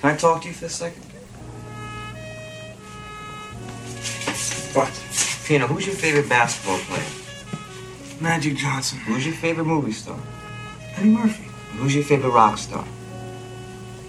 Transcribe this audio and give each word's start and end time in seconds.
Can 0.00 0.10
I 0.10 0.16
talk 0.16 0.42
to 0.42 0.48
you 0.48 0.54
for 0.54 0.66
a 0.66 0.68
second? 0.68 1.02
What? 4.72 4.92
Pino, 5.44 5.66
who's 5.66 5.86
your 5.86 5.96
favorite 5.96 6.28
basketball 6.28 6.78
player? 6.78 7.04
Magic 8.20 8.54
Johnson. 8.54 8.98
Who's 9.00 9.26
your 9.26 9.34
favorite 9.34 9.64
movie 9.64 9.90
star? 9.90 10.16
Eddie 10.94 11.08
Murphy. 11.08 11.48
Who's 11.78 11.96
your 11.96 12.04
favorite 12.04 12.30
rock 12.30 12.58
star? 12.58 12.84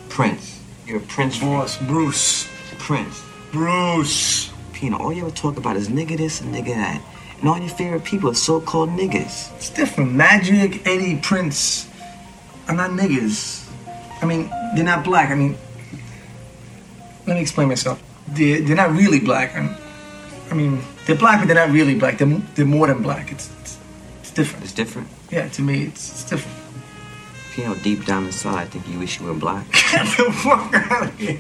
Prince. 0.09 0.61
You're 0.85 0.97
a 0.97 1.01
Prince. 1.01 1.39
Boss, 1.39 1.79
Bruce. 1.79 2.47
Prince. 2.77 3.23
Bruce. 3.51 4.51
Pino, 4.73 4.97
all 4.97 5.11
you 5.11 5.25
ever 5.25 5.35
talk 5.35 5.57
about 5.57 5.75
is 5.75 5.89
nigga 5.89 6.17
this 6.17 6.39
and 6.41 6.53
nigga 6.53 6.75
that. 6.75 7.01
And 7.39 7.49
all 7.49 7.57
your 7.57 7.69
favorite 7.69 8.03
people 8.03 8.29
are 8.29 8.35
so-called 8.35 8.89
niggas. 8.89 9.55
It's 9.55 9.71
different. 9.71 10.11
Magic, 10.11 10.85
Eddie, 10.85 11.19
Prince. 11.19 11.89
I'm 12.67 12.75
not 12.75 12.91
niggas. 12.91 13.67
I 14.21 14.25
mean, 14.25 14.49
they're 14.75 14.83
not 14.83 15.03
black. 15.03 15.31
I 15.31 15.35
mean, 15.35 15.57
let 17.29 17.35
me 17.35 17.41
explain 17.41 17.67
myself. 17.67 18.01
They're, 18.29 18.59
they're 18.61 18.75
not 18.75 18.91
really 18.91 19.19
black. 19.19 19.55
i 19.55 19.77
I 20.49 20.53
mean, 20.55 20.81
they're 21.05 21.15
black, 21.15 21.39
but 21.39 21.47
they're 21.47 21.67
not 21.67 21.71
really 21.71 21.93
black. 21.93 22.17
They're, 22.17 22.41
they're 22.55 22.65
more 22.65 22.87
than 22.87 23.03
black. 23.03 23.31
It's, 23.31 23.51
it's, 23.61 23.77
it's 24.21 24.31
different. 24.31 24.65
It's 24.65 24.73
different. 24.73 25.07
Yeah, 25.29 25.47
to 25.49 25.61
me, 25.61 25.83
it's, 25.83 26.09
it's 26.09 26.29
different. 26.29 26.57
know, 27.65 27.75
deep 27.75 28.05
down 28.05 28.25
inside, 28.25 28.61
I 28.63 28.65
think 28.65 28.87
you 28.87 28.97
wish 28.97 29.19
you 29.19 29.27
were 29.27 29.35
black. 29.35 29.71
Get 29.91 30.17
the 30.17 30.31
fuck 30.31 30.73
out 30.73 31.03
of 31.03 31.19
here. 31.19 31.39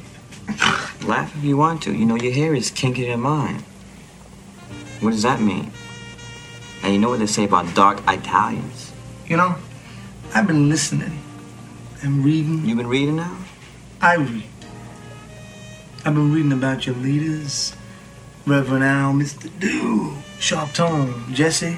Laugh 1.07 1.35
if 1.35 1.43
you 1.43 1.57
want 1.57 1.81
to. 1.83 1.91
You 1.95 2.05
know, 2.05 2.17
your 2.17 2.33
hair 2.33 2.53
is 2.53 2.69
kinkier 2.69 3.07
than 3.11 3.21
mine. 3.21 3.63
What 4.99 5.11
does 5.11 5.23
that 5.23 5.41
mean? 5.41 5.71
And 6.83 6.93
you 6.93 6.99
know 6.99 7.09
what 7.09 7.19
they 7.19 7.25
say 7.25 7.45
about 7.45 7.73
dark 7.73 7.99
Italians? 8.07 8.91
You 9.25 9.37
know, 9.37 9.55
I've 10.35 10.45
been 10.45 10.69
listening 10.69 11.17
and 12.03 12.23
reading. 12.23 12.63
You've 12.63 12.77
been 12.77 12.87
reading 12.87 13.15
now? 13.15 13.35
I 14.01 14.17
read. 14.17 14.43
I've 16.05 16.15
been 16.15 16.31
reading 16.33 16.53
about 16.53 16.85
your 16.85 16.95
leaders, 16.95 17.75
Reverend 18.45 18.83
Al, 18.85 19.13
Mr. 19.13 19.49
Do, 19.59 20.13
Sharpton, 20.39 21.33
Jesse. 21.33 21.77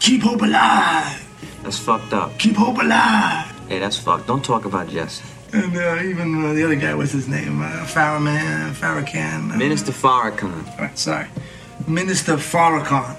Keep 0.00 0.22
hope 0.22 0.42
alive. 0.42 1.28
That's 1.62 1.78
fucked 1.78 2.12
up. 2.12 2.36
Keep 2.38 2.56
hope 2.56 2.78
alive. 2.78 3.46
Hey, 3.68 3.78
that's 3.78 3.96
fucked. 3.96 4.26
Don't 4.26 4.44
talk 4.44 4.64
about 4.64 4.88
Jesse. 4.88 5.24
And 5.52 5.76
uh, 5.76 6.02
even 6.02 6.44
uh, 6.44 6.52
the 6.54 6.64
other 6.64 6.74
guy, 6.74 6.94
what's 6.94 7.12
his 7.12 7.28
name? 7.28 7.62
Uh, 7.62 7.66
Farrakhan, 7.86 8.72
Farrakhan. 8.72 9.52
Uh, 9.52 9.56
Minister 9.56 9.92
Farrakhan. 9.92 10.68
all 10.72 10.78
right, 10.78 10.98
sorry. 10.98 11.28
Minister 11.86 12.34
Farrakhan. 12.34 13.16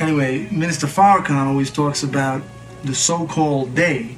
Anyway, 0.00 0.48
Minister 0.50 0.86
Farrakhan 0.86 1.46
always 1.46 1.70
talks 1.70 2.02
about 2.02 2.42
the 2.84 2.94
so-called 2.94 3.74
day 3.74 4.16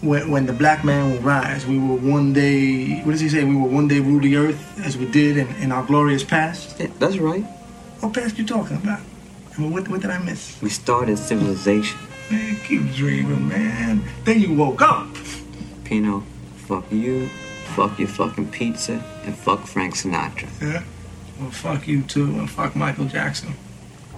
when, 0.00 0.30
when 0.30 0.46
the 0.46 0.52
black 0.52 0.84
man 0.84 1.10
will 1.10 1.20
rise. 1.20 1.66
We 1.66 1.78
will 1.78 1.96
one 1.96 2.32
day, 2.32 3.00
what 3.02 3.12
does 3.12 3.20
he 3.20 3.28
say? 3.28 3.44
We 3.44 3.54
will 3.54 3.68
one 3.68 3.88
day 3.88 4.00
rule 4.00 4.20
the 4.20 4.36
earth 4.36 4.80
as 4.80 4.96
we 4.96 5.06
did 5.10 5.36
in, 5.36 5.48
in 5.56 5.72
our 5.72 5.84
glorious 5.84 6.24
past. 6.24 6.78
Yeah, 6.78 6.88
that's 6.98 7.18
right. 7.18 7.44
What 8.00 8.14
past 8.14 8.38
you 8.38 8.46
talking 8.46 8.76
about? 8.76 9.00
I 9.56 9.60
mean, 9.60 9.72
what, 9.72 9.88
what 9.88 10.00
did 10.00 10.10
I 10.10 10.18
miss? 10.18 10.60
We 10.62 10.70
started 10.70 11.18
civilization. 11.18 11.98
Man, 12.30 12.56
keep 12.66 12.92
dreaming, 12.94 13.48
man. 13.48 14.02
Then 14.24 14.40
you 14.40 14.54
woke 14.54 14.80
up. 14.80 15.08
Pino, 15.84 16.20
fuck 16.56 16.90
you, 16.92 17.28
fuck 17.74 17.98
your 17.98 18.08
fucking 18.08 18.50
pizza, 18.50 19.04
and 19.24 19.34
fuck 19.34 19.66
Frank 19.66 19.96
Sinatra. 19.96 20.48
Yeah? 20.62 20.84
Well, 21.40 21.50
fuck 21.50 21.88
you 21.88 22.02
too, 22.02 22.26
and 22.38 22.48
fuck 22.48 22.76
Michael 22.76 23.06
Jackson. 23.06 23.54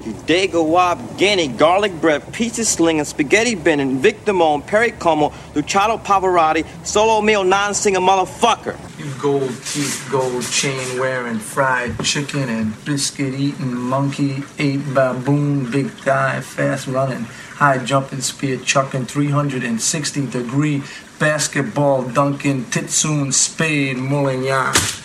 Dago 0.03 0.67
Wab, 0.67 1.17
Guinea, 1.17 1.47
garlic 1.47 1.93
bread, 2.01 2.33
pizza 2.33 2.65
slinging, 2.65 3.05
spaghetti 3.05 3.55
bending, 3.55 3.99
Vic 3.99 4.25
Damone, 4.25 4.67
Perry 4.67 4.91
Como, 4.91 5.33
Luciano 5.55 5.97
Pavarotti, 5.97 6.67
solo 6.85 7.21
meal 7.21 7.45
non-singer 7.45 8.01
motherfucker. 8.01 8.77
You 8.99 9.13
gold 9.21 9.49
teeth, 9.65 10.09
gold 10.11 10.43
chain 10.45 10.99
wearing, 10.99 11.39
fried 11.39 12.03
chicken 12.03 12.49
and 12.49 12.85
biscuit 12.85 13.35
eating, 13.35 13.75
monkey 13.75 14.43
ate 14.59 14.85
baboon, 14.93 15.71
big 15.71 15.91
thigh, 15.91 16.41
fast 16.41 16.89
running, 16.89 17.25
high 17.55 17.79
jumping, 17.79 18.21
spear 18.21 18.59
chucking, 18.59 19.07
360 19.07 20.27
degree 20.27 20.83
basketball 21.21 22.03
dunking, 22.03 22.65
titsoon, 22.65 23.33
spade, 23.33 23.97
mullignan. 23.97 25.02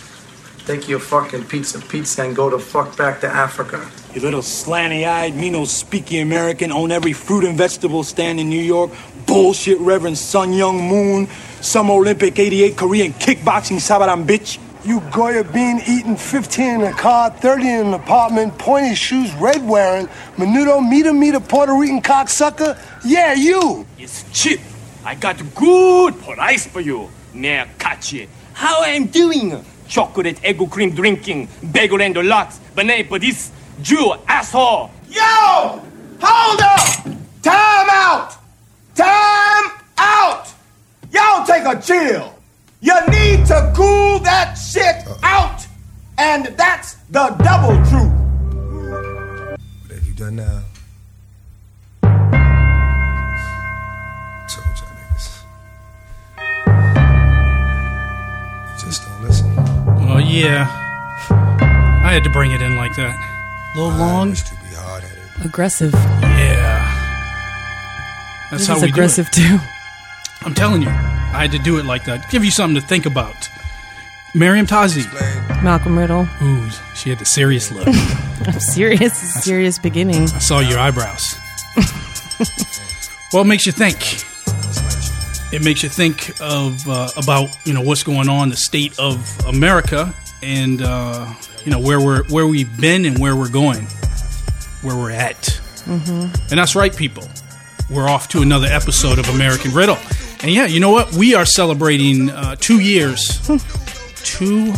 Take 0.67 0.89
your 0.89 1.00
fucking 1.00 1.45
pizza, 1.45 1.79
pizza, 1.79 2.23
and 2.23 2.35
go 2.35 2.50
the 2.50 2.59
fuck 2.59 2.97
back 2.97 3.22
to 3.22 3.28
Africa. 3.28 3.89
You 4.13 4.19
little 4.19 4.41
slanty-eyed, 4.41 5.33
me 5.33 5.50
no 5.50 5.61
speaky 5.61 6.22
American, 6.22 6.73
own 6.73 6.91
every 6.91 7.13
fruit 7.13 7.45
and 7.45 7.57
vegetable 7.57 8.03
stand 8.03 8.38
in 8.38 8.50
New 8.50 8.61
York. 8.61 8.91
Bullshit 9.25 9.79
Reverend 9.79 10.17
Sun 10.17 10.50
Myung 10.50 10.89
Moon, 10.89 11.29
some 11.61 11.89
Olympic 11.89 12.38
88 12.38 12.75
Korean 12.75 13.13
kickboxing 13.13 13.79
Sabaran 13.79 14.27
bitch. 14.27 14.59
You 14.83 15.00
Goya 15.09 15.45
bean 15.45 15.79
eating 15.88 16.17
15 16.17 16.69
in 16.69 16.81
a 16.81 16.91
car, 16.91 17.29
30 17.29 17.61
in 17.66 17.88
an 17.88 17.94
apartment, 17.94 18.57
pointy 18.57 18.94
shoes, 18.94 19.33
red 19.35 19.66
wearing, 19.66 20.07
menudo, 20.35 20.85
meter, 20.85 21.13
meter, 21.13 21.39
Puerto 21.39 21.75
Rican 21.75 22.01
cocksucker? 22.01 22.77
Yeah, 23.06 23.31
you! 23.31 23.85
It's 23.97 24.25
cheap. 24.33 24.59
I 25.06 25.16
got 25.16 25.38
good 25.56 26.19
price 26.19 26.67
for 26.67 26.81
you. 26.81 27.09
Near 27.33 27.69
catchy. 27.79 28.27
How 28.51 28.83
I'm 28.83 29.06
doing? 29.06 29.63
Chocolate 29.87 30.39
egg 30.43 30.59
cream 30.69 30.91
drinking, 30.91 31.47
bagel 31.71 32.01
and 32.01 32.15
lots, 32.27 32.59
banana 32.75 33.03
for 33.05 33.19
this 33.19 33.51
Jew 33.81 34.13
asshole. 34.27 34.91
Yo! 35.09 35.81
Hold 36.19 36.61
up! 36.61 37.03
Time 37.41 37.89
out! 37.89 38.37
Time 38.95 39.71
out! 39.97 40.53
Y'all 41.11 41.45
take 41.45 41.65
a 41.65 41.79
chill. 41.81 42.33
You 42.81 42.93
need 43.07 43.45
to 43.47 43.71
cool 43.75 44.19
that 44.19 44.55
shit 44.55 45.07
out. 45.23 45.65
And 46.17 46.47
that's 46.57 46.95
the 47.09 47.29
double 47.43 47.75
truth. 47.89 48.11
What 49.81 49.91
have 49.91 50.07
you 50.07 50.13
done 50.13 50.35
now? 50.37 50.66
Yeah. 60.39 60.67
I 62.03 62.13
had 62.13 62.23
to 62.23 62.29
bring 62.29 62.51
it 62.51 62.61
in 62.61 62.75
like 62.77 62.95
that. 62.95 63.15
A 63.73 63.77
little 63.77 63.97
long. 63.97 64.33
To 64.33 64.53
be 64.55 64.75
hard 64.75 65.03
headed. 65.03 65.45
Aggressive. 65.45 65.93
Yeah. 65.93 66.93
That's 68.49 68.61
This 68.61 68.67
how 68.67 68.77
is 68.77 68.83
we 68.83 68.89
aggressive 68.89 69.29
do 69.31 69.41
too. 69.41 69.57
I'm 70.43 70.53
telling 70.53 70.81
you, 70.81 70.89
I 70.89 71.41
had 71.41 71.51
to 71.51 71.59
do 71.59 71.77
it 71.79 71.85
like 71.85 72.05
that. 72.05 72.29
Give 72.31 72.45
you 72.45 72.51
something 72.51 72.79
to 72.81 72.87
think 72.87 73.05
about. 73.05 73.49
Meriem 74.33 74.67
Tazi. 74.67 75.03
Malcolm 75.63 75.97
Riddle. 75.97 76.27
Ooh, 76.41 76.69
she 76.95 77.09
had 77.09 77.19
the 77.19 77.25
serious 77.25 77.71
look. 77.71 77.87
I'm 78.47 78.59
serious. 78.59 79.17
Serious 79.43 79.79
beginning. 79.79 80.23
I 80.23 80.39
saw 80.39 80.59
your 80.59 80.79
eyebrows. 80.79 81.35
well, 83.33 83.41
it 83.41 83.47
makes 83.47 83.65
you 83.65 83.71
think. 83.71 83.97
It 85.51 85.63
makes 85.63 85.81
you 85.81 85.89
think 85.89 86.33
of 86.41 86.87
uh, 86.87 87.09
about 87.17 87.49
you 87.65 87.73
know 87.73 87.81
what's 87.81 88.03
going 88.03 88.29
on, 88.29 88.49
the 88.49 88.57
state 88.57 88.97
of 88.99 89.45
America, 89.47 90.13
and 90.41 90.81
uh, 90.81 91.33
you 91.65 91.71
know 91.71 91.79
where 91.79 91.99
we're 91.99 92.23
where 92.25 92.47
we've 92.47 92.79
been 92.79 93.05
and 93.05 93.19
where 93.19 93.35
we're 93.35 93.49
going, 93.49 93.83
where 94.81 94.95
we're 94.95 95.11
at. 95.11 95.41
Mm-hmm. 95.85 96.35
And 96.49 96.59
that's 96.59 96.75
right, 96.75 96.95
people. 96.95 97.27
We're 97.89 98.09
off 98.09 98.27
to 98.29 98.41
another 98.41 98.67
episode 98.67 99.19
of 99.19 99.29
American 99.29 99.73
Riddle. 99.73 99.97
And 100.41 100.51
yeah, 100.51 100.65
you 100.65 100.79
know 100.79 100.91
what? 100.91 101.13
We 101.13 101.35
are 101.35 101.45
celebrating 101.45 102.29
uh, 102.29 102.55
two 102.57 102.79
years. 102.79 103.39
two, 104.23 104.73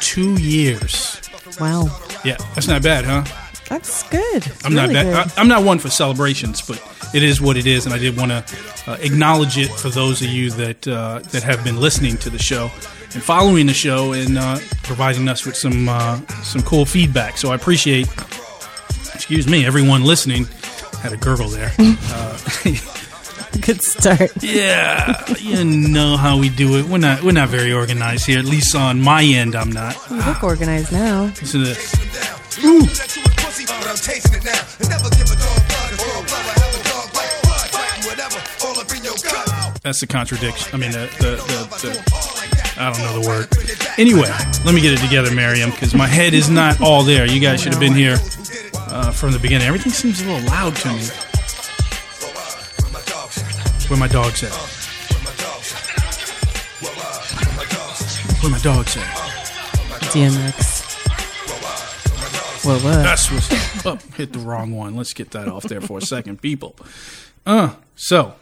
two 0.00 0.40
years. 0.40 1.20
Wow. 1.60 1.84
Yeah, 2.24 2.36
that's 2.54 2.68
not 2.68 2.82
bad, 2.82 3.04
huh? 3.04 3.24
That's 3.72 4.02
good. 4.10 4.46
It's 4.46 4.64
I'm 4.66 4.74
really 4.74 4.92
not 4.92 5.04
good. 5.04 5.14
I, 5.14 5.40
I'm 5.40 5.48
not 5.48 5.64
one 5.64 5.78
for 5.78 5.88
celebrations, 5.88 6.60
but 6.60 6.76
it 7.14 7.22
is 7.22 7.40
what 7.40 7.56
it 7.56 7.66
is, 7.66 7.86
and 7.86 7.94
I 7.94 7.98
did 7.98 8.18
want 8.18 8.30
to 8.30 8.44
uh, 8.86 8.98
acknowledge 9.00 9.56
it 9.56 9.70
for 9.70 9.88
those 9.88 10.20
of 10.20 10.28
you 10.28 10.50
that 10.50 10.86
uh, 10.86 11.20
that 11.30 11.42
have 11.42 11.64
been 11.64 11.80
listening 11.80 12.18
to 12.18 12.28
the 12.28 12.38
show 12.38 12.64
and 13.14 13.22
following 13.22 13.66
the 13.66 13.72
show 13.72 14.12
and 14.12 14.36
uh, 14.36 14.58
providing 14.82 15.26
us 15.26 15.46
with 15.46 15.56
some 15.56 15.88
uh, 15.88 16.20
some 16.42 16.60
cool 16.62 16.84
feedback. 16.84 17.38
So 17.38 17.50
I 17.50 17.54
appreciate, 17.54 18.08
excuse 19.14 19.48
me, 19.48 19.64
everyone 19.64 20.04
listening. 20.04 20.46
Had 21.00 21.14
a 21.14 21.16
gurgle 21.16 21.48
there. 21.48 21.72
Uh, 22.14 22.38
Good 23.60 23.82
start. 23.82 24.32
yeah, 24.42 25.24
you 25.38 25.64
know 25.92 26.16
how 26.16 26.38
we 26.38 26.48
do 26.50 26.78
it. 26.78 26.86
We're 26.86 26.98
not 26.98 27.22
we're 27.22 27.32
not 27.32 27.48
very 27.48 27.72
organized 27.72 28.26
here. 28.26 28.38
At 28.38 28.44
least 28.44 28.74
on 28.74 29.00
my 29.00 29.22
end, 29.24 29.54
I'm 29.54 29.72
not. 29.72 29.96
You 30.10 30.16
look 30.16 30.42
organized 30.42 30.92
now. 30.92 31.24
Listen 31.40 31.64
to 31.64 31.66
this. 31.66 33.41
But 33.66 33.86
I'm 33.86 33.96
tasting 33.96 34.34
it 34.34 34.44
now. 34.44 34.62
And 34.80 34.88
never 34.88 35.08
give 35.10 35.30
a 35.30 35.36
dog 35.36 35.60
blood. 35.68 35.92
Or 36.02 36.12
a 36.18 36.24
brother 36.26 36.54
have 36.58 36.74
a 36.74 36.82
dog 36.88 37.08
like 37.14 37.32
blood. 37.42 37.68
Fighting 37.70 38.04
whatever. 38.08 38.38
All 38.64 38.78
up 38.78 38.90
in 38.90 39.04
your 39.04 39.16
gut. 39.22 39.80
That's 39.82 40.00
the 40.00 40.06
contradiction. 40.06 40.74
I 40.74 40.78
mean, 40.78 40.92
the, 40.92 41.10
the, 41.18 41.30
the, 41.46 41.60
the 41.82 42.72
I 42.76 42.90
don't 42.90 42.98
know 43.02 43.20
the 43.20 43.28
word. 43.28 43.48
Anyway, 43.98 44.30
let 44.64 44.74
me 44.74 44.80
get 44.80 44.92
it 44.94 45.00
together, 45.04 45.30
Meriem, 45.30 45.70
because 45.70 45.94
my 45.94 46.06
head 46.06 46.32
is 46.32 46.48
not 46.48 46.80
all 46.80 47.02
there. 47.02 47.26
You 47.26 47.40
guys 47.40 47.60
should 47.62 47.72
have 47.72 47.80
been 47.80 47.94
here 47.94 48.16
uh, 48.88 49.10
from 49.10 49.32
the 49.32 49.38
beginning. 49.38 49.66
Everything 49.66 49.92
seems 49.92 50.22
a 50.22 50.26
little 50.26 50.48
loud 50.48 50.74
to 50.76 50.88
me. 50.88 51.04
Where 53.88 53.98
my 53.98 54.08
dog's 54.08 54.42
at? 54.42 54.52
Where 58.40 58.50
my 58.50 58.58
dogs 58.58 58.96
at? 58.96 59.02
DMX. 60.12 60.71
What? 62.64 62.82
What? 62.82 62.94
That's 63.02 63.30
what's 63.30 63.86
oh, 63.86 63.98
hit 64.16 64.32
the 64.32 64.38
wrong 64.38 64.72
one. 64.72 64.96
Let's 64.96 65.12
get 65.12 65.32
that 65.32 65.48
off 65.48 65.64
there 65.64 65.80
for 65.80 65.98
a 65.98 66.02
second, 66.02 66.40
people. 66.40 66.76
Uh, 67.44 67.74
so 67.96 68.34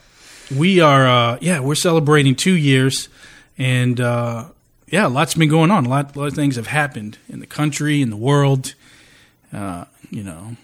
we 0.55 0.81
are, 0.81 1.09
uh, 1.09 1.39
yeah, 1.41 1.61
we're 1.61 1.75
celebrating 1.75 2.35
two 2.35 2.57
years, 2.57 3.09
and 3.57 4.01
uh, 4.01 4.47
yeah, 4.89 5.07
lots 5.07 5.35
been 5.35 5.49
going 5.49 5.71
on. 5.71 5.87
A 5.87 5.89
lot, 5.89 6.15
a 6.15 6.19
lot 6.19 6.27
of 6.27 6.35
things 6.35 6.57
have 6.57 6.67
happened 6.67 7.19
in 7.29 7.41
the 7.41 7.47
country, 7.47 8.03
in 8.03 8.11
the 8.11 8.17
world. 8.17 8.75
Uh, 9.53 9.85
you 10.11 10.23
know, 10.23 10.57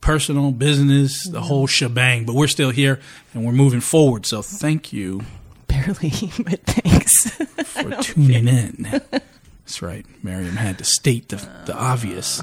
personal, 0.00 0.50
business, 0.50 1.28
the 1.28 1.40
whole 1.40 1.66
shebang. 1.66 2.24
But 2.24 2.34
we're 2.34 2.48
still 2.48 2.70
here, 2.70 3.00
and 3.32 3.44
we're 3.44 3.52
moving 3.52 3.80
forward. 3.80 4.26
So 4.26 4.42
thank 4.42 4.92
you 4.92 5.22
Barely, 5.66 6.10
but 6.38 6.60
thanks. 6.62 7.30
for 7.64 7.90
tuning 8.02 8.48
in. 8.48 9.00
That's 9.10 9.82
right. 9.82 10.06
Meriem 10.24 10.56
had 10.56 10.78
to 10.78 10.84
state 10.84 11.28
the 11.28 11.36
the 11.66 11.74
obvious. 11.74 12.42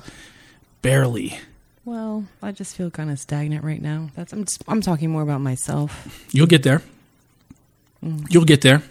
Barely. 0.82 1.40
well, 1.86 2.26
I 2.42 2.52
just 2.52 2.76
feel 2.76 2.90
kind 2.90 3.12
of 3.12 3.20
stagnant 3.20 3.64
right 3.64 3.82
now. 3.82 4.10
That's 4.16 4.34
I'm 4.34 4.46
just, 4.46 4.64
I'm 4.68 4.82
talking 4.82 5.10
more 5.10 5.22
about 5.22 5.42
myself. 5.42 6.26
You'll 6.32 6.48
get 6.48 6.64
there. 6.64 6.82
You'll 8.30 8.46
get 8.46 8.62
there. 8.62 8.82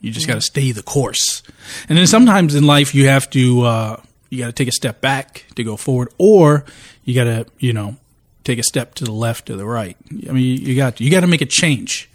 You 0.00 0.12
just 0.12 0.28
got 0.28 0.34
to 0.34 0.40
stay 0.40 0.70
the 0.70 0.82
course. 0.82 1.42
And 1.88 1.98
then 1.98 2.06
sometimes 2.06 2.54
in 2.54 2.64
life 2.64 2.94
you 2.94 3.08
have 3.08 3.28
to 3.30 3.62
uh, 3.62 4.02
you 4.30 4.38
got 4.38 4.46
to 4.46 4.52
take 4.52 4.68
a 4.68 4.72
step 4.72 5.00
back 5.00 5.46
to 5.56 5.64
go 5.64 5.76
forward, 5.76 6.12
or 6.18 6.64
you 7.04 7.14
got 7.14 7.24
to 7.24 7.46
you 7.58 7.72
know 7.72 7.96
take 8.44 8.58
a 8.58 8.62
step 8.62 8.94
to 8.96 9.04
the 9.04 9.12
left 9.12 9.50
or 9.50 9.56
the 9.56 9.66
right. 9.66 9.96
I 10.28 10.32
mean, 10.32 10.62
you 10.62 10.76
got 10.76 11.00
you 11.00 11.10
got 11.10 11.20
to 11.20 11.26
make 11.26 11.40
a 11.40 11.46
change. 11.46 12.08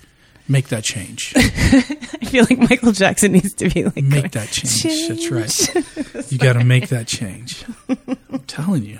Make 0.48 0.68
that 0.70 0.84
change. 0.84 1.34
I 1.38 2.26
feel 2.26 2.46
like 2.50 2.58
Michael 2.58 2.92
Jackson 2.92 3.32
needs 3.32 3.54
to 3.56 3.70
be 3.70 3.84
like 3.86 4.04
Make 4.04 4.32
that 4.32 4.50
change. 4.50 5.08
That's 5.08 5.30
right. 5.32 6.32
You 6.32 6.38
got 6.38 6.54
to 6.54 6.64
make 6.64 6.90
that 6.90 7.08
change. 7.08 7.64
I'm 7.88 8.40
telling 8.48 8.84
you. 8.84 9.00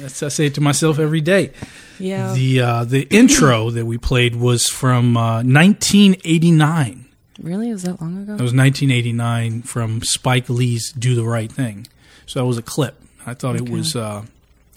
That's 0.00 0.22
I 0.22 0.28
say 0.28 0.46
it 0.46 0.54
to 0.54 0.60
myself 0.60 0.98
every 0.98 1.20
day. 1.20 1.52
Yeah. 1.98 2.32
The 2.34 2.60
uh, 2.60 2.84
the 2.84 3.02
intro 3.10 3.70
that 3.76 3.86
we 3.86 3.98
played 3.98 4.36
was 4.36 4.66
from 4.66 5.16
uh, 5.16 5.42
1989. 5.42 7.06
really? 7.42 7.72
Was 7.72 7.82
that 7.82 8.00
long 8.00 8.18
ago? 8.22 8.36
That 8.36 8.42
was 8.42 8.54
1989 8.54 9.62
from 9.62 10.02
Spike 10.02 10.48
Lee's 10.48 10.92
"Do 10.92 11.14
the 11.14 11.24
Right 11.24 11.50
Thing." 11.50 11.86
So 12.26 12.40
that 12.40 12.46
was 12.46 12.58
a 12.58 12.62
clip. 12.62 13.00
I 13.26 13.34
thought 13.34 13.56
it 13.56 13.68
was. 13.68 13.94
Uh, 13.96 14.22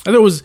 I 0.02 0.04
thought 0.04 0.16
it 0.16 0.22
was 0.22 0.44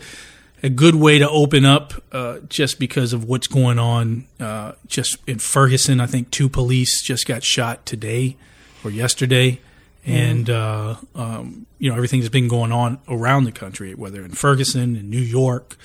a 0.63 0.69
good 0.69 0.95
way 0.95 1.19
to 1.19 1.29
open 1.29 1.65
up, 1.65 1.93
uh, 2.11 2.39
just 2.49 2.79
because 2.79 3.13
of 3.13 3.23
what's 3.25 3.47
going 3.47 3.79
on. 3.79 4.25
Uh, 4.39 4.73
just 4.87 5.17
in 5.27 5.39
Ferguson, 5.39 5.99
I 5.99 6.05
think 6.05 6.31
two 6.31 6.49
police 6.49 7.01
just 7.03 7.25
got 7.27 7.43
shot 7.43 7.85
today 7.85 8.35
or 8.83 8.91
yesterday, 8.91 9.59
and 10.05 10.49
uh, 10.49 10.95
um, 11.15 11.65
you 11.77 11.89
know 11.89 11.95
everything's 11.95 12.29
been 12.29 12.47
going 12.47 12.71
on 12.71 12.99
around 13.07 13.43
the 13.45 13.51
country, 13.51 13.93
whether 13.95 14.23
in 14.23 14.31
Ferguson, 14.31 14.95
in 14.95 15.09
New 15.09 15.19
York. 15.21 15.77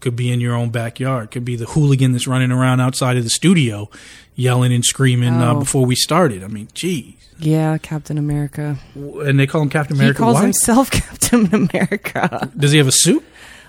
Could 0.00 0.16
be 0.16 0.32
in 0.32 0.40
your 0.40 0.54
own 0.56 0.70
backyard. 0.70 1.30
Could 1.30 1.44
be 1.44 1.54
the 1.54 1.64
hooligan 1.66 2.10
that's 2.10 2.26
running 2.26 2.50
around 2.50 2.80
outside 2.80 3.16
of 3.16 3.22
the 3.22 3.30
studio, 3.30 3.88
yelling 4.34 4.72
and 4.72 4.84
screaming 4.84 5.34
uh, 5.34 5.52
Oh. 5.54 5.60
before 5.60 5.86
we 5.86 5.94
started. 5.94 6.42
I 6.42 6.48
mean, 6.48 6.66
geez. 6.74 7.14
yeah, 7.38 7.78
Captain 7.78 8.18
America. 8.18 8.78
And 8.96 9.38
they 9.38 9.46
call 9.46 9.62
him 9.62 9.68
Captain 9.68 9.94
America. 9.96 10.18
he 10.18 10.24
calls 10.24 10.34
Why? 10.38 10.42
himself 10.42 10.90
Captain 10.90 11.48
America. 11.54 12.50
Does 12.56 12.72
he 12.72 12.78
have 12.78 12.88
a 12.88 12.92
suit? 12.92 13.22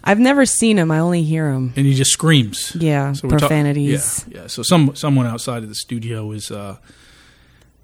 I've 0.04 0.20
never 0.20 0.46
seen 0.46 0.78
him. 0.78 0.92
I 0.92 1.00
only 1.00 1.24
hear 1.24 1.50
him. 1.52 1.74
And 1.76 1.86
he 1.86 1.94
just 1.94 2.12
screams. 2.12 2.76
Yeah, 2.76 3.14
So 3.14 3.28
talk- 3.30 3.40
profanities. 3.40 4.26
yeah, 4.30 4.42
yeah. 4.42 4.48
So 4.48 4.62
some 4.64 4.96
someone 4.96 5.26
outside 5.28 5.64
of 5.64 5.70
the 5.70 5.76
studio 5.76 6.32
is, 6.32 6.52
uh, 6.52 6.78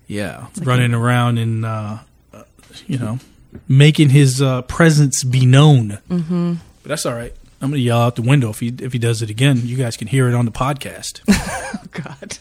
yeah, 0.08 0.48
running 0.64 0.94
around 0.94 1.38
and 1.38 1.66
uh, 1.66 2.00
uh, 2.34 2.44
you 2.88 2.98
know 2.98 3.20
making 3.68 4.10
his 4.10 4.42
uh, 4.42 4.62
presence 4.64 5.24
be 5.24 5.46
known. 5.46 6.00
Mm-hmm. 6.10 6.54
But 6.84 6.90
that's 6.90 7.06
all 7.06 7.14
right. 7.14 7.34
I'm 7.62 7.72
gonna 7.72 7.82
yell 7.82 8.00
out 8.02 8.16
the 8.16 8.22
window 8.22 8.50
if 8.50 8.60
he 8.60 8.74
if 8.80 8.94
he 8.94 9.00
does 9.00 9.22
it 9.22 9.30
again. 9.30 9.62
You 9.64 9.78
guys 9.78 9.98
can 9.98 10.08
hear 10.08 10.28
it 10.28 10.34
on 10.36 10.46
the 10.46 10.52
podcast. 10.52 11.22
Oh 11.72 11.84
God, 11.92 12.38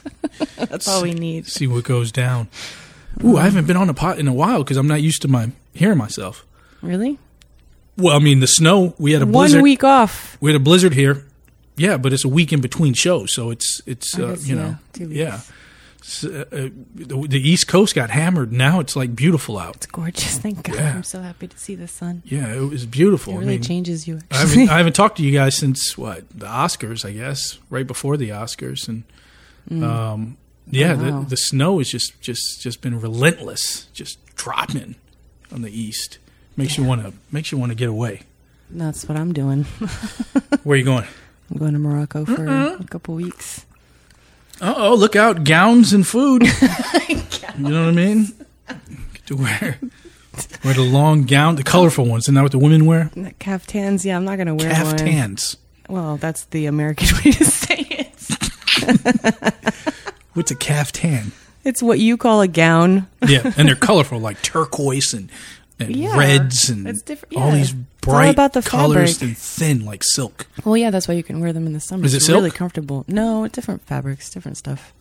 that's 0.71 0.89
all 0.89 1.03
we 1.03 1.13
need. 1.13 1.47
See 1.47 1.67
what 1.67 1.85
goes 1.85 2.11
down. 2.11 2.49
Ooh, 3.23 3.37
I 3.37 3.45
haven't 3.45 3.67
been 3.67 3.77
on 3.77 3.91
a 3.91 3.95
pot 3.95 4.19
in 4.19 4.27
a 4.27 4.33
while 4.33 4.63
because 4.65 4.79
I'm 4.79 4.87
not 4.89 5.03
used 5.03 5.21
to 5.23 5.29
my 5.29 5.51
hearing 5.75 5.99
myself. 5.99 6.47
Really? 6.81 7.19
Well, 7.99 8.17
I 8.17 8.21
mean 8.21 8.41
the 8.41 8.47
snow. 8.47 8.95
We 8.99 9.13
had 9.13 9.23
a 9.23 9.27
blizzard. 9.27 9.59
One 9.59 9.63
week 9.65 9.85
off. 9.85 10.39
We 10.41 10.51
had 10.53 10.61
a 10.61 10.63
blizzard 10.65 10.95
here. 10.95 11.25
Yeah, 11.77 11.97
but 11.97 12.13
it's 12.13 12.25
a 12.25 12.29
week 12.29 12.53
in 12.53 12.61
between 12.61 12.95
shows, 12.95 13.35
so 13.35 13.51
it's 13.51 13.81
it's 13.87 14.19
uh, 14.19 14.29
guess, 14.31 14.49
you 14.49 14.57
know 14.57 14.79
yeah. 14.95 15.41
S- 16.01 16.25
uh, 16.25 16.45
uh, 16.51 16.69
the, 16.95 17.27
the 17.29 17.41
East 17.49 17.69
Coast 17.69 17.95
got 17.95 18.11
hammered. 18.11 18.53
Now 18.53 18.81
it's 18.81 18.97
like 18.97 19.15
beautiful 19.15 19.59
out. 19.59 19.77
It's 19.77 19.87
gorgeous. 19.87 20.39
Thank 20.39 20.63
God. 20.65 20.77
Yeah. 20.77 20.95
I'm 20.97 21.03
so 21.05 21.21
happy 21.21 21.47
to 21.49 21.59
see 21.59 21.75
the 21.75 21.87
sun. 21.89 22.23
Yeah, 22.25 22.53
it 22.53 22.61
was 22.61 22.87
beautiful. 22.87 23.35
It 23.35 23.37
I 23.37 23.41
really 23.41 23.53
mean, 23.55 23.63
changes 23.63 24.09
you. 24.09 24.21
I 24.31 24.39
haven't, 24.39 24.71
I 24.71 24.77
haven't 24.79 24.95
talked 24.95 25.19
to 25.19 25.23
you 25.23 25.33
guys 25.33 25.57
since 25.57 25.97
what 25.99 26.29
the 26.31 26.47
Oscars, 26.47 27.05
I 27.05 27.13
guess, 27.13 27.59
right 27.71 27.87
before 27.87 28.17
the 28.17 28.31
Oscars, 28.31 28.89
and 28.89 29.05
um, 29.85 30.37
yeah, 30.71 30.95
Mm. 30.95 31.11
Wow. 31.13 31.21
the, 31.23 31.29
the 31.31 31.37
snow 31.37 31.79
has 31.79 31.91
just 31.91 32.21
just 32.21 32.61
just 32.61 32.81
been 32.81 32.99
relentless, 33.01 33.87
just 33.93 34.19
dropping 34.35 34.97
on 35.53 35.63
the 35.63 35.71
East. 35.71 36.19
Makes 36.59 36.77
you 36.77 36.83
want 36.83 37.03
to 37.03 37.13
makes 37.31 37.53
you 37.53 37.57
want 37.59 37.71
to 37.71 37.77
get 37.77 37.89
away. 37.89 38.23
That's 38.69 39.09
what 39.09 39.17
I'm 39.17 39.33
doing. 39.33 39.63
Where 40.65 40.75
are 40.75 40.77
you 40.77 40.85
going? 40.85 41.07
I'm 41.51 41.57
going 41.57 41.73
to 41.73 41.79
Morocco 41.79 42.25
for 42.25 42.47
a 42.47 42.85
couple 42.91 43.15
weeks. 43.15 43.65
Uh 44.61 44.75
oh, 44.77 44.95
look 44.97 45.15
out, 45.15 45.45
gowns 45.45 45.93
and 45.93 46.07
food. 46.07 46.43
You 47.59 47.71
know 47.71 47.87
what 47.87 47.89
I 47.89 47.93
mean? 47.93 48.29
To 49.27 49.37
wear 49.37 49.79
wear 50.65 50.75
the 50.75 50.83
long 50.83 51.25
gown, 51.25 51.57
the 51.57 51.65
colorful 51.65 52.05
ones. 52.05 52.25
Isn't 52.25 52.35
that 52.37 52.43
what 52.43 52.53
the 52.53 52.59
women 52.59 52.87
wear? 52.87 53.11
Caftans, 53.41 54.05
yeah, 54.05 54.17
I'm 54.17 54.25
not 54.25 54.37
going 54.37 54.47
to 54.47 54.55
wear 54.55 54.69
one. 54.85 54.97
Caftans. 54.97 55.57
Well, 55.89 56.19
that's 56.19 56.45
the 56.47 56.67
American 56.67 57.09
way 57.25 57.33
to 57.33 57.45
say 57.45 57.85
it. 57.91 58.15
What's 60.35 60.53
a 60.53 60.55
caftan? 60.55 61.33
It's 61.65 61.83
what 61.83 61.99
you 61.99 62.17
call 62.17 62.41
a 62.43 62.49
gown. 62.49 63.09
Yeah, 63.27 63.53
and 63.57 63.67
they're 63.69 63.75
colorful, 63.75 64.21
like 64.21 64.41
turquoise 64.43 65.13
and, 65.13 65.31
and 65.79 65.95
Yeah, 65.95 66.17
reds 66.17 66.69
and 66.71 66.85
different- 67.05 67.37
all 67.37 67.49
yeah. 67.51 67.55
these 67.57 67.71
It's 67.71 67.79
all 68.07 68.13
bright 68.15 68.35
about 68.35 68.53
the 68.53 68.63
colors 68.63 69.15
fabric. 69.19 69.29
and 69.29 69.39
thin 69.39 69.85
like 69.85 70.03
silk. 70.05 70.47
Well, 70.65 70.77
yeah, 70.77 70.91
that's 70.91 71.07
why 71.09 71.15
you 71.15 71.23
can 71.23 71.41
wear 71.41 71.53
them 71.53 71.67
in 71.67 71.73
the 71.73 71.81
summer. 71.81 72.05
Is 72.05 72.15
it 72.15 72.19
it's 72.19 72.27
silk? 72.27 72.37
really 72.39 72.51
comfortable. 72.51 73.05
No, 73.09 73.47
different 73.49 73.83
fabrics, 73.83 74.31
different 74.31 74.57
stuff. 74.57 74.93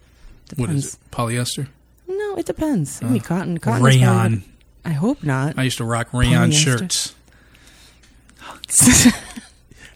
What 0.56 0.68
Depends. 0.68 0.86
is 0.86 0.94
it? 0.96 1.00
Polyester? 1.12 1.68
No, 2.08 2.36
it 2.36 2.46
depends. 2.46 3.02
I 3.02 3.08
mean, 3.08 3.22
uh, 3.22 3.26
cotton. 3.26 3.58
Cotton. 3.58 3.84
Rayon. 3.84 4.44
I 4.86 4.92
hope 4.92 5.24
not. 5.24 5.58
I 5.58 5.64
used 5.64 5.78
to 5.80 5.84
rock 5.86 6.14
rayon 6.14 6.52
Polyester. 6.52 6.80
shirts. 6.80 7.16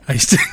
I 0.08 0.14
used 0.14 0.30
to. 0.32 0.38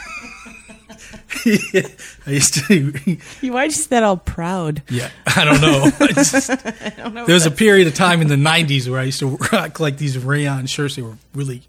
I 2.26 2.30
used 2.30 2.54
to. 2.66 2.92
You 3.40 3.68
say 3.70 3.86
that 3.90 4.02
all 4.02 4.16
proud? 4.16 4.82
Yeah, 4.90 5.10
I 5.26 5.44
don't 5.44 5.60
know. 5.60 5.90
I 6.00 6.06
just- 6.12 6.48
don't 6.96 7.14
know 7.14 7.26
there 7.26 7.34
was 7.34 7.46
a 7.46 7.50
period 7.50 7.86
of 7.86 7.94
time 7.94 8.20
in 8.20 8.28
the 8.28 8.36
'90s 8.36 8.88
where 8.88 9.00
I 9.00 9.04
used 9.04 9.20
to 9.20 9.36
rock 9.52 9.80
like 9.80 9.98
these 9.98 10.18
rayon 10.18 10.66
shirts. 10.66 10.96
They 10.96 11.02
were 11.02 11.16
really, 11.34 11.62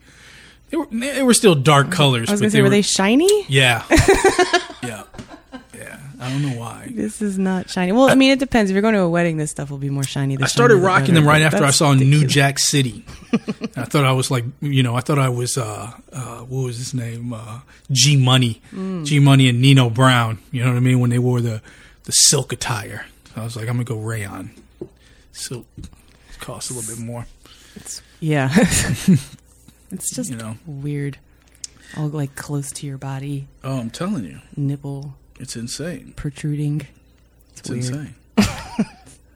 they 0.70 0.78
were 0.78 0.88
they 0.92 1.24
were 1.24 1.34
still 1.34 1.56
dark 1.56 1.92
colors. 1.92 2.30
I 2.30 2.34
was 2.34 2.42
but 2.42 2.46
going 2.46 2.52
to 2.52 2.58
say, 2.58 2.62
were 2.62 2.70
they 2.70 2.82
shiny? 2.82 3.46
Yeah, 3.48 3.84
yeah, 4.84 5.04
yeah. 5.80 6.00
I 6.20 6.30
don't 6.30 6.42
know 6.42 6.58
why. 6.60 6.90
This 6.92 7.22
is 7.22 7.40
not 7.40 7.70
shiny. 7.70 7.92
Well, 7.94 8.10
I 8.10 8.16
mean, 8.16 8.32
it 8.32 8.40
depends. 8.40 8.70
If 8.70 8.76
you're 8.76 8.82
going 8.82 8.94
to 8.96 9.02
a 9.02 9.10
wedding, 9.10 9.38
this 9.38 9.52
stuff 9.52 9.70
will 9.72 9.78
be 9.78 9.90
more 9.90 10.04
shiny. 10.04 10.38
I 10.42 10.48
started 10.48 10.76
the 10.76 10.82
rocking 10.82 11.14
them 11.16 11.26
right 11.28 11.42
after 11.42 11.58
I 11.58 11.62
that's 11.68 11.78
saw 11.78 11.94
New. 11.94 12.28
Jack 12.28 12.60
City. 12.60 13.06
I 13.78 13.86
thought 13.86 14.04
I 14.04 14.12
was 14.12 14.30
like, 14.30 14.44
you 14.62 14.84
know, 14.84 14.96
I 14.96 15.00
thought 15.02 15.18
I 15.20 15.30
was, 15.30 15.58
uh, 15.58 15.92
uh, 16.12 16.40
what 16.40 16.64
was 16.66 16.78
his 16.78 16.94
name? 16.94 17.32
Uh, 17.34 17.62
G 17.92 18.18
Money, 18.18 18.62
Mm. 18.74 19.06
G 19.06 19.20
Money 19.20 19.48
and 19.48 19.62
Nino 19.62 19.90
Brown. 19.90 20.40
You 20.52 20.64
know 20.64 20.72
what 20.72 20.78
I 20.78 20.82
mean? 20.82 21.00
When 21.00 21.10
they 21.10 21.20
wore 21.20 21.40
the 21.42 21.62
the 22.04 22.12
silk 22.12 22.52
attire, 22.52 23.06
I 23.36 23.44
was 23.44 23.56
like, 23.56 23.68
I'm 23.70 23.76
gonna 23.76 23.86
go 23.86 23.98
rayon. 24.00 24.52
Silk 25.32 25.66
costs 26.40 26.70
a 26.70 26.74
little 26.74 26.96
bit 26.96 27.04
more. 27.04 27.26
Yeah. 28.20 28.50
it's 29.92 30.14
just 30.16 30.30
You 30.32 30.36
know. 30.38 30.58
weird. 30.66 31.18
All 31.98 32.08
like 32.10 32.36
close 32.36 32.72
to 32.74 32.86
your 32.88 32.98
body, 32.98 33.48
Oh, 33.64 33.80
I'm 33.80 33.90
telling 33.90 34.24
you, 34.26 34.40
nipple 34.56 35.16
it's 35.40 35.56
insane. 35.56 36.14
protruding. 36.16 36.88
It's, 37.52 37.62
It's 37.62 37.90
insane. 37.90 38.16
I, 38.38 38.88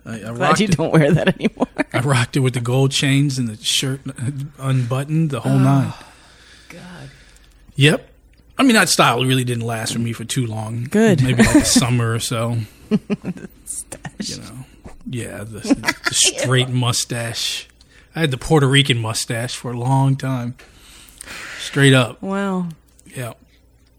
I 0.05 0.33
Glad 0.33 0.59
you 0.59 0.67
it. 0.67 0.77
don't 0.77 0.91
wear 0.91 1.11
that 1.11 1.35
anymore. 1.35 1.67
I 1.93 1.99
rocked 1.99 2.35
it 2.35 2.41
with 2.41 2.53
the 2.53 2.61
gold 2.61 2.91
chains 2.91 3.37
and 3.37 3.47
the 3.47 3.61
shirt 3.63 4.01
unbuttoned, 4.59 5.29
the 5.29 5.39
whole 5.39 5.53
oh, 5.53 5.59
nine. 5.59 5.93
God. 6.69 7.09
Yep. 7.75 8.09
I 8.57 8.63
mean, 8.63 8.73
that 8.73 8.89
style 8.89 9.23
really 9.23 9.43
didn't 9.43 9.65
last 9.65 9.93
for 9.93 9.99
me 9.99 10.13
for 10.13 10.25
too 10.25 10.45
long. 10.45 10.85
Good. 10.85 11.23
Maybe 11.23 11.41
like 11.41 11.55
a 11.55 11.65
summer 11.65 12.13
or 12.13 12.19
so. 12.19 12.57
You 14.19 14.37
know. 14.37 14.65
Yeah, 15.05 15.39
the, 15.39 15.59
the 15.59 16.13
straight 16.13 16.69
mustache. 16.69 17.67
I 18.15 18.21
had 18.21 18.31
the 18.31 18.37
Puerto 18.37 18.67
Rican 18.67 18.99
mustache 18.99 19.55
for 19.55 19.71
a 19.71 19.77
long 19.77 20.15
time. 20.15 20.55
Straight 21.59 21.93
up. 21.93 22.21
Wow. 22.21 22.67
Yeah. 23.05 23.33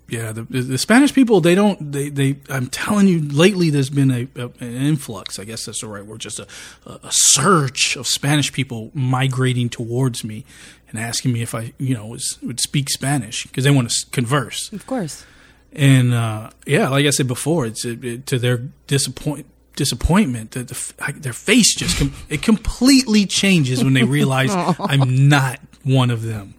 Yeah, 0.07 0.33
the, 0.33 0.43
the, 0.43 0.77
Spanish 0.77 1.15
people 1.15 1.41
they 1.41 1.55
don't 1.55 1.91
they, 1.93 2.11
they 2.11 2.37
I'm 2.51 2.67
telling 2.69 3.09
you 3.09 3.21
lately 3.21 3.71
there's 3.71 3.89
been 3.89 4.11
a, 4.11 4.29
a 4.37 4.51
an 4.61 4.77
influx 4.77 5.39
I 5.39 5.45
guess 5.45 5.65
that's 5.65 5.81
the 5.81 5.89
right 5.89 6.05
word 6.05 6.21
just 6.21 6.39
a, 6.39 6.47
a 6.85 7.01
a 7.05 7.11
surge 7.11 7.97
of 7.97 8.07
Spanish 8.07 8.53
people 8.53 8.91
migrating 8.93 9.71
towards 9.71 10.23
me 10.23 10.45
and 10.91 10.99
asking 10.99 11.33
me 11.33 11.41
if 11.41 11.55
I 11.55 11.73
you 11.79 11.95
know 11.95 12.07
was, 12.07 12.39
would 12.43 12.61
speak 12.61 12.91
Spanish 12.91 13.45
because 13.45 13.65
they 13.65 13.71
want 13.71 13.91
to 13.91 14.07
converse. 14.11 14.71
Of 14.75 14.87
course. 14.87 15.25
and 15.73 16.13
uh, 16.13 16.51
yeah 16.67 16.89
like 16.91 17.07
I 17.07 17.11
said 17.11 17.27
before 17.27 17.65
it's 17.65 17.85
it, 17.87 18.05
it- 18.05 18.27
to 18.27 18.39
their 18.39 18.59
disappoint 18.87 19.47
disappointment 19.75 20.51
that 20.53 20.69
the, 20.69 21.13
their 21.19 21.33
face 21.33 21.75
just 21.75 21.99
com- 21.99 22.13
it 22.29 22.43
completely 22.43 23.25
changes 23.27 23.83
when 23.83 23.95
they 23.95 24.05
realize 24.05 24.51
I'm 24.79 25.29
not 25.31 25.61
one 25.83 26.11
of 26.11 26.23
them. 26.23 26.55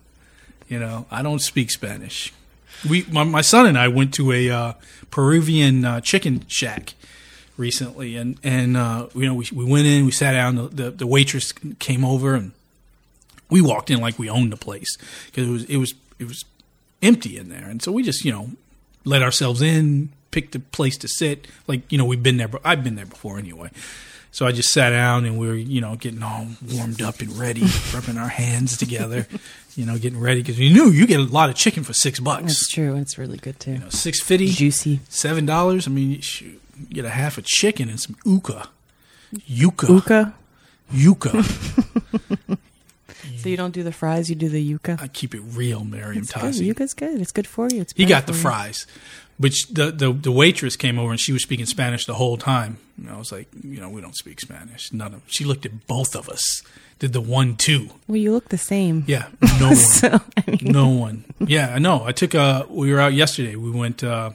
You 0.68 0.80
know 0.80 1.06
I 1.12 1.22
don't 1.22 1.40
speak 1.40 1.70
Spanish 1.70 2.34
we 2.90 3.06
my, 3.12 3.24
my 3.24 3.42
son 3.42 3.66
and 3.66 3.78
I 3.78 3.88
went 3.88 4.14
to 4.16 4.32
a 4.32 4.50
uh, 4.50 4.74
Peruvian 5.12 5.86
uh, 5.86 6.02
chicken 6.02 6.46
shack 6.48 6.94
recently, 7.58 8.16
and 8.16 8.40
and 8.44 8.78
uh, 8.78 9.08
you 9.16 9.26
know 9.26 9.36
we 9.36 9.48
we 9.54 9.66
went 9.66 9.88
in, 9.88 10.06
we 10.06 10.12
sat 10.12 10.34
down, 10.34 10.56
the, 10.56 10.68
the 10.68 10.92
the 10.92 11.08
waitress 11.08 11.52
came 11.80 12.04
over, 12.04 12.36
and 12.36 12.52
we 13.50 13.62
walked 13.62 13.90
in 13.90 14.00
like 14.00 14.20
we 14.20 14.30
owned 14.30 14.52
the 14.52 14.58
place 14.58 14.98
because 15.28 15.48
it 15.48 15.52
was 15.52 15.64
it 15.66 15.78
was 15.78 15.94
it 16.20 16.28
was 16.28 16.46
empty 17.02 17.38
in 17.38 17.50
there, 17.50 17.68
and 17.68 17.82
so 17.82 17.92
we 17.92 18.04
just 18.04 18.26
you 18.26 18.32
know 18.32 18.50
let 19.04 19.22
ourselves 19.22 19.62
in, 19.62 20.10
picked 20.32 20.56
a 20.56 20.60
place 20.60 20.98
to 20.98 21.08
sit, 21.08 21.48
like 21.68 21.92
you 21.92 21.98
know 21.98 22.06
we've 22.06 22.24
been 22.24 22.38
there, 22.38 22.48
but 22.48 22.62
I've 22.64 22.84
been 22.84 22.96
there 22.96 23.06
before 23.06 23.38
anyway. 23.38 23.70
So 24.32 24.46
I 24.46 24.52
just 24.52 24.74
sat 24.74 24.90
down 24.90 25.24
and 25.24 25.40
we 25.40 25.48
were, 25.48 25.56
you 25.56 25.80
know, 25.80 25.96
getting 25.96 26.22
all 26.22 26.46
warmed 26.74 27.02
up 27.02 27.22
and 27.22 27.32
ready, 27.40 27.64
rubbing 27.94 28.18
our 28.18 28.28
hands 28.28 28.76
together, 28.76 29.28
you 29.76 29.86
know, 29.86 29.98
getting 29.98 30.20
ready 30.20 30.42
because 30.42 30.58
you 30.60 30.72
knew 30.74 30.90
you 30.90 31.06
get 31.08 31.20
a 31.20 31.24
lot 31.24 31.50
of 31.50 31.56
chicken 31.56 31.84
for 31.84 31.94
six 31.94 32.20
bucks. 32.20 32.44
That's 32.44 32.70
true. 32.70 32.96
It's 32.96 33.18
really 33.18 33.38
good 33.38 33.60
too. 33.60 33.72
You 33.74 33.78
know, 33.80 33.90
Six 33.90 34.22
fifty, 34.22 34.48
Juicy. 34.48 35.00
seven 35.10 35.46
dollars. 35.46 35.88
I 35.88 35.92
mean, 35.92 36.20
shoot, 36.22 36.62
you 36.80 36.96
get 36.96 37.06
a 37.06 37.10
half 37.10 37.38
a 37.38 37.42
chicken 37.44 37.90
and 37.90 38.00
some 38.00 38.16
uka, 38.26 38.70
yuca, 39.50 39.90
Uka. 39.90 40.34
yuca. 40.94 42.58
So 43.38 43.50
you 43.50 43.58
don't 43.58 43.72
do 43.74 43.82
the 43.84 43.92
fries, 43.92 44.30
you 44.30 44.36
do 44.36 44.50
the 44.50 44.62
yuca. 44.74 45.02
I 45.02 45.08
keep 45.08 45.34
it 45.34 45.42
real, 45.42 45.82
Meriem 45.82 46.18
It's 46.18 46.32
good. 46.32 46.42
Tazi. 46.44 46.66
Yuca's 46.66 46.94
good. 46.94 47.20
It's 47.22 47.32
good 47.32 47.48
for 47.48 47.68
you. 47.70 47.82
It's 47.82 47.94
He 47.94 48.06
got 48.06 48.28
the 48.28 48.34
you. 48.34 48.40
fries, 48.40 48.86
which 49.38 49.68
the, 49.68 49.92
the 49.92 50.12
the 50.14 50.32
waitress 50.32 50.76
came 50.76 51.00
over 51.00 51.12
and 51.12 51.20
she 51.20 51.32
was 51.32 51.42
speaking 51.44 51.66
Spanish 51.66 52.06
the 52.06 52.16
whole 52.16 52.38
time. 52.38 52.78
And 52.98 53.10
I 53.10 53.18
was 53.18 53.32
like, 53.32 53.48
you 53.64 53.80
know, 53.80 53.90
we 53.90 54.02
don't 54.02 54.16
speak 54.16 54.40
Spanish. 54.42 54.92
None 54.94 55.14
of. 55.16 55.22
She 55.28 55.44
looked 55.44 55.66
at 55.66 55.88
both 55.88 56.16
of 56.16 56.30
us. 56.30 56.62
Did 57.00 57.12
the 57.14 57.22
one 57.22 57.56
two? 57.58 57.90
Well, 58.08 58.18
you 58.18 58.32
look 58.32 58.50
the 58.50 58.58
same. 58.58 59.04
Yeah, 59.08 59.28
no 59.60 59.68
one. 59.68 59.76
So, 59.76 60.20
I 60.38 60.44
mean, 60.50 60.60
no 60.64 60.88
one. 60.90 61.26
Yeah, 61.40 61.74
I 61.76 61.80
know. 61.80 62.04
I 62.06 62.12
took 62.14 62.34
a. 62.34 62.66
We 62.70 62.92
were 62.94 63.00
out 63.02 63.14
yesterday. 63.14 63.56
We 63.56 63.70
went. 63.72 64.04
uh 64.04 64.32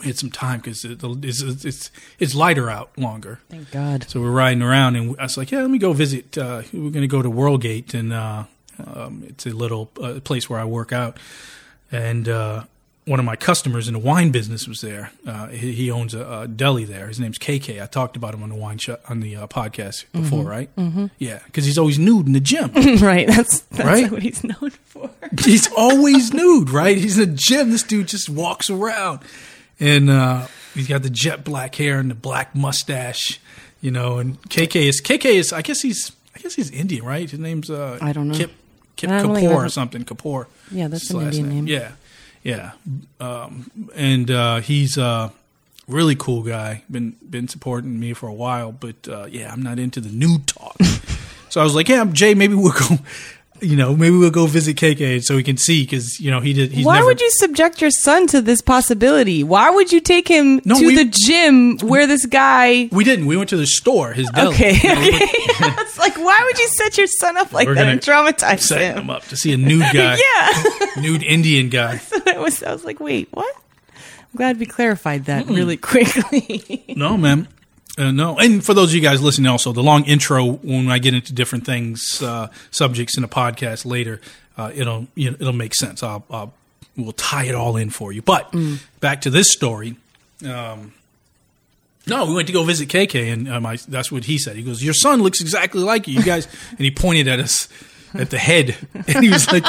We 0.00 0.06
had 0.06 0.18
some 0.18 0.30
time 0.30 0.60
because 0.60 0.84
it, 0.84 1.00
it's, 1.02 1.40
it's 1.64 1.90
it's 2.18 2.34
lighter 2.34 2.68
out 2.70 2.90
longer. 2.96 3.38
thank 3.48 3.70
God. 3.70 4.04
So 4.08 4.20
we're 4.20 4.30
riding 4.44 4.62
around, 4.62 4.96
and 4.96 5.16
I 5.18 5.22
was 5.24 5.36
like, 5.36 5.50
"Yeah, 5.50 5.60
let 5.62 5.70
me 5.70 5.78
go 5.78 5.92
visit." 5.92 6.36
Uh, 6.38 6.62
we're 6.72 6.90
going 6.90 7.08
to 7.08 7.16
go 7.16 7.22
to 7.22 7.30
Worldgate, 7.30 7.94
and 7.94 8.12
uh, 8.12 8.44
um, 8.94 9.24
it's 9.26 9.46
a 9.46 9.50
little 9.50 9.90
uh, 10.00 10.20
place 10.20 10.48
where 10.50 10.60
I 10.60 10.64
work 10.66 10.92
out. 10.92 11.18
And 11.90 12.28
uh, 12.28 12.64
one 13.06 13.18
of 13.18 13.26
my 13.26 13.36
customers 13.36 13.86
in 13.86 13.92
the 13.94 14.00
wine 14.00 14.30
business 14.30 14.66
was 14.66 14.80
there. 14.80 15.10
Uh, 15.26 15.48
he, 15.48 15.72
he 15.72 15.90
owns 15.90 16.14
a, 16.14 16.40
a 16.40 16.48
deli 16.48 16.84
there. 16.84 17.06
His 17.08 17.20
name's 17.20 17.38
KK. 17.38 17.82
I 17.82 17.86
talked 17.86 18.16
about 18.16 18.32
him 18.32 18.42
on 18.42 18.48
the 18.48 18.54
wine 18.54 18.78
on 19.08 19.20
the 19.20 19.36
uh, 19.36 19.46
podcast 19.46 20.04
before, 20.12 20.44
right? 20.44 20.74
Mm-hmm. 20.76 21.06
Yeah, 21.18 21.40
because 21.46 21.66
he's 21.66 21.76
always 21.76 21.98
nude 21.98 22.26
in 22.26 22.32
the 22.32 22.40
gym. 22.40 22.70
right. 23.02 23.26
That's 23.26 23.60
that's 23.60 23.84
Right? 23.84 24.10
what 24.10 24.22
he's 24.22 24.42
known 24.42 24.70
for. 24.70 25.10
he's 25.44 25.70
always 25.76 26.32
nude, 26.32 26.70
right? 26.70 26.96
He's 26.96 27.18
in 27.18 27.30
the 27.32 27.36
gym. 27.36 27.70
This 27.72 27.82
dude 27.82 28.08
just 28.08 28.30
walks 28.30 28.70
around, 28.70 29.20
and 29.78 30.08
uh, 30.08 30.46
he's 30.74 30.88
got 30.88 31.02
the 31.02 31.10
jet 31.10 31.44
black 31.44 31.74
hair 31.74 31.98
and 31.98 32.10
the 32.10 32.14
black 32.14 32.54
mustache, 32.54 33.38
you 33.82 33.90
know. 33.90 34.16
And 34.18 34.40
KK 34.48 34.76
is 34.88 35.02
KK 35.02 35.26
is 35.26 35.52
I 35.52 35.60
guess 35.62 35.82
he's 35.82 36.12
I 36.34 36.38
guess 36.38 36.54
he's 36.54 36.70
Indian, 36.70 37.04
right? 37.04 37.28
His 37.30 37.38
name's 37.40 37.68
uh, 37.70 37.98
I 38.00 38.12
don't 38.12 38.28
know. 38.28 38.34
Kip 38.34 38.50
Kip 38.96 39.10
I 39.10 39.20
don't 39.22 39.34
think 39.34 39.50
Kapoor 39.50 39.66
or 39.66 39.68
something. 39.68 40.04
Kapoor. 40.04 40.46
Yeah, 40.70 40.88
that's 40.88 41.10
an 41.10 41.20
Indian 41.20 41.48
name. 41.50 41.66
Yeah, 41.66 41.92
yeah. 42.44 42.72
Um, 43.18 43.70
and 43.96 44.30
uh, 44.30 44.60
he's 44.60 44.96
a 44.96 45.32
really 45.88 46.14
cool 46.14 46.42
guy. 46.42 46.84
Been 46.90 47.16
been 47.28 47.48
supporting 47.48 47.98
me 47.98 48.12
for 48.12 48.28
a 48.28 48.32
while, 48.32 48.70
but 48.70 49.08
uh, 49.08 49.26
yeah, 49.28 49.52
I'm 49.52 49.62
not 49.62 49.78
into 49.80 50.00
the 50.00 50.10
new 50.10 50.38
talk. 50.40 50.76
so 51.48 51.60
I 51.60 51.64
was 51.64 51.74
like, 51.74 51.88
yeah, 51.88 52.04
Jay, 52.04 52.34
maybe 52.34 52.54
we'll 52.54 52.72
go. 52.72 52.98
You 53.64 53.76
know, 53.76 53.96
maybe 53.96 54.16
we'll 54.16 54.30
go 54.30 54.46
visit 54.46 54.76
KK 54.76 55.22
so 55.24 55.36
we 55.36 55.42
can 55.42 55.56
see 55.56 55.82
because 55.84 56.20
you 56.20 56.30
know 56.30 56.40
he 56.40 56.52
did. 56.52 56.72
He's 56.72 56.84
Why 56.84 56.96
never, 56.96 57.06
would 57.06 57.20
you 57.20 57.30
subject 57.30 57.80
your 57.80 57.90
son 57.90 58.26
to 58.28 58.40
this 58.40 58.60
possibility? 58.60 59.42
Why 59.42 59.70
would 59.70 59.90
you 59.92 60.00
take 60.00 60.28
him 60.28 60.60
No, 60.64 60.78
to 60.78 60.86
we- 60.86 60.94
the 60.96 61.04
gym 61.06 61.78
where 61.78 62.06
this 62.06 62.26
guy? 62.26 62.88
We 62.92 63.04
didn't. 63.04 63.26
We 63.26 63.36
went 63.36 63.48
to 63.50 63.56
the 63.56 63.66
store. 63.66 64.12
His 64.12 64.28
deli. 64.30 64.54
Okay, 64.54 64.72
You 64.74 64.88
know, 64.94 65.00
okay. 65.00 65.18
it's 65.82 65.98
like 65.98 66.16
why 66.16 66.38
would 66.44 66.58
you 66.58 66.68
set 66.68 66.98
your 66.98 67.06
son 67.06 67.36
up 67.36 67.52
like 67.52 67.66
We're 67.66 67.74
that 67.76 67.88
and 67.88 68.00
traumatize 68.00 68.60
set 68.60 68.80
him? 68.80 68.98
him 69.04 69.10
up 69.10 69.22
to 69.24 69.36
see 69.36 69.52
a 69.52 69.56
nude 69.56 69.80
guy, 69.92 70.16
Yeah, 70.18 71.00
nude 71.00 71.22
Indian 71.22 71.68
guy. 71.70 72.00
I 72.26 72.38
was. 72.38 72.62
I 72.62 72.72
was 72.72 72.84
like, 72.84 73.00
wait, 73.00 73.28
what? 73.32 73.54
I'm 73.94 74.36
glad 74.36 74.58
we 74.58 74.66
clarified 74.66 75.26
that 75.26 75.46
hmm. 75.46 75.54
really 75.54 75.76
quickly. 75.76 76.84
No, 76.96 77.16
man. 77.16 77.48
Uh, 77.96 78.10
no, 78.10 78.36
and 78.38 78.64
for 78.64 78.74
those 78.74 78.88
of 78.90 78.94
you 78.94 79.00
guys 79.00 79.22
listening, 79.22 79.46
also 79.46 79.72
the 79.72 79.82
long 79.82 80.04
intro 80.04 80.44
when 80.44 80.90
I 80.90 80.98
get 80.98 81.14
into 81.14 81.32
different 81.32 81.64
things, 81.64 82.20
uh, 82.22 82.48
subjects 82.72 83.16
in 83.16 83.22
a 83.22 83.28
podcast 83.28 83.84
later, 83.84 84.20
uh, 84.56 84.72
it'll 84.74 85.06
you 85.14 85.30
know, 85.30 85.36
it'll 85.38 85.52
make 85.52 85.74
sense. 85.74 86.02
I'll, 86.02 86.24
I'll 86.28 86.52
we'll 86.96 87.12
tie 87.12 87.44
it 87.44 87.54
all 87.54 87.76
in 87.76 87.90
for 87.90 88.12
you. 88.12 88.22
But 88.22 88.52
back 89.00 89.20
to 89.22 89.30
this 89.30 89.52
story. 89.52 89.96
Um, 90.44 90.92
no, 92.06 92.26
we 92.26 92.34
went 92.34 92.48
to 92.48 92.52
go 92.52 92.64
visit 92.64 92.88
KK, 92.88 93.32
and 93.32 93.48
uh, 93.48 93.60
my, 93.60 93.76
that's 93.88 94.12
what 94.12 94.24
he 94.24 94.38
said. 94.38 94.56
He 94.56 94.62
goes, 94.62 94.82
"Your 94.82 94.94
son 94.94 95.22
looks 95.22 95.40
exactly 95.40 95.82
like 95.82 96.06
you, 96.06 96.18
you 96.18 96.22
guys," 96.22 96.46
and 96.70 96.80
he 96.80 96.90
pointed 96.90 97.28
at 97.28 97.38
us 97.38 97.68
at 98.12 98.30
the 98.30 98.38
head, 98.38 98.76
and 98.94 99.24
he 99.24 99.30
was 99.30 99.50
like, 99.50 99.64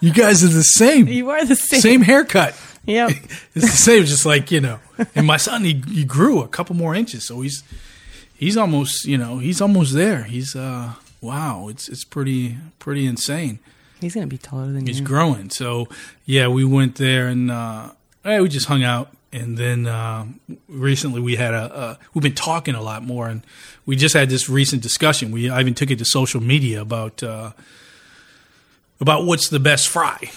"You 0.00 0.12
guys 0.12 0.42
are 0.42 0.48
the 0.48 0.62
same, 0.62 1.08
you 1.08 1.30
are 1.30 1.44
the 1.44 1.56
same. 1.56 1.80
same 1.80 2.00
haircut." 2.02 2.54
Yep. 2.86 3.10
It's 3.54 3.70
the 3.70 3.76
same, 3.76 4.04
just 4.04 4.26
like 4.26 4.50
you 4.50 4.60
know. 4.60 4.78
And 5.14 5.26
my 5.26 5.36
son, 5.38 5.64
he, 5.64 5.82
he 5.88 6.04
grew 6.04 6.42
a 6.42 6.48
couple 6.48 6.76
more 6.76 6.94
inches, 6.94 7.24
so 7.26 7.40
he's 7.40 7.62
he's 8.34 8.56
almost 8.56 9.04
you 9.06 9.18
know 9.18 9.38
he's 9.38 9.60
almost 9.60 9.94
there. 9.94 10.24
He's 10.24 10.54
uh 10.54 10.92
wow, 11.20 11.68
it's 11.68 11.88
it's 11.88 12.04
pretty 12.04 12.56
pretty 12.78 13.06
insane. 13.06 13.58
He's 14.00 14.14
gonna 14.14 14.26
be 14.26 14.38
taller 14.38 14.66
than 14.66 14.86
He's 14.86 14.98
you. 14.98 15.02
He's 15.02 15.08
growing. 15.08 15.50
So 15.50 15.88
yeah, 16.26 16.48
we 16.48 16.64
went 16.64 16.96
there 16.96 17.28
and 17.28 17.50
uh, 17.50 17.90
we 18.24 18.48
just 18.48 18.66
hung 18.66 18.82
out. 18.84 19.10
And 19.32 19.58
then 19.58 19.86
uh, 19.86 20.26
recently 20.68 21.20
we 21.20 21.36
had 21.36 21.52
a 21.52 21.74
uh, 21.74 21.94
we've 22.14 22.22
been 22.22 22.34
talking 22.34 22.74
a 22.74 22.80
lot 22.80 23.02
more, 23.02 23.28
and 23.28 23.42
we 23.84 23.96
just 23.96 24.14
had 24.14 24.30
this 24.30 24.48
recent 24.48 24.82
discussion. 24.82 25.30
We 25.30 25.50
I 25.50 25.60
even 25.60 25.74
took 25.74 25.90
it 25.90 25.98
to 25.98 26.04
social 26.04 26.40
media 26.40 26.80
about 26.80 27.22
uh, 27.22 27.52
about 29.00 29.24
what's 29.24 29.48
the 29.48 29.58
best 29.60 29.88
fry. 29.88 30.30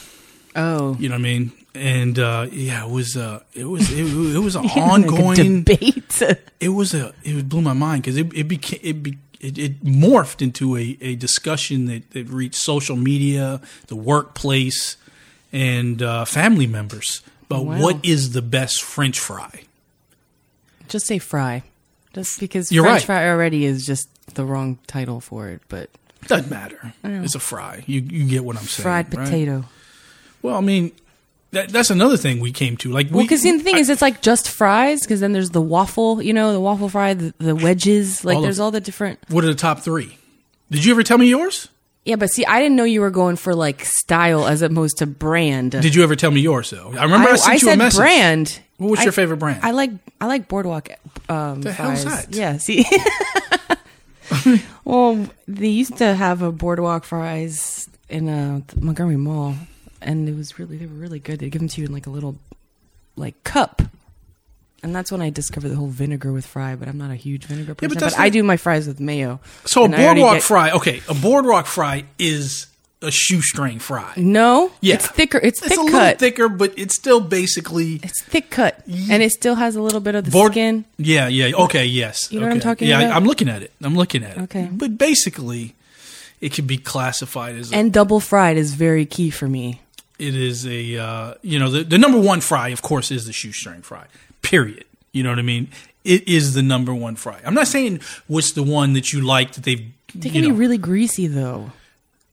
oh, 0.56 0.98
You 1.00 1.08
know 1.08 1.16
what 1.16 1.20
I 1.20 1.24
mean? 1.24 1.52
And 1.76 2.18
uh, 2.18 2.48
yeah, 2.52 2.84
it 2.86 2.90
was 2.90 3.16
uh, 3.16 3.42
it 3.54 3.66
was 3.66 3.92
it, 3.92 4.00
it 4.06 4.40
was 4.40 4.56
an 4.56 4.64
Like 4.64 4.78
ongoing. 4.78 5.64
debate. 5.64 6.22
It 6.60 6.70
was 6.70 6.94
a 6.94 7.14
it 7.24 7.48
blew 7.48 7.62
my 7.62 7.74
mind 7.74 8.04
because 8.04 8.18
it 8.18 8.34
it 8.36 8.48
became 8.50 8.80
it, 8.84 9.02
be, 9.04 9.18
it 9.40 9.58
it 9.58 9.84
morphed 9.86 10.42
into 10.42 10.76
a, 10.76 10.98
a 11.00 11.16
discussion 11.16 11.86
that, 11.86 12.10
that 12.12 12.28
reached 12.28 12.56
social 12.56 12.98
media, 12.98 13.62
the 13.88 13.96
workplace, 13.96 14.98
and 15.54 16.02
uh, 16.02 16.26
family 16.26 16.68
members 16.68 17.22
about 17.46 17.66
Wow. 17.66 17.80
what 17.82 18.04
is 18.06 18.34
the 18.34 18.42
best 18.42 18.84
French 18.84 19.18
fry. 19.20 19.62
just 20.90 21.06
say 21.08 21.18
fry, 21.20 21.64
just 22.14 22.40
because 22.40 22.72
You're 22.72 22.84
French 22.84 23.02
right. 23.08 23.22
fry 23.24 23.30
already 23.30 23.64
is 23.66 23.86
just 23.86 24.10
the 24.36 24.44
wrong 24.44 24.80
title 24.88 25.22
for 25.22 25.48
it. 25.50 25.62
But 25.70 25.90
Doesn't 26.28 26.50
matter. 26.50 26.94
It's 27.04 27.36
a 27.36 27.40
fry. 27.40 27.84
You 27.88 28.02
you 28.02 28.26
get 28.28 28.44
what 28.44 28.58
I'm 28.58 28.64
saying. 28.66 28.84
fried 28.84 29.16
right? 29.16 29.26
potato. 29.26 29.64
Well, 30.42 30.56
I 30.56 30.62
mean, 30.62 30.92
that, 31.52 31.70
that's 31.70 31.90
another 31.90 32.18
thing 32.18 32.40
we 32.40 32.52
came 32.52 32.78
to. 32.78 32.92
Like, 32.92 33.08
Well, 33.10 33.20
we- 33.20 33.24
because 33.24 33.44
the 33.44 33.58
thing 33.60 33.76
I- 33.76 33.80
is, 33.80 33.90
it's 33.90 34.02
like 34.02 34.22
just 34.22 34.50
fries. 34.50 35.02
Because 35.02 35.20
then 35.20 35.34
there's 35.34 35.50
the 35.52 35.62
waffle, 35.62 36.22
you 36.22 36.34
know, 36.34 36.54
the 36.54 36.60
waffle 36.60 36.90
fry, 36.90 37.14
the, 37.14 37.34
the 37.40 37.56
wedges. 37.56 38.24
Like 38.24 38.36
All 38.36 38.42
of- 38.42 38.46
there's 38.48 38.60
all 38.60 38.72
the 38.72 38.82
different. 38.82 39.20
what 39.30 39.44
are 39.44 39.48
the 39.48 39.56
top 39.56 39.80
three? 39.80 40.18
Did 40.72 40.86
you 40.86 40.92
ever 40.92 41.04
tell 41.04 41.18
me 41.18 41.28
yours? 41.28 41.70
Yeah, 42.06 42.16
but 42.16 42.30
see, 42.30 42.46
I 42.46 42.60
didn't 42.60 42.76
know 42.76 42.86
you 42.86 43.02
were 43.02 43.10
going 43.12 43.36
for 43.36 43.54
like 43.54 43.84
style 43.86 44.48
as 44.48 44.62
opposed 44.62 44.98
to 45.00 45.06
brand. 45.06 45.72
Did 45.74 45.94
you 45.96 46.02
ever 46.04 46.16
tell 46.16 46.32
me 46.32 46.40
yours 46.42 46.70
though? 46.70 46.94
I 46.98 47.04
remember 47.04 47.30
I, 47.32 47.36
sent 47.36 47.54
you 47.56 47.60
said 47.68 47.74
a 47.74 47.78
message. 47.78 48.00
brand. 48.00 48.60
What 48.78 48.92
was 48.92 49.00
I- 49.02 49.04
your 49.04 49.12
favorite 49.12 49.38
brand? 49.38 49.60
I 49.64 49.72
like 49.72 49.92
I 50.22 50.28
like 50.28 50.48
Boardwalk. 50.48 50.90
Um, 51.28 51.62
The 51.62 51.74
hell's 51.74 52.04
fries. 52.04 52.26
that? 52.28 52.36
Yeah, 52.36 52.58
see. 52.58 52.86
well, 54.86 55.28
they 55.48 55.68
used 55.68 55.98
to 55.98 56.16
have 56.16 56.42
a 56.42 56.52
Boardwalk 56.52 57.04
fries 57.04 57.90
in 58.10 58.30
uh, 58.30 58.62
Montgomery 58.80 59.18
Mall, 59.18 59.56
and 60.02 60.28
it 60.30 60.36
was 60.36 60.58
really 60.60 60.78
they 60.78 60.86
were 60.86 60.94
really 60.94 61.20
good. 61.20 61.40
They 61.40 61.50
give 61.50 61.60
them 61.62 61.70
to 61.70 61.82
you 61.82 61.88
in 61.88 61.94
like 61.94 62.08
a 62.08 62.10
little 62.12 62.36
like 63.16 63.44
cup. 63.44 63.82
And 64.82 64.96
that's 64.96 65.12
when 65.12 65.22
I 65.22 65.30
discovered 65.30 65.68
the 65.70 65.76
whole 65.76 65.88
vinegar 65.88 66.32
with 66.32 66.46
fry, 66.46 66.76
but 66.76 66.88
I'm 66.88 66.98
not 66.98 67.12
a 67.12 67.16
huge 67.16 67.44
vinegar 67.46 67.76
person. 67.76 67.90
but 67.90 67.96
but 67.96 68.00
that's 68.00 68.18
I 68.18 68.30
do 68.30 68.44
my 68.44 68.56
fries 68.56 68.88
with 68.88 69.02
mayo. 69.02 69.42
So 69.66 69.84
a 69.84 69.90
boardwalk 69.90 70.36
get- 70.36 70.44
fry, 70.44 70.72
okay, 70.72 71.02
a 71.10 71.14
boardwalk 71.14 71.66
fry 71.66 72.06
is 72.18 72.68
a 73.02 73.12
shoestring 73.12 73.80
fry. 73.80 74.14
No, 74.16 74.72
Yeah. 74.82 74.96
it's 74.96 75.08
thicker. 75.08 75.38
It's, 75.38 75.60
It's 75.62 75.70
thick 75.70 75.78
a 75.78 75.82
little 75.82 76.00
cut. 76.00 76.20
thicker, 76.20 76.48
but 76.50 76.74
it's 76.78 76.96
still 76.96 77.20
basically 77.22 78.00
It's 78.04 78.22
thick 78.24 78.50
cut, 78.52 78.82
and 78.88 79.22
it 79.24 79.32
still 79.32 79.56
has 79.56 79.76
a 79.76 79.82
little 79.82 80.00
bit 80.02 80.16
of 80.16 80.24
the 80.26 80.32
board- 80.32 80.54
skin. 80.54 80.86
Yeah, 80.98 81.28
yeah. 81.28 81.54
Okay, 81.56 81.86
yes. 81.86 82.32
You 82.32 82.40
know 82.40 82.46
what 82.46 82.52
I'm 82.54 82.58
okay. 82.60 82.64
talking 82.64 82.88
yeah, 82.88 83.00
about? 83.02 83.16
I'm 83.18 83.26
looking 83.26 83.50
at 83.50 83.62
it. 83.64 83.72
I'm 83.82 83.96
looking 83.96 84.24
at 84.24 84.38
it. 84.38 84.42
Okay. 84.44 84.70
But 84.72 84.98
basically, 84.98 85.76
it 86.42 86.54
can 86.54 86.66
be 86.66 86.78
classified 86.78 87.56
as 87.56 87.72
a, 87.72 87.76
And 87.76 87.92
double 87.92 88.20
fried 88.22 88.56
is 88.58 88.74
very 88.76 89.06
key 89.06 89.30
for 89.30 89.48
me. 89.50 89.82
It 90.20 90.36
is 90.36 90.66
a 90.68 90.98
uh, 90.98 91.34
you 91.42 91.58
know 91.60 91.70
the, 91.72 91.84
the 91.84 91.98
number 91.98 92.20
one 92.20 92.42
fry 92.42 92.70
of 92.70 92.82
course 92.82 93.12
is 93.12 93.26
the 93.26 93.34
shoestring 93.34 93.82
fry 93.82 94.06
period. 94.42 94.86
You 95.12 95.24
know 95.24 95.30
what 95.32 95.40
i 95.40 95.44
mean? 95.44 95.70
It 96.06 96.28
is 96.28 96.54
the 96.54 96.62
number 96.62 96.94
one 96.94 97.16
fry. 97.16 97.42
I'm 97.44 97.54
not 97.56 97.68
saying 97.68 98.02
what's 98.28 98.54
the 98.54 98.64
one 98.64 98.94
that 98.94 99.12
you 99.12 99.22
like 99.22 99.54
that 99.54 99.64
they've 99.64 99.86
They 100.16 100.30
you 100.30 100.32
can 100.32 100.42
know, 100.44 100.50
be 100.50 100.56
really 100.56 100.78
greasy 100.78 101.28
though. 101.28 101.72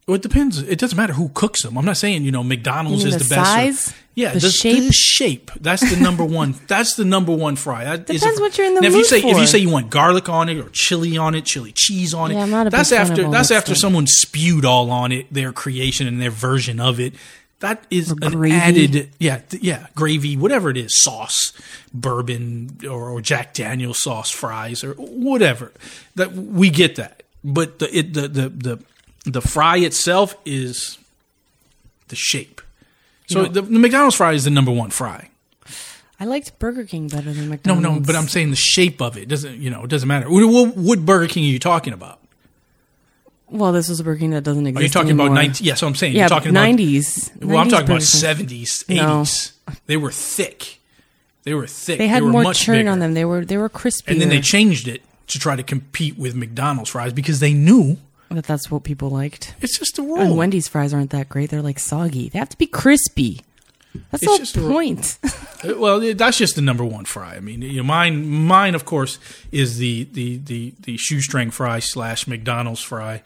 well, 0.07 0.14
it 0.14 0.23
depends. 0.23 0.61
It 0.62 0.78
doesn't 0.78 0.97
matter 0.97 1.14
who 1.14 1.31
cooks 1.31 1.62
them. 1.62 1.76
I'm 1.78 1.85
not 1.85 1.97
saying 1.97 2.23
you 2.25 2.31
know 2.33 2.43
mcdonald's 2.45 3.02
You 3.02 3.09
is 3.09 3.14
the 3.19 3.25
the, 3.25 3.35
best 3.35 3.40
or- 3.40 3.45
size? 3.45 3.95
yeah 4.14 4.33
The 4.35 4.38
the, 4.40 4.50
shape? 4.50 4.85
the 4.85 4.93
shape? 4.93 5.50
that's 5.61 5.83
the 5.95 6.00
number 6.00 6.25
one. 6.40 6.55
That's 6.69 6.95
the 6.97 7.05
number 7.05 7.35
one 7.35 7.57
fry. 7.57 7.85
That 7.85 8.07
Depends 8.07 8.38
a- 8.38 8.43
what 8.43 8.57
you're 8.57 8.66
in 8.66 8.75
the 8.75 8.81
now, 8.83 8.87
if 8.88 8.93
you 8.93 8.99
mood 9.00 9.07
say 9.07 9.19
if 9.23 9.37
you 9.38 9.47
say 9.47 9.59
you 9.59 9.71
want 9.71 9.90
garlic 9.90 10.28
on 10.28 10.49
it 10.49 10.59
or 10.59 10.69
chili 10.71 11.16
on 11.19 11.35
it 11.35 11.45
chili 11.47 11.73
cheese 11.75 12.14
on 12.14 12.31
it 12.31 12.35
Yeah, 12.35 12.43
I'm 12.43 12.50
not 12.50 12.66
a 12.66 12.71
that's 12.71 12.90
big 12.90 12.99
fan 12.99 13.07
of 13.07 13.11
after 13.19 13.31
that's 13.31 13.49
that 13.49 13.57
after 13.57 13.75
someone 13.75 14.07
spewed 14.07 14.64
all 14.64 14.90
on 14.90 15.12
it 15.12 15.33
their 15.33 15.52
creation 15.52 16.07
and 16.07 16.21
their 16.21 16.31
version 16.31 16.78
of 16.78 17.00
it 17.00 17.14
that 17.60 17.86
is 17.90 18.12
Or 18.12 18.16
an 18.22 18.32
gravy. 18.32 18.54
added 18.56 19.10
yeah 19.18 19.40
yeah 19.60 19.86
gravy 19.94 20.36
whatever 20.36 20.68
it 20.70 20.76
is 20.76 21.02
sauce 21.02 21.52
bourbon 21.94 22.78
or, 22.88 23.08
or 23.08 23.20
jack 23.20 23.54
daniel 23.54 23.94
sauce 23.94 24.30
fries 24.30 24.84
or 24.84 24.92
whatever. 24.94 25.72
That 26.16 26.32
we 26.32 26.70
get 26.70 26.96
that. 26.96 27.22
But 27.42 27.78
the 27.78 27.96
it 27.98 28.12
the 28.14 28.28
the 28.28 28.48
the, 28.48 28.84
the 29.25 29.40
fry 29.40 29.78
itself 29.78 30.36
is 30.44 30.98
the 32.08 32.16
shape. 32.16 32.60
So 33.28 33.44
the, 33.46 33.62
the 33.62 33.78
mcdonald's 33.78 34.16
fry 34.16 34.32
is 34.34 34.44
the 34.44 34.50
number 34.50 34.70
one 34.72 34.90
fry. 34.90 35.30
I 36.18 36.25
liked 36.25 36.58
Burger 36.58 36.84
King 36.84 37.08
better 37.08 37.32
than 37.32 37.48
McDonald's. 37.50 37.82
no 37.82 37.94
no, 37.94 38.00
but 38.00 38.14
i'm 38.16 38.28
saying 38.28 38.50
the 38.50 38.56
shape 38.56 39.00
of 39.02 39.16
it 39.18 39.28
doesn't 39.28 39.56
you 39.58 39.70
know 39.70 39.82
it 39.84 39.90
doesn't 39.90 40.08
matter. 40.08 40.30
What, 40.30 40.46
what, 40.48 40.76
what 40.76 41.04
burger 41.06 41.26
king 41.26 41.44
are 41.44 41.48
you 41.48 41.58
talking 41.58 41.92
about 41.92 42.20
Well, 43.49 43.73
this 43.73 43.88
was 43.88 44.00
a 44.00 44.05
Burger 44.05 44.19
King 44.21 44.31
that 44.31 44.43
doesn't 44.45 44.67
exist 44.67 44.81
are 44.81 44.83
you 44.85 44.88
talking 44.93 45.09
anymore. 45.11 45.26
about 45.29 45.35
19 45.35 45.67
yeah 45.67 45.75
so 45.75 45.87
i'm 45.87 45.95
saying 45.95 46.15
Yeah, 46.15 46.23
you're 46.23 46.29
talking 46.29 46.50
about 46.50 46.67
90s. 46.69 47.45
well 47.45 47.59
i'm 47.59 47.69
talking 47.69 47.85
about 47.87 48.00
Burger 48.00 48.45
King. 48.45 48.47
70s 48.47 48.88
No. 48.88 49.23
80s 49.23 49.53
they 49.87 49.97
were 49.97 50.11
thick 50.11 50.79
they 51.45 51.55
were 51.55 51.67
thick 51.69 51.99
They 51.99 52.09
had 52.09 52.23
were 52.25 52.31
more 52.31 52.43
much 52.43 52.61
churn 52.61 52.79
bigger. 52.79 52.91
on 52.91 52.99
them. 52.99 53.15
They 53.15 53.25
were 53.25 53.45
they 53.45 53.57
were 53.57 53.69
crispy. 53.69 54.11
and 54.12 54.21
then 54.21 54.31
they 54.31 54.41
changed 54.41 54.88
it 54.88 55.03
to 55.29 55.38
try 55.38 55.55
to 55.55 55.62
compete 55.62 56.19
with 56.19 56.35
McDonald's 56.35 56.91
fries 56.91 57.12
because 57.12 57.38
they 57.38 57.55
knew 57.55 57.99
that 58.31 58.45
that's 58.45 58.69
what 58.69 58.83
people 58.83 59.11
liked. 59.11 59.55
it's 59.61 59.79
just 59.79 59.97
a 60.00 60.03
rule. 60.03 60.19
And 60.19 60.37
Wendy's 60.37 60.67
fries 60.67 60.93
aren't 60.93 61.11
that 61.11 61.29
great. 61.29 61.50
They're 61.50 61.62
like 61.62 61.79
soggy. 61.79 62.29
They 62.29 62.41
have 62.41 62.49
to 62.49 62.59
be 62.59 62.67
crispy. 62.67 63.43
That's 64.11 64.23
It's 64.23 64.33
the 64.33 64.38
just 64.38 64.57
a 64.57 64.61
point. 64.61 65.19
Uh, 65.65 65.73
well, 65.79 65.99
that's 66.15 66.37
just 66.37 66.55
the 66.55 66.61
number 66.61 66.85
one 66.85 67.07
fry. 67.07 67.35
I 67.35 67.41
mean, 67.41 67.62
you 67.62 67.79
know, 67.79 67.83
mine, 67.83 68.26
mine, 68.29 68.75
of 68.75 68.85
course, 68.85 69.19
is 69.50 69.79
the 69.79 70.05
the 70.12 70.37
the 70.37 70.75
the 70.81 70.97
shoestring 70.99 71.50
fry 71.50 71.79
slash 71.79 72.26
McDonald's 72.26 72.83
fry, 72.83 73.23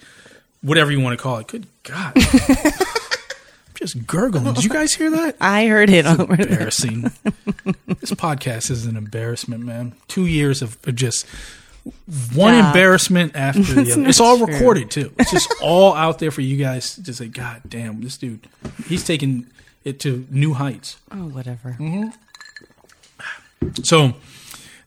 whatever 0.62 0.92
you 0.92 1.00
want 1.00 1.18
to 1.18 1.22
call 1.22 1.38
it. 1.38 1.48
Good 1.48 1.66
God, 1.82 2.12
I'm 2.16 2.22
just 3.74 4.06
gurgling. 4.06 4.54
Did 4.54 4.62
you 4.62 4.70
guys 4.70 4.94
hear 4.94 5.10
that? 5.10 5.36
I 5.40 5.66
heard 5.66 5.90
it 5.90 6.06
over. 6.06 6.34
Embarrassing. 6.40 7.02
this 7.98 8.12
podcast 8.12 8.70
is 8.70 8.86
an 8.86 8.96
embarrassment, 8.96 9.64
man. 9.64 9.94
Two 10.06 10.26
years 10.26 10.62
of 10.62 10.78
of 10.86 10.94
just 10.94 11.26
one 12.32 12.54
Stop. 12.54 12.66
embarrassment 12.66 13.34
after 13.34 13.60
the 13.62 13.92
other. 13.92 14.06
It's 14.08 14.20
all 14.20 14.36
true. 14.38 14.46
recorded 14.46 14.90
too. 14.92 15.12
It's 15.18 15.32
just 15.32 15.52
all 15.60 15.94
out 15.94 16.20
there 16.20 16.30
for 16.30 16.42
you 16.42 16.56
guys 16.56 16.94
to 16.94 17.12
say, 17.12 17.26
God 17.26 17.62
damn, 17.68 18.00
this 18.02 18.16
dude, 18.16 18.46
he's 18.86 19.02
taking 19.02 19.48
it 19.84 20.00
to 20.00 20.26
new 20.30 20.54
heights. 20.54 20.98
Oh, 21.10 21.28
whatever. 21.28 21.76
Mm-hmm. 21.78 22.08
So, 23.82 24.14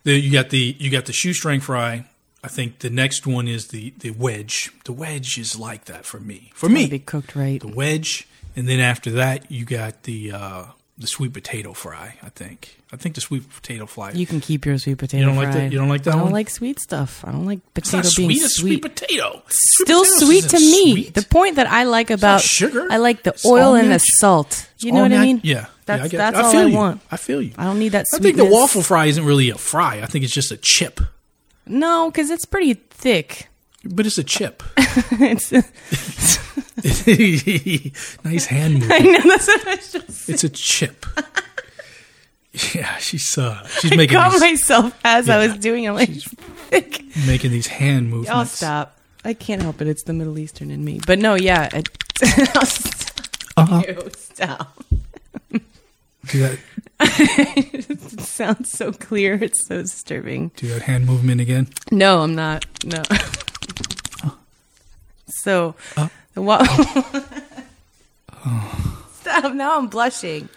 the, 0.04 0.20
you 0.20 0.32
got 0.32 0.50
the 0.50 0.76
you 0.80 0.90
got 0.90 1.06
the 1.06 1.14
shoestring 1.14 1.60
fry. 1.60 2.06
I 2.44 2.48
think 2.50 2.80
the 2.80 2.90
next 2.90 3.26
one 3.26 3.48
is 3.48 3.68
the 3.68 3.94
the 4.00 4.12
wedge. 4.12 4.72
The 4.86 4.94
wedge 4.94 5.38
is 5.38 5.58
like 5.58 5.86
that 5.86 6.06
for 6.06 6.20
me. 6.20 6.52
For 6.54 6.68
Gotta 6.68 6.80
me, 6.80 6.88
be 6.90 7.00
cooked 7.00 7.36
right. 7.36 7.62
the 7.62 7.68
wedge, 7.70 8.28
and 8.56 8.68
then 8.68 8.80
after 8.80 9.12
that, 9.12 9.50
you 9.52 9.66
got 9.66 10.04
the 10.04 10.32
uh, 10.32 10.66
the 10.98 11.08
sweet 11.08 11.34
potato 11.34 11.74
fry. 11.74 12.16
I 12.22 12.30
think. 12.30 12.78
I 12.92 12.98
think 12.98 13.16
the 13.16 13.22
sweet 13.22 13.50
potato 13.50 13.86
fry. 13.88 14.12
You 14.12 14.28
can 14.28 14.40
keep 14.40 14.66
your 14.66 14.78
sweet 14.78 14.98
potato. 15.00 15.18
You 15.22 15.26
don't 15.26 15.36
like 15.38 15.52
that- 15.54 15.72
you 15.72 15.80
don't 15.80 15.90
like 15.90 16.04
that 16.04 16.12
I 16.12 16.18
don't 16.18 16.24
one? 16.26 16.32
like 16.34 16.50
sweet 16.50 16.80
stuff. 16.80 17.24
I 17.26 17.32
don't 17.32 17.46
like 17.46 17.60
it's 17.76 17.90
potato 17.92 18.08
not 18.08 18.16
being 18.16 18.30
sweet. 18.30 18.44
It's 18.44 18.56
sweet. 18.58 18.82
potato. 18.82 19.42
Sweet 19.48 19.86
Still 19.88 20.06
sweet 20.06 20.44
to 20.50 20.60
me. 20.60 20.92
sweet. 20.92 21.14
The 21.16 21.24
point 21.24 21.56
that 21.56 21.68
I 21.68 21.84
like 21.86 22.12
about 22.12 22.42
sugar. 22.42 22.88
I 22.92 22.98
like 22.98 23.24
the 23.24 23.32
It's 23.32 23.46
oil 23.46 23.74
and 23.76 23.92
the 23.92 23.98
salt. 24.00 24.68
You 24.80 24.92
know 24.92 25.02
what 25.02 25.14
I 25.14 25.22
mean? 25.22 25.42
Yeah. 25.44 25.66
That's 25.86 26.14
yeah, 26.14 26.20
I 26.28 26.32
that's. 26.32 26.38
I 26.38 26.42
all 26.44 26.52
feel 26.52 26.62
I 26.62 26.66
you. 26.66 26.76
want. 26.78 27.02
I 27.12 27.18
feel 27.18 27.42
you. 27.42 27.54
I 27.58 27.66
don't 27.66 27.80
need 27.80 27.90
that 27.94 28.06
I 28.14 28.18
think 28.20 28.38
the 28.38 28.46
waffle 28.46 28.84
fry 28.84 29.06
isn't 29.08 29.26
really 29.26 29.50
a 29.50 29.56
fry. 29.58 30.02
I 30.02 30.06
think 30.06 30.24
it's 30.24 30.34
just 30.34 30.52
a 30.52 30.58
chip. 30.58 31.00
No, 31.66 32.10
because 32.12 32.30
it's 32.30 32.46
pretty 32.46 32.74
thick. 32.76 33.48
But 33.84 34.06
it's 34.06 34.18
a 34.18 34.24
chip. 34.24 34.64
it's, 34.78 35.52
nice 38.24 38.46
hand 38.46 38.80
movement. 38.80 38.92
I 38.92 39.00
know 39.00 39.20
that's 39.30 39.48
what 39.48 39.68
I 39.68 39.76
was 39.76 39.92
just. 39.92 40.30
It's 40.30 40.44
a 40.44 40.50
chip. 40.50 41.06
Yeah, 42.76 42.98
she's 42.98 43.36
uh, 43.36 43.66
she's 43.80 43.96
making 43.98 44.14
Got 44.14 44.32
these, 44.34 44.42
myself 44.42 44.96
as 45.04 45.28
I 45.28 45.44
was 45.48 45.58
doing. 45.58 45.88
I'm 45.88 45.96
like, 45.96 46.12
making 47.26 47.50
these 47.50 47.66
hand 47.66 48.12
movements. 48.12 48.30
I'll 48.30 48.46
stop. 48.46 48.96
I 49.26 49.34
can't 49.34 49.64
help 49.64 49.82
it. 49.82 49.88
It's 49.88 50.04
the 50.04 50.14
Middle 50.14 50.38
Eastern 50.38 50.70
in 50.70 50.86
me. 50.86 51.00
But 51.08 51.18
no, 51.18 51.34
yeah. 51.34 51.68
It, 51.74 51.90
I'll 52.56 52.66
stop. 52.68 53.26
Uh-huh. 53.58 53.82
You, 53.88 54.08
stop. 54.16 54.84
Do 55.52 56.40
that. 56.42 56.60
it 57.00 58.22
sounds 58.22 58.70
so 58.70 58.92
clear. 58.92 59.34
It's 59.34 59.68
so 59.68 59.82
disturbing. 59.82 60.52
Do 60.56 60.68
that 60.68 60.84
hand 60.84 61.08
movement 61.08 61.42
again. 61.42 61.70
No, 61.92 62.22
I'm 62.22 62.36
not. 62.36 62.68
No. 62.86 63.02
So 65.28 65.74
Uh. 65.98 66.10
The 66.34 66.42
wa- 66.42 66.64
Stop! 69.22 69.54
Now 69.54 69.78
I'm 69.78 69.88
blushing. 69.88 70.50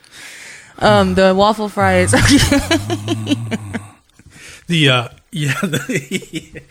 Um, 0.79 1.15
the 1.15 1.35
waffle 1.35 1.69
fries. 1.69 2.13
The 4.67 4.89
uh, 4.89 5.09
yeah. 5.31 5.55
The, 5.63 6.63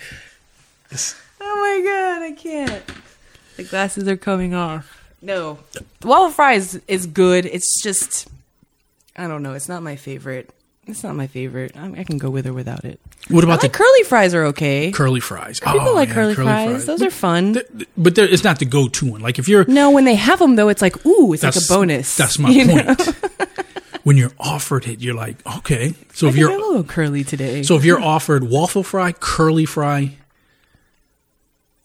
oh 1.42 1.62
my 1.62 1.82
god, 1.86 2.24
I 2.24 2.32
can't. 2.34 2.84
The 3.56 3.64
glasses 3.64 4.08
are 4.08 4.18
coming 4.18 4.54
off. 4.54 5.02
No, 5.22 5.60
the 5.72 6.08
waffle 6.08 6.32
fries 6.32 6.76
is 6.88 7.08
good. 7.08 7.46
It's 7.46 7.82
just, 7.82 8.28
I 9.16 9.28
don't 9.28 9.44
know. 9.44 9.54
It's 9.54 9.70
not 9.70 9.82
my 9.82 9.96
favorite. 9.96 10.50
It's 10.88 11.04
not 11.04 11.16
my 11.16 11.26
favorite. 11.28 11.76
I, 11.76 11.92
I 12.02 12.04
can 12.04 12.18
go 12.20 12.30
with 12.30 12.46
or 12.46 12.54
without 12.54 12.86
it. 12.86 13.00
what 13.30 13.44
I 13.44 13.48
about 13.48 13.64
like 13.64 13.72
the 13.72 13.78
curly 13.78 14.04
fries 14.04 14.34
are 14.36 14.46
okay. 14.46 14.92
curly 14.92 15.20
fries? 15.20 15.60
People 15.60 15.80
Oh, 15.82 15.94
like 15.94 16.10
curly, 16.10 16.36
fries. 16.36 16.86
Those 16.86 17.02
are 17.02 17.10
fun. 17.10 17.54
Th- 17.56 17.88
But 17.98 18.18
it's 18.20 18.44
not 18.44 18.60
the 18.60 18.66
go-to 18.66 19.12
one. 19.14 19.22
Like 19.22 19.40
if 19.40 19.48
you're 19.48 19.66
no, 19.66 19.90
when 19.90 20.06
they 20.06 20.16
have 20.16 20.38
them 20.40 20.56
though, 20.56 20.70
it's 20.70 20.82
like 20.84 21.04
ooh, 21.06 21.34
it's 21.34 21.42
like 21.44 21.56
a 21.56 21.62
bonus. 21.68 22.16
That's 22.16 22.38
my 22.40 22.50
you 22.50 22.66
know? 22.66 22.96
point. 22.96 23.16
when 24.04 24.18
you're 24.18 24.32
offered 24.40 24.86
it, 24.88 25.02
you're 25.02 25.16
like, 25.16 25.38
okay. 25.58 25.96
So 26.14 26.28
I 26.28 26.30
if 26.30 26.36
think 26.36 26.46
I'm 26.46 26.52
a 26.52 26.54
you're 26.54 26.62
little 26.68 26.84
curly 26.84 27.24
today. 27.24 27.64
so 27.64 27.76
if 27.76 27.84
you're 27.84 28.00
offered 28.02 28.44
waffle 28.44 28.84
fry, 28.84 29.12
curly 29.12 29.66
fry, 29.66 30.18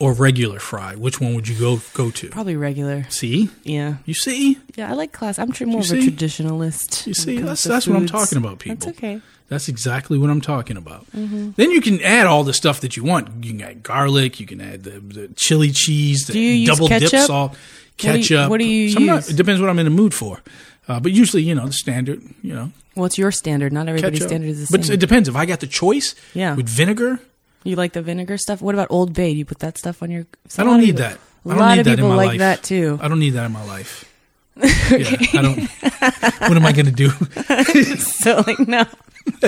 or 0.01 0.13
regular 0.15 0.59
fry, 0.59 0.97
which 0.97 1.21
one 1.21 1.35
would 1.35 1.47
you 1.47 1.55
go 1.59 1.81
go 1.95 2.11
to? 2.11 2.29
probably 2.31 2.57
regular. 2.57 3.05
See, 3.11 3.51
Yeah, 3.63 3.97
you 4.07 4.15
see, 4.15 4.59
yeah. 4.75 4.91
I 4.91 4.95
like 4.95 5.13
class. 5.13 5.39
I'm 5.39 5.53
tr- 5.53 5.67
more 5.67 5.83
You 5.83 5.99
of 5.99 6.05
a 6.09 6.11
traditionalist. 6.11 7.07
You 7.07 7.15
see, 7.15 7.39
that's 7.39 7.63
that's 7.63 7.87
what 7.87 7.97
I'm 7.97 8.07
talking 8.07 8.39
about, 8.39 8.59
That's 8.65 8.85
people. 8.87 8.91
okay. 8.91 9.21
That's 9.49 9.69
exactly 9.69 10.17
what 10.17 10.31
I'm 10.31 10.41
talking 10.41 10.77
about. 10.77 11.11
Mm-hmm. 11.11 11.51
Then 11.57 11.71
you 11.73 11.81
can 11.81 12.01
add 12.03 12.27
all 12.27 12.45
the 12.45 12.53
stuff 12.53 12.81
that 12.83 12.97
you 12.97 13.03
want. 13.03 13.45
You 13.45 13.51
can 13.53 13.63
add 13.63 13.83
garlic. 13.83 14.39
You 14.39 14.47
can 14.47 14.61
add 14.61 14.85
the, 14.85 15.01
the 15.01 15.29
chili 15.37 15.73
cheese, 15.73 16.25
the 16.27 16.35
Do 16.35 16.39
you 16.39 16.53
use 16.53 16.69
double 16.69 16.87
dip 16.87 17.03
ketchup? 17.03 17.27
salt, 17.27 17.51
What 17.51 17.59
do 17.99 18.07
you- 18.07 18.13
ketchup. 18.23 18.51
what 18.51 18.59
do 18.61 18.65
you 18.65 18.87
use? 19.01 19.29
It 19.29 19.37
depends 19.37 19.61
what 19.61 19.69
I'm 19.69 19.79
in 19.81 19.87
the 19.87 19.91
mood 19.91 20.15
for. 20.15 20.41
Uh, 20.87 21.01
but 21.01 21.11
usually, 21.13 21.43
you 21.43 21.55
know, 21.57 21.67
the 21.67 21.73
standard, 21.73 22.23
you 22.43 22.55
know, 22.55 22.71
Well, 22.95 23.07
it's 23.07 23.19
your 23.19 23.33
standard. 23.33 23.73
Not 23.73 23.89
everybody's 23.89 24.21
ketchup. 24.21 24.29
standard 24.29 24.51
is 24.51 24.61
the 24.61 24.67
same. 24.67 24.81
But 24.83 24.91
it 24.91 25.01
depends. 25.01 25.29
If 25.29 25.35
I 25.37 25.47
got 25.47 25.59
the 25.61 25.67
choice 25.67 26.15
Yeah. 26.33 26.55
with 26.55 26.69
vinegar, 26.69 27.19
You 27.65 27.77
like 27.77 27.93
the 27.93 28.03
vinegar 28.03 28.39
stuff? 28.39 28.63
What 28.63 28.75
about 28.75 28.89
Old 28.91 29.13
Bay? 29.13 29.33
Do 29.33 29.39
you 29.39 29.45
put 29.45 29.59
that 29.61 29.77
stuff 29.79 30.03
on 30.03 30.11
your? 30.11 30.27
I 30.59 30.65
don't 30.65 30.81
need 30.81 30.97
people- 30.97 31.01
that. 31.03 31.19
A 31.45 31.49
I 31.49 31.53
don't 31.53 31.59
lot 31.59 31.71
need 31.73 31.79
of 31.81 31.85
that 31.87 31.91
in 31.93 31.97
people 31.97 32.09
my 32.11 32.17
like 32.17 32.29
life. 32.29 32.39
that 32.39 32.63
too. 32.63 32.99
I 33.01 33.09
don't 33.09 33.19
need 33.19 33.31
that 33.31 33.47
in 33.47 33.53
my 33.53 33.65
life. 33.65 34.05
Yeah, 34.91 35.17
I 35.39 35.43
don't. 35.43 35.61
what 36.51 36.57
am 36.57 36.67
I 36.67 36.73
going 36.73 36.85
to 36.87 36.93
do? 36.93 37.09
so 37.97 38.43
like 38.47 38.59
no. 38.69 38.85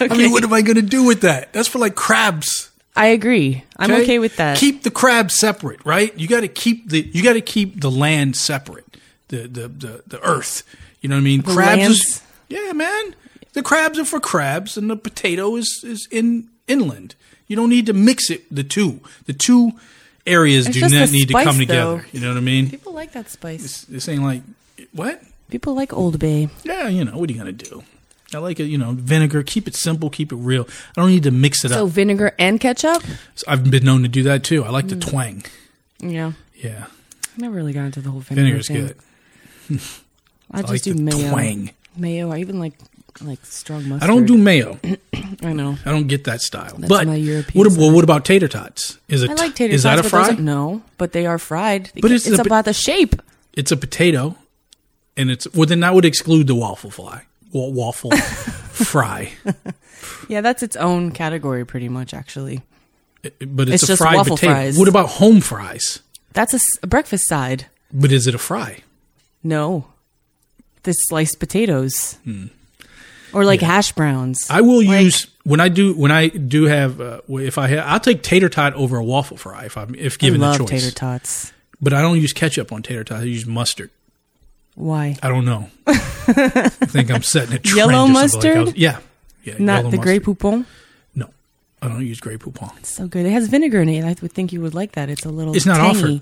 I 0.00 0.16
mean, 0.16 0.30
what 0.32 0.44
am 0.44 0.52
I 0.52 0.62
going 0.62 0.76
to 0.76 0.82
do 0.82 1.04
with 1.04 1.22
that? 1.22 1.52
That's 1.52 1.68
for 1.68 1.78
like 1.78 1.94
crabs. 1.94 2.70
I 2.94 3.06
agree. 3.06 3.64
I'm 3.78 3.90
okay, 3.92 4.18
with 4.18 4.36
that. 4.36 4.58
Keep 4.58 4.82
the 4.82 4.90
crabs 4.90 5.34
separate, 5.38 5.84
right? 5.86 6.16
You 6.18 6.28
got 6.28 6.40
to 6.40 6.48
keep 6.48 6.90
the 6.90 7.00
you 7.12 7.22
got 7.22 7.32
to 7.34 7.40
keep 7.40 7.80
the 7.80 7.90
land 7.90 8.36
separate, 8.36 8.98
the 9.28 9.48
the 9.48 9.68
the, 9.68 10.02
the 10.06 10.20
earth. 10.26 10.62
You 11.00 11.08
know 11.08 11.14
what 11.16 11.20
I 11.20 11.24
mean? 11.24 11.40
The 11.42 11.52
crabs, 11.54 11.82
is, 11.88 12.22
yeah, 12.48 12.72
man. 12.72 13.14
The 13.54 13.62
crabs 13.62 13.98
are 13.98 14.04
for 14.04 14.20
crabs, 14.20 14.76
and 14.76 14.88
the 14.90 14.96
potato 14.96 15.56
is 15.56 15.82
is 15.84 16.08
in 16.10 16.48
inland. 16.66 17.14
You 17.48 17.56
don't 17.56 17.68
need 17.70 17.86
to 17.86 17.92
mix 17.92 18.30
it 18.30 18.44
the 18.54 18.64
two. 18.64 19.00
The 19.26 19.32
two 19.34 19.72
areas 20.26 20.66
It's 20.68 20.74
do 20.74 20.80
not 20.82 20.90
the 20.90 21.12
need 21.12 21.28
to 21.28 21.34
come 21.34 21.42
spice, 21.44 21.58
together. 21.58 21.96
though. 21.96 22.02
You 22.12 22.20
know 22.20 22.28
what 22.28 22.36
I 22.36 22.40
mean? 22.40 22.70
People 22.70 22.92
like 22.94 23.12
that 23.12 23.28
spice. 23.28 23.62
This, 23.62 23.82
this 23.82 24.08
ain't 24.08 24.22
like 24.22 24.42
what? 24.92 25.22
People 25.50 25.74
like 25.74 25.92
Old 25.92 26.18
Bay. 26.18 26.48
Yeah, 26.64 26.88
you 26.88 27.04
know 27.04 27.18
what 27.18 27.28
are 27.28 27.32
you 27.32 27.38
gonna 27.38 27.52
do? 27.52 27.82
I 28.34 28.38
like 28.38 28.58
it. 28.60 28.64
You 28.64 28.78
know, 28.78 28.92
vinegar. 28.92 29.42
Keep 29.42 29.68
it 29.68 29.74
simple. 29.74 30.08
Keep 30.08 30.32
it 30.32 30.36
real. 30.36 30.66
I 30.96 31.00
don't 31.02 31.10
need 31.10 31.24
to 31.24 31.30
mix 31.30 31.62
it 31.64 31.68
So 31.68 31.74
up. 31.74 31.78
So 31.80 31.86
vinegar 31.88 32.34
and 32.38 32.58
ketchup. 32.58 33.02
I've 33.46 33.70
been 33.70 33.84
known 33.84 34.00
to 34.02 34.08
do 34.08 34.22
that 34.22 34.44
too. 34.44 34.64
I 34.64 34.70
like 34.70 34.86
Mm. 34.86 34.88
the 34.88 34.96
twang. 35.10 35.44
Yeah, 36.00 36.32
Yeah, 36.56 36.86
I 36.86 37.40
never 37.40 37.54
really 37.54 37.72
got 37.74 37.84
into 37.84 38.00
the 38.00 38.10
whole 38.10 38.20
vinegar 38.20 38.62
vinegar's 38.62 38.68
thing. 38.68 38.86
good. 38.86 39.80
I 40.50 40.58
I 40.58 40.60
just 40.62 40.72
like 40.72 40.82
do 40.82 40.94
the 40.94 41.02
mayo. 41.02 41.30
twang. 41.30 41.70
Mayo. 41.96 42.30
I 42.32 42.38
even 42.38 42.58
like 42.58 42.72
like 43.20 43.44
strong 43.44 43.88
mustard. 43.88 44.08
I 44.08 44.12
don't 44.12 44.26
do 44.26 44.36
mayo. 44.38 44.78
I 45.42 45.52
know. 45.52 45.76
I 45.84 45.90
don't 45.90 46.06
get 46.08 46.24
that 46.24 46.40
style. 46.40 46.74
That's 46.78 46.88
but 46.88 47.06
my 47.06 47.14
European 47.16 47.64
what, 47.66 47.76
well, 47.78 47.90
what 47.92 48.04
about 48.04 48.24
tater 48.24 48.48
tots? 48.48 48.98
Is 49.08 49.22
it 49.22 49.30
I 49.30 49.34
like 49.34 49.54
tater 49.54 49.74
is 49.74 49.82
tots. 49.82 49.96
that 50.02 50.06
a 50.06 50.08
fry? 50.08 50.28
are- 50.30 50.40
no, 50.40 50.82
but 50.98 51.12
they 51.12 51.26
are 51.26 51.38
fried. 51.38 51.90
But 52.00 52.10
it's 52.10 52.26
it's 52.26 52.38
a 52.38 52.42
about 52.42 52.64
the 52.64 52.72
shape. 52.72 53.20
It's 53.54 53.70
a 53.70 53.76
potato, 53.76 54.36
and 55.16 55.30
it's 55.30 55.46
well. 55.52 55.66
Then 55.66 55.80
that 55.80 55.94
would 55.94 56.04
exclude 56.04 56.46
the 56.46 56.54
waffle 56.54 56.90
fry. 56.90 57.24
Waffle 57.52 58.10
fry, 58.72 59.30
Yeah, 60.26 60.40
that's 60.40 60.62
its 60.62 60.74
own 60.76 61.10
category, 61.12 61.66
pretty 61.66 61.90
much. 61.90 62.14
Actually, 62.14 62.62
but 63.22 63.68
it's, 63.68 63.74
It's 63.74 63.82
a 63.82 63.86
just 63.88 63.98
fried 64.02 64.16
waffle 64.16 64.36
potato. 64.36 64.52
fries. 64.54 64.78
What 64.78 64.88
about 64.88 65.08
home 65.10 65.40
fries? 65.42 66.00
that's 66.32 66.54
a 66.82 66.86
breakfast 66.86 67.28
side. 67.28 67.66
But 67.92 68.10
is 68.10 68.26
it 68.26 68.34
a 68.34 68.38
fry? 68.38 68.78
No, 69.44 69.84
the 70.84 70.92
sliced 70.94 71.38
potatoes, 71.38 72.14
hmm. 72.24 72.46
Or 73.32 73.44
like 73.44 73.60
hash 73.60 73.92
browns. 73.92 74.46
I 74.50 74.60
will 74.60 74.84
Like- 74.84 75.04
use 75.04 75.26
when 75.44 75.60
I 75.60 75.68
do 75.68 75.94
when 75.94 76.10
I 76.10 76.28
do 76.28 76.64
have 76.64 77.00
uh, 77.00 77.20
if 77.28 77.58
I 77.58 77.66
have, 77.68 77.84
I'll 77.86 78.00
take 78.00 78.22
tater 78.22 78.48
tot 78.48 78.74
over 78.74 78.96
a 78.98 79.04
waffle 79.04 79.36
fry 79.36 79.64
if 79.64 79.76
I'm 79.76 79.94
if 79.94 80.14
I 80.14 80.16
given 80.18 80.40
love 80.40 80.58
the 80.58 80.64
choice. 80.64 80.82
tater 80.82 80.94
tots. 80.94 81.52
But 81.80 81.92
I 81.92 82.00
don't 82.00 82.20
use 82.20 82.32
ketchup 82.32 82.72
on 82.72 82.82
tater 82.82 83.04
tots. 83.04 83.22
I 83.22 83.24
use 83.24 83.46
mustard. 83.46 83.90
Why? 84.74 85.16
I 85.22 85.28
don't 85.28 85.44
know. 85.44 85.68
I 85.86 86.68
think 86.70 87.10
I'm 87.10 87.22
setting 87.22 87.54
a 87.54 87.58
trend. 87.58 87.76
Yellow 87.76 87.92
something 87.92 88.14
like 88.14 88.22
was- 88.24 88.34
mustard? 88.34 88.76
yeah, 88.78 88.98
yeah. 89.44 89.54
Not 89.58 89.90
the 89.90 89.98
Grey 89.98 90.18
mustard. 90.18 90.38
Poupon. 90.38 90.66
No, 91.14 91.28
I 91.82 91.88
don't 91.88 92.06
use 92.06 92.20
Grey 92.20 92.36
Poupon. 92.38 92.76
It's 92.78 92.88
so 92.94 93.06
good. 93.08 93.26
It 93.26 93.30
has 93.32 93.48
vinegar 93.48 93.82
in 93.82 93.88
it. 93.88 94.04
I 94.04 94.14
would 94.22 94.32
think 94.32 94.52
you 94.52 94.60
would 94.62 94.74
like 94.74 94.92
that. 94.92 95.10
It's 95.10 95.24
a 95.26 95.30
little. 95.30 95.54
It's 95.56 95.66
not 95.66 95.76
tangy. 95.78 95.98
offered. 95.98 96.20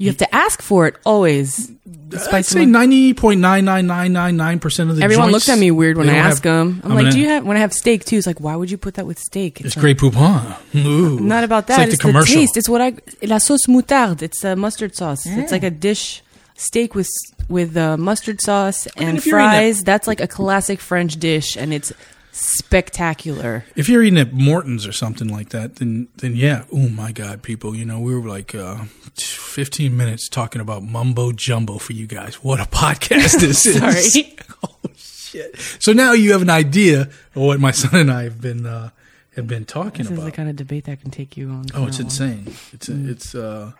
You 0.00 0.06
have 0.08 0.16
to 0.16 0.34
ask 0.34 0.62
for 0.62 0.86
it 0.86 0.96
always. 1.04 1.70
The 1.84 2.26
I'd 2.32 2.46
say 2.46 2.64
ninety 2.64 3.12
point 3.12 3.40
nine 3.40 3.66
nine 3.66 3.86
nine 3.86 4.12
nine 4.14 4.34
nine 4.36 4.58
percent 4.58 4.88
of 4.90 4.96
the 4.96 5.02
Everyone 5.04 5.26
joints, 5.26 5.46
looks 5.46 5.48
at 5.50 5.58
me 5.60 5.70
weird 5.70 5.98
when 5.98 6.08
I 6.08 6.14
ask 6.16 6.42
have- 6.42 6.42
them. 6.42 6.80
I'm, 6.82 6.90
I'm 6.92 6.96
like, 6.96 7.04
gonna- 7.04 7.12
do 7.12 7.20
you 7.20 7.28
have 7.28 7.44
when 7.44 7.56
I 7.58 7.60
have 7.60 7.74
steak 7.74 8.04
too? 8.06 8.16
It's 8.16 8.26
like, 8.26 8.40
why 8.40 8.56
would 8.56 8.70
you 8.70 8.78
put 8.78 8.94
that 8.94 9.06
with 9.06 9.18
steak? 9.18 9.60
It's 9.60 9.76
like- 9.76 9.82
Grey 9.82 9.94
Poupon. 9.94 10.56
Ooh. 10.74 11.20
Not 11.20 11.44
about 11.44 11.66
that. 11.66 11.74
It's 11.74 11.78
like 11.80 11.88
It's, 11.88 11.96
the 11.98 12.02
commercial. 12.08 12.34
taste. 12.34 12.56
It's 12.56 12.68
what 12.68 12.80
I 12.80 12.94
la 13.22 13.38
sauce 13.38 13.66
moutarde. 13.66 14.22
It's 14.22 14.42
a 14.42 14.56
mustard 14.56 14.96
sauce. 14.96 15.26
It's 15.26 15.52
like 15.52 15.62
a 15.64 15.70
dish 15.70 16.22
steak 16.56 16.94
with 16.94 17.10
with 17.50 17.76
uh, 17.76 17.96
mustard 17.98 18.40
sauce 18.40 18.86
and 18.96 19.22
you're 19.24 19.38
in 19.38 19.44
fries. 19.50 19.84
That's 19.84 20.06
like 20.08 20.20
a 20.20 20.26
classic 20.28 20.80
French 20.80 21.16
dish, 21.18 21.56
and 21.56 21.74
it's 21.74 21.92
spectacular. 22.32 23.64
If 23.76 23.88
you're 23.88 24.02
eating 24.02 24.18
at 24.18 24.32
Morton's 24.32 24.86
or 24.86 24.92
something 24.92 25.28
like 25.28 25.50
that, 25.50 25.76
then 25.76 26.08
then 26.16 26.36
yeah. 26.36 26.64
Oh 26.72 26.88
my 26.88 27.12
God, 27.12 27.42
people! 27.42 27.74
You 27.74 27.84
know 27.84 27.98
we 28.00 28.14
were 28.14 28.28
like 28.28 28.54
uh, 28.54 28.84
15 29.16 29.96
minutes 29.96 30.28
talking 30.28 30.60
about 30.60 30.82
mumbo 30.82 31.32
jumbo 31.32 31.78
for 31.78 31.92
you 31.92 32.06
guys. 32.06 32.42
What 32.42 32.60
a 32.60 32.64
podcast 32.64 33.40
this 33.40 33.66
is! 33.66 33.78
Sorry. 33.78 34.36
oh 34.64 34.90
shit! 34.96 35.56
So 35.78 35.92
now 35.92 36.12
you 36.12 36.32
have 36.32 36.42
an 36.42 36.50
idea 36.50 37.02
of 37.02 37.10
what 37.34 37.60
my 37.60 37.70
son 37.70 37.94
and 37.98 38.10
I 38.10 38.24
have 38.24 38.40
been 38.40 38.66
uh, 38.66 38.90
have 39.36 39.46
been 39.46 39.64
talking 39.64 39.98
This 40.02 40.10
is 40.10 40.18
about. 40.18 40.24
the 40.26 40.32
kind 40.32 40.48
of 40.48 40.56
debate 40.56 40.84
that 40.84 41.00
can 41.00 41.10
take 41.10 41.36
you 41.36 41.50
on. 41.50 41.66
Oh, 41.74 41.86
it's 41.86 41.96
for 41.98 42.02
a 42.02 42.06
while. 42.06 42.28
insane. 42.28 42.54
It's 42.72 42.88
it's 42.88 43.34
uh 43.34 43.72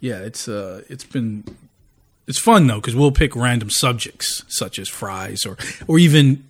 yeah, 0.00 0.18
it's 0.18 0.48
uh 0.48 0.82
it's 0.88 1.04
been 1.04 1.44
it's 2.26 2.38
fun 2.38 2.66
though 2.66 2.80
cuz 2.80 2.94
we'll 2.94 3.10
pick 3.12 3.34
random 3.34 3.70
subjects 3.70 4.44
such 4.48 4.78
as 4.78 4.88
fries 4.88 5.44
or 5.46 5.56
or 5.86 5.98
even 5.98 6.44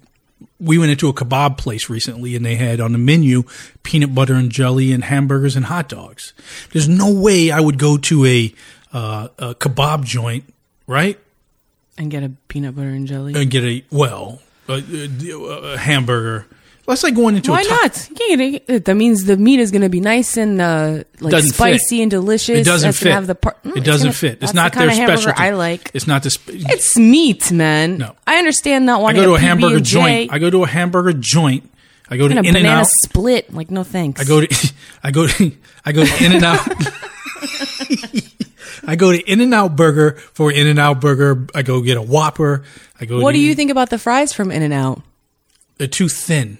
we 0.60 0.78
went 0.78 0.90
into 0.90 1.08
a 1.08 1.14
kebab 1.14 1.58
place 1.58 1.88
recently 1.88 2.36
and 2.36 2.44
they 2.44 2.56
had 2.56 2.80
on 2.80 2.92
the 2.92 2.98
menu 2.98 3.44
peanut 3.82 4.14
butter 4.14 4.34
and 4.34 4.50
jelly 4.50 4.92
and 4.92 5.04
hamburgers 5.04 5.56
and 5.56 5.66
hot 5.66 5.88
dogs. 5.88 6.32
There's 6.72 6.88
no 6.88 7.12
way 7.12 7.50
I 7.50 7.60
would 7.60 7.78
go 7.78 7.96
to 7.98 8.26
a 8.26 8.54
uh, 8.92 9.28
a 9.38 9.54
kebab 9.54 10.04
joint, 10.04 10.52
right? 10.86 11.18
And 11.96 12.10
get 12.10 12.22
a 12.22 12.30
peanut 12.48 12.76
butter 12.76 12.88
and 12.88 13.06
jelly. 13.06 13.34
And 13.34 13.50
get 13.50 13.64
a 13.64 13.84
well, 13.90 14.40
a, 14.68 14.74
a, 14.74 15.72
a 15.72 15.78
hamburger. 15.78 16.46
That's 16.88 17.02
like 17.04 17.14
going 17.14 17.36
into 17.36 17.50
Why 17.50 17.60
a 17.60 17.64
ta- 17.64 17.80
not? 17.82 18.08
You 18.10 18.16
can't 18.16 18.40
get 18.40 18.62
it. 18.68 18.84
That 18.86 18.94
means 18.94 19.24
the 19.24 19.36
meat 19.36 19.60
is 19.60 19.70
going 19.70 19.82
to 19.82 19.88
be 19.90 20.00
nice 20.00 20.36
and 20.38 20.60
uh, 20.60 21.04
like 21.20 21.30
Doesn't 21.32 21.52
spicy 21.52 21.96
fit. 21.98 22.02
and 22.02 22.10
delicious. 22.10 22.58
It 22.60 22.64
doesn't 22.64 22.88
That's 22.88 22.98
gonna 23.00 23.10
fit. 23.10 23.14
Have 23.14 23.26
the 23.26 23.34
par- 23.34 23.56
Mm, 23.62 23.70
it 23.72 23.76
it's 23.78 23.86
doesn't 23.86 24.06
gonna- 24.06 24.12
fit. 24.14 24.32
It's 24.32 24.40
that's 24.40 24.54
not 24.54 24.72
the 24.72 24.78
kind 24.78 24.88
their 24.88 24.94
of 24.94 24.98
hamburger 24.98 25.20
specialty. 25.22 25.42
I 25.42 25.50
like. 25.50 25.90
It's 25.94 26.06
not 26.06 26.22
the. 26.22 26.30
Sp- 26.32 26.48
It's 26.54 26.96
meat, 26.98 27.52
man. 27.52 27.98
No. 27.98 28.16
I 28.26 28.38
understand 28.38 28.86
not 28.86 29.00
I 29.00 29.02
wanting 29.02 29.20
go 29.22 29.26
to 29.26 29.32
a 29.32 29.34
a 29.36 29.38
hamburger 29.40 29.76
PB&J 29.80 29.82
joint. 29.90 30.32
I 30.32 30.38
go 30.38 30.48
to 30.50 30.64
a 30.64 30.66
hamburger 30.66 31.12
joint. 31.12 31.70
I 32.10 32.16
go 32.16 32.26
to 32.26 32.36
and 32.38 32.46
a 32.46 32.48
In 32.48 32.56
and 32.56 32.64
banana 32.64 32.80
Out. 32.80 32.86
split. 33.04 33.52
Like, 33.52 33.70
no 33.70 33.84
thanks. 33.84 34.20
I 34.22 34.24
go 34.24 34.40
to 34.46 34.72
I 35.04 35.10
go 35.10 35.26
to 35.26 35.52
I 35.84 35.92
go 35.92 36.04
to 36.06 36.24
In 36.24 36.32
and 36.32 36.44
Out. 36.44 36.66
I 38.86 38.96
go 38.96 39.12
to 39.12 39.18
In 39.30 39.40
and 39.40 39.52
Out 39.52 39.76
Burger 39.76 40.12
for 40.32 40.50
In 40.50 40.66
and 40.66 40.78
Out 40.78 41.00
Burger. 41.02 41.46
I 41.54 41.62
go 41.62 41.82
get 41.82 41.96
a 41.96 42.02
Whopper. 42.02 42.64
I 43.00 43.04
go. 43.04 43.20
What 43.20 43.32
to, 43.32 43.36
do 43.36 43.42
you 43.42 43.54
think 43.54 43.70
about 43.70 43.90
the 43.90 43.98
fries 43.98 44.32
from 44.32 44.50
In 44.50 44.62
and 44.62 44.72
Out? 44.72 45.02
They're 45.76 45.86
too 45.86 46.08
thin. 46.08 46.58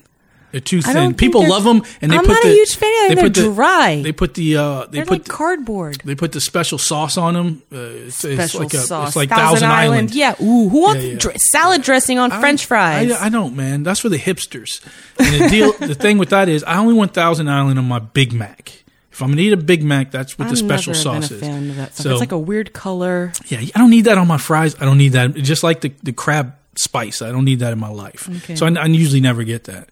They're 0.50 0.61
too 0.62 0.80
thin. 0.80 1.14
People 1.14 1.46
love 1.46 1.64
them, 1.64 1.82
and 2.00 2.11
they 2.11 2.16
I'm 2.16 2.24
put 2.24 2.32
not 2.32 2.42
the, 2.42 2.48
a 2.48 2.52
huge 2.52 2.74
fan 2.76 2.88
of 2.90 3.08
them. 3.08 3.08
they 3.08 3.14
They're 3.14 3.24
put 3.24 3.34
the- 3.34 3.54
dry. 3.54 4.02
They 4.02 4.12
put 4.12 4.34
the 4.34 4.56
uh, 4.56 4.84
they 4.87 4.98
They're 4.98 5.04
put 5.04 5.18
like 5.20 5.28
cardboard. 5.28 6.00
they 6.04 6.14
put 6.14 6.32
the 6.32 6.40
special 6.40 6.78
sauce 6.78 7.18
on 7.18 7.34
them. 7.34 7.62
Uh, 7.70 7.76
it's, 8.06 8.24
it's 8.24 8.34
Special 8.34 8.61
like 8.61 8.72
a, 8.74 8.78
sauce. 8.78 9.08
It's 9.08 9.16
like 9.16 9.28
Thousand, 9.28 9.68
Island. 9.70 10.14
Yeah. 10.14 10.34
Ooh, 10.42 10.68
who 10.70 10.80
wants 10.82 11.04
Yeah, 11.04 11.11
yeah. 11.12 11.18
dr- 11.18 11.37
salad 11.37 11.82
dressing 11.82 12.18
on 12.18 12.32
I- 12.32 12.40
French 12.40 12.64
fries? 12.66 13.12
I, 13.12 13.26
I 13.26 13.28
don't, 13.28 13.56
man. 13.56 13.82
That's 13.82 14.00
for 14.00 14.08
the 14.08 14.18
hipsters. 14.18 14.82
And 15.18 15.42
the 15.44 15.48
deal, 15.48 15.72
the 15.72 15.94
thing 15.94 16.16
with 16.18 16.30
that 16.30 16.48
is, 16.48 16.64
I 16.64 16.78
only 16.78 16.94
want 16.94 17.12
Thousand 17.12 17.48
Island 17.50 17.78
on 17.78 17.87
my 17.87 17.98
Big 17.98 18.32
Mac. 18.32 18.84
If 19.12 19.22
I'm 19.22 19.30
gonna 19.30 19.42
eat 19.42 19.52
a 19.52 19.56
Big 19.56 19.82
Mac, 19.82 20.12
that's 20.12 20.38
what 20.38 20.44
the 20.46 20.52
I've 20.52 20.58
special 20.58 20.94
sauce 20.94 21.30
is. 21.30 21.40
fan 21.40 21.70
of 21.70 21.76
that 21.76 21.92
stuff. 21.94 22.04
So 22.04 22.11
it's 22.12 22.20
like 22.20 22.32
a 22.32 22.38
weird 22.38 22.72
color. 22.72 23.32
yeah, 23.48 23.58
I 23.61 23.78
don't 23.78 23.90
need 23.90 24.06
that 24.06 24.16
on 24.16 24.28
my 24.28 24.38
fries. 24.38 24.76
I 24.80 24.84
don't 24.84 24.96
need 24.98 25.12
that. 25.12 25.34
Just 25.34 25.62
like 25.64 25.80
the 25.80 25.92
the 26.04 26.12
crab 26.12 26.54
spice, 26.76 27.20
I 27.20 27.32
don't 27.32 27.44
need 27.44 27.58
that 27.58 27.72
in 27.72 27.80
my 27.80 27.88
life. 27.88 28.28
Okay. 28.28 28.54
So 28.54 28.64
I, 28.66 28.70
I 28.70 28.87
usually 28.87 29.20
never 29.20 29.42
get 29.42 29.64
that. 29.64 29.88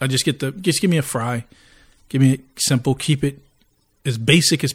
I 0.00 0.06
just 0.06 0.24
get 0.24 0.40
the 0.40 0.52
just 0.52 0.80
give 0.80 0.90
me 0.90 0.98
a 0.98 1.02
fry, 1.02 1.44
give 2.08 2.20
me 2.22 2.32
it 2.34 2.40
simple, 2.56 2.94
keep 2.94 3.24
it 3.24 3.38
as 4.04 4.18
basic 4.18 4.62
as. 4.64 4.74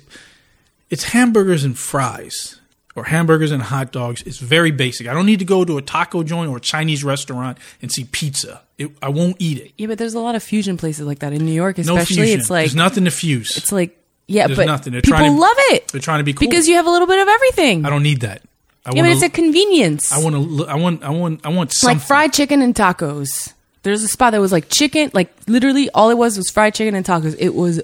It's 0.89 1.05
hamburgers 1.05 1.63
and 1.63 1.77
fries, 1.77 2.59
or 2.95 3.05
hamburgers 3.05 3.51
and 3.51 3.61
hot 3.63 3.91
dogs. 3.93 4.21
It's 4.23 4.39
very 4.39 4.71
basic. 4.71 5.07
I 5.07 5.13
don't 5.13 5.25
need 5.25 5.39
to 5.39 5.45
go 5.45 5.63
to 5.63 5.77
a 5.77 5.81
taco 5.81 6.23
joint 6.23 6.49
or 6.51 6.57
a 6.57 6.61
Chinese 6.61 7.03
restaurant 7.03 7.57
and 7.81 7.91
see 7.91 8.03
pizza. 8.03 8.61
It, 8.77 8.91
I 9.01 9.09
won't 9.09 9.37
eat 9.39 9.57
it. 9.59 9.71
Yeah, 9.77 9.87
but 9.87 9.97
there's 9.97 10.15
a 10.15 10.19
lot 10.19 10.35
of 10.35 10.43
fusion 10.43 10.75
places 10.75 11.05
like 11.05 11.19
that 11.19 11.31
in 11.33 11.45
New 11.45 11.53
York, 11.53 11.77
No 11.77 11.95
especially. 11.95 12.15
fusion. 12.23 12.39
It's 12.41 12.49
like 12.49 12.63
There's 12.63 12.75
nothing 12.75 13.05
to 13.05 13.11
fuse. 13.11 13.55
it's 13.57 13.71
like 13.71 13.97
yeah, 14.27 14.47
There's 14.47 14.57
but 14.57 14.65
nothing. 14.65 14.91
They're 14.93 15.01
people 15.01 15.19
trying 15.19 15.33
to- 15.35 15.39
love 15.39 15.55
it 15.71 15.87
They're 15.89 16.01
trying 16.01 16.19
to 16.19 16.23
be 16.23 16.33
cool 16.33 16.47
because 16.49 16.67
you 16.67 16.75
have 16.75 16.87
a 16.87 16.89
little 16.91 17.07
bit 17.07 17.19
of 17.21 17.27
everything. 17.27 17.85
I 17.85 17.89
don't 17.89 18.03
need 18.03 18.21
that. 18.21 18.41
I 18.85 18.91
yeah, 18.95 19.03
but 19.03 19.11
it's 19.11 19.21
a 19.23 19.29
convenience. 19.29 20.11
I 20.11 20.17
want 20.23 20.35
to. 20.35 20.65
I 20.67 20.75
want. 20.75 21.03
I 21.03 21.09
want. 21.11 21.45
I 21.45 21.49
want 21.49 21.71
something. 21.71 21.99
like 21.99 22.07
fried 22.07 22.33
chicken 22.33 22.63
and 22.63 22.73
tacos. 22.73 23.53
There's 23.83 24.03
a 24.03 24.07
spot 24.07 24.31
that 24.31 24.41
was 24.41 24.51
like 24.51 24.69
chicken, 24.69 25.11
like 25.13 25.33
literally 25.47 25.89
all 25.91 26.09
it 26.09 26.17
was 26.17 26.37
was 26.37 26.49
fried 26.49 26.75
chicken 26.75 26.95
and 26.95 27.05
tacos. 27.05 27.35
It 27.39 27.55
was 27.55 27.81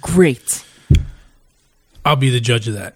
great. 0.00 0.64
I'll 2.04 2.16
be 2.16 2.30
the 2.30 2.40
judge 2.40 2.68
of 2.68 2.74
that. 2.74 2.94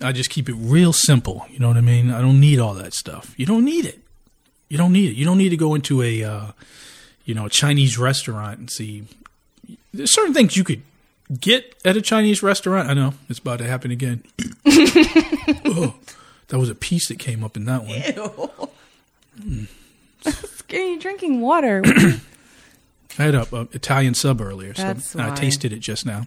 I 0.00 0.12
just 0.12 0.30
keep 0.30 0.48
it 0.48 0.54
real 0.58 0.92
simple. 0.92 1.46
You 1.50 1.58
know 1.58 1.68
what 1.68 1.76
I 1.76 1.82
mean? 1.82 2.10
I 2.10 2.20
don't 2.20 2.40
need 2.40 2.58
all 2.58 2.74
that 2.74 2.94
stuff. 2.94 3.34
You 3.36 3.46
don't 3.46 3.64
need 3.64 3.86
it. 3.86 4.00
You 4.68 4.78
don't 4.78 4.92
need 4.92 5.10
it. 5.10 5.14
You 5.14 5.24
don't 5.24 5.38
need 5.38 5.50
to 5.50 5.56
go 5.56 5.74
into 5.74 6.02
a, 6.02 6.22
uh, 6.24 6.46
you 7.24 7.34
know, 7.34 7.46
a 7.46 7.50
Chinese 7.50 7.98
restaurant 7.98 8.58
and 8.58 8.70
see. 8.70 9.04
There's 9.92 10.12
certain 10.12 10.34
things 10.34 10.56
you 10.56 10.64
could 10.64 10.82
get 11.40 11.74
at 11.84 11.96
a 11.96 12.02
Chinese 12.02 12.42
restaurant. 12.42 12.88
I 12.88 12.94
know 12.94 13.14
it's 13.28 13.38
about 13.38 13.58
to 13.58 13.66
happen 13.66 13.90
again. 13.90 14.24
oh, 14.66 15.94
that 16.48 16.58
was 16.58 16.68
a 16.68 16.74
piece 16.74 17.08
that 17.08 17.18
came 17.18 17.44
up 17.44 17.56
in 17.56 17.64
that 17.66 17.84
one. 17.84 18.68
Are 19.42 19.68
you 20.70 20.98
drinking 21.00 21.40
water? 21.40 21.82
I 23.18 23.22
had 23.22 23.34
a, 23.34 23.46
a 23.56 23.62
Italian 23.72 24.14
sub 24.14 24.40
earlier, 24.40 24.74
so 24.74 24.82
That's 24.82 25.14
I 25.16 25.28
why. 25.30 25.34
tasted 25.36 25.72
it 25.72 25.78
just 25.80 26.04
now. 26.04 26.26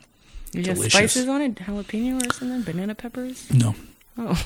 you 0.53 0.63
Delicious. 0.63 0.93
spices 0.93 1.27
on 1.27 1.41
it, 1.41 1.55
jalapeno 1.55 2.25
or 2.25 2.33
something, 2.33 2.61
banana 2.61 2.95
peppers. 2.95 3.51
No, 3.51 3.75
Oh, 4.17 4.41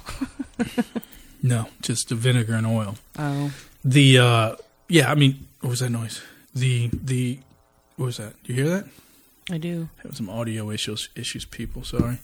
no, 1.43 1.67
just 1.81 2.09
the 2.09 2.15
vinegar 2.15 2.53
and 2.55 2.67
oil. 2.67 2.95
oh, 3.17 3.51
The 3.85 4.17
uh 4.19 4.55
yeah, 4.89 5.09
I 5.11 5.15
mean, 5.15 5.47
what 5.61 5.69
was 5.69 5.79
that 5.79 5.89
noise? 5.91 6.21
The 6.53 6.89
the 6.93 7.39
what 7.95 8.07
was 8.07 8.17
that? 8.17 8.41
Do 8.43 8.53
you 8.53 8.63
hear 8.63 8.73
that? 8.75 8.85
I 9.49 9.57
do. 9.57 9.89
Having 9.97 10.15
some 10.15 10.29
audio 10.29 10.69
issues 10.71 11.09
issues 11.15 11.45
people, 11.45 11.83
sorry. 11.83 12.17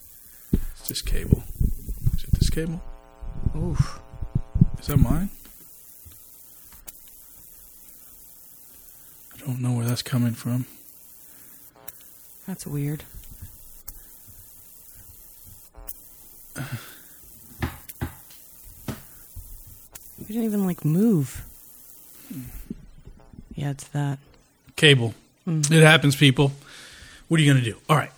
It's 0.52 0.88
this 0.90 1.02
cable. 1.02 1.44
Is 2.16 2.24
it 2.24 2.32
this 2.32 2.50
cable? 2.50 2.82
Oof. 3.56 4.00
Is 4.80 4.88
that 4.88 4.98
mine? 4.98 5.30
Don't 9.48 9.62
know 9.62 9.72
where 9.72 9.86
that's 9.86 10.02
coming 10.02 10.34
from. 10.34 10.66
That's 12.46 12.68
weird. 12.68 13.04
We 20.20 20.26
didn't 20.28 20.44
even 20.44 20.66
like 20.66 20.84
move. 20.84 21.46
Yeah, 23.56 23.72
it's 23.72 23.86
that. 23.90 24.20
Cable. 24.76 25.14
Mhm. 25.48 25.72
It 25.72 25.84
happens, 25.84 26.16
people. 26.16 26.52
What 27.28 27.40
are 27.40 27.44
you 27.44 27.52
going 27.52 27.64
to 27.64 27.72
do? 27.72 27.78
All 27.90 27.96
right. 27.96 28.12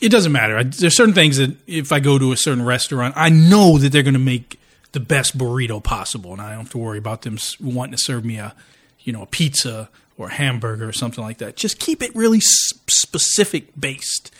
It 0.00 0.10
doesn't 0.10 0.32
matter. 0.32 0.56
I, 0.56 0.62
there's 0.62 0.96
certain 0.96 1.14
things 1.14 1.38
that 1.38 1.56
if 1.66 1.90
I 1.90 1.98
go 1.98 2.18
to 2.18 2.30
a 2.32 2.36
certain 2.36 2.64
restaurant, 2.64 3.14
I 3.16 3.30
know 3.30 3.78
that 3.78 3.90
they're 3.90 4.04
going 4.04 4.14
to 4.14 4.20
make 4.20 4.60
the 4.92 5.00
best 5.00 5.36
burrito 5.36 5.82
possible, 5.82 6.32
and 6.32 6.40
I 6.40 6.50
don't 6.50 6.60
have 6.60 6.70
to 6.70 6.78
worry 6.78 6.98
about 6.98 7.22
them 7.22 7.38
wanting 7.60 7.92
to 7.92 7.98
serve 7.98 8.24
me 8.24 8.36
a, 8.36 8.54
you 9.00 9.12
know, 9.12 9.22
a 9.22 9.26
pizza 9.26 9.88
or 10.22 10.28
hamburger 10.28 10.88
or 10.88 10.92
something 10.92 11.22
like 11.22 11.38
that. 11.38 11.56
Just 11.56 11.78
keep 11.78 12.02
it 12.02 12.14
really 12.14 12.40
specific 12.40 13.68
based. 13.78 14.30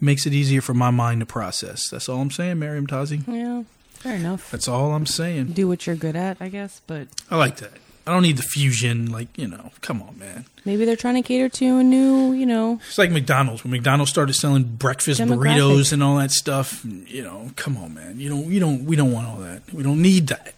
Makes 0.00 0.24
it 0.24 0.32
easier 0.32 0.62
for 0.62 0.72
my 0.72 0.90
mind 0.90 1.20
to 1.20 1.26
process. 1.26 1.90
That's 1.90 2.08
all 2.08 2.20
I'm 2.20 2.30
saying, 2.30 2.56
Meriem 2.56 2.86
Tazi. 2.86 3.22
Yeah, 3.26 3.64
fair 3.92 4.14
enough. 4.16 4.50
That's 4.50 4.66
all 4.66 4.94
I'm 4.94 5.04
saying. 5.04 5.48
Do 5.52 5.68
what 5.68 5.86
you're 5.86 5.96
good 5.96 6.16
at, 6.16 6.38
I 6.40 6.48
guess, 6.48 6.80
but 6.86 7.08
I 7.30 7.36
like 7.36 7.56
that. 7.56 7.72
I 8.06 8.12
don't 8.12 8.22
need 8.22 8.38
the 8.38 8.42
fusion. 8.42 9.12
Like 9.12 9.36
you 9.36 9.46
know, 9.46 9.72
come 9.82 10.00
on, 10.02 10.18
man. 10.18 10.46
maybe 10.64 10.84
they're 10.84 10.96
trying 10.96 11.16
to 11.16 11.22
cater 11.22 11.48
to 11.48 11.78
a 11.78 11.82
new, 11.82 12.32
you 12.32 12.46
know. 12.46 12.80
It's 12.88 12.98
like 12.98 13.10
McDonald's. 13.10 13.62
When 13.62 13.72
McDonald's 13.72 14.10
started 14.10 14.32
selling 14.32 14.64
breakfast 14.64 15.20
burritos 15.20 15.92
and 15.92 16.02
all 16.02 16.16
that 16.16 16.30
stuff, 16.30 16.82
you 16.84 17.22
know, 17.22 17.50
come 17.56 17.76
on, 17.76 17.94
man. 17.94 18.18
You 18.18 18.30
don't, 18.30 18.46
you 18.46 18.58
don't, 18.58 18.84
we 18.84 18.96
don't 18.96 19.12
want 19.12 19.26
all 19.26 19.36
that. 19.36 19.62
We 19.72 19.82
don't 19.82 20.00
need 20.00 20.28
that. 20.28 20.54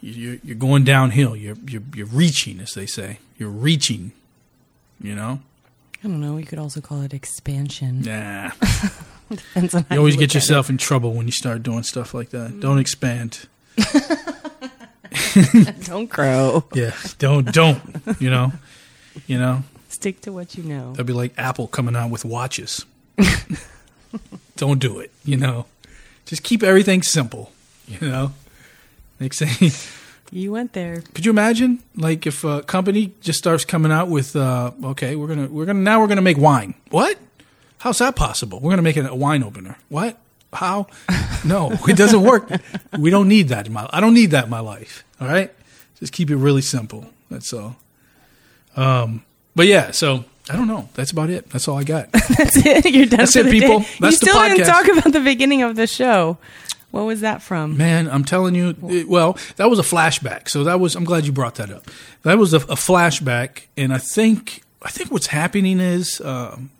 You- 0.00 0.12
You're, 0.12 0.38
you're 0.44 0.56
going 0.56 0.84
downhill. 0.84 1.34
You're, 1.36 1.56
you're, 1.66 1.82
you're 1.94 2.06
reaching, 2.06 2.60
as 2.60 2.74
they 2.74 2.86
say. 2.86 3.18
You're 3.38 3.50
reaching. 3.50 4.12
You 5.00 5.14
know. 5.14 5.40
I 6.04 6.08
don't 6.08 6.20
know. 6.20 6.36
You 6.38 6.46
could 6.46 6.58
also 6.58 6.80
call 6.80 7.02
it 7.02 7.12
expansion. 7.14 8.02
Nah. 8.02 8.50
Depends 9.30 9.74
on 9.74 9.84
how 9.88 9.94
You 9.94 9.98
always 10.00 10.14
look 10.14 10.20
get 10.20 10.34
yourself 10.34 10.70
in 10.70 10.78
trouble 10.78 11.12
when 11.14 11.26
you 11.26 11.32
start 11.32 11.62
doing 11.62 11.82
stuff 11.82 12.14
like 12.14 12.30
that. 12.30 12.50
Mm. 12.52 12.60
Don't 12.60 12.78
expand. 12.78 13.46
don't 15.84 16.08
grow. 16.08 16.64
Yeah. 16.74 16.92
Don't, 17.18 17.52
don't. 17.52 17.80
You 18.20 18.30
know. 18.30 18.52
You 19.26 19.38
know. 19.38 19.64
Stick 19.88 20.20
to 20.22 20.32
what 20.32 20.54
you 20.56 20.62
know. 20.64 20.92
That'd 20.92 21.06
be 21.06 21.12
like 21.12 21.32
Apple 21.36 21.66
coming 21.66 21.96
out 21.96 22.10
with 22.10 22.24
watches. 22.24 22.84
Don't 24.56 24.78
do 24.78 24.98
it, 25.00 25.10
you 25.24 25.36
know. 25.36 25.66
Just 26.26 26.42
keep 26.42 26.62
everything 26.62 27.02
simple, 27.02 27.52
you 27.86 28.08
know. 28.08 28.32
Next 29.20 29.38
thing, 29.40 29.72
You 30.30 30.52
went 30.52 30.72
there. 30.74 31.02
could 31.14 31.24
you 31.24 31.30
imagine, 31.30 31.82
like, 31.96 32.26
if 32.26 32.44
a 32.44 32.62
company 32.62 33.12
just 33.20 33.38
starts 33.38 33.64
coming 33.64 33.90
out 33.90 34.08
with, 34.08 34.36
uh, 34.36 34.70
okay, 34.84 35.16
we're 35.16 35.26
gonna, 35.26 35.46
we're 35.48 35.66
gonna, 35.66 35.80
now 35.80 36.00
we're 36.00 36.06
gonna 36.06 36.22
make 36.22 36.38
wine. 36.38 36.74
What? 36.90 37.18
How's 37.78 37.98
that 37.98 38.14
possible? 38.16 38.60
We're 38.60 38.70
gonna 38.70 38.82
make 38.82 38.96
it 38.96 39.06
a 39.06 39.14
wine 39.14 39.42
opener. 39.42 39.76
What? 39.88 40.18
How? 40.52 40.86
No, 41.44 41.70
it 41.88 41.96
doesn't 41.96 42.22
work. 42.22 42.50
We 42.98 43.10
don't 43.10 43.28
need 43.28 43.48
that 43.48 43.66
in 43.66 43.72
my. 43.72 43.88
I 43.92 44.00
don't 44.00 44.14
need 44.14 44.30
that 44.32 44.44
in 44.44 44.50
my 44.50 44.60
life. 44.60 45.04
All 45.20 45.28
right, 45.28 45.52
just 46.00 46.12
keep 46.12 46.30
it 46.30 46.36
really 46.36 46.62
simple. 46.62 47.06
That's 47.30 47.52
all. 47.52 47.76
Um, 48.76 49.22
but 49.54 49.66
yeah, 49.66 49.90
so 49.92 50.24
I 50.50 50.56
don't 50.56 50.66
know. 50.66 50.88
That's 50.94 51.10
about 51.10 51.30
it. 51.30 51.50
That's 51.50 51.68
all 51.68 51.76
I 51.76 51.84
got. 51.84 52.10
That's 52.12 52.56
it. 52.56 52.86
You're 52.86 53.06
done 53.06 53.18
That's 53.18 53.36
it, 53.36 53.44
the 53.44 53.50
people. 53.50 53.80
day. 53.80 53.88
That's 54.00 54.18
the 54.20 54.26
you 54.26 54.32
still 54.32 54.42
didn't 54.48 54.66
talk 54.66 54.88
about 54.88 55.12
the 55.12 55.20
beginning 55.20 55.62
of 55.62 55.76
the 55.76 55.86
show. 55.86 56.38
What 56.90 57.04
was 57.04 57.20
that 57.20 57.42
from? 57.42 57.76
Man, 57.76 58.08
I'm 58.08 58.24
telling 58.24 58.54
you. 58.54 58.74
it- 58.88 59.08
well, 59.08 59.36
that 59.56 59.68
was 59.68 59.78
a 59.78 59.82
flashback. 59.82 60.48
So 60.48 60.64
that 60.64 60.80
was. 60.80 60.94
I'm 60.96 61.04
glad 61.04 61.26
you 61.26 61.32
brought 61.32 61.56
that 61.56 61.70
up. 61.70 61.84
That 62.22 62.38
was 62.38 62.54
a, 62.54 62.58
a 62.58 62.76
flashback, 62.76 63.64
and 63.76 63.92
I 63.92 63.98
think 63.98 64.62
I 64.82 64.90
think 64.90 65.10
what's 65.10 65.26
happening 65.28 65.80
is 65.80 66.20
um, 66.22 66.70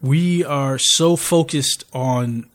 we 0.00 0.44
are 0.44 0.78
so 0.78 1.16
focused 1.16 1.84
on 1.92 2.46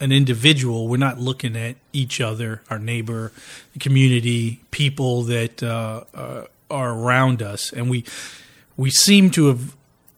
an 0.00 0.12
individual. 0.12 0.88
We're 0.88 0.98
not 0.98 1.18
looking 1.18 1.56
at 1.56 1.76
each 1.92 2.20
other, 2.20 2.62
our 2.68 2.78
neighbor, 2.78 3.32
the 3.72 3.78
community, 3.78 4.60
people 4.70 5.22
that 5.22 5.62
uh, 5.62 6.04
uh, 6.14 6.44
are 6.70 6.90
around 6.92 7.42
us, 7.42 7.72
and 7.72 7.88
we 7.88 8.04
we 8.76 8.90
seem 8.90 9.30
to 9.30 9.46
have 9.46 9.75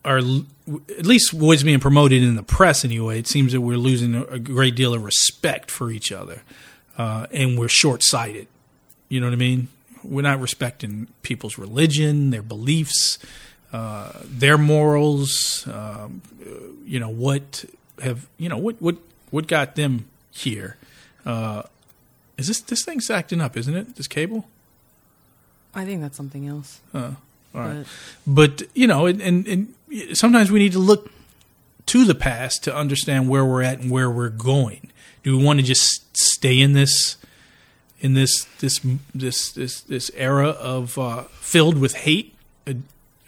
are 0.09 0.19
at 0.19 1.05
least 1.07 1.35
what's 1.35 1.63
being 1.63 1.81
promoted 1.81 2.23
in 2.23 2.35
the 2.35 2.43
press 2.43 2.85
anyway. 2.85 3.19
It 3.19 3.27
seems 3.27 3.53
that 3.53 3.61
we're 3.61 3.77
losing 3.77 4.15
a, 4.15 4.39
great 4.39 4.75
deal 4.75 4.95
of 4.95 5.05
respect 5.05 5.71
for 5.71 5.91
each 5.91 6.11
other, 6.11 6.43
uh, 6.97 7.27
and 7.31 7.59
we're 7.59 7.69
short 7.69 8.03
sighted. 8.03 8.47
You 9.11 9.21
know 9.21 9.27
what 9.27 9.35
I 9.35 9.37
mean? 9.37 9.69
We're 10.03 10.23
not 10.23 10.41
respecting 10.41 11.09
people's 11.23 11.59
religion, 11.59 12.31
their 12.31 12.43
beliefs, 12.43 13.19
uh, 13.73 14.13
their 14.25 14.57
morals. 14.57 15.67
Um, 15.67 16.23
uh, 16.41 16.51
you 16.87 16.99
know 16.99 17.11
what 17.11 17.67
have 18.03 18.27
you 18.39 18.49
know 18.49 18.57
what 18.57 18.81
what 18.81 18.97
what 19.31 19.47
got 19.47 19.77
them 19.77 20.07
here? 20.31 20.79
Uh, 21.27 21.65
is 22.39 22.49
this 22.49 22.61
this 22.61 22.83
thing's 22.83 23.11
acting 23.11 23.43
up? 23.43 23.59
Isn't 23.59 23.77
it? 23.77 23.97
This 23.97 24.09
cable? 24.09 24.47
I 25.75 25.85
think 25.85 26.01
that's 26.01 26.17
something 26.17 26.49
else. 26.49 26.81
Uh, 26.95 27.13
all 27.55 27.61
right. 27.61 27.87
But, 28.27 28.63
you 28.75 28.87
know, 28.87 29.07
and, 29.07 29.21
and, 29.21 29.47
and 29.47 29.75
sometimes 30.15 30.51
we 30.51 30.59
need 30.59 30.73
to 30.73 30.79
look 30.79 31.11
to 31.87 32.05
the 32.05 32.15
past 32.15 32.65
to 32.65 32.75
understand 32.75 33.29
where 33.29 33.45
we're 33.45 33.63
at 33.63 33.81
and 33.81 33.91
where 33.91 34.11
we're 34.11 34.29
going. 34.29 34.91
Do 35.23 35.37
we 35.37 35.43
want 35.43 35.59
to 35.61 35.65
just 35.65 36.17
stay 36.17 36.61
in 36.61 36.73
this 36.73 37.17
in 38.01 38.15
this 38.15 38.45
this 38.61 38.81
this 39.15 39.53
this 39.53 39.81
this 39.81 40.11
era 40.15 40.49
of 40.49 40.99
uh, 40.99 41.25
filled 41.41 41.79
with 41.79 41.95
hate, 41.95 42.35
uh, 42.67 42.75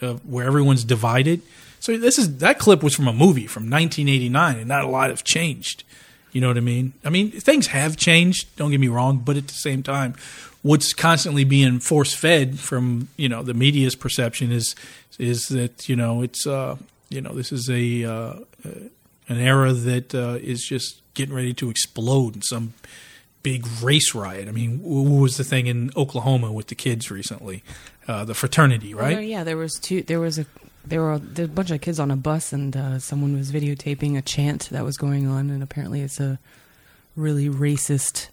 uh, 0.01 0.15
where 0.15 0.47
everyone's 0.47 0.85
divided? 0.85 1.43
So 1.81 1.97
this 1.97 2.19
is 2.19 2.39
that 2.39 2.59
clip 2.59 2.83
was 2.83 2.95
from 2.95 3.09
a 3.09 3.13
movie 3.13 3.47
from 3.47 3.65
1989, 3.65 4.59
and 4.59 4.69
not 4.69 4.85
a 4.85 4.89
lot 4.89 5.11
have 5.11 5.25
changed. 5.25 5.85
You 6.33 6.41
know 6.41 6.49
what 6.49 6.59
I 6.59 6.61
mean? 6.61 6.93
I 7.05 7.11
mean 7.11 7.31
things 7.31 7.69
have 7.69 7.97
changed. 7.97 8.55
Don't 8.57 8.71
get 8.71 8.81
me 8.81 8.89
wrong, 8.89 9.19
but 9.19 9.37
at 9.37 9.49
the 9.49 9.55
same 9.55 9.83
time, 9.83 10.15
what's 10.63 10.93
constantly 10.93 11.45
being 11.45 11.81
force 11.81 12.15
fed 12.15 12.59
from 12.59 13.09
you 13.17 13.29
know 13.29 13.43
the 13.43 13.55
media's 13.55 13.95
perception 13.95 14.51
is 14.53 14.75
is 15.19 15.49
that 15.49 15.89
you 15.89 15.97
know 15.97 16.23
it's 16.23 16.47
uh, 16.47 16.77
you 17.09 17.21
know 17.21 17.33
this 17.35 17.53
is 17.53 17.69
a 17.71 18.05
uh, 18.05 18.35
an 19.29 19.39
era 19.39 19.73
that 19.73 20.15
uh, 20.15 20.39
is 20.41 20.65
just 20.65 21.01
getting 21.15 21.35
ready 21.35 21.55
to 21.55 21.71
explode 21.71 22.37
in 22.37 22.43
some 22.43 22.73
big 23.43 23.67
race 23.83 24.15
riot. 24.15 24.49
I 24.49 24.53
mean, 24.53 24.81
what 24.83 25.03
was 25.21 25.37
the 25.39 25.45
thing 25.45 25.67
in 25.67 25.91
Oklahoma 25.97 26.53
with 26.53 26.67
the 26.67 26.75
kids 26.75 27.11
recently? 27.11 27.63
Uh, 28.07 28.25
the 28.25 28.35
fraternity, 28.35 28.93
Well, 28.93 29.05
right? 29.05 29.15
there- 29.17 29.23
yeah, 29.25 29.45
there 29.45 29.57
was 29.57 29.79
two. 29.81 30.03
There 30.03 30.21
was 30.21 30.39
a 30.39 30.47
there 30.85 31.01
were 31.01 31.19
there 31.19 31.47
were 31.47 31.53
a 31.53 31.55
bunch 31.55 31.71
of 31.71 31.81
kids 31.81 31.99
on 32.01 32.11
a 32.11 32.17
bus, 32.17 32.53
and 32.53 32.77
uh, 32.77 32.99
someone 32.99 33.35
was 33.37 33.51
videotaping 33.53 34.17
a 34.19 34.23
chant 34.23 34.69
that 34.71 34.85
was 34.85 34.97
going 34.97 35.27
on, 35.27 35.49
and 35.51 35.63
apparently 35.63 36.01
it's 36.01 36.19
a 36.21 36.39
really 37.17 37.49
racist 37.49 38.29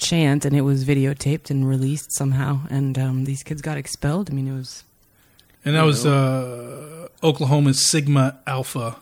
chant, 0.00 0.44
and 0.44 0.56
it 0.56 0.62
was 0.62 0.84
videotaped 0.84 1.50
and 1.50 1.68
released 1.68 2.12
somehow, 2.12 2.60
and 2.70 2.98
um, 2.98 3.24
these 3.24 3.42
kids 3.42 3.62
got 3.62 3.76
expelled. 3.76 4.30
I 4.30 4.34
mean, 4.34 4.48
it 4.48 4.56
was 4.56 4.84
And 5.64 5.76
that 5.76 5.82
was 5.82 6.06
uh, 6.06 7.08
Oklahoma's 7.22 7.88
Sigma 7.88 8.38
Alpha, 8.46 8.96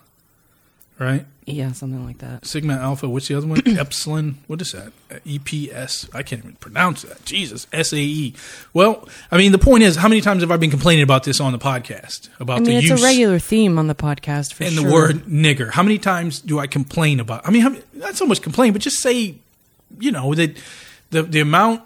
right? 0.99 1.25
yeah, 1.51 1.71
something 1.71 2.05
like 2.05 2.19
that. 2.19 2.45
Sigma 2.45 2.73
Alpha. 2.73 3.09
What's 3.09 3.27
the 3.27 3.35
other 3.35 3.47
one? 3.47 3.61
Epsilon. 3.65 4.37
What 4.47 4.61
is 4.61 4.71
that? 4.73 4.91
EPS. 5.25 6.13
I 6.13 6.23
can't 6.23 6.43
even 6.43 6.55
pronounce 6.55 7.01
that. 7.03 7.25
Jesus. 7.25 7.67
SAE. 7.73 8.33
Well, 8.73 9.07
I 9.31 9.37
mean, 9.37 9.51
the 9.51 9.57
point 9.57 9.83
is, 9.83 9.95
how 9.95 10.07
many 10.07 10.21
times 10.21 10.41
have 10.41 10.51
I 10.51 10.57
been 10.57 10.69
complaining 10.69 11.03
about 11.03 11.23
this 11.23 11.39
on 11.39 11.51
the 11.51 11.59
podcast 11.59 12.29
about 12.39 12.57
I 12.57 12.59
mean, 12.61 12.69
the 12.71 12.77
it's 12.77 12.89
use 12.89 13.01
a 13.01 13.03
regular 13.03 13.39
theme 13.39 13.79
on 13.79 13.87
the 13.87 13.95
podcast 13.95 14.53
for 14.53 14.63
and 14.63 14.73
sure. 14.73 14.83
the 14.83 14.93
word 14.93 15.25
nigger? 15.25 15.71
How 15.71 15.83
many 15.83 15.97
times 15.97 16.39
do 16.39 16.59
I 16.59 16.67
complain 16.67 17.19
about? 17.19 17.47
I 17.47 17.51
mean, 17.51 17.61
how, 17.61 17.75
not 17.93 18.15
so 18.15 18.25
much 18.25 18.41
complain, 18.41 18.73
but 18.73 18.81
just 18.81 19.01
say, 19.01 19.35
you 19.99 20.11
know, 20.11 20.33
that 20.35 20.57
the 21.11 21.23
the 21.23 21.39
amount 21.39 21.81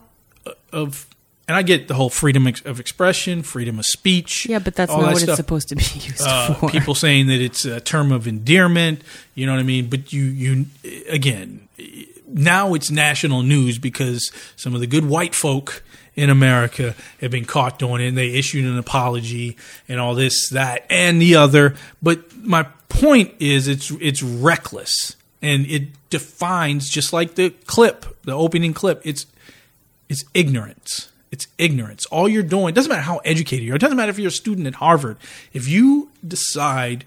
of 0.72 1.08
and 1.48 1.58
I 1.58 1.62
get 1.62 1.90
the 1.90 1.94
whole 1.94 2.10
freedom 2.10 2.48
of 2.66 2.80
expression, 2.80 3.44
freedom 3.44 3.78
of 3.78 3.86
speech. 3.86 4.46
Yeah, 4.48 4.60
but 4.60 4.76
that's 4.76 4.90
not 4.92 5.02
that 5.02 5.08
what 5.08 5.18
stuff. 5.18 5.30
it's 5.30 5.38
supposed 5.38 5.70
to 5.70 5.76
be 5.76 5.84
used 5.94 6.22
Uh, 6.22 6.54
for. 6.54 6.70
people 6.70 6.96
saying 6.96 7.28
that 7.28 7.42
it's 7.42 7.66
a 7.66 7.82
term 7.82 8.12
of 8.14 8.28
endearment. 8.28 9.02
You 9.36 9.46
know 9.46 9.52
what 9.52 9.60
I 9.60 9.64
mean? 9.64 9.90
But 9.90 10.14
you, 10.14 10.24
you 10.24 10.66
again, 11.10 11.68
now 12.28 12.74
it's 12.76 12.90
national 12.90 13.44
news 13.44 13.78
because 13.78 14.32
some 14.56 14.74
of 14.74 14.80
the 14.80 14.88
good 14.88 15.06
white 15.06 15.36
folk 15.36 15.84
in 16.16 16.30
America 16.30 16.96
have 17.20 17.32
been 17.32 17.44
caught 17.46 17.78
doing 17.78 18.00
it, 18.02 18.08
and 18.08 18.18
they 18.18 18.30
issued 18.36 18.66
an 18.66 18.78
apology 18.78 19.58
and 19.90 20.00
all 20.00 20.16
this, 20.16 20.50
that, 20.50 20.86
and 20.90 21.22
the 21.22 21.36
other. 21.36 21.76
But 22.02 22.38
my 22.38 22.64
point 22.88 23.34
is, 23.40 23.68
it's 23.68 23.92
it's 24.00 24.24
reckless, 24.24 25.18
and 25.44 25.68
it 25.68 25.90
defines 26.10 26.90
just 26.90 27.14
like 27.14 27.36
the 27.36 27.52
clip, 27.68 28.06
the 28.24 28.32
opening 28.34 28.74
clip. 28.74 29.02
It's 29.04 29.28
it's 30.10 30.24
ignorance. 30.34 31.10
It's 31.32 31.48
ignorance. 31.58 32.06
All 32.08 32.28
you're 32.30 32.44
doing, 32.44 32.70
it 32.70 32.76
doesn't 32.76 32.90
matter 32.90 33.02
how 33.02 33.18
educated 33.26 33.66
you 33.66 33.74
are, 33.74 33.76
it 33.76 33.80
doesn't 33.82 33.98
matter 33.98 34.10
if 34.12 34.18
you're 34.20 34.28
a 34.28 34.32
student 34.32 34.66
at 34.68 34.76
Harvard. 34.76 35.18
If 35.52 35.68
you 35.68 36.10
decide 36.28 37.06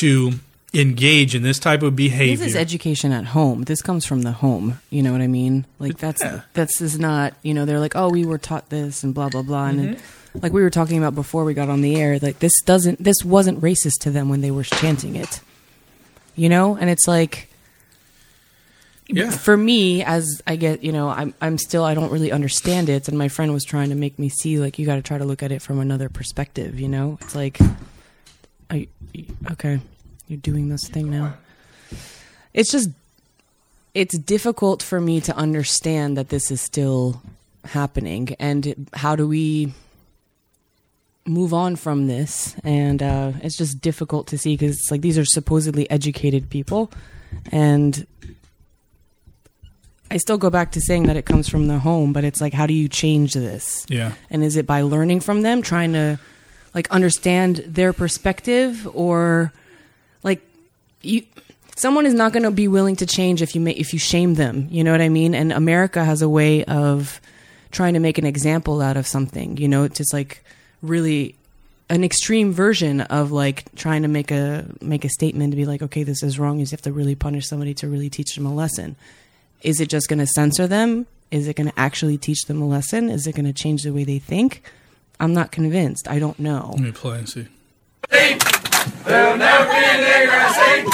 to 0.00 0.32
engage 0.74 1.34
in 1.34 1.42
this 1.42 1.58
type 1.58 1.82
of 1.82 1.96
behavior, 1.96 2.36
This 2.36 2.48
is 2.48 2.56
education 2.56 3.12
at 3.12 3.24
home. 3.26 3.62
This 3.62 3.80
comes 3.80 4.04
from 4.04 4.22
the 4.22 4.32
home. 4.32 4.78
You 4.90 5.02
know 5.02 5.12
what 5.12 5.22
I 5.22 5.26
mean? 5.26 5.64
Like 5.78 5.96
that's 5.96 6.22
Yeah. 6.22 6.42
that's 6.52 6.80
is 6.82 6.98
not. 6.98 7.32
You 7.42 7.54
know, 7.54 7.64
they're 7.64 7.80
like, 7.80 7.96
oh, 7.96 8.10
we 8.10 8.26
were 8.26 8.36
taught 8.38 8.68
this 8.68 9.02
and 9.02 9.14
blah 9.14 9.28
blah 9.30 9.42
blah, 9.42 9.66
and 9.66 9.96
Mm-hmm. 9.96 10.38
like 10.42 10.52
we 10.52 10.60
were 10.62 10.68
talking 10.70 10.98
about 10.98 11.14
before 11.14 11.44
we 11.44 11.54
got 11.54 11.70
on 11.70 11.80
the 11.80 11.96
air. 11.96 12.18
Like 12.20 12.40
this 12.40 12.60
doesn't. 12.66 13.02
This 13.02 13.24
wasn't 13.24 13.60
racist 13.62 14.00
to 14.02 14.10
them 14.10 14.28
when 14.28 14.42
they 14.42 14.50
were 14.50 14.64
chanting 14.64 15.16
it. 15.16 15.40
You 16.34 16.50
know, 16.50 16.76
and 16.76 16.90
it's 16.90 17.08
like 17.08 17.48
Yeah. 19.08 19.30
for 19.30 19.56
me 19.56 20.02
as 20.02 20.42
i 20.48 20.56
get 20.56 20.82
you 20.82 20.90
know 20.90 21.08
i'm 21.08 21.32
i'm 21.40 21.58
still 21.58 21.84
i 21.84 21.94
don't 21.94 22.10
really 22.10 22.32
understand 22.32 22.88
it. 22.88 23.06
And 23.08 23.16
my 23.16 23.28
friend 23.28 23.52
was 23.52 23.64
trying 23.64 23.90
to 23.90 23.94
make 23.94 24.18
me 24.18 24.28
see 24.28 24.58
like 24.58 24.78
you 24.78 24.86
got 24.86 24.96
to 24.96 25.02
try 25.02 25.16
to 25.18 25.24
look 25.24 25.42
at 25.42 25.52
it 25.52 25.62
from 25.62 25.78
another 25.78 26.08
perspective 26.08 26.80
you 26.80 26.88
know? 26.88 27.18
It's 27.20 27.34
like 27.34 27.58
I, 28.70 28.88
okay 29.52 29.80
you're 30.28 30.38
doing 30.38 30.68
this 30.68 30.88
thing 30.88 31.10
now? 31.10 31.34
It's 32.52 32.70
just 32.70 32.90
it's 33.94 34.18
difficult 34.18 34.82
for 34.82 35.00
me 35.00 35.20
to 35.22 35.34
understand 35.36 36.16
that 36.16 36.28
this 36.28 36.50
is 36.50 36.60
still 36.60 37.22
happening. 37.64 38.36
And 38.38 38.88
how 38.92 39.16
do 39.16 39.26
we 39.26 39.72
move 41.24 41.54
on 41.54 41.76
from 41.76 42.06
this? 42.06 42.54
And 42.62 43.02
uh, 43.02 43.32
it's 43.42 43.56
just 43.56 43.80
difficult 43.80 44.26
to 44.28 44.38
see 44.38 44.54
because 44.54 44.76
it's 44.76 44.90
like 44.90 45.00
these 45.00 45.18
are 45.18 45.24
supposedly 45.24 45.88
educated 45.90 46.50
people. 46.50 46.90
And 47.50 48.06
I 50.10 50.18
still 50.18 50.38
go 50.38 50.50
back 50.50 50.72
to 50.72 50.80
saying 50.80 51.04
that 51.04 51.16
it 51.16 51.24
comes 51.24 51.48
from 51.48 51.66
the 51.66 51.78
home, 51.78 52.12
but 52.12 52.24
it's 52.24 52.40
like, 52.40 52.52
how 52.52 52.66
do 52.66 52.74
you 52.74 52.88
change 52.88 53.34
this? 53.34 53.84
Yeah. 53.88 54.12
And 54.30 54.44
is 54.44 54.56
it 54.56 54.66
by 54.66 54.82
learning 54.82 55.20
from 55.20 55.42
them, 55.42 55.62
trying 55.62 55.92
to 55.94 56.18
like 56.74 56.90
understand 56.90 57.56
their 57.66 57.92
perspective, 57.92 58.88
or 58.94 59.52
like 60.22 60.40
you? 61.02 61.22
Someone 61.76 62.06
is 62.06 62.14
not 62.14 62.32
going 62.32 62.44
to 62.44 62.50
be 62.50 62.68
willing 62.68 62.96
to 62.96 63.06
change 63.06 63.42
if 63.42 63.54
you 63.54 63.60
ma- 63.60 63.70
if 63.76 63.92
you 63.92 63.98
shame 63.98 64.34
them. 64.34 64.68
You 64.70 64.84
know 64.84 64.92
what 64.92 65.00
I 65.00 65.08
mean? 65.08 65.34
And 65.34 65.52
America 65.52 66.04
has 66.04 66.22
a 66.22 66.28
way 66.28 66.64
of 66.64 67.20
trying 67.70 67.94
to 67.94 68.00
make 68.00 68.16
an 68.16 68.24
example 68.24 68.80
out 68.80 68.96
of 68.96 69.06
something. 69.06 69.56
You 69.56 69.68
know, 69.68 69.84
it's 69.84 69.98
just 69.98 70.12
like 70.12 70.44
really 70.82 71.34
an 71.88 72.02
extreme 72.02 72.52
version 72.52 73.00
of 73.02 73.32
like 73.32 73.64
trying 73.74 74.02
to 74.02 74.08
make 74.08 74.30
a 74.30 74.66
make 74.80 75.04
a 75.04 75.08
statement 75.08 75.52
to 75.52 75.56
be 75.56 75.66
like, 75.66 75.82
okay, 75.82 76.02
this 76.02 76.22
is 76.22 76.38
wrong. 76.38 76.58
You 76.58 76.66
have 76.66 76.82
to 76.82 76.92
really 76.92 77.14
punish 77.14 77.46
somebody 77.48 77.74
to 77.74 77.88
really 77.88 78.10
teach 78.10 78.34
them 78.34 78.46
a 78.46 78.54
lesson. 78.54 78.96
Is 79.66 79.80
it 79.80 79.88
just 79.88 80.08
going 80.08 80.20
to 80.20 80.26
censor 80.28 80.68
them? 80.68 81.06
Is 81.32 81.48
it 81.48 81.56
going 81.56 81.68
to 81.68 81.76
actually 81.78 82.16
teach 82.18 82.44
them 82.44 82.62
a 82.62 82.68
lesson? 82.68 83.10
Is 83.10 83.26
it 83.26 83.34
going 83.34 83.46
to 83.46 83.52
change 83.52 83.82
the 83.82 83.92
way 83.92 84.04
they 84.04 84.20
think? 84.20 84.62
I'm 85.18 85.34
not 85.34 85.50
convinced. 85.50 86.06
I 86.08 86.20
don't 86.20 86.38
know. 86.38 86.70
Let 86.74 86.80
me 86.80 86.92
play 86.92 87.18
and 87.18 87.28
see. 87.28 87.48
There'll 88.08 89.36
never 89.36 89.64
be 89.64 89.76
a 89.76 89.96
nigger 90.06 90.28
at 90.28 90.52
sea. 90.54 90.86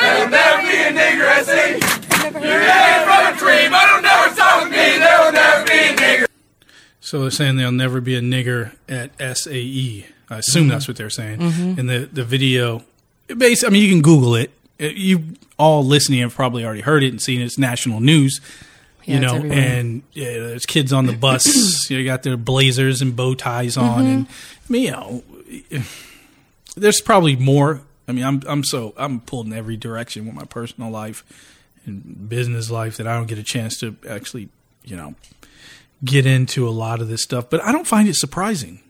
There'll 0.00 0.30
never 0.30 0.62
be 0.62 0.76
a 0.76 0.92
nigger 0.92 1.26
at 1.26 1.44
sea. 1.44 1.72
You 2.38 2.54
ain't 2.54 3.04
from 3.04 3.34
a 3.34 3.36
tree, 3.36 3.68
but 3.68 3.88
it'll 3.88 4.02
never 4.02 4.32
stop 4.34 4.70
me. 4.70 4.76
There'll 4.76 5.32
never 5.32 5.64
be 5.64 5.72
a 5.72 5.96
nigger. 5.96 6.26
So 7.00 7.20
they're 7.22 7.30
saying 7.32 7.56
there'll 7.56 7.72
never 7.72 8.00
be 8.00 8.14
a 8.14 8.20
nigger 8.20 8.76
at 8.88 9.10
SAE. 9.18 10.06
I 10.30 10.38
assume 10.38 10.68
that's 10.68 10.86
what 10.86 10.96
they're 10.96 11.10
saying. 11.10 11.40
Mhm. 11.40 11.78
And 11.78 11.88
the 11.90 12.08
the 12.12 12.24
video, 12.24 12.84
base. 13.36 13.64
I 13.64 13.70
mean, 13.70 13.82
you 13.82 13.88
can 13.90 14.02
Google 14.02 14.36
it. 14.36 14.52
Uh, 14.80 14.86
You 14.86 15.24
all 15.58 15.84
listening 15.84 16.20
have 16.20 16.34
probably 16.34 16.64
already 16.64 16.80
heard 16.80 17.02
it 17.02 17.08
and 17.08 17.20
seen 17.22 17.40
it. 17.40 17.44
It's 17.44 17.58
national 17.58 18.00
news. 18.00 18.40
Yeah, 19.04 19.14
you 19.14 19.20
know, 19.20 19.34
and 19.52 20.02
yeah, 20.12 20.32
there's 20.32 20.64
kids 20.64 20.92
on 20.92 21.04
the 21.06 21.12
bus. 21.12 21.90
you 21.90 21.98
know, 21.98 22.04
got 22.04 22.22
their 22.22 22.38
blazers 22.38 23.02
and 23.02 23.14
bow 23.14 23.34
ties 23.34 23.76
on, 23.76 24.06
and 24.06 24.26
I 24.26 24.72
mean, 24.72 24.82
you 24.82 24.90
know, 24.92 25.22
there's 26.76 27.00
probably 27.02 27.36
more. 27.36 27.82
I 28.08 28.12
mean, 28.12 28.24
I'm 28.24 28.42
I'm 28.46 28.64
so 28.64 28.94
I'm 28.96 29.20
pulled 29.20 29.46
in 29.46 29.52
every 29.52 29.76
direction 29.76 30.24
with 30.24 30.34
my 30.34 30.44
personal 30.44 30.90
life 30.90 31.22
and 31.84 32.28
business 32.28 32.70
life 32.70 32.96
that 32.96 33.06
I 33.06 33.14
don't 33.14 33.26
get 33.26 33.38
a 33.38 33.42
chance 33.42 33.78
to 33.80 33.94
actually, 34.08 34.48
you 34.84 34.96
know, 34.96 35.14
get 36.02 36.24
into 36.24 36.66
a 36.66 36.70
lot 36.70 37.02
of 37.02 37.08
this 37.08 37.22
stuff. 37.22 37.50
But 37.50 37.62
I 37.62 37.72
don't 37.72 37.86
find 37.86 38.08
it 38.08 38.16
surprising. 38.16 38.80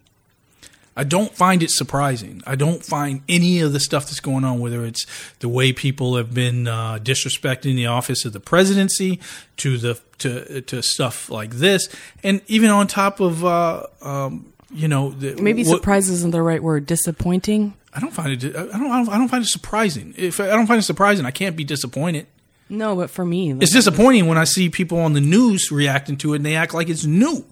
I 0.96 1.02
don't 1.04 1.34
find 1.34 1.62
it 1.62 1.70
surprising. 1.70 2.40
I 2.46 2.54
don't 2.54 2.84
find 2.84 3.22
any 3.28 3.60
of 3.60 3.72
the 3.72 3.80
stuff 3.80 4.04
that's 4.06 4.20
going 4.20 4.44
on, 4.44 4.60
whether 4.60 4.84
it's 4.84 5.04
the 5.40 5.48
way 5.48 5.72
people 5.72 6.16
have 6.16 6.32
been 6.32 6.68
uh, 6.68 6.98
disrespecting 7.02 7.74
the 7.74 7.86
office 7.86 8.24
of 8.24 8.32
the 8.32 8.40
presidency, 8.40 9.18
to 9.58 9.76
the 9.78 10.00
to 10.18 10.60
to 10.62 10.82
stuff 10.82 11.28
like 11.30 11.50
this, 11.54 11.88
and 12.22 12.40
even 12.46 12.70
on 12.70 12.86
top 12.86 13.18
of 13.20 13.44
uh, 13.44 13.86
um, 14.02 14.52
you 14.70 14.86
know 14.88 15.10
the, 15.10 15.34
Maybe 15.42 15.64
what- 15.64 15.78
surprise 15.78 16.08
isn't 16.08 16.30
the 16.30 16.42
right 16.42 16.62
word. 16.62 16.86
Disappointing. 16.86 17.74
I 17.92 18.00
don't 18.00 18.12
find 18.12 18.42
it. 18.42 18.56
I 18.56 18.62
don't. 18.62 18.72
I 18.72 18.78
don't, 19.04 19.08
I 19.08 19.18
don't 19.18 19.28
find 19.28 19.44
it 19.44 19.48
surprising. 19.48 20.14
If 20.16 20.38
I 20.40 20.46
don't 20.48 20.66
find 20.66 20.78
it 20.78 20.82
surprising, 20.84 21.26
I 21.26 21.30
can't 21.32 21.56
be 21.56 21.64
disappointed. 21.64 22.26
No, 22.68 22.96
but 22.96 23.10
for 23.10 23.24
me, 23.26 23.52
It's 23.52 23.72
disappointing 23.72 24.26
when 24.26 24.38
I 24.38 24.44
see 24.44 24.70
people 24.70 24.98
on 24.98 25.12
the 25.12 25.20
news 25.20 25.70
reacting 25.70 26.16
to 26.18 26.32
it 26.32 26.36
and 26.36 26.46
they 26.46 26.56
act 26.56 26.72
like 26.72 26.88
it's 26.88 27.04
new. 27.04 27.44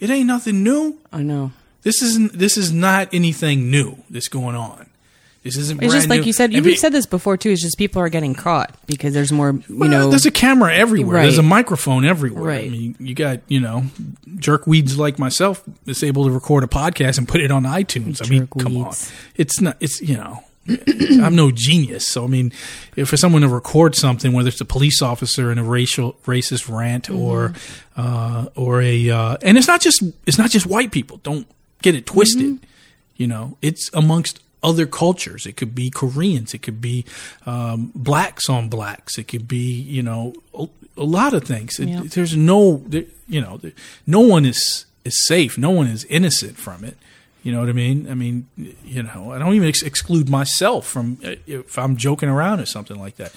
It 0.00 0.10
ain't 0.10 0.26
nothing 0.26 0.62
new. 0.64 0.98
I 1.12 1.22
know. 1.22 1.52
This 1.86 2.02
isn't. 2.02 2.32
This 2.32 2.56
is 2.56 2.72
not 2.72 3.14
anything 3.14 3.70
new 3.70 3.96
that's 4.10 4.26
going 4.26 4.56
on. 4.56 4.90
This 5.44 5.56
isn't. 5.56 5.80
It's 5.80 5.94
just 5.94 6.08
like 6.08 6.22
new. 6.22 6.26
you 6.26 6.32
said. 6.32 6.52
You've 6.52 6.64
be- 6.64 6.74
said 6.74 6.90
this 6.90 7.06
before 7.06 7.36
too. 7.36 7.50
It's 7.50 7.62
just 7.62 7.78
people 7.78 8.02
are 8.02 8.08
getting 8.08 8.34
caught 8.34 8.74
because 8.88 9.14
there's 9.14 9.30
more. 9.30 9.52
You 9.68 9.78
Well, 9.78 9.88
know, 9.88 10.10
there's 10.10 10.26
a 10.26 10.32
camera 10.32 10.74
everywhere. 10.74 11.22
There's 11.22 11.38
a 11.38 11.44
microphone 11.44 12.04
everywhere. 12.04 12.50
I 12.50 12.68
mean, 12.68 12.96
you 12.98 13.14
got 13.14 13.38
you 13.46 13.60
know, 13.60 13.84
jerkweeds 14.34 14.96
like 14.98 15.20
myself 15.20 15.62
is 15.86 16.02
able 16.02 16.24
to 16.24 16.32
record 16.32 16.64
a 16.64 16.66
podcast 16.66 17.18
and 17.18 17.28
put 17.28 17.40
it 17.40 17.52
on 17.52 17.62
iTunes. 17.62 18.20
I 18.20 18.28
mean, 18.28 18.48
come 18.48 18.78
on, 18.78 18.94
it's 19.36 19.60
not. 19.60 19.76
It's 19.78 20.02
you 20.02 20.16
know. 20.16 20.42
I'm 21.22 21.36
no 21.36 21.52
genius, 21.52 22.08
so 22.08 22.24
I 22.24 22.26
mean, 22.26 22.50
if 22.96 23.08
for 23.10 23.16
someone 23.16 23.42
to 23.42 23.48
record 23.48 23.94
something, 23.94 24.32
whether 24.32 24.48
it's 24.48 24.60
a 24.60 24.64
police 24.64 25.00
officer 25.00 25.52
in 25.52 25.58
a 25.58 25.62
racial 25.62 26.14
racist 26.26 26.68
rant 26.68 27.08
or 27.08 27.54
uh, 27.96 28.46
or 28.56 28.82
a, 28.82 29.08
uh, 29.08 29.36
and 29.42 29.56
it's 29.56 29.68
not 29.68 29.80
just 29.80 30.02
it's 30.26 30.38
not 30.38 30.50
just 30.50 30.66
white 30.66 30.90
people. 30.90 31.18
Don't 31.18 31.46
get 31.82 31.94
it 31.94 32.06
twisted. 32.06 32.66
You 33.16 33.26
know, 33.26 33.56
it's 33.62 33.90
amongst 33.94 34.40
other 34.62 34.86
cultures. 34.86 35.46
It 35.46 35.56
could 35.56 35.74
be 35.74 35.90
Koreans. 35.90 36.52
It 36.54 36.62
could 36.62 36.80
be 36.80 37.04
um, 37.46 37.92
blacks 37.94 38.48
on 38.48 38.68
blacks. 38.68 39.16
It 39.18 39.28
could 39.28 39.46
be 39.48 39.80
you 39.80 40.02
know 40.02 40.34
a, 40.54 40.68
a 40.96 41.04
lot 41.04 41.34
of 41.34 41.44
things. 41.44 41.78
It, 41.78 41.88
Yeah. 41.88 42.02
There's 42.04 42.36
no 42.36 42.82
there, 42.86 43.04
you 43.28 43.40
know 43.40 43.56
there, 43.58 43.72
no 44.06 44.20
one 44.20 44.44
is 44.44 44.86
is 45.04 45.26
safe. 45.26 45.56
No 45.56 45.70
one 45.70 45.86
is 45.86 46.04
innocent 46.06 46.58
from 46.58 46.84
it. 46.84 46.96
You 47.42 47.52
know 47.52 47.60
what 47.60 47.68
I 47.68 47.72
mean? 47.74 48.10
I 48.10 48.14
mean, 48.14 48.48
you 48.84 49.04
know, 49.04 49.30
I 49.30 49.38
don't 49.38 49.54
even 49.54 49.68
ex- 49.68 49.82
exclude 49.82 50.28
myself 50.28 50.84
from 50.84 51.18
uh, 51.24 51.36
if 51.46 51.78
I'm 51.78 51.96
joking 51.96 52.28
around 52.28 52.58
or 52.58 52.66
something 52.66 52.98
like 52.98 53.16
that. 53.16 53.32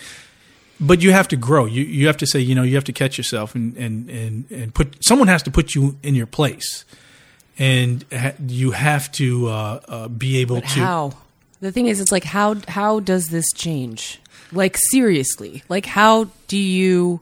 But 0.79 1.03
you 1.03 1.11
have 1.11 1.27
to 1.27 1.35
grow. 1.35 1.65
You 1.65 1.83
you 1.83 2.07
have 2.07 2.17
to 2.17 2.25
say, 2.25 2.39
you 2.39 2.55
know, 2.55 2.63
you 2.63 2.73
have 2.73 2.85
to 2.85 2.93
catch 2.93 3.17
yourself 3.19 3.53
and 3.53 3.77
and 3.77 4.09
and, 4.09 4.51
and 4.51 4.73
put 4.73 5.03
someone 5.05 5.27
has 5.27 5.43
to 5.43 5.51
put 5.51 5.75
you 5.75 5.97
in 6.01 6.15
your 6.15 6.25
place, 6.25 6.85
and 7.59 8.05
ha- 8.11 8.33
you 8.47 8.71
have 8.71 9.11
to 9.13 9.47
uh, 9.47 9.79
uh, 9.87 10.07
be 10.07 10.37
able 10.37 10.61
But 10.61 10.69
to. 10.69 10.79
how? 10.79 11.13
The 11.59 11.71
thing 11.73 11.87
is, 11.87 11.99
it's 11.99 12.11
like 12.11 12.23
how 12.23 12.55
how 12.69 13.01
does 13.01 13.27
this 13.27 13.51
change? 13.53 14.19
Like 14.51 14.77
seriously, 14.77 15.61
like 15.69 15.85
how 15.85 16.29
do 16.47 16.57
you 16.57 17.19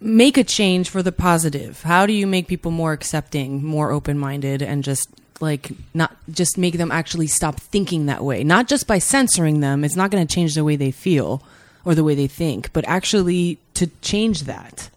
make 0.00 0.36
a 0.36 0.44
change 0.44 0.90
for 0.90 1.02
the 1.02 1.12
positive? 1.12 1.82
How 1.82 2.04
do 2.04 2.12
you 2.12 2.26
make 2.26 2.48
people 2.48 2.70
more 2.72 2.92
accepting, 2.92 3.64
more 3.64 3.92
open 3.92 4.18
minded, 4.18 4.60
and 4.60 4.82
just 4.82 5.08
like 5.40 5.70
not 5.94 6.16
just 6.30 6.58
make 6.58 6.76
them 6.78 6.90
actually 6.90 7.28
stop 7.28 7.60
thinking 7.60 8.06
that 8.06 8.24
way? 8.24 8.42
Not 8.42 8.66
just 8.66 8.86
by 8.88 8.98
censoring 8.98 9.60
them. 9.60 9.84
It's 9.84 9.96
not 9.96 10.10
going 10.10 10.26
to 10.26 10.34
change 10.34 10.54
the 10.56 10.64
way 10.64 10.74
they 10.74 10.90
feel 10.90 11.42
or 11.84 11.94
the 11.94 12.02
way 12.04 12.16
they 12.16 12.26
think, 12.26 12.72
but 12.72 12.84
actually 12.88 13.58
to 13.74 13.86
change 14.02 14.42
that. 14.42 14.90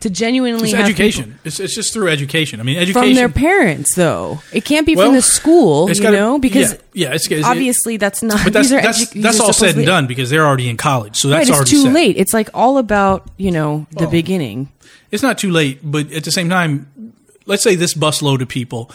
To 0.00 0.08
genuinely 0.08 0.70
It's 0.70 0.72
have 0.72 0.86
education. 0.86 1.24
people- 1.24 1.40
It's, 1.44 1.60
it's 1.60 1.74
just 1.74 1.92
through 1.92 2.08
education. 2.08 2.58
I 2.58 2.62
mean, 2.62 2.78
education 2.78 3.02
from 3.10 3.14
their 3.14 3.28
parents, 3.28 3.94
though. 3.94 4.40
It 4.50 4.64
can't 4.64 4.86
be 4.86 4.96
Well, 4.96 5.08
from 5.08 5.14
the 5.14 5.20
school, 5.20 5.90
you 5.90 6.00
gotta- 6.00 6.16
know, 6.16 6.38
because 6.38 6.72
yeah, 6.94 7.08
yeah, 7.08 7.14
it's, 7.14 7.30
it's 7.30 7.46
obviously 7.46 7.98
that's 7.98 8.22
not. 8.22 8.42
But 8.42 8.54
that's 8.54 8.70
that's, 8.70 9.04
edu- 9.12 9.20
that's 9.22 9.38
all 9.40 9.52
said 9.52 9.76
and 9.76 9.84
done 9.84 10.06
because 10.06 10.30
they're 10.30 10.46
already 10.46 10.70
in 10.70 10.78
college, 10.78 11.16
so 11.16 11.28
that's 11.28 11.50
right, 11.50 11.56
already 11.56 11.70
too 11.70 11.82
set. 11.82 11.92
late. 11.92 12.16
It's 12.16 12.32
like 12.32 12.48
all 12.54 12.78
about 12.78 13.28
you 13.36 13.50
know 13.50 13.86
the 13.90 14.04
Well, 14.04 14.10
beginning. 14.10 14.70
It's 15.10 15.22
not 15.22 15.36
too 15.36 15.50
late, 15.50 15.80
but 15.82 16.10
at 16.12 16.24
the 16.24 16.30
same 16.32 16.48
time, 16.48 16.86
let's 17.44 17.62
say 17.62 17.74
this 17.74 17.92
busload 17.92 18.40
of 18.40 18.48
people. 18.48 18.90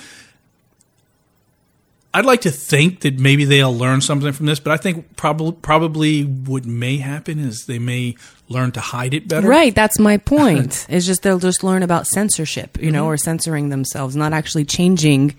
I'd 2.16 2.26
like 2.26 2.42
to 2.42 2.52
think 2.52 3.02
that 3.02 3.20
maybe 3.20 3.44
they'll 3.44 3.78
learn 3.78 4.00
something 4.00 4.32
from 4.32 4.46
this, 4.46 4.62
but 4.62 4.72
I 4.72 4.78
think 4.78 5.18
probably 5.18 5.52
probably 5.62 6.22
what 6.24 6.66
may 6.66 6.96
happen 6.98 7.40
is 7.40 7.66
they 7.66 7.78
may 7.78 8.16
learn 8.48 8.72
to 8.72 8.80
hide 8.80 9.14
it 9.14 9.28
better. 9.28 9.46
Right, 9.46 9.76
that's 9.76 10.00
my 10.00 10.16
point. 10.16 10.86
it's 10.90 11.06
just 11.06 11.24
they'll 11.24 11.40
just 11.40 11.62
learn 11.62 11.84
about 11.84 12.08
censorship, 12.08 12.78
you 12.78 12.86
Mm-hmm. 12.86 12.94
know, 12.94 13.06
or 13.08 13.18
censoring 13.18 13.68
themselves, 13.68 14.16
not 14.16 14.32
actually 14.32 14.64
changing 14.64 15.36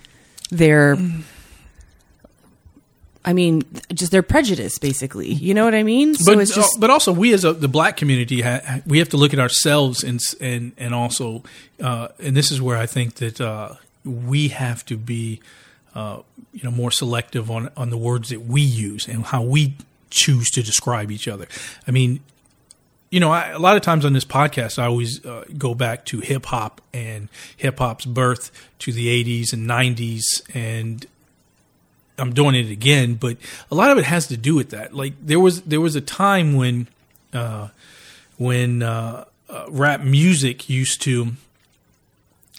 their. 0.51 0.99
I 3.25 3.33
mean, 3.33 3.63
just 3.93 4.13
their 4.13 4.23
prejudice, 4.23 4.79
basically. 4.79 5.33
You 5.33 5.55
know 5.55 5.65
what 5.65 5.75
I 5.75 5.83
mean? 5.83 6.15
So 6.15 6.35
but 6.35 6.43
it's 6.43 6.55
just 6.55 6.77
uh, 6.77 6.81
but 6.81 6.91
also 6.91 7.11
we 7.11 7.33
as 7.33 7.45
a, 7.45 7.55
the 7.55 7.69
black 7.69 7.97
community 7.97 8.43
ha, 8.43 8.81
we 8.87 8.99
have 8.99 9.09
to 9.09 9.17
look 9.17 9.33
at 9.33 9.41
ourselves 9.41 10.05
and 10.05 10.21
and 10.41 10.73
and 10.77 10.95
also 10.95 11.43
uh, 11.83 12.09
and 12.21 12.37
this 12.37 12.53
is 12.53 12.61
where 12.61 12.77
I 12.77 12.87
think 12.87 13.15
that 13.15 13.41
uh, 13.41 13.77
we 14.05 14.49
have 14.49 14.85
to 14.87 14.97
be 14.99 15.41
uh, 15.97 16.21
you 16.53 16.63
know 16.63 16.71
more 16.71 16.91
selective 16.93 17.51
on 17.51 17.71
on 17.77 17.91
the 17.91 17.97
words 17.97 18.29
that 18.29 18.43
we 18.43 18.61
use 18.61 19.09
and 19.09 19.25
how 19.25 19.43
we 19.43 19.75
choose 20.11 20.51
to 20.51 20.63
describe 20.63 21.11
each 21.11 21.27
other. 21.27 21.49
I 21.89 21.91
mean, 21.91 22.21
you 23.11 23.19
know, 23.19 23.33
I, 23.33 23.49
a 23.49 23.59
lot 23.59 23.77
of 23.77 23.83
times 23.83 24.05
on 24.05 24.13
this 24.13 24.25
podcast, 24.25 24.79
I 24.79 24.85
always 24.85 25.25
uh, 25.25 25.45
go 25.57 25.75
back 25.75 26.05
to 26.07 26.21
hip 26.21 26.47
hop 26.47 26.83
and 26.93 27.31
hip 27.57 27.79
hop's 27.79 28.05
birth 28.05 28.51
to 28.81 28.93
the 28.93 29.09
'80s 29.25 29.55
and 29.55 29.67
'90s, 29.67 30.43
and 30.55 31.07
I'm 32.19 32.35
doing 32.35 32.55
it 32.55 32.71
again. 32.71 33.15
But 33.15 33.39
a 33.71 33.75
lot 33.75 33.91
of 33.91 33.97
it 33.97 34.05
has 34.05 34.27
to 34.29 34.37
do 34.37 34.55
with 34.55 34.71
that. 34.71 34.93
Like 34.93 35.15
there 35.21 35.41
was 35.41 35.63
there 35.63 35.81
was 35.81 35.97
a 35.97 36.03
time 36.03 36.57
when 36.57 36.89
uh, 37.33 37.69
when 38.37 38.83
uh, 38.83 39.25
uh, 39.49 39.65
rap 39.71 40.03
music 40.03 40.69
used 40.69 41.01
to 41.03 41.33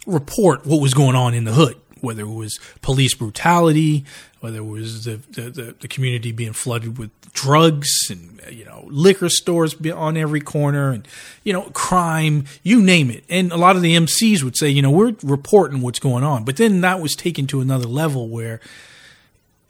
report 0.08 0.66
what 0.66 0.82
was 0.82 0.96
going 0.96 1.16
on 1.16 1.36
in 1.36 1.44
the 1.44 1.54
hood, 1.54 1.80
whether 2.02 2.24
it 2.24 2.34
was 2.34 2.60
police 2.82 3.14
brutality, 3.14 4.06
whether 4.40 4.60
it 4.60 4.66
was 4.66 5.06
the, 5.06 5.18
the, 5.32 5.76
the, 5.80 5.88
community 5.88 6.32
being 6.32 6.54
flooded 6.54 6.98
with 6.98 7.10
drugs 7.34 7.90
and, 8.10 8.40
you 8.52 8.66
know, 8.66 8.86
liquor 8.88 9.30
stores 9.30 9.76
on 9.92 10.16
every 10.16 10.42
corner 10.42 10.92
and, 10.92 11.08
you 11.44 11.54
know, 11.54 11.64
crime, 11.74 12.46
you 12.64 12.82
name 12.82 13.10
it. 13.10 13.24
And 13.30 13.52
a 13.52 13.58
lot 13.58 13.76
of 13.76 13.82
the 13.82 13.96
MCs 13.96 14.44
would 14.44 14.56
say, 14.56 14.70
you 14.70 14.82
know, 14.82 14.92
we're 14.92 15.16
reporting 15.24 15.82
what's 15.82 16.00
going 16.00 16.24
on. 16.24 16.44
But 16.44 16.58
then 16.58 16.82
that 16.82 17.00
was 17.00 17.16
taken 17.16 17.48
to 17.48 17.62
another 17.62 17.88
level 17.88 18.30
where 18.30 18.60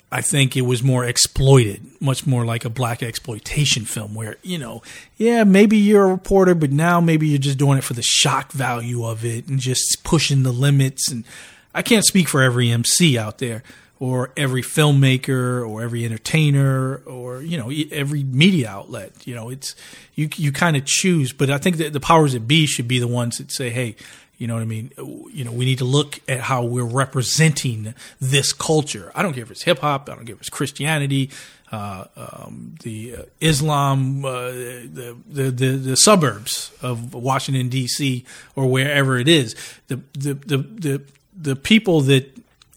I 0.10 0.22
think 0.22 0.56
it 0.56 0.62
was 0.62 0.82
more 0.82 1.04
exploited, 1.04 1.82
much 2.00 2.26
more 2.26 2.46
like 2.46 2.64
a 2.64 2.70
black 2.70 3.04
exploitation 3.04 3.84
film 3.84 4.16
where, 4.16 4.38
you 4.42 4.58
know, 4.58 4.82
yeah, 5.18 5.44
maybe 5.44 5.78
you're 5.78 6.06
a 6.06 6.12
reporter, 6.12 6.56
but 6.56 6.72
now 6.72 7.02
maybe 7.02 7.28
you're 7.28 7.40
just 7.40 7.58
doing 7.58 7.78
it 7.78 7.84
for 7.84 7.94
the 7.94 8.04
shock 8.04 8.54
value 8.54 9.06
of 9.06 9.26
it 9.26 9.48
and 9.48 9.60
just 9.60 10.04
pushing 10.06 10.44
the 10.44 10.54
limits. 10.54 11.12
And 11.12 11.26
I 11.74 11.82
can't 11.82 12.06
speak 12.06 12.28
for 12.28 12.42
every 12.42 12.72
MC 12.72 13.18
out 13.18 13.38
there 13.38 13.64
or 14.00 14.32
every 14.38 14.62
filmmaker 14.62 15.68
or 15.68 15.82
every 15.82 16.06
entertainer 16.06 17.02
or, 17.06 17.42
you 17.42 17.58
know, 17.58 17.72
every 17.92 18.24
media 18.24 18.70
outlet. 18.70 19.26
You 19.26 19.36
know, 19.36 19.50
it's, 19.50 19.76
you, 20.16 20.30
you 20.36 20.52
kind 20.52 20.78
of 20.78 20.86
choose, 20.86 21.34
but 21.34 21.50
I 21.50 21.58
think 21.58 21.78
that 21.78 21.94
the 21.94 22.00
powers 22.00 22.34
that 22.34 22.48
be 22.48 22.66
should 22.68 22.88
be 22.88 23.00
the 23.00 23.08
ones 23.08 23.38
that 23.38 23.52
say, 23.52 23.70
hey, 23.70 23.96
you 24.38 24.46
know 24.46 24.54
what 24.54 24.62
I 24.62 24.66
mean? 24.66 24.92
You 24.98 25.44
know, 25.46 25.52
we 25.52 25.66
need 25.66 25.80
to 25.80 25.86
look 25.86 26.20
at 26.30 26.42
how 26.42 26.64
we're 26.64 26.84
representing 26.84 27.96
this 28.22 28.54
culture. 28.54 29.12
I 29.16 29.24
don't 29.24 29.34
care 29.34 29.42
if 29.42 29.50
it's 29.50 29.64
hip 29.64 29.80
hop. 29.80 30.10
I 30.10 30.16
don't 30.16 30.26
care 30.26 30.36
if 30.36 30.42
it's 30.42 30.50
Christianity, 30.50 31.32
uh, 31.72 32.06
um, 32.16 32.76
the 32.84 33.16
uh, 33.16 33.22
Islam, 33.42 34.24
uh, 34.24 34.52
the, 34.52 35.18
the 35.28 35.44
the 35.52 35.70
the 35.72 35.96
suburbs 35.96 36.72
of 36.82 37.14
Washington 37.14 37.68
D.C. 37.68 38.24
or 38.56 38.68
wherever 38.68 39.18
it 39.18 39.28
is. 39.28 39.56
The 39.88 40.02
the 40.14 40.34
the 40.36 40.58
the, 40.58 41.02
the 41.40 41.56
people 41.56 42.02
that 42.02 42.36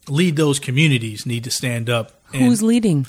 lead 0.08 0.36
those 0.36 0.58
communities 0.58 1.24
need 1.26 1.44
to 1.44 1.50
stand 1.50 1.88
up. 1.88 2.12
and- 2.32 2.42
Who's 2.44 2.62
leading? 2.62 3.06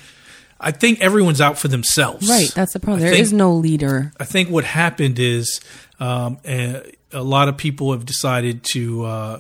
I 0.60 0.72
think 0.72 1.02
everyone's 1.02 1.42
out 1.42 1.58
for 1.58 1.68
themselves. 1.68 2.30
Right, 2.30 2.52
that's 2.54 2.74
the 2.74 2.80
problem. 2.80 3.04
I 3.06 3.10
There 3.12 3.20
is 3.20 3.30
think- 3.30 3.38
no 3.38 3.54
leader. 3.54 4.14
I 4.20 4.26
think 4.26 4.50
what 4.50 4.64
happened 4.64 5.18
is 5.20 5.60
um, 6.00 6.38
a, 6.46 6.82
a 7.12 7.24
lot 7.24 7.48
of 7.50 7.58
people 7.58 7.92
have 7.94 8.06
decided 8.06 8.64
to 8.74 9.04
uh, 9.06 9.40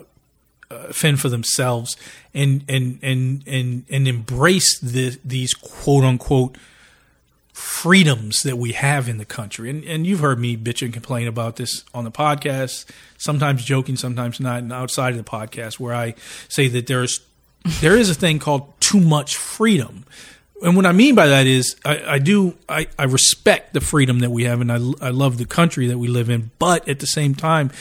uh, 0.71 0.77
fend 0.93 1.19
for 1.19 1.29
themselves 1.29 1.95
and 2.33 2.63
and 2.67 2.97
and 3.03 3.43
and 3.45 3.83
and 3.89 4.07
embrace 4.07 4.79
the, 4.79 5.17
these 5.23 5.53
quote 5.53 6.03
unquote 6.03 6.57
freedoms 7.61 8.39
that 8.41 8.57
we 8.57 8.71
have 8.71 9.07
in 9.07 9.17
the 9.17 9.25
country. 9.25 9.69
And 9.69 9.83
and 9.83 10.07
you've 10.07 10.19
heard 10.19 10.39
me 10.39 10.57
bitch 10.57 10.81
and 10.81 10.91
complain 10.91 11.27
about 11.27 11.57
this 11.57 11.85
on 11.93 12.03
the 12.03 12.11
podcast, 12.11 12.85
sometimes 13.17 13.63
joking, 13.63 13.95
sometimes 13.95 14.39
not, 14.39 14.59
and 14.59 14.73
outside 14.73 15.11
of 15.11 15.17
the 15.17 15.29
podcast, 15.29 15.79
where 15.79 15.93
I 15.93 16.15
say 16.49 16.67
that 16.69 16.87
there's 16.87 17.21
there 17.79 17.95
is 17.95 18.09
a 18.09 18.15
thing 18.15 18.39
called 18.39 18.73
too 18.79 18.99
much 18.99 19.37
freedom. 19.37 20.05
And 20.63 20.75
what 20.75 20.85
I 20.85 20.91
mean 20.91 21.15
by 21.15 21.27
that 21.27 21.47
is, 21.47 21.75
I, 21.83 22.03
I 22.15 22.19
do, 22.19 22.55
I, 22.69 22.87
I 22.97 23.05
respect 23.05 23.73
the 23.73 23.81
freedom 23.81 24.19
that 24.19 24.29
we 24.29 24.43
have, 24.43 24.61
and 24.61 24.71
I, 24.71 24.75
I 25.01 25.09
love 25.09 25.39
the 25.39 25.45
country 25.45 25.87
that 25.87 25.97
we 25.97 26.07
live 26.07 26.29
in. 26.29 26.51
But 26.59 26.87
at 26.87 26.99
the 26.99 27.07
same 27.07 27.33
time, 27.33 27.71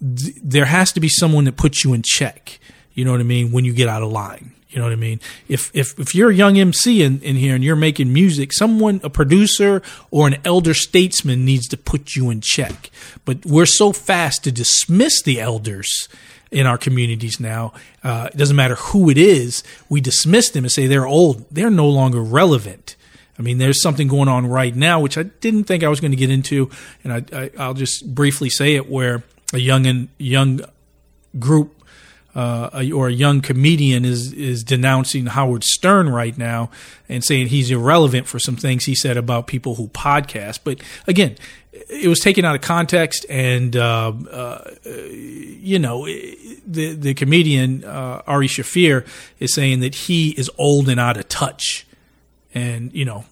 th- 0.00 0.36
there 0.42 0.66
has 0.66 0.92
to 0.92 1.00
be 1.00 1.08
someone 1.08 1.44
that 1.44 1.56
puts 1.56 1.82
you 1.82 1.94
in 1.94 2.02
check. 2.02 2.58
You 2.92 3.06
know 3.06 3.12
what 3.12 3.20
I 3.20 3.24
mean? 3.24 3.52
When 3.52 3.64
you 3.64 3.72
get 3.72 3.88
out 3.88 4.02
of 4.02 4.12
line. 4.12 4.52
You 4.74 4.80
know 4.80 4.86
what 4.86 4.92
I 4.92 4.96
mean? 4.96 5.20
If 5.46 5.70
if 5.72 5.96
if 6.00 6.16
you're 6.16 6.30
a 6.30 6.34
young 6.34 6.58
MC 6.58 7.04
in, 7.04 7.20
in 7.20 7.36
here 7.36 7.54
and 7.54 7.62
you're 7.62 7.76
making 7.76 8.12
music, 8.12 8.52
someone, 8.52 9.00
a 9.04 9.08
producer 9.08 9.82
or 10.10 10.26
an 10.26 10.36
elder 10.44 10.74
statesman 10.74 11.44
needs 11.44 11.68
to 11.68 11.76
put 11.76 12.16
you 12.16 12.28
in 12.28 12.40
check. 12.40 12.90
But 13.24 13.46
we're 13.46 13.66
so 13.66 13.92
fast 13.92 14.42
to 14.44 14.50
dismiss 14.50 15.22
the 15.22 15.40
elders 15.40 16.08
in 16.50 16.66
our 16.66 16.76
communities 16.76 17.38
now. 17.38 17.72
Uh, 18.02 18.30
it 18.34 18.36
doesn't 18.36 18.56
matter 18.56 18.74
who 18.74 19.08
it 19.10 19.16
is. 19.16 19.62
We 19.88 20.00
dismiss 20.00 20.50
them 20.50 20.64
and 20.64 20.72
say 20.72 20.88
they're 20.88 21.06
old. 21.06 21.44
They're 21.52 21.70
no 21.70 21.88
longer 21.88 22.20
relevant. 22.20 22.96
I 23.38 23.42
mean, 23.42 23.58
there's 23.58 23.80
something 23.80 24.08
going 24.08 24.28
on 24.28 24.44
right 24.44 24.74
now, 24.74 24.98
which 24.98 25.16
I 25.16 25.22
didn't 25.22 25.64
think 25.64 25.84
I 25.84 25.88
was 25.88 26.00
going 26.00 26.10
to 26.10 26.16
get 26.16 26.30
into, 26.30 26.68
and 27.04 27.12
I, 27.12 27.24
I, 27.32 27.50
I'll 27.58 27.74
just 27.74 28.12
briefly 28.12 28.50
say 28.50 28.74
it, 28.74 28.90
where 28.90 29.22
a 29.52 29.58
young 29.58 29.86
and 29.86 30.08
young 30.18 30.62
group 31.38 31.83
uh, 32.34 32.84
or 32.94 33.08
a 33.08 33.12
young 33.12 33.40
comedian 33.40 34.04
is 34.04 34.32
is 34.32 34.64
denouncing 34.64 35.26
Howard 35.26 35.64
Stern 35.64 36.08
right 36.08 36.36
now 36.36 36.70
and 37.08 37.24
saying 37.24 37.48
he's 37.48 37.70
irrelevant 37.70 38.26
for 38.26 38.38
some 38.38 38.56
things 38.56 38.84
he 38.84 38.94
said 38.94 39.16
about 39.16 39.46
people 39.46 39.76
who 39.76 39.88
podcast. 39.88 40.60
But 40.64 40.80
again, 41.06 41.36
it 41.72 42.08
was 42.08 42.20
taken 42.20 42.44
out 42.44 42.54
of 42.54 42.60
context, 42.60 43.26
and 43.28 43.76
uh, 43.76 44.12
uh, 44.30 44.70
you 44.84 45.78
know, 45.78 46.06
the 46.06 46.94
the 46.94 47.14
comedian 47.14 47.84
uh, 47.84 48.22
Ari 48.26 48.48
Shaffir 48.48 49.06
is 49.38 49.54
saying 49.54 49.80
that 49.80 49.94
he 49.94 50.30
is 50.30 50.50
old 50.58 50.88
and 50.88 51.00
out 51.00 51.16
of 51.16 51.28
touch, 51.28 51.86
and 52.54 52.92
you 52.92 53.04
know, 53.04 53.24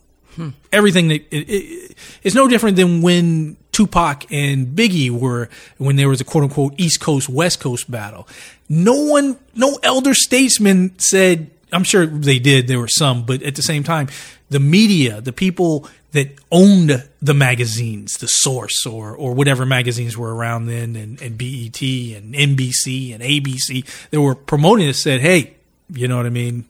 everything 0.72 1.08
that 1.08 1.22
it, 1.30 1.48
it, 1.48 1.96
it's 2.22 2.34
no 2.34 2.48
different 2.48 2.76
than 2.76 3.02
when 3.02 3.56
Tupac 3.70 4.30
and 4.30 4.66
Biggie 4.76 5.10
were 5.10 5.48
when 5.78 5.96
there 5.96 6.08
was 6.08 6.20
a 6.20 6.24
quote 6.24 6.44
unquote 6.44 6.74
East 6.76 7.00
Coast 7.00 7.28
West 7.28 7.60
Coast 7.60 7.90
battle. 7.90 8.26
No 8.74 9.04
one, 9.04 9.38
no 9.54 9.78
elder 9.82 10.14
statesman 10.14 10.98
said. 10.98 11.50
I'm 11.72 11.84
sure 11.84 12.06
they 12.06 12.38
did. 12.38 12.68
There 12.68 12.78
were 12.78 12.88
some, 12.88 13.24
but 13.24 13.42
at 13.42 13.54
the 13.54 13.62
same 13.62 13.82
time, 13.82 14.08
the 14.50 14.60
media, 14.60 15.20
the 15.20 15.32
people 15.32 15.88
that 16.12 16.28
owned 16.50 17.08
the 17.22 17.34
magazines, 17.34 18.18
the 18.18 18.26
Source 18.26 18.86
or 18.86 19.14
or 19.14 19.34
whatever 19.34 19.64
magazines 19.64 20.16
were 20.16 20.34
around 20.34 20.66
then, 20.66 20.96
and, 20.96 21.20
and 21.20 21.38
BET 21.38 21.80
and 21.82 22.34
NBC 22.34 23.14
and 23.14 23.22
ABC, 23.22 23.86
they 24.10 24.18
were 24.18 24.34
promoting 24.34 24.88
it. 24.88 24.94
Said, 24.94 25.20
"Hey, 25.20 25.54
you 25.90 26.08
know 26.08 26.16
what 26.16 26.26
I 26.26 26.30
mean? 26.30 26.66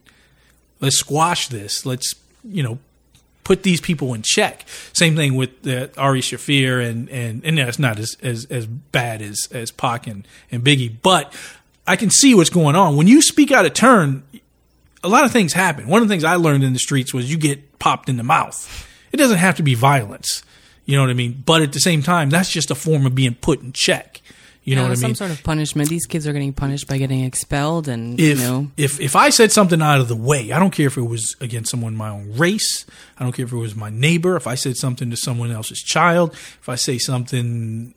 let's 0.82 0.98
squash 0.98 1.48
this. 1.48 1.86
Let's 1.86 2.14
you 2.44 2.62
know 2.62 2.78
put 3.44 3.62
these 3.62 3.80
people 3.80 4.12
in 4.12 4.20
check. 4.22 4.66
Same 4.92 5.16
thing 5.16 5.34
with 5.34 5.66
uh, 5.66 5.88
Ari 5.96 6.20
Shaffir 6.20 6.86
and 6.86 7.08
and 7.08 7.42
and 7.44 7.56
that's 7.56 7.78
not 7.78 7.98
as 7.98 8.18
as 8.22 8.44
as 8.50 8.66
bad 8.66 9.22
as 9.22 9.48
as 9.50 9.70
Pac 9.70 10.06
and 10.06 10.28
and 10.50 10.62
Biggie, 10.62 10.94
but 11.00 11.32
I 11.86 11.96
can 11.96 12.10
see 12.10 12.34
what's 12.34 12.50
going 12.50 12.76
on 12.76 12.96
when 12.96 13.06
you 13.08 13.22
speak 13.22 13.50
out 13.50 13.66
of 13.66 13.74
turn. 13.74 14.22
A 15.04 15.08
lot 15.08 15.24
of 15.24 15.32
things 15.32 15.52
happen. 15.52 15.88
One 15.88 16.00
of 16.02 16.08
the 16.08 16.12
things 16.12 16.22
I 16.24 16.36
learned 16.36 16.62
in 16.62 16.72
the 16.72 16.78
streets 16.78 17.12
was 17.12 17.30
you 17.30 17.36
get 17.36 17.78
popped 17.78 18.08
in 18.08 18.16
the 18.16 18.22
mouth. 18.22 18.88
It 19.10 19.16
doesn't 19.16 19.38
have 19.38 19.56
to 19.56 19.62
be 19.62 19.74
violence. 19.74 20.42
You 20.84 20.96
know 20.96 21.02
what 21.02 21.10
I 21.10 21.14
mean? 21.14 21.42
But 21.44 21.62
at 21.62 21.72
the 21.72 21.80
same 21.80 22.02
time, 22.02 22.30
that's 22.30 22.50
just 22.50 22.70
a 22.70 22.74
form 22.74 23.04
of 23.06 23.14
being 23.14 23.34
put 23.34 23.60
in 23.62 23.72
check. 23.72 24.20
You 24.64 24.76
know 24.76 24.82
Yeah, 24.82 24.88
what 24.88 24.92
I 24.92 24.94
some 24.94 25.08
mean? 25.08 25.14
Some 25.16 25.26
sort 25.28 25.38
of 25.38 25.44
punishment. 25.44 25.88
These 25.88 26.06
kids 26.06 26.24
are 26.28 26.32
getting 26.32 26.52
punished 26.52 26.86
by 26.86 26.98
getting 26.98 27.24
expelled, 27.24 27.88
and 27.88 28.18
if 28.18 28.38
you 28.38 28.44
know, 28.44 28.70
if 28.76 29.00
if 29.00 29.16
I 29.16 29.30
said 29.30 29.50
something 29.50 29.82
out 29.82 30.00
of 30.00 30.06
the 30.06 30.14
way, 30.14 30.52
I 30.52 30.60
don't 30.60 30.70
care 30.70 30.86
if 30.86 30.96
it 30.96 31.02
was 31.02 31.34
against 31.40 31.72
someone 31.72 31.96
my 31.96 32.10
own 32.10 32.32
race. 32.36 32.86
I 33.18 33.24
don't 33.24 33.32
care 33.32 33.44
if 33.44 33.52
it 33.52 33.56
was 33.56 33.74
my 33.74 33.90
neighbor. 33.90 34.36
If 34.36 34.46
I 34.46 34.54
said 34.54 34.76
something 34.76 35.10
to 35.10 35.16
someone 35.16 35.50
else's 35.50 35.80
child, 35.80 36.32
if 36.34 36.68
I 36.68 36.76
say 36.76 36.98
something 36.98 37.92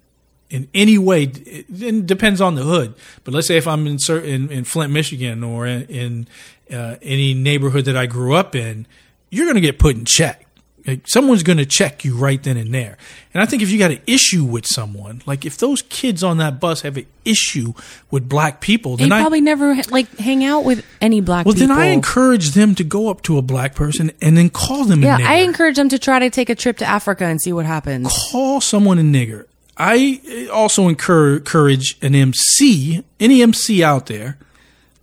in 0.49 0.67
any 0.73 0.97
way, 0.97 1.23
it, 1.23 2.05
depends 2.05 2.41
on 2.41 2.55
the 2.55 2.63
hood. 2.63 2.93
But 3.23 3.33
let's 3.33 3.47
say 3.47 3.57
if 3.57 3.67
I'm 3.67 3.87
in 3.87 3.99
certain 3.99 4.51
in 4.51 4.63
Flint, 4.63 4.91
Michigan, 4.91 5.43
or 5.43 5.65
in, 5.65 5.83
in 5.83 6.27
uh, 6.71 6.97
any 7.01 7.33
neighborhood 7.33 7.85
that 7.85 7.97
I 7.97 8.05
grew 8.05 8.35
up 8.35 8.55
in, 8.55 8.87
you're 9.29 9.45
going 9.45 9.55
to 9.55 9.61
get 9.61 9.79
put 9.79 9.95
in 9.95 10.05
check. 10.05 10.45
Like, 10.87 11.07
someone's 11.07 11.41
going 11.41 11.57
to 11.57 11.65
check 11.65 12.05
you 12.05 12.15
right 12.15 12.41
then 12.41 12.57
and 12.57 12.71
there. 12.71 12.97
And 13.33 13.41
I 13.41 13.47
think 13.47 13.63
if 13.63 13.71
you 13.71 13.79
got 13.79 13.89
an 13.89 14.01
issue 14.05 14.43
with 14.43 14.67
someone, 14.67 15.23
like 15.25 15.43
if 15.43 15.57
those 15.57 15.81
kids 15.81 16.23
on 16.23 16.37
that 16.37 16.59
bus 16.59 16.81
have 16.81 16.95
an 16.95 17.07
issue 17.25 17.73
with 18.11 18.29
black 18.29 18.61
people, 18.61 18.95
they 18.95 19.05
then 19.05 19.11
I 19.11 19.21
probably 19.21 19.41
never 19.41 19.75
like 19.89 20.15
hang 20.19 20.43
out 20.43 20.63
with 20.63 20.85
any 21.01 21.21
black 21.21 21.45
people. 21.45 21.53
well, 21.53 21.55
people. 21.55 21.75
then 21.75 21.83
I 21.83 21.87
encourage 21.87 22.51
them 22.51 22.75
to 22.75 22.83
go 22.83 23.09
up 23.09 23.23
to 23.23 23.39
a 23.39 23.41
black 23.41 23.73
person 23.73 24.11
and 24.21 24.37
then 24.37 24.51
call 24.51 24.85
them 24.85 25.01
yeah, 25.01 25.15
a 25.15 25.19
nigger. 25.19 25.25
I 25.25 25.35
encourage 25.37 25.75
them 25.75 25.89
to 25.89 25.97
try 25.97 26.19
to 26.19 26.29
take 26.29 26.51
a 26.51 26.55
trip 26.55 26.77
to 26.77 26.85
Africa 26.85 27.25
and 27.25 27.41
see 27.41 27.51
what 27.51 27.65
happens. 27.65 28.15
call 28.31 28.61
someone 28.61 28.99
a 28.99 29.01
nigger. 29.01 29.47
I 29.77 30.47
also 30.51 30.87
encourage 30.87 31.97
an 32.01 32.15
MC, 32.15 33.03
any 33.19 33.41
MC 33.41 33.83
out 33.83 34.05
there 34.05 34.37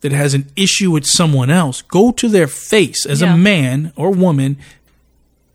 that 0.00 0.12
has 0.12 0.34
an 0.34 0.50
issue 0.56 0.90
with 0.90 1.04
someone 1.06 1.50
else, 1.50 1.82
go 1.82 2.10
to 2.12 2.28
their 2.28 2.46
face 2.48 3.04
as 3.06 3.20
Yeah. 3.20 3.34
a 3.34 3.36
man 3.36 3.92
or 3.96 4.10
woman 4.10 4.56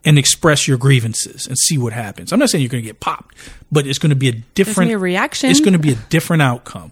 and 0.05 0.17
express 0.17 0.67
your 0.67 0.77
grievances 0.77 1.47
and 1.47 1.57
see 1.57 1.77
what 1.77 1.91
happens. 1.93 2.31
I'm 2.31 2.39
not 2.39 2.49
saying 2.49 2.61
you're 2.61 2.69
going 2.69 2.83
to 2.83 2.87
get 2.89 2.99
popped, 3.01 3.35
but 3.71 3.85
it's 3.87 3.99
going 3.99 4.11
to 4.11 4.15
be 4.15 4.29
a 4.29 4.33
different 4.53 4.89
be 4.89 4.93
a 4.93 4.97
reaction. 4.97 5.49
It's 5.49 5.59
going 5.59 5.73
to 5.73 5.79
be 5.79 5.91
a 5.91 5.97
different 6.09 6.41
outcome. 6.43 6.91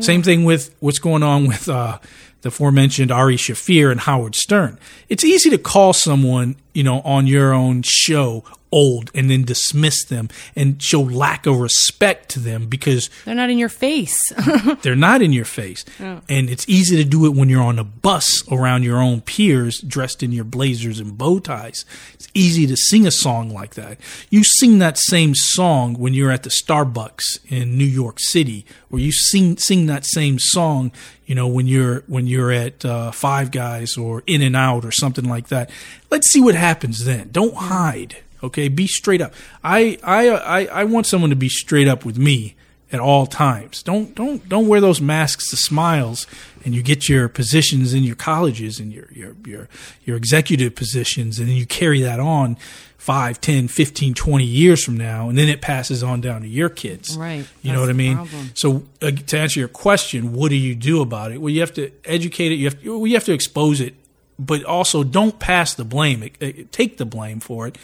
Same 0.00 0.22
thing 0.22 0.44
with 0.44 0.74
what's 0.80 0.98
going 0.98 1.22
on 1.22 1.46
with 1.46 1.68
uh, 1.68 1.98
the 2.40 2.48
aforementioned 2.48 3.10
Ari 3.10 3.36
Shaffir 3.36 3.90
and 3.90 4.00
Howard 4.00 4.34
Stern. 4.34 4.78
It's 5.10 5.22
easy 5.22 5.50
to 5.50 5.58
call 5.58 5.92
someone, 5.92 6.56
you 6.72 6.82
know, 6.82 7.00
on 7.02 7.26
your 7.26 7.52
own 7.52 7.82
show 7.84 8.42
old 8.72 9.10
and 9.14 9.30
then 9.30 9.44
dismiss 9.44 10.04
them 10.06 10.28
and 10.56 10.82
show 10.82 11.00
lack 11.00 11.46
of 11.46 11.60
respect 11.60 12.30
to 12.30 12.40
them 12.40 12.66
because 12.66 13.10
They're 13.24 13.34
not 13.34 13.50
in 13.50 13.58
your 13.58 13.68
face. 13.68 14.18
they're 14.82 14.96
not 14.96 15.22
in 15.22 15.32
your 15.32 15.44
face. 15.44 15.84
Yeah. 16.00 16.20
And 16.28 16.48
it's 16.50 16.68
easy 16.68 16.96
to 16.96 17.04
do 17.04 17.26
it 17.26 17.34
when 17.34 17.48
you're 17.48 17.62
on 17.62 17.78
a 17.78 17.84
bus 17.84 18.26
around 18.50 18.82
your 18.82 18.98
own 18.98 19.20
peers 19.20 19.80
dressed 19.80 20.22
in 20.22 20.32
your 20.32 20.44
blazers 20.44 20.98
and 20.98 21.16
bow 21.16 21.38
ties. 21.38 21.84
It's 22.14 22.28
easy 22.34 22.66
to 22.66 22.76
sing 22.76 23.06
a 23.06 23.10
song 23.10 23.50
like 23.50 23.74
that. 23.74 23.98
You 24.30 24.42
sing 24.44 24.78
that 24.78 24.98
same 24.98 25.34
song 25.34 25.94
when 25.94 26.14
you're 26.14 26.30
at 26.32 26.42
the 26.42 26.50
Starbucks 26.50 27.38
in 27.48 27.76
New 27.76 27.84
York 27.84 28.16
City, 28.18 28.64
or 28.90 28.98
you 28.98 29.12
sing 29.12 29.56
sing 29.58 29.86
that 29.86 30.06
same 30.06 30.38
song, 30.38 30.92
you 31.26 31.34
know, 31.34 31.46
when 31.46 31.66
you're 31.66 32.00
when 32.06 32.26
you're 32.26 32.50
at 32.52 32.84
uh, 32.84 33.10
Five 33.10 33.50
Guys 33.50 33.96
or 33.96 34.22
In 34.26 34.40
and 34.42 34.56
Out 34.56 34.84
or 34.84 34.90
something 34.92 35.24
like 35.28 35.48
that. 35.48 35.70
Let's 36.10 36.28
see 36.30 36.40
what 36.40 36.54
happens 36.54 37.04
then. 37.04 37.28
Don't 37.30 37.54
hide. 37.54 38.16
Okay, 38.42 38.68
be 38.68 38.86
straight 38.86 39.20
up. 39.20 39.32
I 39.62 39.98
I 40.02 40.28
I, 40.30 40.64
I 40.64 40.84
want 40.84 41.06
someone 41.06 41.30
to 41.30 41.36
be 41.36 41.48
straight 41.48 41.88
up 41.88 42.04
with 42.04 42.18
me 42.18 42.56
at 42.92 43.00
all 43.00 43.26
times. 43.26 43.82
Don't 43.82 44.14
don't 44.14 44.48
don't 44.48 44.68
wear 44.68 44.80
those 44.80 45.00
masks 45.00 45.50
to 45.50 45.56
smiles 45.56 46.26
and 46.64 46.74
you 46.74 46.82
get 46.82 47.08
your 47.08 47.28
positions 47.28 47.94
in 47.94 48.04
your 48.04 48.16
colleges 48.16 48.78
and 48.78 48.92
your 48.92 49.08
your 49.12 49.34
your 49.46 49.68
your 50.04 50.16
executive 50.16 50.74
positions 50.74 51.38
and 51.38 51.48
then 51.48 51.56
you 51.56 51.66
carry 51.66 52.02
that 52.02 52.20
on 52.20 52.56
5, 52.98 53.40
10, 53.40 53.66
15, 53.66 54.14
20 54.14 54.44
years 54.44 54.84
from 54.84 54.96
now 54.96 55.28
and 55.28 55.36
then 55.36 55.48
it 55.48 55.60
passes 55.60 56.02
on 56.04 56.20
down 56.20 56.42
to 56.42 56.48
your 56.48 56.68
kids. 56.68 57.16
Right. 57.16 57.44
You 57.62 57.72
know 57.72 57.80
what 57.80 57.90
I 57.90 57.94
mean? 57.94 58.16
problem. 58.16 58.50
So 58.54 58.84
uh, 59.00 59.10
to 59.10 59.38
answer 59.38 59.58
your 59.58 59.68
question, 59.68 60.34
what 60.34 60.50
do 60.50 60.56
you 60.56 60.74
do 60.74 61.00
about 61.00 61.32
it? 61.32 61.40
Well, 61.40 61.50
you 61.50 61.60
have 61.60 61.74
to 61.74 61.90
educate 62.04 62.52
it. 62.52 62.56
You 62.56 62.66
have 62.66 62.84
well, 62.84 63.06
you 63.06 63.14
have 63.14 63.24
to 63.24 63.32
expose 63.32 63.80
it, 63.80 63.94
but 64.38 64.64
also 64.64 65.02
don't 65.02 65.38
pass 65.40 65.74
the 65.74 65.84
blame. 65.84 66.22
Uh, 66.40 66.50
Take 66.70 66.98
the 66.98 67.06
blame 67.06 67.40
for 67.40 67.66
it, 67.66 67.78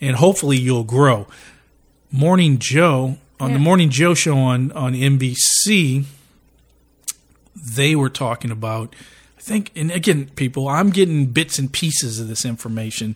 and 0.00 0.16
hopefully 0.16 0.56
you'll 0.56 0.84
grow. 0.84 1.26
Morning 2.10 2.58
Joe 2.58 3.18
on 3.40 3.52
the 3.52 3.58
Morning 3.58 3.90
Joe 3.90 4.14
show 4.14 4.36
on 4.36 4.72
on 4.72 4.94
NBC, 4.94 6.04
they 7.54 7.96
were 7.96 8.08
talking 8.08 8.50
about. 8.50 8.94
I 9.36 9.40
think, 9.40 9.72
and 9.76 9.90
again, 9.90 10.30
people, 10.36 10.68
I'm 10.68 10.88
getting 10.88 11.26
bits 11.26 11.58
and 11.58 11.70
pieces 11.70 12.18
of 12.18 12.28
this 12.28 12.46
information, 12.46 13.14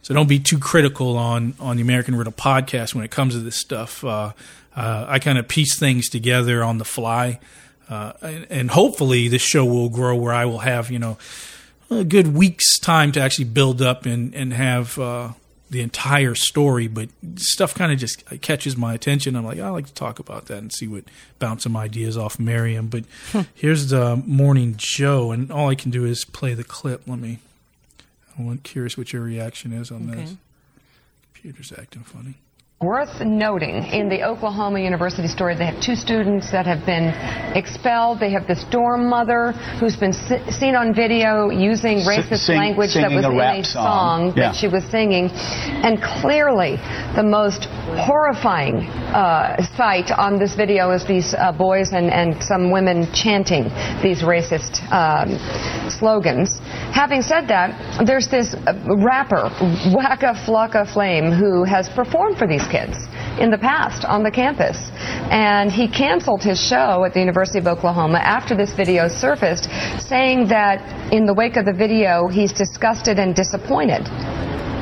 so 0.00 0.14
don't 0.14 0.28
be 0.28 0.38
too 0.38 0.58
critical 0.58 1.16
on 1.18 1.54
on 1.60 1.76
the 1.76 1.82
American 1.82 2.14
Riddle 2.14 2.32
podcast 2.32 2.94
when 2.94 3.04
it 3.04 3.10
comes 3.10 3.34
to 3.34 3.40
this 3.40 3.60
stuff. 3.60 4.02
Uh, 4.04 4.32
uh, 4.74 5.06
I 5.08 5.18
kind 5.18 5.38
of 5.38 5.48
piece 5.48 5.78
things 5.78 6.08
together 6.08 6.62
on 6.62 6.78
the 6.78 6.84
fly, 6.84 7.40
uh, 7.88 8.12
and, 8.22 8.46
and 8.48 8.70
hopefully 8.70 9.28
this 9.28 9.42
show 9.42 9.64
will 9.64 9.88
grow 9.88 10.16
where 10.16 10.32
I 10.32 10.46
will 10.46 10.60
have 10.60 10.90
you 10.90 10.98
know 10.98 11.18
a 11.90 12.04
good 12.04 12.34
week's 12.34 12.78
time 12.78 13.12
to 13.12 13.20
actually 13.20 13.46
build 13.46 13.82
up 13.82 14.06
and 14.06 14.34
and 14.34 14.52
have 14.52 14.98
uh, 14.98 15.32
the 15.70 15.80
entire 15.82 16.34
story. 16.34 16.86
But 16.88 17.08
stuff 17.36 17.74
kind 17.74 17.92
of 17.92 17.98
just 17.98 18.24
catches 18.40 18.76
my 18.76 18.94
attention. 18.94 19.34
I'm 19.36 19.44
like, 19.44 19.58
I 19.58 19.68
like 19.70 19.86
to 19.86 19.94
talk 19.94 20.18
about 20.18 20.46
that 20.46 20.58
and 20.58 20.72
see 20.72 20.86
what 20.86 21.04
bounce 21.38 21.62
some 21.64 21.76
ideas 21.76 22.16
off 22.16 22.38
Meriem. 22.38 22.88
But 22.90 23.04
here's 23.54 23.88
the 23.88 24.16
morning 24.26 24.74
Joe, 24.76 25.32
and 25.32 25.50
all 25.50 25.68
I 25.68 25.74
can 25.74 25.90
do 25.90 26.04
is 26.04 26.24
play 26.24 26.54
the 26.54 26.64
clip. 26.64 27.02
Let 27.06 27.18
me. 27.18 27.38
I'm 28.38 28.58
curious 28.58 28.98
what 28.98 29.12
your 29.12 29.22
reaction 29.22 29.72
is 29.72 29.90
on 29.90 30.10
Okay. 30.10 30.20
this. 30.22 30.36
Computer's 31.34 31.72
acting 31.72 32.02
funny. 32.02 32.34
Worth 32.82 33.22
noting 33.22 33.84
in 33.86 34.10
the 34.10 34.22
Oklahoma 34.24 34.80
University 34.80 35.28
story, 35.28 35.54
they 35.56 35.64
have 35.64 35.80
two 35.80 35.94
students 35.96 36.52
that 36.52 36.66
have 36.66 36.84
been 36.84 37.08
expelled. 37.56 38.20
They 38.20 38.32
have 38.32 38.46
this 38.46 38.62
dorm 38.64 39.08
mother 39.08 39.52
who's 39.80 39.96
been 39.96 40.12
si- 40.12 40.50
seen 40.50 40.74
on 40.76 40.94
video 40.94 41.48
using 41.48 42.00
racist 42.00 42.44
sing- 42.44 42.58
language 42.58 42.92
that 42.92 43.10
was 43.10 43.24
a 43.24 43.30
in 43.30 43.40
a 43.40 43.64
song. 43.64 43.72
song 43.72 44.26
Yeah. 44.36 44.48
that 44.52 44.56
she 44.56 44.68
was 44.68 44.84
singing. 44.90 45.30
And 45.32 46.02
clearly, 46.02 46.76
the 47.16 47.22
most 47.22 47.64
horrifying 48.04 48.84
uh, 49.08 49.56
sight 49.74 50.10
on 50.10 50.38
this 50.38 50.54
video 50.54 50.90
is 50.90 51.06
these 51.06 51.32
uh, 51.32 51.52
boys 51.52 51.92
and, 51.94 52.10
and 52.12 52.42
some 52.44 52.70
women 52.70 53.10
chanting 53.14 53.70
these 54.02 54.20
racist 54.20 54.84
um, 54.92 55.38
slogans. 55.88 56.58
Having 56.92 57.22
said 57.22 57.48
that, 57.48 58.04
there's 58.04 58.28
this 58.28 58.52
uh, 58.52 58.74
rapper, 58.98 59.48
Waka 59.96 60.34
Flocka 60.44 60.84
Flame, 60.92 61.32
who 61.32 61.64
has 61.64 61.88
performed 61.88 62.36
for 62.36 62.46
these 62.46 62.65
kids 62.70 62.96
in 63.40 63.50
the 63.50 63.58
past 63.58 64.04
on 64.04 64.22
the 64.22 64.30
campus. 64.30 64.90
And 65.30 65.70
he 65.70 65.88
canceled 65.88 66.42
his 66.42 66.58
show 66.58 67.04
at 67.04 67.14
the 67.14 67.20
University 67.20 67.58
of 67.58 67.66
Oklahoma 67.66 68.18
after 68.18 68.56
this 68.56 68.72
video 68.74 69.08
surfaced, 69.08 69.68
saying 70.00 70.48
that 70.48 71.12
in 71.12 71.26
the 71.26 71.34
wake 71.34 71.56
of 71.56 71.64
the 71.64 71.72
video, 71.72 72.28
he's 72.28 72.52
disgusted 72.52 73.18
and 73.18 73.34
disappointed. 73.34 74.06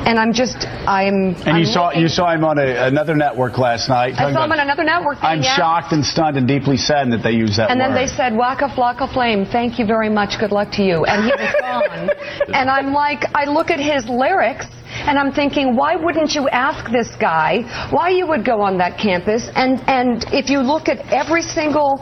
And 0.06 0.18
I'm 0.18 0.32
just, 0.32 0.66
I'm. 0.86 1.34
And 1.34 1.48
I'm 1.48 1.58
you 1.58 1.64
saw 1.66 1.86
looking- 1.86 2.02
you 2.02 2.08
saw 2.08 2.30
him 2.30 2.44
on 2.44 2.58
a, 2.58 2.86
another 2.86 3.14
network 3.16 3.56
last 3.58 3.88
night. 3.88 4.14
I 4.18 4.32
saw 4.32 4.44
him 4.44 4.52
on 4.52 4.60
another 4.60 4.84
network. 4.84 5.16
thing, 5.18 5.30
I'm 5.30 5.42
yeah. 5.42 5.56
shocked 5.56 5.92
and 5.92 6.04
stunned 6.04 6.36
and 6.36 6.46
deeply 6.46 6.76
saddened 6.76 7.12
that 7.14 7.22
they 7.22 7.32
use 7.32 7.56
that 7.56 7.70
And 7.70 7.80
then 7.80 7.94
they 7.94 8.06
said, 8.06 8.36
Waka 8.36 8.68
Flocka 8.68 9.12
Flame, 9.12 9.46
thank 9.46 9.78
you 9.78 9.86
very 9.86 10.10
much, 10.10 10.38
good 10.38 10.52
luck 10.52 10.70
to 10.72 10.82
you. 10.82 11.04
And 11.04 11.24
he 11.24 11.30
was 11.30 11.54
gone. 11.60 12.10
and 12.54 12.70
I'm 12.70 12.92
like, 12.92 13.24
I 13.34 13.44
look 13.44 13.70
at 13.70 13.80
his 13.80 14.06
lyrics, 14.08 14.66
and 15.06 15.18
I'm 15.18 15.32
thinking, 15.32 15.74
why 15.74 15.96
wouldn't 15.96 16.34
you 16.34 16.48
ask 16.50 16.90
this 16.90 17.10
guy 17.20 17.62
why 17.90 18.10
you 18.10 18.26
would 18.26 18.44
go 18.44 18.60
on 18.60 18.78
that 18.78 18.98
campus? 18.98 19.48
And, 19.54 19.80
and 19.88 20.24
if 20.32 20.50
you 20.50 20.60
look 20.60 20.88
at 20.88 20.98
every 21.12 21.42
single 21.42 21.98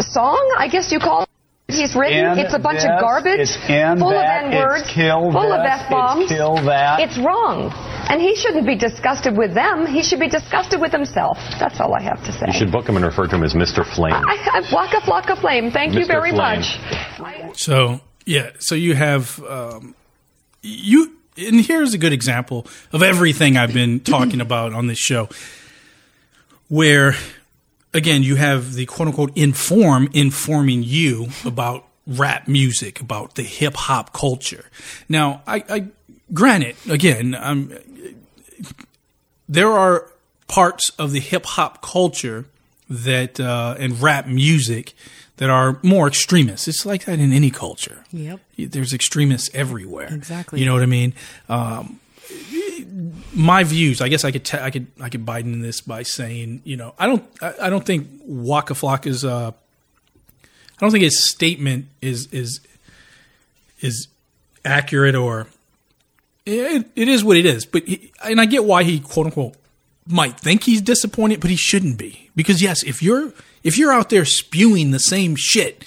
song, 0.00 0.54
I 0.58 0.68
guess 0.70 0.92
you 0.92 0.98
call 0.98 1.22
it, 1.22 1.28
he's 1.68 1.94
written, 1.94 2.32
In 2.32 2.38
it's 2.38 2.54
a 2.54 2.58
bunch 2.58 2.78
this, 2.78 2.86
of 2.86 3.00
garbage, 3.00 3.40
it's 3.40 3.56
in 3.68 3.98
full 3.98 4.10
that, 4.10 4.46
of 4.46 4.52
N-words, 4.52 4.82
it's 4.82 4.92
kill 4.92 5.32
full 5.32 5.52
of 5.52 5.64
F-bombs. 5.66 6.22
it's 6.22 6.32
kill 6.32 6.54
that. 6.64 7.00
It's 7.00 7.18
wrong. 7.18 7.72
And 8.08 8.20
he 8.20 8.36
shouldn't 8.36 8.66
be 8.66 8.76
disgusted 8.76 9.36
with 9.36 9.52
them. 9.54 9.86
He 9.86 10.02
should 10.02 10.20
be 10.20 10.28
disgusted 10.28 10.80
with 10.80 10.92
himself. 10.92 11.38
That's 11.58 11.80
all 11.80 11.92
I 11.94 12.02
have 12.02 12.24
to 12.24 12.32
say. 12.32 12.46
You 12.46 12.52
should 12.52 12.70
book 12.72 12.88
him 12.88 12.96
and 12.96 13.04
refer 13.04 13.26
to 13.26 13.34
him 13.34 13.42
as 13.42 13.54
Mr. 13.54 13.84
Flame. 13.84 14.14
I, 14.14 14.62
I, 14.62 14.72
Waka 14.72 15.00
Flocka 15.00 15.40
Flame, 15.40 15.70
thank 15.72 15.94
you 15.94 16.06
very 16.06 16.30
Flame. 16.30 16.60
much. 16.60 17.58
So 17.58 18.00
yeah, 18.24 18.50
so 18.58 18.74
you 18.74 18.94
have 18.94 19.42
um, 19.42 19.94
you, 20.62 21.16
and 21.36 21.60
here's 21.60 21.94
a 21.94 21.98
good 21.98 22.12
example 22.12 22.66
of 22.92 23.02
everything 23.02 23.56
I've 23.56 23.72
been 23.72 24.00
talking 24.00 24.40
about 24.46 24.72
on 24.72 24.86
this 24.86 24.98
show, 24.98 25.28
where 26.68 27.14
again 27.96 28.22
you 28.22 28.36
have 28.36 28.74
the 28.74 28.86
quote 28.86 29.08
unquote 29.08 29.36
inform 29.36 30.08
informing 30.12 30.82
you 30.82 31.28
about 31.44 31.84
rap 32.06 32.46
music, 32.46 33.00
about 33.00 33.34
the 33.34 33.42
hip 33.42 33.74
hop 33.74 34.12
culture. 34.12 34.66
Now, 35.08 35.42
I, 35.46 35.64
I 35.68 35.86
granted 36.32 36.76
again, 36.88 37.34
um, 37.34 37.72
there 39.48 39.72
are 39.72 40.10
parts 40.46 40.90
of 40.98 41.12
the 41.12 41.20
hip 41.20 41.46
hop 41.46 41.82
culture 41.82 42.44
that 42.88 43.40
uh, 43.40 43.74
and 43.78 44.00
rap 44.00 44.26
music 44.26 44.94
that 45.38 45.50
are 45.50 45.78
more 45.82 46.06
extremist. 46.06 46.68
It's 46.68 46.86
like 46.86 47.04
that 47.04 47.18
in 47.18 47.32
any 47.32 47.50
culture. 47.50 48.04
Yep. 48.12 48.40
There's 48.56 48.94
extremists 48.94 49.50
everywhere. 49.54 50.12
Exactly. 50.12 50.60
You 50.60 50.66
know 50.66 50.74
what 50.74 50.82
I 50.82 50.86
mean? 50.86 51.12
Um, 51.48 52.00
my 53.34 53.64
views. 53.64 54.00
I 54.00 54.08
guess 54.08 54.24
I 54.24 54.30
could 54.30 54.44
t- 54.44 54.58
I 54.58 54.70
could 54.70 54.86
I 55.00 55.08
could 55.08 55.26
biden 55.26 55.60
this 55.60 55.80
by 55.80 56.02
saying 56.02 56.62
you 56.64 56.76
know 56.76 56.94
I 56.98 57.06
don't 57.06 57.24
I, 57.42 57.54
I 57.62 57.70
don't 57.70 57.84
think 57.84 58.08
Waka 58.24 58.74
Flocka's 58.74 59.24
uh 59.24 59.50
I 59.50 60.80
don't 60.80 60.90
think 60.90 61.04
his 61.04 61.30
statement 61.30 61.86
is 62.00 62.26
is 62.32 62.60
is 63.80 64.08
accurate 64.64 65.14
or 65.14 65.46
it, 66.46 66.86
it 66.94 67.08
is 67.08 67.24
what 67.24 67.36
it 67.36 67.44
is. 67.44 67.66
But 67.66 67.84
he, 67.86 68.12
and 68.24 68.40
I 68.40 68.46
get 68.46 68.64
why 68.64 68.84
he 68.84 69.00
quote 69.00 69.26
unquote 69.26 69.56
might 70.06 70.38
think 70.38 70.64
he's 70.64 70.80
disappointed, 70.80 71.40
but 71.40 71.50
he 71.50 71.56
shouldn't 71.56 71.98
be 71.98 72.30
because 72.36 72.62
yes, 72.62 72.82
if 72.82 73.02
you're 73.02 73.32
if 73.62 73.76
you're 73.76 73.92
out 73.92 74.10
there 74.10 74.24
spewing 74.24 74.90
the 74.90 74.98
same 75.00 75.34
shit, 75.36 75.84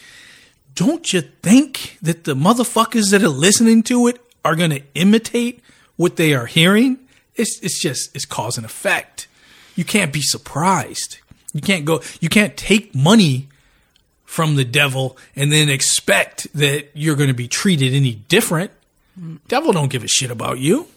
don't 0.76 1.12
you 1.12 1.22
think 1.22 1.98
that 2.02 2.26
the 2.26 2.36
motherfuckers 2.36 3.12
that 3.12 3.24
are 3.24 3.30
listening 3.30 3.82
to 3.84 4.08
it 4.08 4.22
are 4.46 4.56
going 4.56 4.70
to 4.70 4.84
imitate 4.94 5.62
what 6.00 6.16
they 6.16 6.34
are 6.34 6.46
hearing? 6.46 6.98
It's 7.36 7.60
it's 7.62 7.82
just 7.82 8.16
it's 8.16 8.24
cause 8.24 8.56
and 8.56 8.66
effect. 8.66 9.28
You 9.76 9.84
can't 9.84 10.14
be 10.14 10.22
surprised. 10.22 11.18
You 11.52 11.60
can't 11.60 11.84
go. 11.84 12.02
You 12.22 12.30
can't 12.30 12.56
take 12.56 12.96
money 12.96 13.50
from 14.24 14.56
the 14.56 14.64
devil 14.64 15.18
and 15.36 15.52
then 15.52 15.68
expect 15.68 16.48
that 16.54 16.88
you're 16.94 17.18
going 17.18 17.28
to 17.28 17.36
be 17.36 17.50
treated 17.50 17.94
any 17.94 18.14
different. 18.14 18.72
Devil 19.50 19.74
don't 19.74 19.90
give 19.90 20.06
a 20.06 20.08
shit 20.08 20.32
about 20.32 20.60
you. 20.60 20.88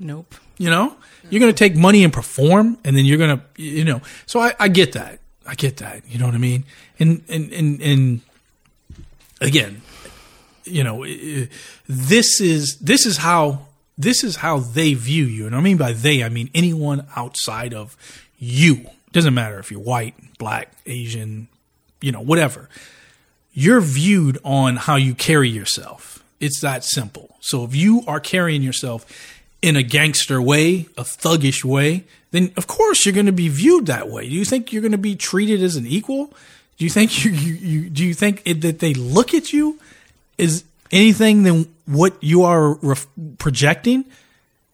Nope. 0.00 0.34
You 0.56 0.70
know, 0.70 0.96
you're 1.28 1.40
going 1.40 1.52
to 1.52 1.58
take 1.58 1.76
money 1.76 2.02
and 2.02 2.10
perform, 2.10 2.78
and 2.84 2.96
then 2.96 3.04
you're 3.04 3.18
going 3.18 3.36
to, 3.36 3.62
you 3.62 3.84
know. 3.84 4.00
So 4.24 4.40
I, 4.40 4.54
I 4.58 4.68
get 4.68 4.92
that. 4.92 5.18
I 5.46 5.54
get 5.54 5.76
that. 5.76 6.08
You 6.08 6.18
know 6.18 6.24
what 6.24 6.34
I 6.34 6.38
mean? 6.38 6.64
And 6.98 7.22
and 7.28 7.52
and 7.52 7.82
and 7.82 8.20
again, 9.42 9.82
you 10.64 10.82
know, 10.82 11.04
this 11.86 12.40
is 12.40 12.78
this 12.78 13.04
is 13.04 13.18
how 13.18 13.65
this 13.98 14.22
is 14.22 14.36
how 14.36 14.58
they 14.58 14.94
view 14.94 15.24
you, 15.24 15.46
and 15.46 15.54
I 15.54 15.60
mean 15.60 15.76
by 15.76 15.92
they, 15.92 16.22
I 16.22 16.28
mean 16.28 16.50
anyone 16.54 17.06
outside 17.16 17.72
of 17.72 17.96
you. 18.38 18.90
Doesn't 19.12 19.34
matter 19.34 19.58
if 19.58 19.70
you're 19.70 19.80
white, 19.80 20.14
black, 20.38 20.70
Asian, 20.84 21.48
you 22.00 22.12
know, 22.12 22.20
whatever. 22.20 22.68
You're 23.52 23.80
viewed 23.80 24.38
on 24.44 24.76
how 24.76 24.96
you 24.96 25.14
carry 25.14 25.48
yourself. 25.48 26.22
It's 26.40 26.60
that 26.60 26.84
simple. 26.84 27.36
So 27.40 27.64
if 27.64 27.74
you 27.74 28.02
are 28.06 28.20
carrying 28.20 28.62
yourself 28.62 29.06
in 29.62 29.76
a 29.76 29.82
gangster 29.82 30.42
way, 30.42 30.86
a 30.98 31.02
thuggish 31.02 31.64
way, 31.64 32.04
then 32.32 32.52
of 32.56 32.66
course 32.66 33.06
you're 33.06 33.14
going 33.14 33.26
to 33.26 33.32
be 33.32 33.48
viewed 33.48 33.86
that 33.86 34.08
way. 34.10 34.28
Do 34.28 34.34
you 34.34 34.44
think 34.44 34.72
you're 34.72 34.82
going 34.82 34.92
to 34.92 34.98
be 34.98 35.16
treated 35.16 35.62
as 35.62 35.76
an 35.76 35.86
equal? 35.86 36.26
Do 36.76 36.84
you 36.84 36.90
think 36.90 37.24
you, 37.24 37.30
you, 37.30 37.54
you 37.54 37.90
do 37.90 38.04
you 38.04 38.14
think 38.14 38.42
it, 38.44 38.60
that 38.60 38.80
they 38.80 38.92
look 38.92 39.32
at 39.32 39.52
you 39.52 39.78
as 40.38 40.64
anything 40.92 41.42
than 41.44 41.74
what 41.86 42.22
you 42.22 42.42
are 42.42 42.74
ref- 42.74 43.06
projecting? 43.38 44.04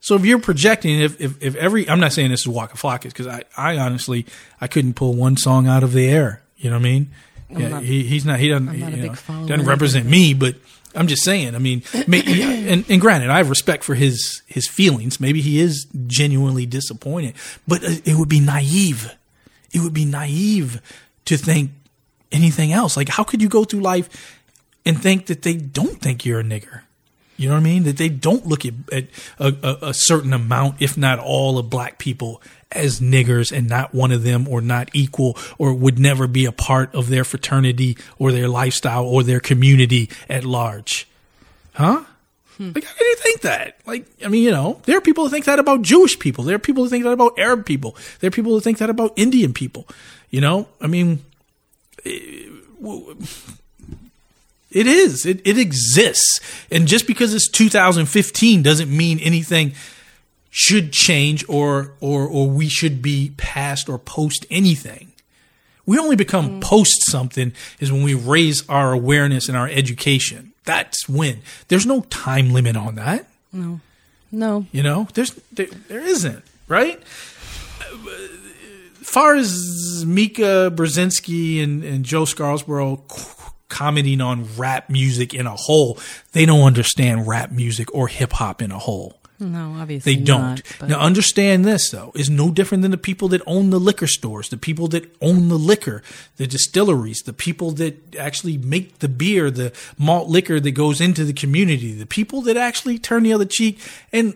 So 0.01 0.17
if 0.17 0.25
you're 0.25 0.41
projecting, 0.41 1.01
if, 1.01 1.21
if, 1.21 1.41
if 1.43 1.55
every, 1.55 1.89
I'm 1.89 2.01
not 2.01 2.13
saying 2.13 2.31
this 2.31 2.41
is 2.41 2.49
Waka 2.49 2.77
Flocka 2.77 3.05
because 3.05 3.27
I, 3.29 3.45
I 3.57 3.79
honestly, 3.79 4.27
I 4.61 4.67
couldn't 4.67 4.95
pull 4.95 5.15
one 5.15 5.37
song 5.37 5.69
out 5.69 5.85
of 5.85 5.93
the 5.93 6.09
air. 6.09 6.43
You 6.57 6.71
know 6.71 6.77
what 6.77 6.81
I 6.81 6.91
mean? 6.91 7.11
I'm 7.51 7.61
Yeah, 7.61 7.69
not- 7.69 7.83
he, 7.85 8.03
he's 8.03 8.25
not, 8.25 8.41
he 8.41 8.49
doesn't, 8.49 8.67
not 8.67 8.75
you 8.75 8.85
know, 9.09 9.15
doesn't 9.47 9.65
represent 9.67 10.07
me, 10.07 10.35
but 10.35 10.57
I'm 10.95 11.07
just 11.07 11.23
saying, 11.23 11.55
I 11.55 11.59
mean, 11.59 11.83
may, 12.07 12.23
and, 12.69 12.85
and 12.89 13.01
granted, 13.01 13.31
I 13.31 13.37
have 13.39 13.49
respect 13.49 13.85
for 13.85 13.95
his, 13.95 14.43
his 14.47 14.69
feelings. 14.69 15.21
Maybe 15.21 15.41
he 15.41 15.61
is 15.61 15.87
genuinely 16.07 16.67
disappointed, 16.67 17.35
but 17.69 17.85
uh, 17.85 17.91
it 18.05 18.17
would 18.17 18.29
be 18.29 18.41
naive. 18.41 19.15
It 19.73 19.81
would 19.81 19.95
be 19.95 20.05
naive 20.05 20.83
to 21.27 21.37
think 21.37 21.71
anything 22.33 22.73
else. 22.73 22.97
Like, 22.97 23.09
how 23.09 23.23
could 23.25 23.41
you 23.41 23.49
go 23.49 23.65
through 23.65 23.81
life 23.81 24.41
and 24.85 25.01
think 25.01 25.27
that 25.27 25.43
they 25.43 25.55
don't 25.55 26.01
think 26.01 26.25
you're 26.27 26.41
a 26.41 26.45
nigger? 26.45 26.81
You 27.37 27.49
know 27.49 27.55
what 27.55 27.61
I 27.61 27.65
mean? 27.65 27.83
That 27.85 27.97
they 27.97 28.09
don't 28.09 28.47
look 28.47 28.65
at, 28.65 28.75
at 28.93 29.05
a, 29.39 29.55
a, 29.63 29.89
a 29.89 29.95
certain 29.95 30.33
amount, 30.33 30.81
if 30.81 30.97
not 30.97 31.19
all, 31.19 31.59
of 31.59 31.71
black 31.71 31.99
people 31.99 32.43
as 32.71 33.01
niggers 33.01 33.57
and 33.57 33.69
not 33.69 33.95
one 33.95 34.13
of 34.13 34.23
them 34.23 34.49
or 34.49 34.61
not 34.61 34.91
equal 34.93 35.37
or 35.59 35.75
would 35.75 35.99
never 35.99 36.27
be 36.27 36.45
a 36.45 36.53
part 36.53 36.95
of 36.95 37.09
their 37.09 37.25
fraternity 37.25 37.97
or 38.19 38.33
their 38.33 38.49
lifestyle 38.49 39.05
or 39.05 39.23
their 39.23 39.41
community 39.41 40.09
at 40.29 40.45
large. 40.45 41.09
Huh? 41.75 42.05
Hmm. 42.57 42.73
Like, 42.75 42.85
how 42.85 42.95
can 42.95 43.07
you 43.07 43.17
think 43.17 43.41
that? 43.43 43.79
Like, 43.87 44.07
I 44.25 44.29
mean, 44.29 44.43
you 44.43 44.51
know, 44.51 44.81
there 44.85 44.97
are 44.97 45.01
people 45.01 45.25
who 45.25 45.31
think 45.31 45.47
that 45.47 45.59
about 45.59 45.83
Jewish 45.83 46.19
people. 46.19 46.45
There 46.45 46.57
are 46.57 46.61
people 46.61 46.85
who 46.85 46.91
think 46.91 47.05
that 47.05 47.13
about 47.13 47.39
Arab 47.39 47.65
people. 47.67 47.97
There 48.21 48.29
are 48.29 48.33
people 48.33 48.53
who 48.53 48.61
think 48.61 48.79
that 48.79 48.91
about 48.91 49.13
Indian 49.17 49.53
people. 49.53 49.89
You 50.31 50.41
know, 50.41 50.69
I 50.81 50.87
mean, 50.87 51.25
eh, 52.05 52.11
it 52.11 53.62
is. 54.87 55.27
It, 55.27 55.41
it 55.47 55.59
exists. 55.59 56.41
And 56.71 56.87
just 56.87 57.07
because 57.07 57.35
it's 57.35 57.49
2015 57.49 58.63
doesn't 58.63 58.95
mean 58.95 59.19
anything 59.21 59.75
should 60.51 60.93
change 60.93 61.45
or, 61.49 61.95
or, 62.01 62.27
or 62.27 62.49
we 62.49 62.69
should 62.69 63.01
be 63.03 63.33
past 63.37 63.89
or 63.89 63.99
post 63.99 64.47
anything. 64.51 65.13
We 65.87 65.99
only 65.99 66.17
become 66.17 66.61
mm. 66.61 66.63
post 66.63 67.11
something 67.11 67.53
is 67.81 67.91
when 67.91 68.03
we 68.03 68.15
raise 68.15 68.69
our 68.69 68.93
awareness 68.93 69.49
and 69.49 69.57
our 69.57 69.69
education. 69.69 70.53
That's 70.65 71.09
when. 71.09 71.41
There's 71.69 71.87
no 71.87 72.03
time 72.03 72.53
limit 72.53 72.77
on 72.77 72.95
that. 72.97 73.27
No. 73.53 73.81
No. 74.31 74.67
You 74.73 74.83
know, 74.83 75.09
there's 75.15 75.33
there, 75.53 75.67
there 75.89 76.01
isn't 76.01 76.43
right. 76.69 77.03
As 79.01 79.09
far 79.09 79.35
as 79.35 80.05
Mika 80.07 80.73
Brzezinski 80.75 81.63
and, 81.63 81.85
and 81.85 82.05
Joe 82.05 82.25
Scarborough 82.25 83.03
commenting 83.73 84.21
on 84.21 84.47
rap 84.57 84.89
music 84.89 85.35
in 85.35 85.47
a 85.47 85.57
whole, 85.57 85.99
they 86.33 86.47
don't 86.47 86.63
understand 86.63 87.27
rap 87.27 87.51
music 87.51 87.93
or 87.95 88.07
hip 88.07 88.33
hop 88.33 88.63
in 88.63 88.71
a 88.71 88.79
whole. 88.79 89.19
No, 89.41 89.75
obviously 89.81 90.15
They 90.15 90.23
don't. 90.23 90.63
not, 90.81 90.89
now, 90.89 91.01
understand 91.01 91.65
this 91.65 91.91
though 91.91 92.13
is 92.15 92.31
no 92.31 92.51
different 92.51 92.83
than 92.83 92.93
the 92.93 92.97
people 92.97 93.27
that 93.29 93.43
own 93.45 93.71
the 93.71 93.81
liquor 93.81 94.07
stores, 94.07 94.49
the 94.51 94.57
people 94.57 94.87
that 94.89 95.05
own 95.21 95.49
the 95.49 95.59
liquor, 95.59 96.03
the 96.37 96.47
distilleries, 96.47 97.23
the 97.23 97.33
people 97.33 97.73
that 97.73 98.15
actually 98.15 98.57
make 98.57 99.01
the 99.01 99.09
beer, 99.09 99.51
the 99.51 99.73
malt 99.99 100.29
liquor 100.29 100.61
that 100.61 100.71
goes 100.73 101.01
into 101.01 101.25
the 101.25 101.33
community, 101.33 101.93
the 101.93 102.07
people 102.07 102.43
that 102.43 102.57
actually 102.57 102.99
turn 102.99 103.25
the 103.25 103.33
other 103.33 103.45
cheek 103.45 103.81
and 104.13 104.35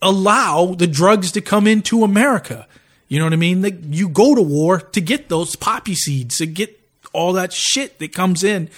allow 0.00 0.74
the 0.74 0.86
drugs 0.86 1.30
to 1.32 1.40
come 1.40 1.66
into 1.66 2.02
America. 2.02 2.66
You 3.08 3.18
know 3.18 3.26
what 3.26 3.34
I 3.34 3.36
mean? 3.36 3.60
Like 3.60 3.80
you 3.82 4.08
go 4.08 4.34
to 4.34 4.40
war 4.40 4.80
to 4.80 5.00
get 5.02 5.28
those 5.28 5.56
poppy 5.56 5.94
seeds, 5.94 6.38
to 6.38 6.46
get 6.46 6.81
all 7.12 7.32
that 7.34 7.52
shit 7.52 7.98
that 7.98 8.12
comes 8.12 8.44
in 8.44 8.68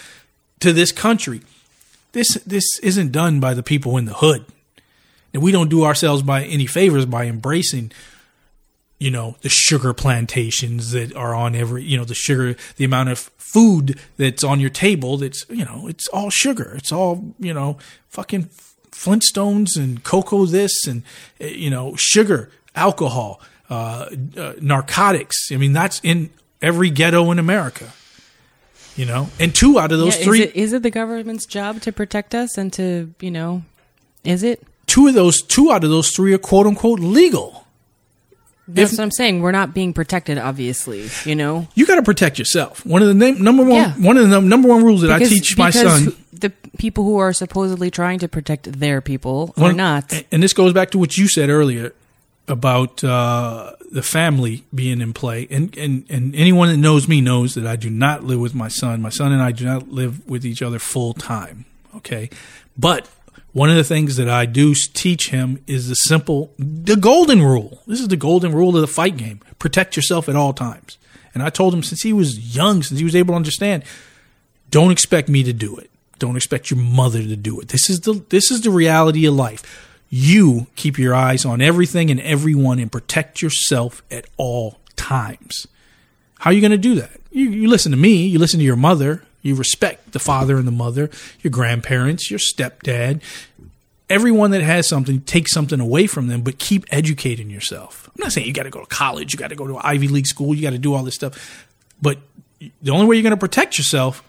to 0.61 0.73
this 0.73 0.93
country. 0.93 1.43
This 2.13 2.35
this 2.47 2.79
isn't 2.81 3.13
done 3.13 3.41
by 3.41 3.55
the 3.55 3.63
people 3.63 3.97
in 3.97 4.05
the 4.05 4.15
hood. 4.15 4.45
And 5.33 5.43
we 5.43 5.51
don't 5.51 5.69
do 5.69 5.85
ourselves 5.85 6.23
by 6.23 6.45
any 6.45 6.67
favors 6.67 7.07
by 7.07 7.27
embracing, 7.27 7.91
you 9.01 9.11
know, 9.11 9.37
the 9.43 9.49
sugar 9.49 9.93
plantations 9.93 10.93
that 10.93 11.15
are 11.17 11.35
on 11.35 11.57
every, 11.57 11.83
you 11.83 11.97
know, 11.97 12.05
the 12.05 12.15
sugar, 12.15 12.55
the 12.77 12.85
amount 12.85 13.09
of 13.09 13.19
food 13.37 13.99
that's 14.17 14.45
on 14.45 14.61
your 14.61 14.71
table 14.71 15.17
that's, 15.17 15.45
you 15.51 15.65
know, 15.65 15.89
it's 15.89 16.07
all 16.09 16.31
sugar. 16.31 16.75
It's 16.77 16.93
all, 16.93 17.35
you 17.41 17.53
know, 17.53 17.79
fucking 18.09 18.49
Flintstones 18.93 19.77
and 19.77 20.05
cocoa 20.05 20.47
this 20.47 20.87
and, 20.87 21.03
uh, 21.41 21.47
you 21.47 21.69
know, 21.69 21.95
sugar, 21.97 22.51
alcohol, 22.77 23.41
uh, 23.69 24.07
uh, 24.37 24.53
narcotics. 24.61 25.51
I 25.51 25.57
mean, 25.57 25.73
that's 25.73 26.01
in 26.05 26.31
every 26.63 26.91
ghetto 26.91 27.33
in 27.33 27.41
America, 27.41 27.93
you 28.97 29.07
know, 29.07 29.29
and 29.41 29.55
two 29.55 29.79
out 29.79 29.93
of 29.93 29.99
those 29.99 30.17
Yeah, 30.19 30.25
three. 30.25 30.41
Is 30.43 30.47
it, 30.51 30.57
is 30.57 30.73
it 30.73 30.83
the 30.83 30.91
government's 30.91 31.47
job 31.47 31.81
to 31.83 31.93
protect 31.93 32.35
us 32.35 32.57
and 32.59 32.73
to, 32.75 33.13
you 33.21 33.31
know, 33.31 33.63
is 34.25 34.43
it? 34.43 34.63
two 34.87 35.09
of 35.09 35.15
those 35.15 35.41
two 35.43 35.73
out 35.73 35.83
of 35.83 35.91
those 35.91 36.11
three 36.11 36.33
are 36.35 36.39
quote 36.39 36.67
unquote 36.67 37.01
legal. 37.01 37.63
That's 38.67 38.93
what 38.93 39.01
I'm 39.01 39.11
saying. 39.11 39.43
We're 39.43 39.53
not 39.53 39.75
being 39.75 39.93
protected, 39.93 40.39
obviously. 40.39 41.09
You 41.27 41.35
know, 41.35 41.69
You 41.75 41.85
got 41.87 41.97
to 41.97 42.03
protect 42.03 42.39
yourself. 42.39 42.85
One 42.87 43.03
of 43.03 43.09
the 43.09 43.15
name, 43.15 43.43
number 43.43 43.63
one 43.63 43.73
Yeah. 43.73 43.93
one 43.95 44.17
of 44.17 44.23
the 44.23 44.29
num- 44.31 44.49
number 44.49 44.69
one 44.69 44.83
rules 44.83 45.03
that 45.03 45.11
I 45.11 45.19
Because- 45.19 45.29
teach 45.35 45.59
my 45.59 45.69
son. 45.71 46.17
the 46.33 46.51
people 46.79 47.05
who 47.05 47.19
are 47.19 47.35
supposedly 47.35 47.91
trying 47.91 48.21
to 48.21 48.29
protect 48.29 48.81
their 48.81 49.01
people 49.03 49.53
are 49.59 49.73
not. 49.75 50.13
And 50.33 50.43
this 50.43 50.55
goes 50.55 50.73
back 50.73 50.91
to 50.93 50.99
what 50.99 51.19
you 51.19 51.29
said 51.29 51.51
earlier 51.51 51.93
about 52.47 53.03
uh, 53.03 53.73
the 53.91 54.03
family 54.03 54.65
being 54.75 55.01
in 55.01 55.13
play. 55.13 55.47
And, 55.51 55.77
and 55.79 56.05
and 56.09 56.35
anyone 56.35 56.69
that 56.69 56.77
knows 56.77 57.09
me 57.09 57.21
knows 57.21 57.55
that 57.55 57.67
I 57.67 57.77
do 57.77 57.91
not 57.91 58.25
live 58.25 58.41
with 58.41 58.55
my 58.55 58.69
son. 58.69 59.03
My 59.03 59.11
son 59.11 59.33
and 59.33 59.43
I 59.43 59.53
do 59.53 59.65
not 59.65 59.89
live 59.89 60.29
with 60.29 60.45
each 60.45 60.63
other 60.63 60.79
full 60.79 61.15
time. 61.15 61.65
Okay, 61.97 62.29
but 62.77 63.09
one 63.53 63.71
of 63.71 63.77
the 63.77 63.85
things 63.85 64.17
that 64.17 64.29
I 64.29 64.47
do 64.47 64.75
teach 64.93 65.31
him 65.31 65.63
is 65.67 65.89
the 65.89 65.95
simple, 65.95 66.53
the 66.59 66.97
golden 66.97 67.41
rule. 67.41 67.83
This 67.87 68.01
is 68.01 68.09
the 68.09 68.17
golden 68.17 68.53
rule 68.53 68.75
of 68.75 68.81
the 68.81 68.89
fight 68.89 69.17
game: 69.17 69.41
protect 69.59 69.97
yourself 69.97 70.29
at 70.29 70.37
all 70.37 70.53
times. 70.53 70.99
And 71.35 71.43
I 71.43 71.51
told 71.51 71.75
him 71.75 71.83
since 71.83 72.03
he 72.03 72.13
was 72.13 72.55
young, 72.55 72.83
since 72.83 72.99
he 72.99 73.05
was 73.05 73.17
able 73.17 73.33
to 73.33 73.37
understand, 73.37 73.83
don't 74.71 74.93
expect 74.93 75.29
me 75.29 75.43
to 75.43 75.53
do 75.53 75.77
it. 75.77 75.91
Don't 76.19 76.37
expect 76.37 76.71
your 76.71 76.79
mother 76.79 77.21
to 77.21 77.37
do 77.37 77.61
it. 77.61 77.69
This 77.69 77.91
is 77.91 78.01
the 78.01 78.25
this 78.29 78.51
is 78.51 78.63
the 78.63 78.71
reality 78.71 79.27
of 79.27 79.35
life. 79.35 79.94
You 80.17 80.69
keep 80.77 80.97
your 80.97 81.13
eyes 81.13 81.45
on 81.45 81.61
everything 81.61 82.09
and 82.09 82.21
everyone 82.21 82.79
and 82.79 82.93
protect 82.93 83.43
yourself 83.43 84.01
at 84.13 84.27
all 84.37 84.79
times. 84.95 85.67
How 86.39 86.51
are 86.51 86.53
you 86.53 86.61
going 86.61 86.71
to 86.71 86.79
do 86.79 86.95
that? 86.95 87.21
You, 87.33 87.51
you 87.51 87.69
listen 87.69 87.91
to 87.91 87.99
me, 87.99 88.25
you 88.29 88.39
listen 88.39 88.61
to 88.61 88.65
your 88.65 88.77
mother, 88.77 89.25
you 89.43 89.57
respect 89.57 90.13
the 90.13 90.21
father 90.21 90.57
and 90.57 90.69
the 90.69 90.73
mother, 90.73 91.11
your 91.41 91.51
grandparents, 91.51 92.31
your 92.31 92.39
stepdad. 92.39 93.23
Everyone 94.09 94.53
that 94.53 94.63
has 94.63 94.89
something, 94.89 95.21
take 95.23 95.49
something 95.49 95.81
away 95.81 96.07
from 96.07 96.29
them, 96.29 96.43
but 96.43 96.61
keep 96.61 96.85
educating 96.91 97.51
yourself. 97.51 98.09
I'm 98.15 98.23
not 98.23 98.31
saying 98.31 98.47
you 98.47 98.53
got 98.53 98.63
to 98.63 98.71
go 98.71 98.83
to 98.83 98.87
college, 98.87 99.33
you 99.33 99.39
got 99.41 99.49
to 99.49 99.57
go 99.57 99.67
to 99.67 99.79
Ivy 99.85 100.07
League 100.07 100.29
school, 100.29 100.55
you 100.55 100.63
got 100.63 100.71
to 100.71 100.79
do 100.79 100.95
all 100.95 101.03
this 101.03 101.17
stuff. 101.17 101.67
But 102.01 102.19
the 102.61 102.93
only 102.93 103.07
way 103.07 103.17
you're 103.17 103.25
going 103.25 103.33
to 103.33 103.37
protect 103.37 103.79
yourself 103.79 104.23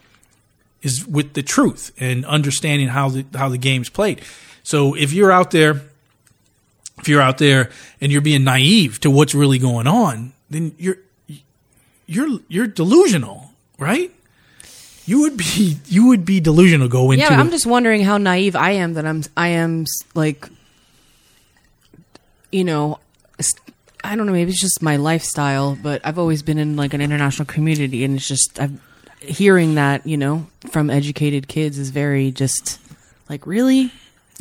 is 0.82 1.06
with 1.06 1.34
the 1.34 1.44
truth 1.44 1.92
and 1.96 2.26
understanding 2.26 2.88
how 2.88 3.08
the 3.08 3.24
how 3.36 3.48
the 3.48 3.58
game's 3.58 3.88
played. 3.88 4.20
So 4.66 4.94
if 4.94 5.12
you're 5.12 5.30
out 5.30 5.52
there, 5.52 5.80
if 6.98 7.06
you're 7.06 7.20
out 7.20 7.38
there 7.38 7.70
and 8.00 8.10
you're 8.10 8.20
being 8.20 8.42
naive 8.42 8.98
to 9.02 9.10
what's 9.12 9.32
really 9.32 9.60
going 9.60 9.86
on, 9.86 10.32
then 10.50 10.74
you're 10.76 10.98
you're 12.06 12.40
you're 12.48 12.66
delusional, 12.66 13.52
right? 13.78 14.12
You 15.04 15.20
would 15.20 15.36
be 15.36 15.78
you 15.86 16.08
would 16.08 16.24
be 16.24 16.40
delusional 16.40 16.88
go 16.88 17.12
into. 17.12 17.24
yeah, 17.24 17.38
I'm 17.38 17.52
just 17.52 17.64
wondering 17.64 18.02
how 18.02 18.18
naive 18.18 18.56
I 18.56 18.72
am 18.72 18.94
that 18.94 19.06
I'm. 19.06 19.22
I 19.36 19.48
am 19.50 19.84
like, 20.16 20.48
you 22.50 22.64
know, 22.64 22.98
I 24.02 24.16
don't 24.16 24.26
know. 24.26 24.32
Maybe 24.32 24.50
it's 24.50 24.60
just 24.60 24.82
my 24.82 24.96
lifestyle, 24.96 25.78
but 25.80 26.00
I've 26.04 26.18
always 26.18 26.42
been 26.42 26.58
in 26.58 26.74
like 26.74 26.92
an 26.92 27.00
international 27.00 27.46
community, 27.46 28.02
and 28.02 28.16
it's 28.16 28.26
just 28.26 28.58
I've 28.58 28.80
hearing 29.20 29.76
that 29.76 30.04
you 30.08 30.16
know 30.16 30.48
from 30.72 30.90
educated 30.90 31.46
kids 31.46 31.78
is 31.78 31.90
very 31.90 32.32
just 32.32 32.80
like 33.28 33.46
really. 33.46 33.92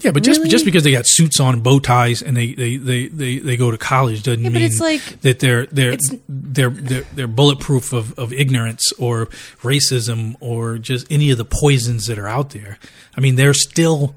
Yeah, 0.02 0.12
but 0.12 0.24
just 0.24 0.40
really? 0.40 0.50
just 0.50 0.66
because 0.66 0.84
they 0.84 0.92
got 0.92 1.06
suits 1.08 1.40
on 1.40 1.62
bow 1.62 1.80
ties 1.80 2.22
and 2.22 2.36
they 2.36 2.54
they, 2.54 2.78
they, 2.78 3.08
they, 3.08 3.38
they 3.40 3.58
go 3.58 3.72
to 3.72 3.78
college 3.78 4.24
doesn't 4.24 4.44
Yeah, 4.44 4.50
mean 4.50 4.78
like- 4.78 5.22
that 5.22 5.40
they're 5.40 5.66
they're, 5.68 5.98
they're 6.28 6.70
they're 6.70 7.02
they're 7.14 7.28
bulletproof 7.28 7.94
of, 7.94 8.18
of 8.20 8.34
ignorance 8.34 8.92
or 9.00 9.28
racism 9.62 10.36
or 10.42 10.78
just 10.78 11.08
any 11.12 11.32
of 11.32 11.38
the 11.38 11.46
poisons 11.46 12.06
that 12.08 12.20
are 12.20 12.28
out 12.28 12.50
there. 12.52 12.78
I 13.18 13.22
mean, 13.22 13.36
they're 13.36 13.54
still 13.54 14.16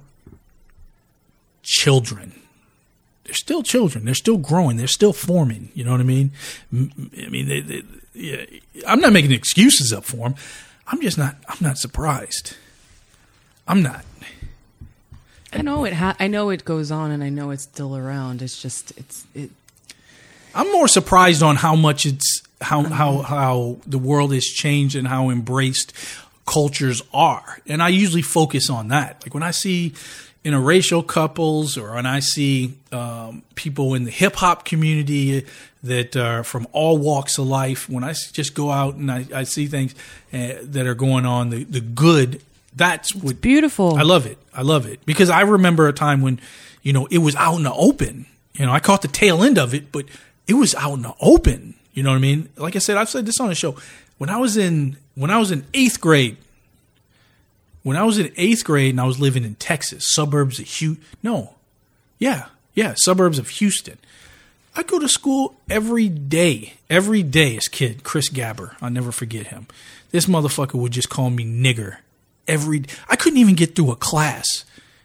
children. 1.62 2.32
They're 3.24 3.34
still 3.34 3.62
children. 3.62 4.04
They're 4.04 4.14
still 4.14 4.38
growing. 4.38 4.76
They're 4.78 4.86
still 4.86 5.12
forming. 5.12 5.68
You 5.74 5.84
know 5.84 5.92
what 5.92 6.00
I 6.00 6.04
mean? 6.04 6.32
I 6.72 7.28
mean, 7.28 7.46
they, 7.48 7.60
they, 7.60 7.82
yeah, 8.14 8.44
I'm 8.86 9.00
not 9.00 9.12
making 9.12 9.32
excuses 9.32 9.92
up 9.92 10.04
for 10.04 10.28
them. 10.28 10.34
I'm 10.86 11.00
just 11.02 11.18
not. 11.18 11.36
I'm 11.48 11.58
not 11.60 11.76
surprised. 11.78 12.56
I'm 13.66 13.82
not. 13.82 14.04
I 15.52 15.62
know 15.62 15.84
it. 15.84 15.94
Ha- 15.94 16.16
I 16.18 16.26
know 16.26 16.50
it 16.50 16.64
goes 16.64 16.90
on, 16.90 17.10
and 17.10 17.22
I 17.24 17.28
know 17.30 17.50
it's 17.50 17.62
still 17.62 17.96
around. 17.96 18.42
It's 18.42 18.60
just 18.60 18.96
it's 18.98 19.26
it. 19.34 19.50
I'm 20.54 20.70
more 20.72 20.88
surprised 20.88 21.42
on 21.42 21.56
how 21.56 21.74
much 21.74 22.06
it's 22.06 22.42
how 22.60 22.82
how 22.82 23.18
how 23.22 23.78
the 23.86 23.98
world 23.98 24.32
has 24.32 24.44
changed 24.44 24.96
and 24.96 25.08
how 25.08 25.30
embraced 25.30 25.92
cultures 26.46 27.02
are. 27.12 27.60
And 27.66 27.82
I 27.82 27.88
usually 27.88 28.22
focus 28.22 28.70
on 28.70 28.88
that. 28.88 29.22
Like 29.24 29.34
when 29.34 29.42
I 29.42 29.50
see 29.50 29.94
interracial 30.44 31.06
couples 31.06 31.76
or 31.76 31.94
when 31.94 32.06
I 32.06 32.20
see 32.20 32.74
um, 32.90 33.42
people 33.54 33.94
in 33.94 34.04
the 34.04 34.10
hip 34.10 34.36
hop 34.36 34.64
community 34.64 35.44
that 35.82 36.16
are 36.16 36.42
from 36.42 36.66
all 36.72 36.96
walks 36.98 37.38
of 37.38 37.46
life, 37.46 37.88
When 37.88 38.02
I 38.02 38.12
just 38.12 38.54
go 38.54 38.70
out 38.70 38.94
and 38.94 39.10
I, 39.10 39.26
I 39.34 39.42
see 39.44 39.66
things 39.66 39.94
uh, 40.32 40.54
that 40.62 40.86
are 40.86 40.94
going 40.94 41.26
on, 41.26 41.50
the, 41.50 41.64
the 41.64 41.80
good, 41.80 42.42
that's 42.78 43.14
what 43.14 43.40
beautiful. 43.40 43.96
I 43.96 44.02
love 44.02 44.24
it. 44.26 44.38
I 44.54 44.62
love 44.62 44.86
it 44.86 45.04
because 45.04 45.30
I 45.30 45.42
remember 45.42 45.88
a 45.88 45.92
time 45.92 46.22
when, 46.22 46.40
you 46.82 46.92
know, 46.92 47.06
it 47.06 47.18
was 47.18 47.34
out 47.36 47.56
in 47.56 47.64
the 47.64 47.72
open. 47.72 48.26
You 48.54 48.66
know, 48.66 48.72
I 48.72 48.80
caught 48.80 49.02
the 49.02 49.08
tail 49.08 49.42
end 49.42 49.58
of 49.58 49.74
it, 49.74 49.92
but 49.92 50.06
it 50.46 50.54
was 50.54 50.74
out 50.74 50.94
in 50.94 51.02
the 51.02 51.14
open. 51.20 51.74
You 51.92 52.02
know 52.02 52.10
what 52.10 52.16
I 52.16 52.20
mean? 52.20 52.48
Like 52.56 52.76
I 52.76 52.78
said, 52.78 52.96
I've 52.96 53.08
said 53.08 53.26
this 53.26 53.40
on 53.40 53.48
the 53.48 53.54
show. 53.54 53.76
When 54.18 54.30
I 54.30 54.38
was 54.38 54.56
in 54.56 54.96
when 55.14 55.30
I 55.30 55.38
was 55.38 55.50
in 55.50 55.64
eighth 55.74 56.00
grade, 56.00 56.36
when 57.82 57.96
I 57.96 58.04
was 58.04 58.18
in 58.18 58.32
eighth 58.36 58.64
grade 58.64 58.90
and 58.90 59.00
I 59.00 59.04
was 59.04 59.20
living 59.20 59.44
in 59.44 59.56
Texas, 59.56 60.14
suburbs 60.14 60.58
of 60.58 60.66
Houston. 60.66 61.04
No, 61.22 61.54
yeah, 62.18 62.46
yeah, 62.74 62.94
suburbs 62.96 63.38
of 63.38 63.48
Houston. 63.48 63.98
I 64.76 64.84
go 64.84 65.00
to 65.00 65.08
school 65.08 65.56
every 65.68 66.08
day, 66.08 66.74
every 66.88 67.24
day 67.24 67.56
as 67.56 67.66
kid. 67.66 68.04
Chris 68.04 68.30
Gabber, 68.30 68.76
I'll 68.80 68.90
never 68.90 69.10
forget 69.10 69.48
him. 69.48 69.66
This 70.12 70.26
motherfucker 70.26 70.74
would 70.74 70.92
just 70.92 71.10
call 71.10 71.30
me 71.30 71.44
nigger 71.44 71.96
every. 72.48 72.84
I 73.08 73.14
couldn't 73.16 73.38
even 73.38 73.54
get 73.54 73.76
through 73.76 73.92
a 73.92 73.96
class, 73.96 74.64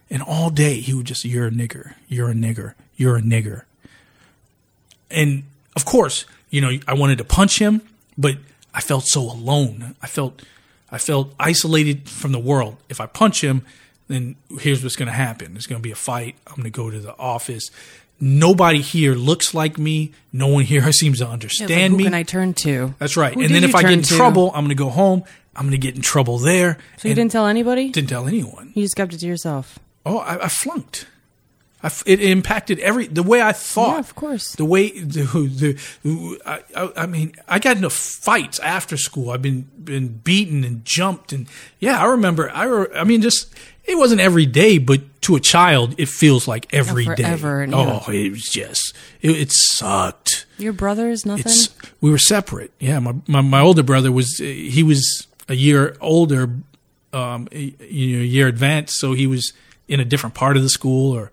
and 0.10 0.22
all 0.24 0.50
day 0.50 0.80
he 0.80 0.94
would 0.94 1.06
just, 1.06 1.26
"You're 1.26 1.48
a 1.48 1.52
nigger, 1.52 1.94
you're 2.08 2.30
a 2.30 2.34
nigger, 2.34 2.74
you're 2.96 3.18
a 3.18 3.22
nigger." 3.22 3.64
And 5.12 5.44
of 5.76 5.86
course, 5.86 6.26
you 6.50 6.62
know, 6.62 6.72
I 6.88 6.94
wanted 6.94 7.18
to 7.20 7.24
punch 7.24 7.60
him, 7.60 7.82
but 8.18 8.38
I 8.74 8.82
felt 8.82 9.06
so 9.06 9.22
alone. 9.22 9.96
I 10.02 10.08
felt 10.08 10.42
I 10.92 10.98
felt 10.98 11.34
isolated 11.40 12.10
from 12.10 12.32
the 12.32 12.40
world. 12.40 12.78
If 12.90 13.00
I 13.02 13.06
punch 13.06 13.44
him, 13.44 13.64
then 14.08 14.36
here's 14.60 14.84
what's 14.84 14.96
going 14.96 15.08
to 15.08 15.14
happen. 15.14 15.54
There's 15.54 15.68
going 15.68 15.80
to 15.82 15.84
be 15.84 15.92
a 15.92 15.96
fight. 15.96 16.36
I'm 16.48 16.56
going 16.56 16.66
to 16.66 16.70
go 16.70 16.90
to 16.90 17.00
the 17.00 17.18
office. 17.18 17.70
Nobody 18.20 18.80
here 18.82 19.16
looks 19.16 19.54
like 19.54 19.78
me. 19.78 20.12
No 20.32 20.48
one 20.48 20.64
here 20.64 20.92
seems 20.92 21.18
to 21.20 21.24
Yeah, 21.26 21.30
like, 21.30 21.34
understand 21.34 21.92
who 21.94 21.98
me. 21.98 22.04
can 22.06 22.14
I 22.14 22.24
turn 22.24 22.54
to? 22.56 22.94
That's 23.00 23.18
right. 23.18 23.34
Who 23.34 23.42
and 23.42 23.54
then 23.54 23.64
if 23.64 23.74
I 23.76 23.82
get 23.82 23.92
in 23.94 24.02
to? 24.04 24.16
trouble, 24.16 24.50
I'm 24.54 24.62
going 24.66 24.70
to 24.70 24.76
go 24.76 24.90
home. 24.90 25.24
I'm 25.56 25.64
going 25.64 25.72
to 25.72 25.78
get 25.78 25.96
in 25.96 26.02
trouble 26.02 26.40
there. 26.40 26.78
So 26.98 27.08
you 27.08 27.16
didn't 27.16 27.32
tell 27.32 27.48
anybody? 27.48 27.90
didn't 27.90 28.10
tell 28.10 28.28
anyone. 28.28 28.72
You 28.74 28.84
just 28.84 28.96
kept 28.96 29.14
it 29.14 29.20
to 29.20 29.28
yourself. 29.28 29.80
Oh, 30.06 30.18
I, 30.20 30.46
I 30.46 30.48
flunked. 30.50 31.08
I 31.84 31.92
it 32.06 32.22
impacted 32.22 32.80
every 32.80 33.08
the 33.08 33.24
way 33.24 33.42
I 33.42 33.52
thought. 33.52 33.96
Yeah, 33.96 34.00
of 34.00 34.16
course. 34.16 34.54
The 34.56 34.64
way 34.64 34.90
the, 34.92 35.24
the 36.04 36.42
I, 36.46 36.62
I, 36.76 36.92
I 37.04 37.06
mean, 37.08 37.34
I 37.48 37.60
got 37.60 37.76
into 37.76 37.90
fights 37.90 38.58
after 38.60 38.96
school. 38.96 39.32
I've 39.32 39.42
been 39.42 39.68
been 39.84 40.08
beaten 40.08 40.64
and 40.64 40.86
jumped, 40.86 41.34
and 41.34 41.46
yeah, 41.80 42.02
I 42.02 42.06
remember. 42.06 42.50
I 42.50 42.86
I 42.96 43.04
mean, 43.04 43.22
just 43.22 43.54
it 43.84 43.98
wasn't 43.98 44.22
every 44.22 44.46
day, 44.46 44.78
but 44.78 45.02
to 45.24 45.36
a 45.36 45.42
child, 45.42 45.96
it 45.98 46.08
feels 46.08 46.48
like 46.48 46.74
every 46.74 47.04
day. 47.06 47.16
forever, 47.16 47.62
and 47.62 47.76
Oh, 47.76 48.02
it 48.08 48.32
was 48.32 48.44
just 48.50 48.96
it, 49.22 49.32
it 49.32 49.52
sucked. 49.52 50.46
Your 50.58 50.72
brother 50.74 51.10
is 51.10 51.26
nothing. 51.26 51.48
It's 51.48 51.68
we 52.00 52.10
were 52.12 52.18
separate. 52.18 52.72
Yeah, 52.80 53.00
my, 53.00 53.16
my 53.28 53.42
my 53.42 53.60
older 53.60 53.84
brother 53.84 54.10
was 54.10 54.38
he 54.38 54.84
was 54.84 55.28
a 55.48 55.56
year 55.56 55.98
older, 56.02 56.50
um, 57.12 57.48
a, 57.52 57.76
you 57.80 58.18
know, 58.18 58.24
a 58.24 58.26
year 58.26 58.48
advanced, 58.48 59.00
so 59.00 59.14
he 59.14 59.28
was 59.28 59.54
in 59.88 60.00
a 60.00 60.06
different 60.06 60.36
part 60.36 60.58
of 60.58 60.64
the 60.64 60.70
school, 60.70 61.16
or 61.16 61.32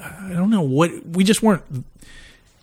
I 0.00 0.32
don't 0.32 0.50
know 0.50 0.62
what. 0.62 1.06
We 1.06 1.24
just 1.24 1.42
weren't 1.42 1.64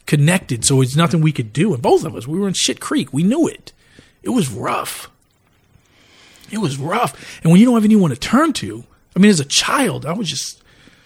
connected, 0.06 0.66
so 0.66 0.82
it's 0.82 0.96
nothing 0.96 1.22
we 1.22 1.32
could 1.32 1.54
do. 1.54 1.74
And 1.74 1.82
both 1.82 2.06
of 2.06 2.16
us, 2.16 2.28
we 2.28 2.39
were 2.39 2.48
in 2.48 2.54
shit 2.54 2.80
creek. 2.80 3.12
We 3.14 3.24
knew 3.24 3.48
it. 3.48 3.72
It 4.24 4.30
was 4.30 4.50
rough. 4.50 5.10
It 6.52 6.60
was 6.60 6.78
rough, 6.78 7.41
and 7.43 7.52
when 7.52 7.60
you 7.60 7.66
don't 7.66 7.76
have 7.76 7.86
anyone 7.86 8.12
to 8.12 8.16
turn 8.16 8.54
to, 8.54 8.84
I 9.16 9.20
mean, 9.20 9.32
as 9.32 9.39
a 9.39 9.46
child, 9.46 10.06
I 10.06 10.14
was 10.14 10.30
just 10.30 10.62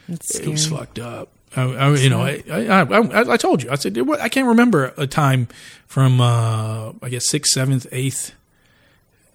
it 0.08 0.48
was 0.48 0.68
fucked 0.68 1.00
up. 1.00 1.30
I, 1.56 1.62
I, 1.62 1.96
you 1.96 2.10
know, 2.10 2.22
I, 2.22 2.44
I, 2.50 2.82
I, 2.82 3.34
I 3.34 3.38
told 3.38 3.64
you. 3.64 3.72
I 3.72 3.76
said 3.76 3.98
I 3.98 4.30
can't 4.30 4.48
remember 4.48 4.94
a 4.98 5.08
time 5.08 5.48
from 5.88 6.22
uh, 6.22 6.92
I 7.02 7.10
guess 7.10 7.30
sixth, 7.30 7.54
seventh, 7.54 7.88
eighth, 7.92 8.34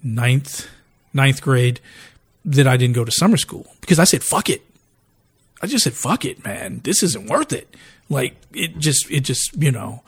ninth, 0.04 0.68
ninth 1.12 1.42
grade 1.42 1.80
that 2.44 2.68
I 2.68 2.76
didn't 2.76 2.94
go 2.94 3.04
to 3.04 3.10
summer 3.10 3.36
school 3.36 3.66
because 3.80 3.98
I 3.98 4.04
said 4.04 4.22
fuck 4.22 4.48
it. 4.48 4.62
I 5.62 5.66
just 5.66 5.84
said 5.84 5.94
fuck 5.94 6.24
it, 6.24 6.44
man. 6.44 6.80
This 6.84 7.02
isn't 7.02 7.28
worth 7.28 7.52
it. 7.52 7.74
Like 8.08 8.36
it 8.52 8.78
just, 8.78 9.10
it 9.10 9.20
just, 9.20 9.56
you 9.60 9.72
know, 9.72 10.02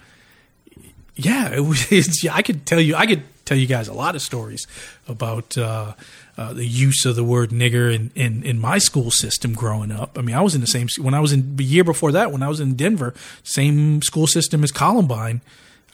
yeah. 1.14 1.50
It 1.50 1.60
was. 1.60 1.90
Yeah, 2.22 2.34
I 2.34 2.42
could 2.42 2.66
tell 2.66 2.80
you. 2.80 2.94
I 2.94 3.06
could 3.06 3.22
tell 3.46 3.56
you 3.56 3.66
guys 3.66 3.88
a 3.88 3.94
lot 3.94 4.14
of 4.14 4.22
stories 4.22 4.66
about. 5.08 5.56
Uh, 5.56 5.94
uh, 6.38 6.52
the 6.52 6.66
use 6.66 7.06
of 7.06 7.16
the 7.16 7.24
word 7.24 7.48
nigger 7.48 7.94
in, 7.94 8.10
in, 8.14 8.42
in 8.42 8.58
my 8.58 8.76
school 8.76 9.10
system 9.10 9.54
growing 9.54 9.90
up. 9.90 10.18
I 10.18 10.20
mean, 10.20 10.36
I 10.36 10.42
was 10.42 10.54
in 10.54 10.60
the 10.60 10.66
same 10.66 10.86
when 11.00 11.14
I 11.14 11.20
was 11.20 11.32
in 11.32 11.56
the 11.56 11.64
year 11.64 11.82
before 11.82 12.12
that 12.12 12.30
when 12.30 12.42
I 12.42 12.48
was 12.48 12.60
in 12.60 12.74
Denver, 12.74 13.14
same 13.42 14.02
school 14.02 14.26
system 14.26 14.62
as 14.62 14.70
Columbine. 14.70 15.40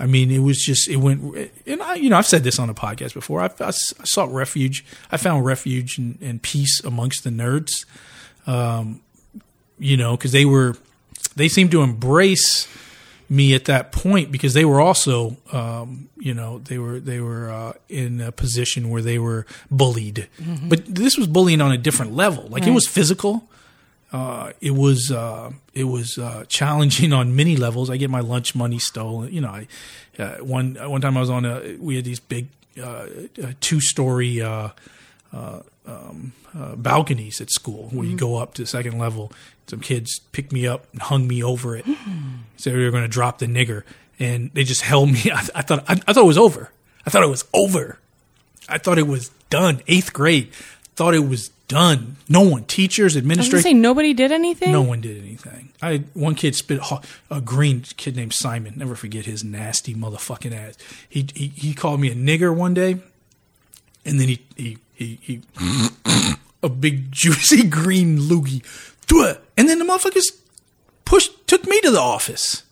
I 0.03 0.07
mean, 0.07 0.33
it 0.33 0.41
was 0.41 0.59
just 0.59 0.89
it 0.89 0.97
went. 0.97 1.23
And 1.67 1.81
I, 1.81 1.95
you 1.95 2.11
know, 2.11 2.17
I've 2.19 2.27
said 2.27 2.43
this 2.43 2.59
on 2.59 2.69
a 2.69 2.75
podcast 2.75 3.15
before. 3.15 3.41
I, 3.41 3.47
I, 3.61 3.69
I 3.69 3.71
sought 4.05 4.33
refuge. 4.33 4.85
I 5.13 5.17
found 5.17 5.45
refuge 5.47 5.97
and, 5.97 6.19
and 6.21 6.43
peace 6.43 6.83
amongst 6.85 7.23
the 7.23 7.31
nerds. 7.31 7.71
Um, 8.47 9.01
you 9.79 9.97
know, 9.97 10.17
because 10.17 10.33
they 10.33 10.45
were 10.45 10.75
they 11.37 11.49
seemed 11.49 11.71
to 11.71 11.83
embrace 11.83 12.67
me 13.29 13.55
at 13.55 13.65
that 13.67 13.93
point 13.93 14.31
because 14.31 14.53
they 14.55 14.65
were 14.65 14.81
also, 14.81 15.37
um, 15.53 16.09
you 16.19 16.35
know, 16.35 16.59
they 16.59 16.79
were 16.79 16.99
they 17.01 17.21
were 17.21 17.51
uh, 17.51 17.73
in 17.89 18.21
a 18.21 18.33
position 18.33 18.91
where 18.91 19.03
they 19.03 19.19
were 19.19 19.47
bullied, 19.71 20.29
Mhm. 20.41 20.69
but 20.69 20.85
this 20.87 21.17
was 21.17 21.27
bullying 21.29 21.61
on 21.63 21.73
a 21.73 21.79
different 21.79 22.13
level. 22.15 22.47
Like 22.49 22.67
it 22.67 22.73
was 22.73 22.87
physical. 22.89 23.49
Uh, 24.13 24.53
it 24.61 24.73
was 24.73 25.11
uh, 25.11 25.51
it 25.73 25.85
was 25.85 26.19
uh, 26.19 26.45
challenging 26.49 27.13
on 27.21 27.35
many 27.35 27.57
levels. 27.57 27.89
I 27.91 27.97
get 27.97 28.11
my 28.11 28.21
lunch 28.21 28.55
money 28.55 28.79
stolen. 28.79 29.33
You 29.33 29.41
know, 29.41 29.49
I 29.49 29.67
uh, 30.19 30.37
one 30.39 30.75
one 30.75 31.01
time 31.01 31.17
I 31.17 31.21
was 31.21 31.31
on 31.31 31.45
a 31.45 31.77
we 31.79 31.97
had 31.97 32.05
these 32.05 32.21
big 32.21 32.49
uh, 32.83 33.07
two 33.61 33.81
story 33.81 34.41
uh, 34.43 34.69
uh, 35.33 35.61
um, 35.87 36.33
uh, 36.59 36.77
balconies 36.77 37.41
at 37.41 37.51
school 37.51 37.89
where 37.91 38.07
you 38.07 38.15
Mhm. 38.17 38.21
go 38.21 38.37
up 38.37 38.55
to 38.55 38.63
the 38.63 38.67
second 38.67 38.99
level. 38.99 39.33
Some 39.67 39.81
kids 39.81 40.21
picked 40.33 40.53
me 40.53 40.67
up 40.67 40.87
and 40.93 41.01
hung 41.01 41.27
me 41.27 41.43
over 41.43 41.77
it. 41.77 41.87
Said 42.57 42.75
they 42.75 42.85
were 42.85 42.91
going 42.91 43.05
to 43.05 43.09
drop 43.09 43.39
the 43.39 43.47
nigger, 43.47 43.83
and 44.19 44.51
they 44.53 44.65
just 44.65 44.83
held 44.83 45.11
me. 45.11 45.31
I, 45.33 45.39
I 45.55 45.63
thought 45.63 45.85
I, 45.89 45.93
I 46.07 46.13
thought 46.13 46.25
it 46.25 46.27
was 46.27 46.37
over. 46.39 46.71
I 47.07 47.11
thought 47.11 47.23
it 47.23 47.29
was 47.31 47.45
over. 47.55 47.99
I 48.69 48.77
thought 48.79 48.99
it 48.99 49.07
was 49.07 49.31
done. 49.51 49.81
Eighth 49.89 50.13
grade, 50.13 50.53
thought 50.97 51.15
it 51.15 51.27
was 51.27 51.51
done. 51.73 52.17
No 52.29 52.43
one, 52.43 52.65
teachers, 52.65 53.03
I 53.03 53.05
was 53.05 53.15
gonna 53.15 53.23
administrators, 53.23 53.63
say 53.63 53.75
nobody 53.75 54.15
did 54.15 54.33
anything. 54.33 54.73
no 54.73 54.83
one 54.83 55.01
did 55.01 55.19
anything. 55.23 55.71
I 55.83 56.05
one 56.15 56.35
kid 56.35 56.55
spit 56.55 56.81
a 57.31 57.41
green 57.41 57.83
kid 57.97 58.17
named 58.17 58.33
Simon. 58.33 58.75
Never 58.77 58.95
forget 58.95 59.25
his 59.25 59.43
nasty 59.43 59.95
motherfucking 59.95 60.55
ass. 60.55 60.77
He 61.09 61.27
he, 61.35 61.49
he 61.49 61.75
called 61.75 62.01
me 62.01 62.11
a 62.11 62.15
nigger 62.15 62.55
one 62.55 62.75
day, 62.75 63.01
and 64.05 64.21
then 64.21 64.29
he 64.29 64.43
he 64.57 64.79
he, 64.95 65.19
he 65.21 65.43
a 66.63 66.69
big 66.69 67.11
juicy 67.11 67.65
green 67.69 68.19
loogie, 68.19 68.63
and 69.57 69.69
then 69.69 69.79
the 69.79 69.85
motherfuckers 69.85 70.37
pushed 71.05 71.47
took 71.47 71.67
me 71.67 71.81
to 71.81 71.91
the 71.91 72.01
office. 72.01 72.63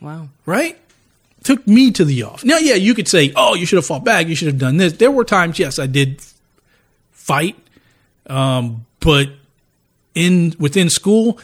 Wow. 0.00 0.28
Right? 0.44 0.78
Took 1.42 1.66
me 1.66 1.90
to 1.92 2.04
the 2.04 2.22
office. 2.24 2.44
Now, 2.44 2.58
yeah, 2.58 2.74
you 2.74 2.94
could 2.94 3.08
say, 3.08 3.32
"Oh, 3.36 3.54
you 3.54 3.66
should 3.66 3.76
have 3.76 3.86
fought 3.86 4.04
back. 4.04 4.28
You 4.28 4.34
should 4.34 4.48
have 4.48 4.58
done 4.58 4.76
this." 4.76 4.94
There 4.94 5.10
were 5.10 5.24
times, 5.24 5.58
yes, 5.58 5.78
I 5.78 5.86
did 5.86 6.20
fight, 7.12 7.56
um, 8.28 8.86
but 9.00 9.28
in 10.14 10.54
within 10.58 10.90
school, 10.90 11.38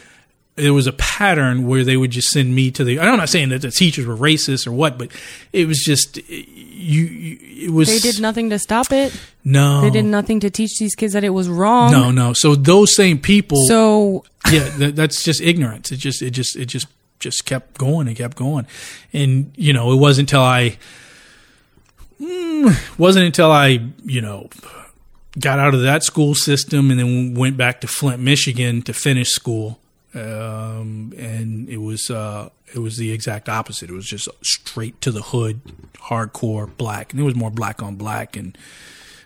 there 0.55 0.73
was 0.73 0.87
a 0.87 0.93
pattern 0.93 1.65
where 1.65 1.83
they 1.83 1.97
would 1.97 2.11
just 2.11 2.29
send 2.29 2.53
me 2.53 2.71
to 2.71 2.83
the. 2.83 2.99
I'm 2.99 3.17
not 3.17 3.29
saying 3.29 3.49
that 3.49 3.61
the 3.61 3.71
teachers 3.71 4.05
were 4.05 4.15
racist 4.15 4.67
or 4.67 4.71
what, 4.71 4.97
but 4.97 5.11
it 5.53 5.67
was 5.67 5.79
just 5.79 6.17
you. 6.29 7.03
you 7.03 7.37
it 7.67 7.71
was 7.71 7.87
They 7.87 7.99
did 7.99 8.19
nothing 8.21 8.49
to 8.49 8.59
stop 8.59 8.91
it. 8.91 9.17
no. 9.43 9.81
They 9.81 9.91
did 9.91 10.05
nothing 10.05 10.39
to 10.41 10.49
teach 10.49 10.79
these 10.79 10.95
kids 10.95 11.13
that 11.13 11.23
it 11.23 11.29
was 11.29 11.47
wrong. 11.47 11.91
No, 11.91 12.11
no. 12.11 12.33
So 12.33 12.55
those 12.55 12.95
same 12.95 13.19
people. 13.19 13.65
So 13.67 14.25
yeah, 14.51 14.67
that, 14.77 14.95
that's 14.95 15.23
just 15.23 15.41
ignorance. 15.41 15.91
It 15.91 15.97
just, 15.97 16.21
it 16.21 16.31
just, 16.31 16.55
it 16.55 16.65
just, 16.65 16.87
just 17.19 17.45
kept 17.45 17.77
going 17.77 18.07
and 18.07 18.17
kept 18.17 18.35
going, 18.35 18.65
and 19.13 19.51
you 19.55 19.73
know, 19.73 19.91
it 19.93 19.97
wasn't 19.97 20.29
until 20.29 20.41
I, 20.41 20.77
mm, 22.19 22.97
wasn't 22.97 23.27
until 23.27 23.51
I, 23.51 23.79
you 24.03 24.21
know, 24.21 24.49
got 25.39 25.59
out 25.59 25.73
of 25.73 25.81
that 25.81 26.03
school 26.03 26.35
system 26.35 26.91
and 26.91 26.99
then 26.99 27.33
went 27.33 27.57
back 27.57 27.81
to 27.81 27.87
Flint, 27.87 28.21
Michigan 28.21 28.81
to 28.83 28.93
finish 28.93 29.29
school, 29.29 29.79
um, 30.13 31.13
and 31.17 31.69
it 31.69 31.77
was, 31.77 32.09
uh, 32.09 32.49
it 32.73 32.79
was 32.79 32.97
the 32.97 33.11
exact 33.11 33.49
opposite. 33.49 33.89
It 33.89 33.93
was 33.93 34.05
just 34.05 34.27
straight 34.43 34.99
to 35.01 35.11
the 35.11 35.21
hood, 35.21 35.61
hardcore 35.97 36.69
black, 36.77 37.13
and 37.13 37.21
it 37.21 37.23
was 37.23 37.35
more 37.35 37.51
black 37.51 37.81
on 37.81 37.95
black 37.95 38.35
and 38.35 38.57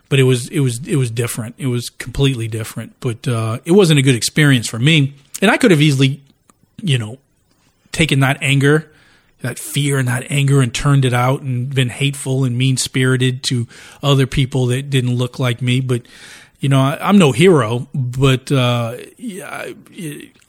but 0.09 0.19
it 0.19 0.23
was 0.23 0.47
it 0.49 0.59
was 0.59 0.85
it 0.87 0.95
was 0.97 1.11
different. 1.11 1.55
It 1.57 1.67
was 1.67 1.89
completely 1.89 2.47
different. 2.47 2.93
But 2.99 3.27
uh, 3.27 3.59
it 3.65 3.71
wasn't 3.71 3.99
a 3.99 4.01
good 4.01 4.15
experience 4.15 4.67
for 4.67 4.79
me. 4.79 5.15
and 5.41 5.49
I 5.51 5.57
could 5.57 5.71
have 5.71 5.81
easily, 5.81 6.21
you 6.81 6.97
know, 6.97 7.17
taken 7.91 8.19
that 8.19 8.37
anger, 8.41 8.91
that 9.45 9.59
fear 9.59 9.97
and 9.97 10.07
that 10.07 10.25
anger 10.29 10.61
and 10.61 10.73
turned 10.73 11.05
it 11.05 11.13
out 11.13 11.41
and 11.41 11.73
been 11.73 11.89
hateful 11.89 12.43
and 12.43 12.57
mean 12.57 12.77
spirited 12.77 13.43
to 13.43 13.67
other 14.01 14.27
people 14.27 14.65
that 14.67 14.89
didn't 14.89 15.15
look 15.15 15.39
like 15.39 15.61
me. 15.61 15.79
But, 15.79 16.03
you 16.59 16.69
know, 16.69 16.79
I, 16.79 16.97
I'm 17.01 17.17
no 17.17 17.31
hero, 17.31 17.87
but, 17.93 18.51
uh, 18.51 18.97
I, 19.19 19.75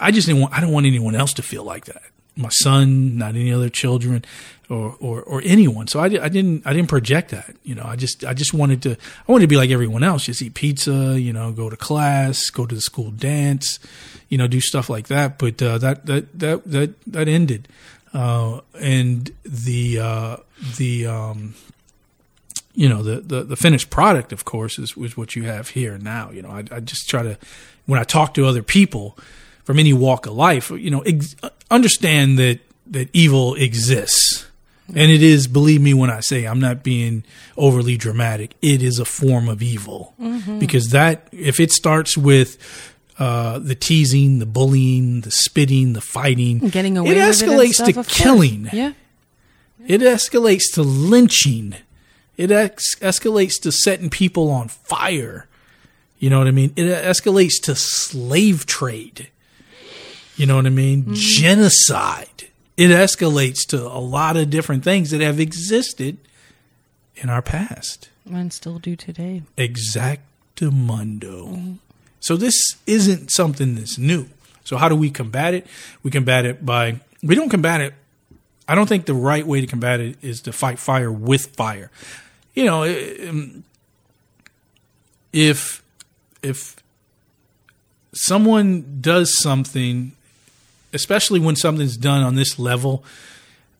I 0.01 0.11
just 0.11 0.26
didn't 0.26 0.40
want, 0.42 0.55
I 0.55 0.61
don't 0.61 0.72
want 0.72 0.86
anyone 0.86 1.14
else 1.14 1.34
to 1.34 1.42
feel 1.42 1.64
like 1.64 1.84
that. 1.86 2.03
My 2.38 2.51
son, 2.51 3.16
not 3.16 3.34
any 3.34 3.53
other 3.53 3.70
children 3.70 4.24
or, 4.68 4.94
or, 5.01 5.22
or 5.22 5.40
anyone. 5.44 5.86
So 5.88 6.01
I, 6.01 6.05
I 6.05 6.28
didn't, 6.28 6.66
I 6.66 6.72
didn't 6.74 6.88
project 6.88 7.30
that, 7.30 7.57
you 7.64 7.74
know, 7.74 7.84
I 7.84 7.97
just, 7.97 8.24
I 8.24 8.34
just 8.34 8.53
wanted 8.53 8.82
to, 8.82 8.90
I 8.92 9.32
wanted 9.32 9.44
to 9.44 9.49
be 9.49 9.57
like 9.57 9.70
everyone 9.70 10.05
else, 10.05 10.24
just 10.24 10.42
eat 10.42 10.55
pizza, 10.55 11.18
you 11.18 11.32
know, 11.32 11.53
go 11.53 11.70
to 11.70 11.76
class, 11.76 12.51
go 12.51 12.66
to 12.66 12.74
the 12.74 12.80
school 12.80 13.11
dance, 13.11 13.78
you 14.28 14.36
know, 14.36 14.47
do 14.47 14.61
stuff 14.61 14.90
like 14.90 15.09
that. 15.09 15.38
But, 15.38 15.62
uh, 15.62 15.78
that, 15.78 16.07
that, 16.07 16.38
that, 16.38 16.64
that, 16.64 16.90
that 17.07 17.28
ended. 17.28 17.68
Uh, 18.17 18.61
and 18.81 19.31
the, 19.45 19.99
uh, 20.01 20.37
the, 20.79 21.07
um, 21.07 21.55
you 22.75 22.89
know 22.89 23.03
the, 23.03 23.21
the 23.21 23.43
the 23.43 23.57
finished 23.57 23.89
product 23.91 24.33
of 24.33 24.45
course 24.45 24.79
is, 24.79 24.95
is 24.99 25.17
what 25.17 25.35
you 25.35 25.45
have 25.45 25.71
here 25.71 25.97
now. 25.99 26.31
You 26.31 26.43
know 26.43 26.51
I, 26.51 26.62
I 26.71 26.81
just 26.81 27.09
try 27.09 27.23
to 27.23 27.39
when 27.87 27.99
i 27.99 28.05
talk 28.05 28.35
to 28.35 28.45
other 28.45 28.62
people 28.62 29.17
from 29.64 29.79
any 29.79 29.95
walk 29.95 30.27
of 30.27 30.35
life 30.35 30.71
you 30.71 30.91
know 30.91 31.01
ex- 31.01 31.37
understand 31.71 32.39
that 32.39 32.61
that 32.87 33.09
evil 33.14 33.55
exists. 33.55 34.47
And 34.89 35.11
it 35.11 35.23
is 35.23 35.49
believe 35.49 35.81
me 35.81 35.95
when 35.95 36.11
i 36.11 36.21
say 36.21 36.45
i'm 36.45 36.61
not 36.61 36.83
being 36.83 37.25
overly 37.57 37.97
dramatic. 37.97 38.51
It 38.61 38.83
is 38.83 38.99
a 38.99 39.05
form 39.07 39.49
of 39.49 39.62
evil. 39.62 40.12
Mhm. 40.21 40.59
because 40.61 40.91
that 40.91 41.29
if 41.33 41.59
it 41.61 41.73
starts 41.73 42.17
with 42.17 42.59
uh, 43.19 43.59
the 43.59 43.75
teasing, 43.75 44.39
the 44.39 44.47
bullying, 44.47 45.23
the 45.23 45.31
spitting, 45.31 45.95
the 45.95 46.01
fighting, 46.01 46.59
Getting 46.69 46.99
away 46.99 47.11
it 47.11 47.14
with 47.14 47.43
it 47.43 47.47
escalates 47.47 47.75
stuff, 47.75 48.09
to 48.09 48.14
killing. 48.14 48.69
Yeah. 48.73 48.93
It 49.87 50.01
escalates 50.01 50.73
to 50.75 50.83
lynching. 50.83 51.75
It 52.37 52.51
ex- 52.51 52.97
escalates 52.97 53.61
to 53.62 53.73
setting 53.73 54.11
people 54.11 54.51
on 54.51 54.69
fire. 54.69 55.47
You 56.19 56.31
know 56.31 56.39
what 56.39 56.49
I 56.49 56.51
mean? 56.51 56.73
It 56.77 56.85
escalates 56.85 57.61
to 57.62 57.75
slave 57.75 58.67
trade. 58.67 59.29
You 60.37 60.47
know 60.47 60.57
what 60.57 60.67
I 60.67 60.71
mean? 60.71 61.14
Genocide. 61.14 62.49
It 62.77 62.89
escalates 62.91 63.67
to 63.69 63.87
a 63.87 64.01
lot 64.01 64.37
of 64.37 64.51
different 64.51 64.85
things 64.85 65.11
that 65.11 65.23
have 65.23 65.41
existed 65.41 66.19
in 67.17 67.31
our 67.31 67.41
past. 67.41 68.11
And 68.31 68.53
still 68.53 68.79
do 68.79 68.97
today. 68.97 69.43
Exactamundo. 69.57 71.79
So 72.27 72.37
this 72.37 72.74
isn't 72.89 73.31
something 73.31 73.77
that's 73.77 73.99
new. 73.99 74.27
So 74.64 74.79
how 74.79 74.89
do 74.89 74.97
we 74.97 75.11
combat 75.11 75.55
it? 75.55 75.64
We 76.03 76.11
combat 76.11 76.45
it 76.45 76.66
by 76.66 76.99
we 77.22 77.37
don't 77.37 77.51
combat 77.51 77.81
it. 77.81 77.95
I 78.66 78.74
don't 78.74 78.89
think 78.89 79.07
the 79.07 79.14
right 79.14 79.47
way 79.47 79.61
to 79.61 79.66
combat 79.68 80.01
it 80.01 80.16
is 80.22 80.41
to 80.41 80.53
fight 80.53 80.81
fire 80.81 81.12
with 81.12 81.55
fire. 81.55 81.89
You 82.53 82.64
know, 82.64 82.83
um, 82.83 83.62
if 85.33 85.85
if 86.43 86.74
someone 88.12 88.99
does 89.01 89.41
something, 89.41 90.11
especially 90.93 91.39
when 91.39 91.55
something's 91.55 91.97
done 91.97 92.24
on 92.24 92.35
this 92.35 92.59
level, 92.59 93.05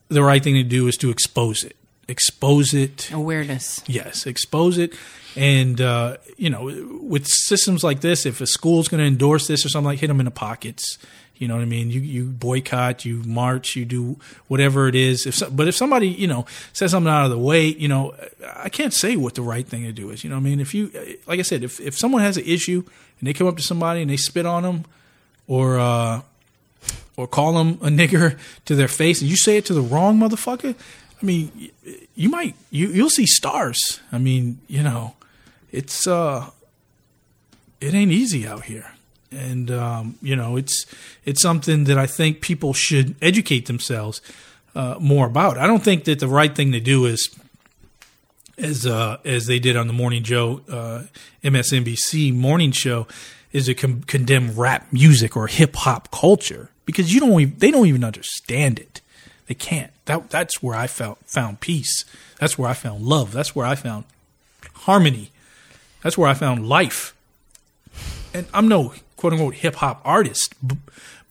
the 0.07 0.23
right 0.23 0.41
thing 0.41 0.53
to 0.53 0.63
do 0.63 0.87
is 0.87 0.95
to 0.99 1.09
expose 1.09 1.65
it. 1.65 1.75
Expose 2.07 2.73
it. 2.73 3.11
Awareness. 3.11 3.83
Yes, 3.87 4.25
expose 4.25 4.77
it. 4.77 4.93
And, 5.37 5.79
uh, 5.79 6.17
you 6.35 6.49
know, 6.49 6.99
with 7.01 7.27
systems 7.27 7.83
like 7.83 8.01
this, 8.01 8.25
if 8.25 8.41
a 8.41 8.47
school's 8.47 8.87
going 8.87 8.99
to 8.99 9.05
endorse 9.05 9.47
this 9.47 9.65
or 9.65 9.69
something 9.69 9.85
like 9.85 9.99
hit 9.99 10.07
them 10.07 10.19
in 10.19 10.25
the 10.25 10.31
pockets. 10.31 10.97
You 11.35 11.47
know 11.47 11.55
what 11.55 11.61
I 11.61 11.65
mean? 11.65 11.91
You, 11.91 12.01
you 12.01 12.23
boycott, 12.25 13.05
you 13.05 13.21
march, 13.23 13.75
you 13.75 13.85
do 13.85 14.17
whatever 14.47 14.87
it 14.87 14.95
is. 14.95 15.27
If 15.27 15.35
so, 15.35 15.51
but 15.51 15.67
if 15.67 15.75
somebody, 15.75 16.07
you 16.07 16.25
know, 16.25 16.47
says 16.73 16.89
something 16.89 17.11
out 17.11 17.25
of 17.25 17.29
the 17.29 17.37
way, 17.37 17.67
you 17.67 17.87
know, 17.87 18.15
I 18.55 18.69
can't 18.69 18.91
say 18.93 19.15
what 19.15 19.35
the 19.35 19.43
right 19.43 19.67
thing 19.67 19.83
to 19.83 19.91
do 19.91 20.09
is. 20.09 20.23
You 20.23 20.31
know 20.31 20.37
what 20.37 20.41
I 20.41 20.45
mean? 20.45 20.59
If 20.59 20.73
you, 20.73 20.91
like 21.27 21.39
I 21.39 21.43
said, 21.43 21.63
if, 21.63 21.79
if 21.79 21.95
someone 21.95 22.23
has 22.23 22.37
an 22.37 22.45
issue 22.45 22.83
and 23.19 23.27
they 23.27 23.33
come 23.33 23.45
up 23.45 23.57
to 23.57 23.63
somebody 23.63 24.01
and 24.01 24.09
they 24.09 24.17
spit 24.17 24.47
on 24.47 24.63
them 24.63 24.85
or, 25.47 25.77
uh, 25.77 26.21
or 27.15 27.27
call 27.27 27.53
them 27.53 27.77
a 27.83 27.89
nigger 27.89 28.39
to 28.65 28.75
their 28.75 28.87
face 28.87 29.21
and 29.21 29.29
you 29.29 29.37
say 29.37 29.57
it 29.57 29.65
to 29.65 29.75
the 29.75 29.81
wrong 29.81 30.19
motherfucker, 30.19 30.73
I 31.21 31.25
mean, 31.25 31.71
you 32.15 32.29
might 32.29 32.55
you 32.69 32.89
you'll 32.89 33.09
see 33.09 33.25
stars. 33.25 33.99
I 34.11 34.19
mean, 34.19 34.59
you 34.67 34.83
know, 34.83 35.15
it's 35.71 36.07
uh 36.07 36.49
it 37.79 37.93
ain't 37.93 38.11
easy 38.11 38.47
out 38.47 38.65
here. 38.65 38.91
And 39.31 39.69
um, 39.71 40.17
you 40.21 40.35
know, 40.35 40.55
it's 40.55 40.85
it's 41.25 41.41
something 41.41 41.83
that 41.85 41.97
I 41.97 42.05
think 42.05 42.41
people 42.41 42.73
should 42.73 43.15
educate 43.21 43.65
themselves 43.65 44.21
uh, 44.73 44.95
more 44.99 45.27
about. 45.27 45.57
I 45.57 45.67
don't 45.67 45.83
think 45.83 46.05
that 46.05 46.19
the 46.19 46.27
right 46.27 46.55
thing 46.55 46.71
to 46.71 46.79
do 46.79 47.05
is 47.05 47.29
as 48.57 48.85
uh, 48.85 49.17
as 49.25 49.45
they 49.45 49.59
did 49.59 49.75
on 49.75 49.87
the 49.87 49.93
Morning 49.93 50.23
Joe 50.23 50.61
uh, 50.69 51.03
MSNBC 51.43 52.33
morning 52.33 52.71
show 52.71 53.07
is 53.51 53.65
to 53.65 53.73
con- 53.73 54.03
condemn 54.03 54.55
rap 54.55 54.87
music 54.91 55.35
or 55.35 55.47
hip 55.47 55.75
hop 55.75 56.09
culture 56.11 56.69
because 56.85 57.13
you 57.13 57.19
don't 57.19 57.39
even, 57.39 57.57
they 57.57 57.71
don't 57.71 57.87
even 57.87 58.03
understand 58.03 58.79
it. 58.79 59.01
They 59.47 59.55
can't. 59.55 59.91
That 60.05 60.29
that's 60.29 60.61
where 60.63 60.75
I 60.75 60.87
found 60.87 61.17
found 61.25 61.59
peace. 61.59 62.05
That's 62.39 62.57
where 62.57 62.69
I 62.69 62.73
found 62.73 63.03
love. 63.03 63.31
That's 63.31 63.55
where 63.55 63.65
I 63.65 63.75
found 63.75 64.05
harmony. 64.73 65.31
That's 66.03 66.17
where 66.17 66.29
I 66.29 66.33
found 66.33 66.67
life. 66.67 67.15
And 68.33 68.45
I'm 68.53 68.67
no 68.67 68.93
quote 69.15 69.33
unquote 69.33 69.55
hip 69.55 69.75
hop 69.75 70.01
artist, 70.05 70.53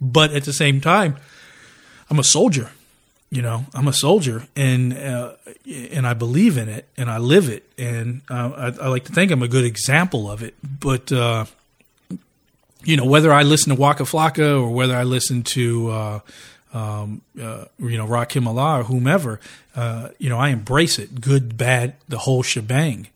but 0.01 0.33
at 0.33 0.45
the 0.45 0.53
same 0.53 0.81
time, 0.81 1.17
I'm 2.11 2.19
a 2.19 2.25
soldier. 2.25 2.71
You 3.31 3.43
know, 3.43 3.67
I'm 3.75 3.89
a 3.89 3.93
soldier, 3.93 4.47
and 4.55 4.97
uh, 4.97 5.33
and 5.67 6.07
I 6.07 6.15
believe 6.15 6.57
in 6.57 6.69
it, 6.69 6.87
and 6.97 7.11
I 7.11 7.19
live 7.19 7.49
it, 7.49 7.69
and 7.77 8.23
uh, 8.31 8.73
I, 8.81 8.85
I 8.85 8.89
like 8.89 9.05
to 9.05 9.13
think 9.13 9.33
I'm 9.33 9.43
a 9.43 9.49
good 9.49 9.65
example 9.65 10.31
of 10.31 10.43
it. 10.45 10.55
But 10.63 11.11
uh, 11.11 11.47
you 12.85 12.97
know, 12.97 13.05
whether 13.05 13.33
I 13.33 13.43
listen 13.43 13.75
to 13.75 13.81
Waka 13.81 14.05
Flocka 14.05 14.63
or 14.63 14.71
whether 14.71 14.95
I 14.95 15.03
listen 15.03 15.43
to 15.43 15.91
uh, 15.91 16.21
um, 16.73 17.21
uh, 17.41 17.65
you 17.81 17.99
know 17.99 18.07
Rakim 18.07 18.47
Allah 18.47 18.81
or 18.81 18.85
whomever, 18.85 19.41
uh, 19.75 20.11
you 20.19 20.29
know, 20.29 20.39
I 20.39 20.51
embrace 20.51 20.99
it, 21.01 21.21
good, 21.21 21.59
bad, 21.59 21.95
the 22.09 22.19
whole 22.19 22.45
shebang. 22.45 23.09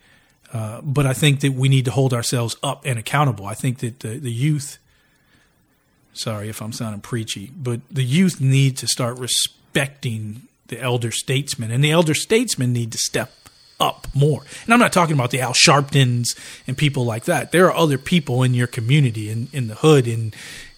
Uh, 0.52 0.80
but 0.82 1.06
I 1.06 1.12
think 1.12 1.40
that 1.40 1.52
we 1.52 1.68
need 1.68 1.84
to 1.84 1.90
hold 1.90 2.12
ourselves 2.12 2.56
up 2.62 2.82
and 2.84 2.98
accountable. 2.98 3.46
I 3.46 3.54
think 3.54 3.78
that 3.78 4.00
the, 4.00 4.18
the 4.18 4.32
youth, 4.32 4.78
sorry 6.12 6.48
if 6.48 6.60
I'm 6.60 6.72
sounding 6.72 7.00
preachy, 7.00 7.52
but 7.56 7.80
the 7.90 8.04
youth 8.04 8.40
need 8.40 8.76
to 8.78 8.86
start 8.86 9.18
respecting 9.18 10.42
the 10.66 10.80
elder 10.80 11.10
statesmen, 11.10 11.70
and 11.70 11.82
the 11.82 11.90
elder 11.90 12.14
statesmen 12.14 12.72
need 12.72 12.92
to 12.92 12.98
step 12.98 13.32
up 13.80 14.06
more. 14.14 14.42
And 14.64 14.74
I'm 14.74 14.80
not 14.80 14.92
talking 14.92 15.14
about 15.14 15.30
the 15.30 15.40
Al 15.40 15.52
Sharptons 15.52 16.36
and 16.66 16.76
people 16.76 17.04
like 17.04 17.24
that. 17.24 17.50
There 17.50 17.66
are 17.66 17.74
other 17.74 17.98
people 17.98 18.42
in 18.42 18.54
your 18.54 18.66
community, 18.66 19.30
in, 19.30 19.48
in 19.52 19.68
the 19.68 19.76
hood, 19.76 20.06
in 20.06 20.32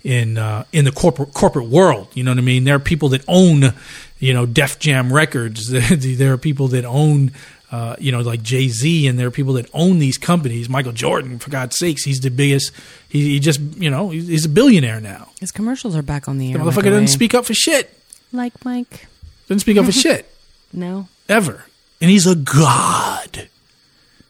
in 0.04 0.38
uh, 0.38 0.64
in 0.72 0.84
the 0.84 0.92
corporate 0.92 1.34
corporate 1.34 1.68
world. 1.68 2.08
You 2.14 2.24
know 2.24 2.30
what 2.30 2.38
I 2.38 2.42
mean? 2.42 2.64
There 2.64 2.76
are 2.76 2.80
people 2.80 3.10
that 3.10 3.24
own, 3.28 3.74
you 4.18 4.32
know, 4.32 4.46
Def 4.46 4.78
Jam 4.78 5.12
Records. 5.12 5.68
there 6.18 6.32
are 6.32 6.38
people 6.38 6.68
that 6.68 6.84
own. 6.84 7.32
Uh, 7.72 7.96
you 7.98 8.12
know, 8.12 8.20
like 8.20 8.42
Jay 8.42 8.68
Z, 8.68 9.06
and 9.06 9.18
there 9.18 9.26
are 9.26 9.30
people 9.30 9.54
that 9.54 9.66
own 9.72 9.98
these 9.98 10.18
companies. 10.18 10.68
Michael 10.68 10.92
Jordan, 10.92 11.38
for 11.38 11.48
God's 11.48 11.78
sakes, 11.78 12.04
he's 12.04 12.20
the 12.20 12.30
biggest. 12.30 12.70
He, 13.08 13.30
he 13.30 13.40
just, 13.40 13.60
you 13.60 13.88
know, 13.88 14.10
he's 14.10 14.28
he's 14.28 14.44
a 14.44 14.48
billionaire 14.50 15.00
now. 15.00 15.30
His 15.40 15.50
commercials 15.50 15.96
are 15.96 16.02
back 16.02 16.28
on 16.28 16.36
the 16.36 16.52
air. 16.52 16.58
The 16.58 16.64
motherfucker 16.64 16.84
doesn't 16.90 17.08
speak 17.08 17.32
up 17.34 17.46
for 17.46 17.54
shit. 17.54 17.98
Like 18.30 18.62
Mike. 18.64 19.06
Doesn't 19.48 19.60
speak 19.60 19.78
up 19.78 19.86
for 19.86 19.92
shit 20.04 20.30
No. 20.72 21.08
ever, 21.30 21.64
and 22.00 22.10
he's 22.10 22.26
a 22.26 22.36
god. 22.36 23.48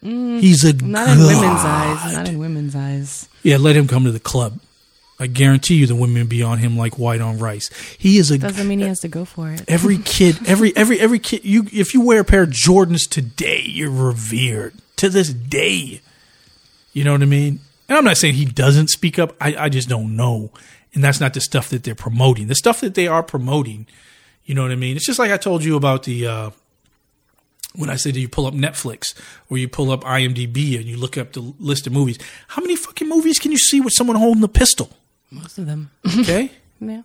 Mm, 0.05 0.41
He's 0.41 0.65
a 0.65 0.73
not 0.73 1.09
in 1.11 1.19
women's 1.19 1.65
eyes. 1.65 2.13
Not 2.13 2.29
in 2.29 2.39
women's 2.39 2.75
eyes. 2.77 3.29
Yeah, 3.43 3.57
let 3.59 3.77
him 3.77 3.87
come 3.89 4.05
to 4.05 4.13
the 4.13 4.19
club. 4.21 4.61
I 5.23 5.29
guarantee 5.29 5.77
you, 5.77 5.87
the 5.87 5.95
women 5.95 6.27
be 6.27 6.43
on 6.43 6.59
him 6.59 6.77
like 6.77 6.99
white 6.99 7.21
on 7.21 7.39
rice. 7.39 7.71
He 7.97 8.19
is 8.19 8.33
a 8.33 8.39
Doesn't 8.39 8.67
mean 8.67 8.81
he 8.81 8.87
has 8.87 8.99
to 9.01 9.09
go 9.09 9.25
for 9.25 9.53
it. 9.53 9.63
every 9.69 9.99
kid, 9.99 10.37
every 10.49 10.77
every 10.77 10.99
every 10.99 11.21
kid. 11.21 11.45
You 11.45 11.65
if 11.73 11.95
you 11.95 12.01
wear 12.01 12.21
a 12.21 12.25
pair 12.25 12.43
of 12.43 12.51
Jordans 12.51 13.09
today, 13.09 13.63
you're 13.65 13.89
revered 13.89 14.75
to 14.97 15.09
this 15.09 15.33
day. 15.33 16.01
You 16.93 17.05
know 17.05 17.13
what 17.13 17.23
I 17.23 17.27
mean? 17.27 17.61
And 17.89 17.99
I'm 17.99 18.05
not 18.05 18.17
saying 18.17 18.35
he 18.35 18.45
doesn't 18.47 18.89
speak 18.89 19.19
up. 19.19 19.37
I, 19.41 19.55
I 19.57 19.69
just 19.69 19.89
don't 19.89 20.17
know, 20.17 20.51
and 20.93 21.05
that's 21.05 21.21
not 21.21 21.35
the 21.35 21.41
stuff 21.41 21.69
that 21.69 21.85
they're 21.85 21.95
promoting. 21.95 22.49
The 22.49 22.57
stuff 22.57 22.81
that 22.81 22.95
they 22.95 23.07
are 23.07 23.23
promoting, 23.23 23.87
you 24.45 24.57
know 24.57 24.63
what 24.63 24.73
I 24.73 24.77
mean? 24.77 24.97
It's 24.97 25.07
just 25.07 25.21
like 25.21 25.31
I 25.31 25.37
told 25.37 25.63
you 25.63 25.77
about 25.77 26.03
the. 26.03 26.27
Uh, 26.27 26.51
when 27.75 27.89
I 27.89 27.97
said 27.97 28.13
do 28.15 28.21
you 28.21 28.29
pull 28.29 28.47
up 28.47 28.55
Netflix 28.55 29.15
or 29.49 29.57
you 29.57 29.67
pull 29.67 29.91
up 29.91 30.03
IMDb 30.05 30.77
and 30.77 30.85
you 30.85 30.99
look 30.99 31.17
up 31.17 31.33
the 31.33 31.55
list 31.59 31.87
of 31.87 31.93
movies, 31.95 32.19
how 32.49 32.61
many 32.61 32.77
fucking 32.77 33.09
movies 33.09 33.39
can 33.39 33.51
you 33.51 33.57
see 33.57 33.81
with 33.81 33.95
someone 33.97 34.17
holding 34.17 34.43
a 34.43 34.49
pistol? 34.49 34.91
Most 35.33 35.59
of 35.59 35.67
them. 35.67 35.91
Okay, 36.21 36.51
Yeah. 36.81 37.03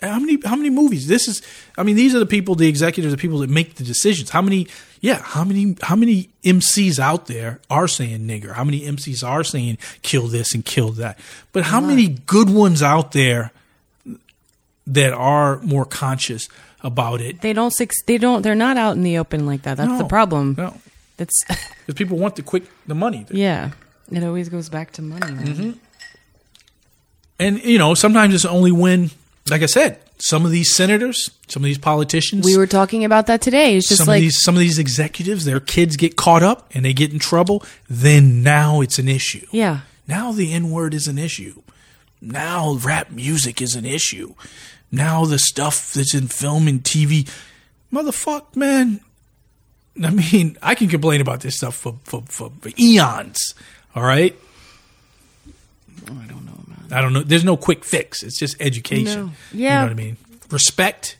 How 0.00 0.18
many 0.18 0.38
how 0.44 0.56
many 0.56 0.68
movies? 0.70 1.06
This 1.06 1.28
is 1.28 1.40
I 1.78 1.82
mean 1.82 1.96
these 1.96 2.14
are 2.14 2.18
the 2.18 2.26
people, 2.26 2.54
the 2.56 2.68
executives, 2.68 3.14
the 3.14 3.18
people 3.20 3.38
that 3.38 3.48
make 3.48 3.76
the 3.76 3.84
decisions. 3.84 4.28
How 4.30 4.42
many 4.42 4.66
yeah, 5.00 5.20
how 5.22 5.44
many 5.44 5.76
how 5.80 5.96
many 5.96 6.28
MCs 6.44 6.98
out 6.98 7.26
there 7.26 7.60
are 7.70 7.88
saying 7.88 8.20
nigger? 8.26 8.52
How 8.52 8.64
many 8.64 8.80
MCs 8.82 9.26
are 9.26 9.44
saying 9.44 9.78
kill 10.02 10.26
this 10.26 10.52
and 10.54 10.62
kill 10.64 10.90
that? 10.92 11.18
But 11.52 11.62
how 11.64 11.80
many 11.80 12.08
good 12.26 12.50
ones 12.50 12.82
out 12.82 13.12
there 13.12 13.52
that 14.86 15.12
are 15.14 15.60
more 15.62 15.84
conscious 15.86 16.48
about 16.82 17.20
it? 17.22 17.40
They 17.40 17.52
don't. 17.54 17.72
They 18.06 18.18
don't. 18.18 18.42
They're 18.42 18.54
not 18.54 18.76
out 18.76 18.96
in 18.96 19.02
the 19.04 19.18
open 19.18 19.46
like 19.46 19.62
that. 19.62 19.76
That's 19.78 19.98
the 19.98 20.08
problem. 20.08 20.54
No. 20.58 20.74
That's 21.16 21.44
Because 21.86 21.94
people 21.96 22.18
want 22.18 22.36
the 22.36 22.42
quick 22.42 22.64
the 22.86 22.94
money. 22.94 23.24
yeah. 23.30 23.70
It 24.10 24.22
always 24.22 24.50
goes 24.50 24.68
back 24.68 24.92
to 24.92 25.02
money. 25.02 25.32
man. 25.32 25.46
Mm-hmm. 25.46 25.70
And 27.44 27.62
you 27.62 27.78
know, 27.78 27.94
sometimes 27.94 28.34
it's 28.34 28.44
only 28.44 28.72
when 28.72 29.10
like 29.50 29.62
I 29.62 29.66
said, 29.66 30.00
some 30.18 30.44
of 30.46 30.50
these 30.50 30.74
senators, 30.74 31.30
some 31.48 31.62
of 31.62 31.66
these 31.66 31.78
politicians 31.78 32.44
We 32.46 32.56
were 32.56 32.66
talking 32.66 33.04
about 33.04 33.26
that 33.26 33.42
today. 33.42 33.76
It's 33.76 33.88
just 33.88 33.98
some 33.98 34.08
like 34.08 34.18
of 34.18 34.22
these 34.22 34.42
some 34.42 34.54
of 34.54 34.60
these 34.60 34.78
executives, 34.78 35.44
their 35.44 35.60
kids 35.60 35.96
get 35.96 36.16
caught 36.16 36.42
up 36.42 36.70
and 36.74 36.84
they 36.84 36.92
get 36.92 37.12
in 37.12 37.18
trouble, 37.18 37.62
then 37.88 38.42
now 38.42 38.80
it's 38.80 38.98
an 38.98 39.08
issue. 39.08 39.46
yeah. 39.50 39.80
Now 40.06 40.32
the 40.32 40.52
N 40.52 40.70
word 40.70 40.92
is 40.92 41.08
an 41.08 41.16
issue. 41.18 41.62
Now 42.20 42.74
rap 42.74 43.10
music 43.10 43.62
is 43.62 43.74
an 43.74 43.86
issue. 43.86 44.34
Now 44.92 45.24
the 45.24 45.38
stuff 45.38 45.92
that's 45.94 46.14
in 46.14 46.28
film 46.28 46.68
and 46.68 46.82
TV, 46.82 47.28
motherfuck, 47.92 48.54
man. 48.54 49.00
I 50.02 50.10
mean, 50.10 50.58
I 50.62 50.74
can 50.74 50.88
complain 50.88 51.20
about 51.20 51.40
this 51.40 51.56
stuff 51.56 51.74
for 51.76 51.98
for, 52.04 52.22
for, 52.26 52.52
for 52.60 52.70
eons. 52.78 53.54
All 53.94 54.02
right. 54.02 54.38
Oh, 56.10 56.20
I 56.22 56.26
don't 56.26 56.44
know. 56.44 56.53
I 56.94 57.00
don't 57.00 57.12
know. 57.12 57.22
There's 57.22 57.44
no 57.44 57.56
quick 57.56 57.84
fix. 57.84 58.22
It's 58.22 58.38
just 58.38 58.56
education. 58.60 59.26
No. 59.26 59.32
You 59.52 59.68
know 59.68 59.82
what 59.82 59.90
I 59.90 59.94
mean? 59.94 60.16
Respect, 60.50 61.16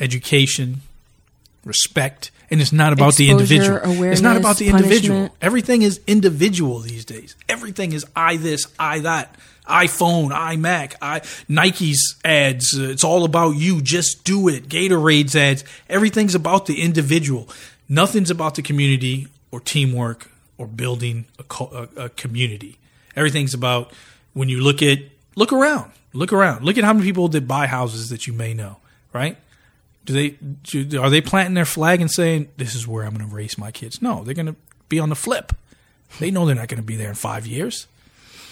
education, 0.00 0.82
respect, 1.64 2.30
and 2.50 2.60
it's 2.60 2.72
not 2.72 2.92
about 2.92 3.16
the 3.16 3.30
individual. 3.30 3.80
it's 4.04 4.20
not 4.20 4.36
about 4.36 4.56
the 4.56 4.68
individual. 4.68 5.18
punishment. 5.18 5.32
Everything 5.40 5.82
is 5.82 6.00
individual 6.06 6.80
these 6.80 7.04
days. 7.04 7.36
Everything 7.48 7.92
is 7.92 8.04
I 8.14 8.36
this, 8.36 8.66
I 8.78 9.00
that. 9.00 9.36
iPhone, 9.68 10.30
iMac, 10.30 10.94
i 11.02 11.22
Nike's 11.48 12.16
ads. 12.24 12.78
Uh, 12.78 12.84
it's 12.84 13.04
all 13.04 13.24
about 13.24 13.50
you. 13.56 13.82
Just 13.82 14.24
do 14.24 14.48
it. 14.48 14.68
Gatorade's 14.68 15.34
ads. 15.34 15.64
Everything's 15.88 16.34
about 16.34 16.66
the 16.66 16.82
individual. 16.82 17.48
Nothing's 17.88 18.30
about 18.30 18.54
the 18.54 18.62
community 18.62 19.28
or 19.50 19.60
teamwork 19.60 20.30
or 20.58 20.66
building 20.66 21.26
a, 21.38 21.42
co- 21.42 21.88
a, 21.96 22.04
a 22.04 22.08
community. 22.10 22.78
Everything's 23.16 23.54
about 23.54 23.92
when 24.36 24.50
you 24.50 24.60
look 24.60 24.82
at 24.82 24.98
look 25.34 25.50
around, 25.50 25.92
look 26.12 26.30
around, 26.30 26.62
look 26.62 26.76
at 26.76 26.84
how 26.84 26.92
many 26.92 27.06
people 27.06 27.26
that 27.28 27.48
buy 27.48 27.66
houses 27.66 28.10
that 28.10 28.26
you 28.26 28.34
may 28.34 28.52
know, 28.52 28.76
right? 29.14 29.38
Do 30.04 30.12
they 30.12 30.36
do, 30.62 31.00
are 31.00 31.08
they 31.08 31.22
planting 31.22 31.54
their 31.54 31.64
flag 31.64 32.02
and 32.02 32.10
saying 32.10 32.50
this 32.58 32.74
is 32.74 32.86
where 32.86 33.04
I'm 33.04 33.16
going 33.16 33.26
to 33.26 33.34
raise 33.34 33.56
my 33.56 33.70
kids? 33.70 34.02
No, 34.02 34.22
they're 34.24 34.34
going 34.34 34.46
to 34.46 34.56
be 34.90 34.98
on 34.98 35.08
the 35.08 35.16
flip. 35.16 35.54
They 36.20 36.30
know 36.30 36.44
they're 36.44 36.54
not 36.54 36.68
going 36.68 36.82
to 36.82 36.86
be 36.86 36.96
there 36.96 37.08
in 37.08 37.14
five 37.14 37.46
years. 37.46 37.86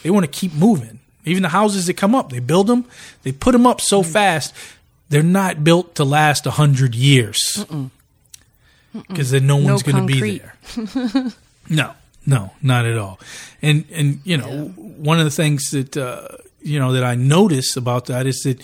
They 0.03 0.11
want 0.11 0.25
to 0.25 0.31
keep 0.31 0.55
moving. 0.55 1.01
Even 1.27 1.43
the 1.43 1.51
houses 1.51 1.87
that 1.87 1.95
come 1.99 2.15
up, 2.15 2.31
they 2.31 2.41
build 2.41 2.67
them, 2.67 2.87
they 3.23 3.33
put 3.33 3.53
them 3.53 3.67
up 3.67 3.83
so 3.83 4.03
fast, 4.03 4.55
they're 5.11 5.23
not 5.23 5.65
built 5.65 5.97
to 5.97 6.05
last 6.05 6.47
a 6.47 6.53
hundred 6.53 6.95
years 6.95 7.39
because 9.09 9.31
then 9.31 9.47
no 9.47 9.57
one's 9.57 9.83
going 9.83 10.07
to 10.07 10.21
be 10.21 10.39
there. 10.39 11.33
No, 11.71 11.95
no, 12.27 12.53
not 12.63 12.87
at 12.87 12.97
all. 12.97 13.21
And 13.63 13.85
and 13.93 14.21
you 14.25 14.37
know, 14.37 14.69
one 14.77 15.19
of 15.19 15.25
the 15.25 15.31
things 15.31 15.71
that 15.71 15.97
uh, 15.97 16.29
you 16.63 16.79
know 16.79 16.93
that 16.93 17.05
I 17.05 17.15
notice 17.15 17.77
about 17.77 18.07
that 18.07 18.27
is 18.27 18.41
that 18.45 18.63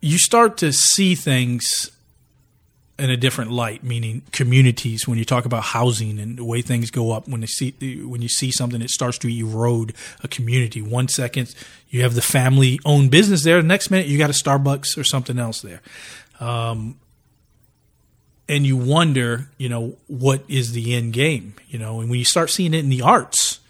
you 0.00 0.18
start 0.18 0.56
to 0.58 0.72
see 0.72 1.14
things 1.14 1.90
in 2.98 3.10
a 3.10 3.16
different 3.16 3.52
light, 3.52 3.84
meaning 3.84 4.22
communities. 4.32 5.06
When 5.06 5.18
you 5.18 5.24
talk 5.24 5.44
about 5.44 5.62
housing 5.62 6.18
and 6.18 6.36
the 6.36 6.44
way 6.44 6.62
things 6.62 6.90
go 6.90 7.12
up, 7.12 7.28
when 7.28 7.40
they 7.40 7.46
see 7.46 7.72
when 8.04 8.20
you 8.20 8.28
see 8.28 8.50
something 8.50 8.80
that 8.80 8.90
starts 8.90 9.18
to 9.18 9.28
erode 9.28 9.94
a 10.22 10.28
community, 10.28 10.82
one 10.82 11.08
second 11.08 11.54
you 11.90 12.02
have 12.02 12.14
the 12.14 12.22
family-owned 12.22 13.10
business 13.10 13.44
there, 13.44 13.62
the 13.62 13.68
next 13.68 13.90
minute 13.90 14.06
you 14.06 14.18
got 14.18 14.30
a 14.30 14.32
Starbucks 14.32 14.98
or 14.98 15.04
something 15.04 15.38
else 15.38 15.62
there. 15.62 15.80
Um, 16.40 16.98
and 18.48 18.66
you 18.66 18.76
wonder, 18.76 19.48
you 19.58 19.68
know, 19.68 19.96
what 20.06 20.42
is 20.48 20.72
the 20.72 20.94
end 20.94 21.12
game? 21.12 21.54
You 21.68 21.78
know, 21.78 22.00
and 22.00 22.08
when 22.08 22.18
you 22.18 22.24
start 22.24 22.50
seeing 22.50 22.74
it 22.74 22.78
in 22.78 22.88
the 22.88 23.02
arts, 23.02 23.60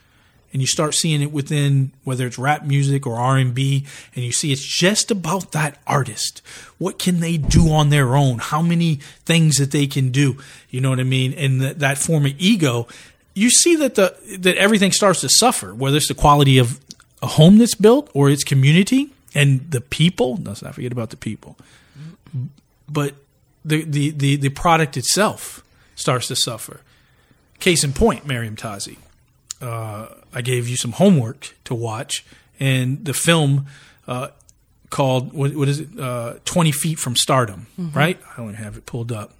and 0.52 0.62
you 0.62 0.66
start 0.66 0.94
seeing 0.94 1.20
it 1.20 1.30
within 1.30 1.92
whether 2.04 2.26
it's 2.26 2.38
rap 2.38 2.64
music 2.64 3.06
or 3.06 3.16
R 3.16 3.36
and 3.36 3.54
B, 3.54 3.84
and 4.14 4.24
you 4.24 4.32
see 4.32 4.52
it's 4.52 4.64
just 4.64 5.10
about 5.10 5.52
that 5.52 5.78
artist. 5.86 6.40
What 6.78 6.98
can 6.98 7.20
they 7.20 7.36
do 7.36 7.70
on 7.70 7.90
their 7.90 8.16
own? 8.16 8.38
How 8.38 8.62
many 8.62 8.96
things 9.24 9.56
that 9.56 9.72
they 9.72 9.86
can 9.86 10.10
do? 10.10 10.38
You 10.70 10.80
know 10.80 10.90
what 10.90 11.00
I 11.00 11.04
mean? 11.04 11.34
And 11.34 11.60
that, 11.60 11.78
that 11.80 11.98
form 11.98 12.24
of 12.24 12.32
ego, 12.38 12.88
you 13.34 13.50
see 13.50 13.76
that 13.76 13.94
the 13.94 14.16
that 14.38 14.56
everything 14.56 14.92
starts 14.92 15.20
to 15.20 15.28
suffer, 15.28 15.74
whether 15.74 15.96
it's 15.96 16.08
the 16.08 16.14
quality 16.14 16.58
of 16.58 16.80
a 17.22 17.26
home 17.26 17.58
that's 17.58 17.74
built 17.74 18.10
or 18.14 18.30
its 18.30 18.44
community 18.44 19.10
and 19.34 19.70
the 19.70 19.80
people. 19.80 20.36
Let's 20.42 20.62
not 20.62 20.74
forget 20.74 20.92
about 20.92 21.10
the 21.10 21.16
people, 21.16 21.56
but 22.88 23.14
the 23.68 23.84
the 23.84 24.10
the, 24.10 24.36
the 24.36 24.48
product 24.48 24.96
itself 24.96 25.62
starts 25.94 26.28
to 26.28 26.36
suffer. 26.36 26.80
Case 27.60 27.82
in 27.84 27.92
point, 27.92 28.26
Meriem 28.26 28.56
Tazi. 28.56 28.96
Uh, 29.60 30.08
I 30.32 30.42
gave 30.42 30.68
you 30.68 30.76
some 30.76 30.92
homework 30.92 31.54
to 31.64 31.74
watch, 31.74 32.24
and 32.60 33.04
the 33.04 33.12
film 33.14 33.66
uh, 34.06 34.28
called 34.90 35.32
what, 35.32 35.54
what 35.56 35.68
is 35.68 35.80
it? 35.80 35.88
Uh, 35.98 36.34
Twenty 36.44 36.72
Feet 36.72 36.98
from 36.98 37.16
Stardom, 37.16 37.66
Mhm. 37.78 37.94
right? 37.94 38.20
I 38.32 38.36
don't 38.42 38.54
have 38.54 38.76
it 38.76 38.86
pulled 38.86 39.10
up. 39.12 39.32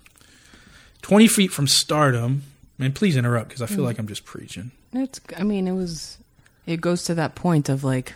Twenty 1.03 1.29
Feet 1.29 1.53
from 1.53 1.67
Stardom. 1.67 2.43
And 2.81 2.95
please 2.95 3.17
interrupt 3.17 3.49
because 3.49 3.61
I 3.61 3.67
feel 3.67 3.79
Mhm. 3.79 3.87
like 3.87 3.99
I'm 3.99 4.07
just 4.07 4.25
preaching. 4.25 4.71
It's. 4.93 5.21
I 5.37 5.43
mean, 5.43 5.67
it 5.67 5.73
was. 5.73 6.19
It 6.65 6.81
goes 6.81 7.03
to 7.05 7.15
that 7.17 7.35
point 7.35 7.69
of 7.69 7.83
like 7.83 8.15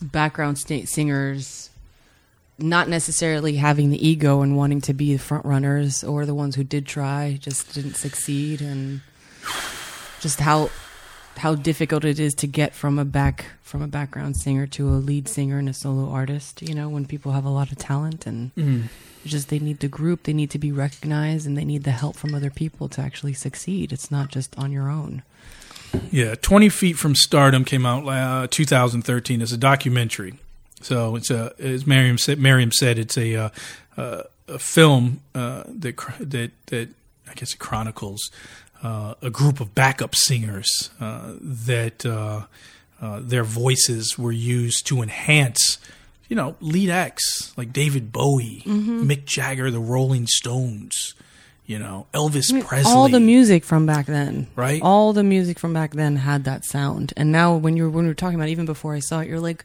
background 0.00 0.58
sta- 0.58 0.84
singers 0.86 1.70
not 2.58 2.88
necessarily 2.88 3.56
having 3.56 3.90
the 3.90 4.06
ego 4.08 4.40
and 4.42 4.56
wanting 4.56 4.80
to 4.82 4.94
be 4.94 5.12
the 5.12 5.18
front 5.22 5.44
runners 5.44 6.04
or 6.04 6.24
the 6.24 6.34
ones 6.34 6.54
who 6.54 6.64
did 6.64 6.86
try 6.86 7.36
just 7.40 7.74
didn't 7.74 7.94
succeed 7.96 8.60
and 8.60 9.00
just 10.20 10.40
how 10.40 10.70
how 11.36 11.56
difficult 11.56 12.04
it 12.04 12.20
is 12.20 12.32
to 12.34 12.46
get 12.46 12.72
from 12.74 12.98
a 12.98 13.04
back 13.04 13.46
from 13.62 13.82
a 13.82 13.88
background 13.88 14.36
singer 14.36 14.66
to 14.68 14.88
a 14.88 15.02
lead 15.02 15.28
singer 15.28 15.58
and 15.58 15.68
a 15.68 15.72
solo 15.74 16.08
artist 16.08 16.62
you 16.62 16.74
know 16.74 16.88
when 16.88 17.04
people 17.04 17.32
have 17.32 17.44
a 17.44 17.50
lot 17.50 17.72
of 17.72 17.78
talent 17.78 18.24
and 18.26 18.54
Mm. 18.54 18.84
just 19.26 19.48
they 19.48 19.58
need 19.58 19.80
the 19.80 19.88
group 19.88 20.22
they 20.22 20.32
need 20.32 20.50
to 20.50 20.58
be 20.58 20.70
recognized 20.70 21.46
and 21.46 21.56
they 21.58 21.64
need 21.64 21.82
the 21.82 21.90
help 21.90 22.14
from 22.16 22.34
other 22.34 22.50
people 22.50 22.88
to 22.90 23.00
actually 23.00 23.32
succeed 23.34 23.92
it's 23.92 24.10
not 24.12 24.28
just 24.30 24.56
on 24.56 24.70
your 24.70 24.88
own 24.88 25.22
Yeah, 26.10 26.34
20 26.36 26.68
Feet 26.68 26.96
from 26.96 27.14
Stardom 27.16 27.64
came 27.64 27.84
out 27.86 28.06
uh, 28.08 28.46
2013 28.50 29.40
as 29.42 29.52
a 29.52 29.56
documentary. 29.56 30.34
So 30.84 31.16
it's 31.16 31.30
a, 31.30 31.52
as 31.58 31.84
Meriem 31.84 32.20
said, 32.20 32.38
Meriem 32.38 32.70
said 32.72 32.98
it's 32.98 33.16
a, 33.16 33.34
uh, 33.36 33.48
uh, 33.96 34.22
a 34.48 34.58
film 34.58 35.20
uh, 35.34 35.62
that, 35.66 35.96
that, 36.20 36.50
that 36.66 36.88
I 37.28 37.32
guess 37.34 37.54
it 37.54 37.58
chronicles 37.58 38.30
uh, 38.82 39.14
a 39.22 39.30
group 39.30 39.60
of 39.60 39.74
backup 39.74 40.14
singers 40.14 40.90
uh, 41.00 41.32
that 41.40 42.04
uh, 42.04 42.42
uh, 43.00 43.20
their 43.22 43.44
voices 43.44 44.18
were 44.18 44.30
used 44.32 44.86
to 44.88 45.00
enhance, 45.00 45.78
you 46.28 46.36
know, 46.36 46.54
lead 46.60 46.90
acts 46.90 47.54
like 47.56 47.72
David 47.72 48.12
Bowie, 48.12 48.62
Mhm. 48.66 49.06
Mick 49.06 49.24
Jagger, 49.24 49.70
the 49.70 49.80
Rolling 49.80 50.26
Stones, 50.26 51.14
you 51.64 51.78
know, 51.78 52.06
Elvis 52.12 52.50
I 52.52 52.56
mean, 52.56 52.64
Presley. 52.64 52.92
All 52.92 53.08
the 53.08 53.20
music 53.20 53.64
from 53.64 53.86
back 53.86 54.04
then, 54.04 54.48
Right? 54.54 54.82
All 54.82 55.14
the 55.14 55.24
music 55.24 55.58
from 55.58 55.72
back 55.72 55.92
then 55.94 56.16
had 56.16 56.44
that 56.44 56.66
sound, 56.66 57.14
and 57.16 57.32
now 57.32 57.56
when 57.56 57.78
you're 57.78 57.88
when 57.88 58.04
we 58.04 58.10
were 58.10 58.14
talking 58.14 58.34
about 58.34 58.48
it, 58.48 58.52
even 58.52 58.66
before 58.66 58.94
I 58.94 58.98
saw 59.00 59.20
it, 59.20 59.28
you're 59.28 59.40
like, 59.40 59.64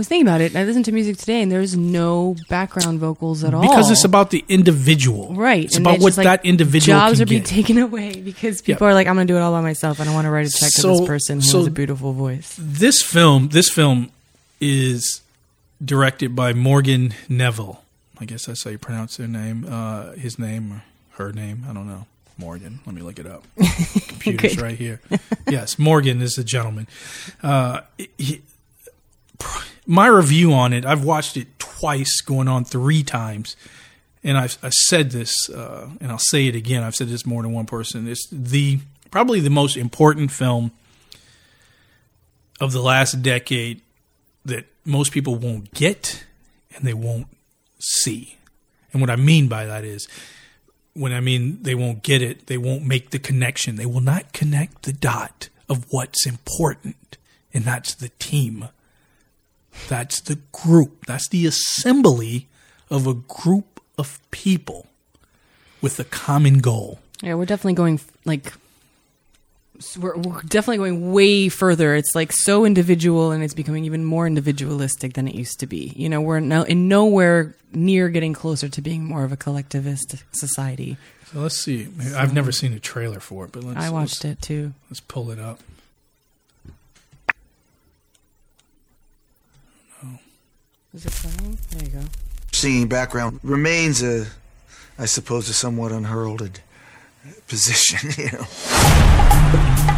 was 0.00 0.08
thinking 0.08 0.26
about 0.26 0.40
it. 0.40 0.52
and 0.52 0.58
I 0.58 0.64
listened 0.64 0.84
to 0.86 0.92
music 0.92 1.16
today, 1.16 1.42
and 1.42 1.50
there's 1.52 1.76
no 1.76 2.36
background 2.48 2.98
vocals 2.98 3.44
at 3.44 3.54
all 3.54 3.62
because 3.62 3.90
it's 3.90 4.04
about 4.04 4.30
the 4.30 4.44
individual, 4.48 5.34
right. 5.34 5.64
It's 5.64 5.76
and 5.76 5.86
about 5.86 6.00
what 6.00 6.16
like 6.16 6.24
that 6.24 6.44
individual 6.44 6.98
jobs 6.98 7.20
are 7.20 7.26
being 7.26 7.42
taken 7.44 7.78
away 7.78 8.20
because 8.20 8.60
people 8.62 8.86
are 8.86 8.94
like, 8.94 9.06
I'm 9.06 9.14
going 9.14 9.26
to 9.26 9.32
do 9.32 9.36
it 9.36 9.40
all 9.40 9.52
by 9.52 9.60
myself. 9.60 9.98
And 9.98 10.02
I 10.02 10.12
don't 10.12 10.14
want 10.14 10.26
to 10.26 10.30
write 10.30 10.46
a 10.46 10.50
check 10.50 10.70
to 10.72 10.82
this 10.88 11.06
person 11.06 11.36
who 11.38 11.42
so- 11.46 11.58
has 11.58 11.66
a 11.66 11.70
beautiful 11.70 12.12
voice. 12.12 12.56
This 12.58 13.02
film, 13.02 13.48
this 13.48 13.70
film 13.70 14.10
is 14.60 15.20
directed 15.84 16.34
by 16.36 16.52
Morgan 16.52 17.14
Neville. 17.28 17.82
I 18.20 18.24
guess 18.26 18.46
that's 18.46 18.64
how 18.64 18.70
you 18.70 18.78
pronounce 18.78 19.16
their 19.16 19.28
name. 19.28 19.66
Uh, 19.68 20.12
his 20.12 20.38
name 20.38 20.72
or 20.72 20.82
her 21.16 21.32
name, 21.32 21.64
I 21.68 21.72
don't 21.72 21.88
know. 21.88 22.06
Morgan. 22.36 22.80
Let 22.86 22.94
me 22.94 23.02
look 23.02 23.18
it 23.18 23.26
up. 23.26 23.44
Computer's 24.08 24.58
right 24.58 24.76
here. 24.76 25.00
Yes, 25.48 25.78
Morgan 25.78 26.22
is 26.22 26.34
the 26.34 26.44
gentleman. 26.44 26.86
Uh, 27.42 27.82
he- 28.16 28.40
my 29.86 30.06
review 30.06 30.52
on 30.52 30.72
it, 30.72 30.84
I've 30.84 31.04
watched 31.04 31.36
it 31.36 31.58
twice, 31.58 32.20
going 32.20 32.48
on 32.48 32.64
three 32.64 33.02
times, 33.02 33.56
and 34.22 34.36
I've 34.36 34.58
I 34.62 34.70
said 34.70 35.10
this, 35.10 35.48
uh, 35.50 35.88
and 36.00 36.10
I'll 36.10 36.18
say 36.18 36.46
it 36.46 36.54
again. 36.54 36.82
I've 36.82 36.94
said 36.94 37.08
this 37.08 37.26
more 37.26 37.42
than 37.42 37.52
one 37.52 37.66
person. 37.66 38.06
It's 38.06 38.28
the 38.30 38.80
probably 39.10 39.40
the 39.40 39.50
most 39.50 39.76
important 39.76 40.30
film 40.30 40.72
of 42.60 42.72
the 42.72 42.82
last 42.82 43.22
decade 43.22 43.80
that 44.44 44.66
most 44.84 45.12
people 45.12 45.34
won't 45.34 45.72
get 45.72 46.24
and 46.74 46.84
they 46.84 46.94
won't 46.94 47.26
see. 47.78 48.36
And 48.92 49.00
what 49.00 49.10
I 49.10 49.16
mean 49.16 49.48
by 49.48 49.66
that 49.66 49.84
is 49.84 50.08
when 50.94 51.12
I 51.12 51.20
mean 51.20 51.62
they 51.62 51.74
won't 51.74 52.02
get 52.02 52.22
it, 52.22 52.46
they 52.46 52.58
won't 52.58 52.84
make 52.84 53.10
the 53.10 53.18
connection. 53.18 53.76
They 53.76 53.86
will 53.86 54.00
not 54.00 54.32
connect 54.32 54.82
the 54.82 54.92
dot 54.92 55.48
of 55.68 55.86
what's 55.90 56.26
important, 56.26 57.16
and 57.54 57.64
that's 57.64 57.94
the 57.94 58.10
team. 58.18 58.68
That's 59.88 60.20
the 60.20 60.38
group. 60.52 61.06
That's 61.06 61.28
the 61.28 61.46
assembly 61.46 62.48
of 62.90 63.06
a 63.06 63.14
group 63.14 63.80
of 63.98 64.20
people 64.30 64.86
with 65.80 65.98
a 65.98 66.04
common 66.04 66.58
goal. 66.58 67.00
Yeah, 67.22 67.34
we're 67.34 67.46
definitely 67.46 67.74
going 67.74 68.00
like 68.24 68.52
we're, 69.98 70.16
we're 70.16 70.42
definitely 70.42 70.78
going 70.78 71.12
way 71.12 71.48
further. 71.48 71.94
It's 71.94 72.14
like 72.14 72.32
so 72.32 72.64
individual, 72.64 73.30
and 73.30 73.42
it's 73.42 73.54
becoming 73.54 73.84
even 73.84 74.04
more 74.04 74.26
individualistic 74.26 75.14
than 75.14 75.26
it 75.28 75.34
used 75.34 75.60
to 75.60 75.66
be. 75.66 75.92
You 75.96 76.08
know, 76.08 76.20
we're 76.20 76.40
no, 76.40 76.62
in 76.62 76.88
nowhere 76.88 77.54
near 77.72 78.08
getting 78.08 78.32
closer 78.32 78.68
to 78.68 78.82
being 78.82 79.04
more 79.04 79.24
of 79.24 79.32
a 79.32 79.36
collectivist 79.36 80.16
society. 80.32 80.96
So 81.32 81.40
let's 81.40 81.56
see. 81.56 81.88
I've 82.16 82.34
never 82.34 82.52
seen 82.52 82.72
a 82.72 82.80
trailer 82.80 83.20
for 83.20 83.44
it, 83.44 83.52
but 83.52 83.62
let's, 83.64 83.78
I 83.78 83.90
watched 83.90 84.24
it 84.24 84.42
too. 84.42 84.74
Let's 84.90 85.00
pull 85.00 85.30
it 85.30 85.38
up. 85.38 85.60
Is 90.92 91.06
it 91.06 91.12
playing? 91.12 91.56
There 91.70 91.84
you 91.84 91.90
go. 92.00 92.04
Singing 92.50 92.88
background 92.88 93.38
remains 93.44 94.02
a, 94.02 94.26
I 94.98 95.04
suppose, 95.04 95.48
a 95.48 95.52
somewhat 95.52 95.92
unheralded 95.92 96.58
position, 97.46 98.10
you 98.24 98.32
know. 98.32 98.44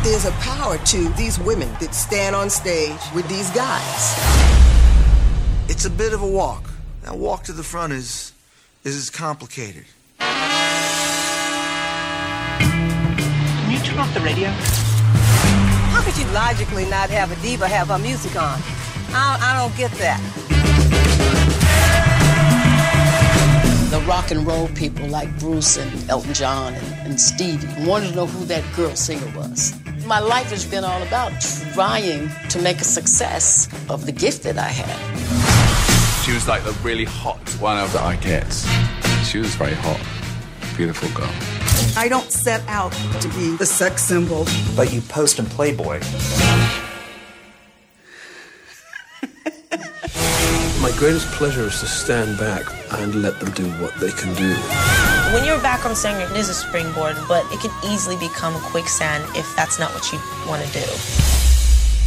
There's 0.04 0.26
a 0.26 0.32
power 0.40 0.76
to 0.76 1.08
these 1.10 1.38
women 1.38 1.72
that 1.80 1.94
stand 1.94 2.36
on 2.36 2.50
stage 2.50 3.00
with 3.14 3.26
these 3.28 3.48
guys. 3.52 4.18
It's 5.70 5.86
a 5.86 5.90
bit 5.90 6.12
of 6.12 6.20
a 6.20 6.26
walk. 6.26 6.68
That 7.04 7.16
walk 7.16 7.44
to 7.44 7.52
the 7.52 7.62
front 7.62 7.94
is 7.94 8.32
is 8.84 8.94
as 8.96 9.08
complicated. 9.08 9.86
Can 10.18 10.28
you 13.70 13.78
turn 13.78 13.98
off 13.98 14.12
the 14.12 14.20
radio? 14.20 14.48
How 14.48 16.02
could 16.02 16.18
you 16.18 16.26
logically 16.32 16.84
not 16.84 17.08
have 17.08 17.32
a 17.32 17.36
diva 17.42 17.66
have 17.66 17.88
her 17.88 17.98
music 17.98 18.36
on? 18.36 18.60
I, 19.14 19.38
I 19.40 19.58
don't 19.58 19.76
get 19.76 19.90
that. 19.92 20.41
The 23.92 24.00
rock 24.08 24.30
and 24.30 24.46
roll 24.46 24.68
people 24.68 25.06
like 25.08 25.28
Bruce 25.38 25.76
and 25.76 26.08
Elton 26.08 26.32
John 26.32 26.72
and, 26.72 26.92
and 27.06 27.20
Stevie 27.20 27.68
wanted 27.86 28.08
to 28.08 28.16
know 28.16 28.26
who 28.26 28.46
that 28.46 28.64
girl 28.74 28.96
singer 28.96 29.30
was. 29.36 29.74
My 30.06 30.18
life 30.18 30.46
has 30.46 30.64
been 30.64 30.82
all 30.82 31.02
about 31.02 31.30
trying 31.74 32.30
to 32.48 32.62
make 32.62 32.78
a 32.78 32.84
success 32.84 33.68
of 33.90 34.06
the 34.06 34.12
gift 34.12 34.44
that 34.44 34.56
I 34.56 34.68
had. 34.68 36.24
She 36.24 36.32
was 36.32 36.48
like 36.48 36.64
the 36.64 36.72
really 36.82 37.04
hot 37.04 37.46
one 37.60 37.76
of 37.76 37.92
the 37.92 37.98
Arquettes. 37.98 38.64
She 39.30 39.36
was 39.36 39.54
very 39.56 39.74
hot. 39.74 40.00
Beautiful 40.74 41.10
girl. 41.10 41.28
I 41.94 42.08
don't 42.08 42.32
set 42.32 42.66
out 42.68 42.92
to 43.20 43.28
be 43.28 43.56
the 43.56 43.66
sex 43.66 44.02
symbol. 44.02 44.46
But 44.74 44.90
you 44.90 45.02
post 45.02 45.38
in 45.38 45.44
Playboy. 45.44 46.00
Greatest 51.02 51.26
pleasure 51.32 51.62
is 51.62 51.80
to 51.80 51.86
stand 51.86 52.38
back 52.38 52.62
and 53.00 53.22
let 53.22 53.40
them 53.40 53.50
do 53.54 53.68
what 53.82 53.92
they 53.96 54.12
can 54.12 54.32
do. 54.36 54.54
When 55.34 55.44
you're 55.44 55.60
back 55.60 55.84
on 55.84 55.96
singer, 55.96 56.20
it 56.30 56.36
is 56.36 56.48
a 56.48 56.54
springboard, 56.54 57.16
but 57.26 57.44
it 57.50 57.58
can 57.58 57.72
easily 57.92 58.16
become 58.18 58.54
a 58.54 58.60
quicksand 58.60 59.24
if 59.34 59.44
that's 59.56 59.80
not 59.80 59.92
what 59.94 60.12
you 60.12 60.20
want 60.48 60.64
to 60.64 60.72
do. 60.72 60.86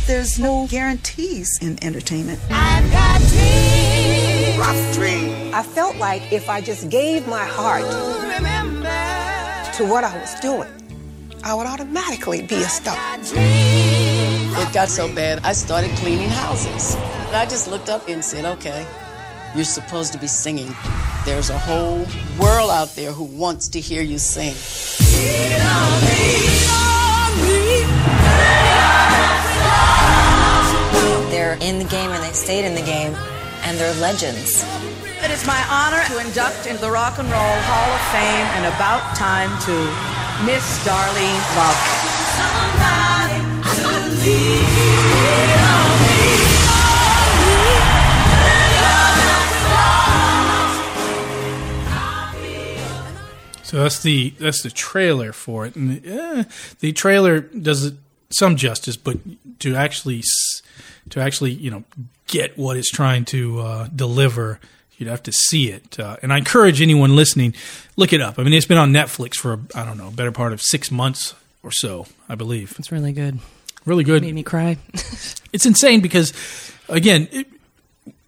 There's 0.08 0.40
no 0.40 0.68
guarantees 0.70 1.60
in 1.62 1.78
entertainment. 1.84 2.40
I've 2.50 2.90
got 2.90 3.20
dreams. 3.20 4.58
Rough 4.58 4.94
dream. 4.94 5.54
I 5.54 5.62
felt 5.62 5.98
like 5.98 6.32
if 6.32 6.50
I 6.50 6.62
just 6.62 6.90
gave 6.90 7.28
my 7.28 7.44
heart 7.44 7.84
to 9.76 9.86
what 9.86 10.06
I 10.06 10.18
was 10.18 10.40
doing, 10.40 10.72
I 11.44 11.54
would 11.54 11.68
automatically 11.68 12.44
be 12.44 12.56
a 12.64 12.70
star. 12.70 12.96
It 14.58 14.74
got 14.74 14.88
so 14.88 15.14
bad, 15.14 15.42
I 15.44 15.52
started 15.52 15.92
cleaning 15.98 16.30
houses. 16.30 16.96
And 16.96 17.36
I 17.36 17.46
just 17.46 17.68
looked 17.68 17.90
up 17.90 18.08
and 18.08 18.24
said, 18.24 18.46
okay, 18.46 18.88
you're 19.54 19.66
supposed 19.66 20.14
to 20.14 20.20
be 20.20 20.28
singing. 20.28 20.74
There's 21.26 21.50
a 21.50 21.58
whole 21.58 22.06
world 22.40 22.72
out 22.72 22.96
there 22.96 23.12
who 23.12 23.26
wants 23.26 23.68
to 23.70 23.82
hear 23.82 24.02
you 24.02 24.18
sing. 24.18 24.54
They're 31.32 31.58
in 31.60 31.80
the 31.80 31.88
game 31.90 32.12
and 32.12 32.24
they 32.24 32.32
stayed 32.32 32.64
in 32.66 32.76
the 32.76 32.82
game, 32.82 33.14
and 33.64 33.78
they're 33.78 33.94
legends. 33.96 34.64
It 35.04 35.32
is 35.32 35.46
my 35.46 35.62
honor 35.70 36.02
to 36.08 36.20
induct 36.26 36.66
into 36.66 36.80
the 36.80 36.92
Rock 36.92 37.18
and 37.20 37.30
Roll 37.30 37.60
Hall 37.68 37.92
of 37.92 38.02
Fame 38.16 38.48
and 38.56 38.66
about 38.74 39.16
time 39.18 39.50
to 39.68 39.76
Miss 40.46 40.80
Darlene 40.86 41.44
Love. 41.58 43.55
So 53.66 53.82
that's 53.82 54.02
the 54.04 54.30
that's 54.40 54.64
the 54.64 54.70
trailer 54.70 55.34
for 55.34 55.66
it, 55.66 55.76
and 55.76 56.02
eh, 56.06 56.44
the 56.80 56.94
trailer 56.94 57.42
does 57.42 57.92
some 58.30 58.56
justice, 58.56 58.96
but 58.96 59.18
to 59.60 59.76
actually 59.76 60.24
to 61.10 61.20
actually 61.20 61.52
you 61.52 61.72
know 61.72 61.84
get 62.28 62.58
what 62.58 62.78
it's 62.78 62.90
trying 62.90 63.26
to 63.26 63.60
uh, 63.60 63.88
deliver, 63.94 64.62
you'd 64.98 65.10
have 65.10 65.24
to 65.24 65.34
see 65.34 65.72
it. 65.72 66.00
Uh, 66.00 66.16
and 66.22 66.32
I 66.32 66.38
encourage 66.38 66.82
anyone 66.82 67.18
listening, 67.18 67.54
look 67.98 68.14
it 68.14 68.22
up. 68.22 68.40
I 68.40 68.44
mean, 68.44 68.54
it's 68.54 68.66
been 68.66 68.78
on 68.78 68.94
Netflix 68.94 69.36
for 69.36 69.60
I 69.76 69.84
don't 69.84 69.98
know, 69.98 70.10
better 70.10 70.32
part 70.32 70.54
of 70.54 70.62
six 70.62 70.90
months 70.90 71.36
or 71.62 71.72
so, 71.72 72.06
I 72.30 72.36
believe. 72.36 72.76
It's 72.80 72.94
really 72.94 73.12
good. 73.12 73.40
Really 73.86 74.04
good. 74.04 74.24
Made 74.24 74.36
me 74.36 74.44
cry. 74.44 74.78
It's 75.54 75.66
insane 75.66 76.02
because, 76.02 76.34
again, 76.90 77.30
it, 77.32 77.48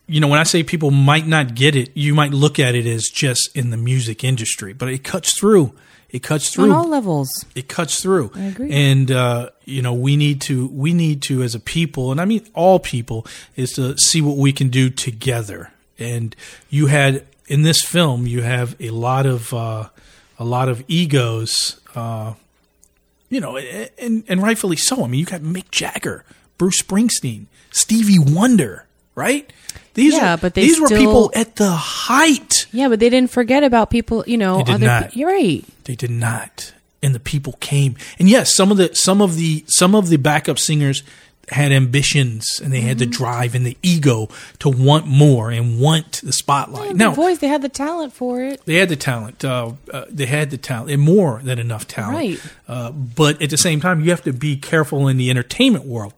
you 0.07 0.21
know, 0.21 0.29
when 0.29 0.39
I 0.39 0.43
say 0.43 0.63
people 0.63 0.91
might 0.91 1.27
not 1.27 1.55
get 1.55 1.75
it, 1.75 1.91
you 1.93 2.15
might 2.15 2.31
look 2.31 2.57
at 2.57 2.73
it 2.73 2.85
as 2.85 3.09
just 3.09 3.49
in 3.53 3.69
the 3.69 3.75
music 3.75 4.23
industry, 4.23 4.71
but 4.71 4.87
it 4.87 5.03
cuts 5.03 5.37
through. 5.37 5.73
It 6.09 6.23
cuts 6.23 6.49
through 6.49 6.71
On 6.71 6.71
all 6.71 6.87
levels. 6.87 7.29
It 7.53 7.67
cuts 7.67 8.01
through. 8.01 8.31
I 8.33 8.43
agree. 8.43 8.71
And 8.71 9.11
uh, 9.11 9.49
you 9.65 9.81
know, 9.81 9.93
we 9.93 10.15
need 10.15 10.39
to 10.43 10.67
we 10.67 10.93
need 10.93 11.21
to 11.23 11.43
as 11.43 11.53
a 11.53 11.59
people, 11.59 12.11
and 12.13 12.21
I 12.21 12.25
mean 12.25 12.47
all 12.53 12.79
people, 12.79 13.27
is 13.57 13.73
to 13.73 13.97
see 13.97 14.21
what 14.21 14.37
we 14.37 14.53
can 14.53 14.69
do 14.69 14.89
together. 14.89 15.71
And 15.99 16.33
you 16.69 16.87
had 16.87 17.25
in 17.47 17.63
this 17.63 17.81
film, 17.81 18.25
you 18.25 18.41
have 18.41 18.75
a 18.79 18.91
lot 18.91 19.25
of 19.25 19.53
uh, 19.53 19.89
a 20.39 20.45
lot 20.45 20.69
of 20.69 20.81
egos. 20.87 21.81
Uh, 21.93 22.35
you 23.29 23.39
know, 23.39 23.57
and 23.57 24.23
and 24.27 24.41
rightfully 24.41 24.77
so. 24.77 25.03
I 25.03 25.07
mean, 25.07 25.19
you 25.19 25.25
got 25.25 25.41
Mick 25.41 25.71
Jagger, 25.71 26.23
Bruce 26.57 26.81
Springsteen, 26.81 27.45
Stevie 27.71 28.19
Wonder, 28.19 28.85
right? 29.15 29.51
These 29.93 30.13
Yeah, 30.13 30.33
are, 30.35 30.37
but 30.37 30.53
they 30.53 30.61
these 30.61 30.79
were 30.79 30.87
people 30.89 31.31
at 31.33 31.55
the 31.55 31.71
height. 31.71 32.67
Yeah, 32.71 32.87
but 32.87 32.99
they 32.99 33.09
didn't 33.09 33.31
forget 33.31 33.63
about 33.63 33.89
people. 33.89 34.23
You 34.27 34.37
know, 34.37 34.57
They 34.57 34.63
did 34.63 34.75
other. 34.75 34.85
not. 34.85 35.15
You're 35.15 35.29
right. 35.29 35.65
They 35.85 35.95
did 35.95 36.11
not, 36.11 36.73
and 37.01 37.15
the 37.15 37.19
people 37.19 37.53
came. 37.59 37.95
And 38.19 38.29
yes, 38.29 38.55
some 38.55 38.71
of 38.71 38.77
the 38.77 38.91
some 38.93 39.21
of 39.21 39.35
the 39.35 39.63
some 39.67 39.95
of 39.95 40.09
the 40.09 40.17
backup 40.17 40.59
singers 40.59 41.03
had 41.49 41.71
ambitions, 41.71 42.59
and 42.63 42.73
they 42.73 42.81
had 42.81 42.97
the 42.99 43.05
Mm-hmm. 43.05 43.11
drive 43.23 43.55
and 43.55 43.65
the 43.65 43.77
ego 43.81 44.27
to 44.59 44.69
want 44.69 45.05
more 45.07 45.49
and 45.49 45.79
want 45.79 46.19
the 46.23 46.33
spotlight. 46.33 46.89
The 46.89 46.93
now 46.95 47.15
boys, 47.15 47.39
they 47.39 47.47
had 47.47 47.61
the 47.61 47.69
talent 47.69 48.11
for 48.13 48.41
it. 48.43 48.65
they 48.65 48.75
had 48.75 48.89
the 48.89 48.95
talent. 48.97 49.45
Uh, 49.45 49.71
uh, 49.93 50.05
they 50.09 50.25
had 50.25 50.49
the 50.51 50.57
talent, 50.57 50.91
and 50.91 51.01
more 51.01 51.39
than 51.43 51.57
enough 51.59 51.87
talent. 51.87 52.15
Right. 52.15 52.41
Uh, 52.67 52.91
but 52.91 53.41
at 53.41 53.49
the 53.49 53.57
same 53.57 53.79
time, 53.79 54.01
you 54.03 54.09
have 54.09 54.23
to 54.23 54.33
be 54.33 54.57
careful 54.57 55.07
in 55.07 55.17
the 55.17 55.29
entertainment 55.29 55.85
world 55.85 56.13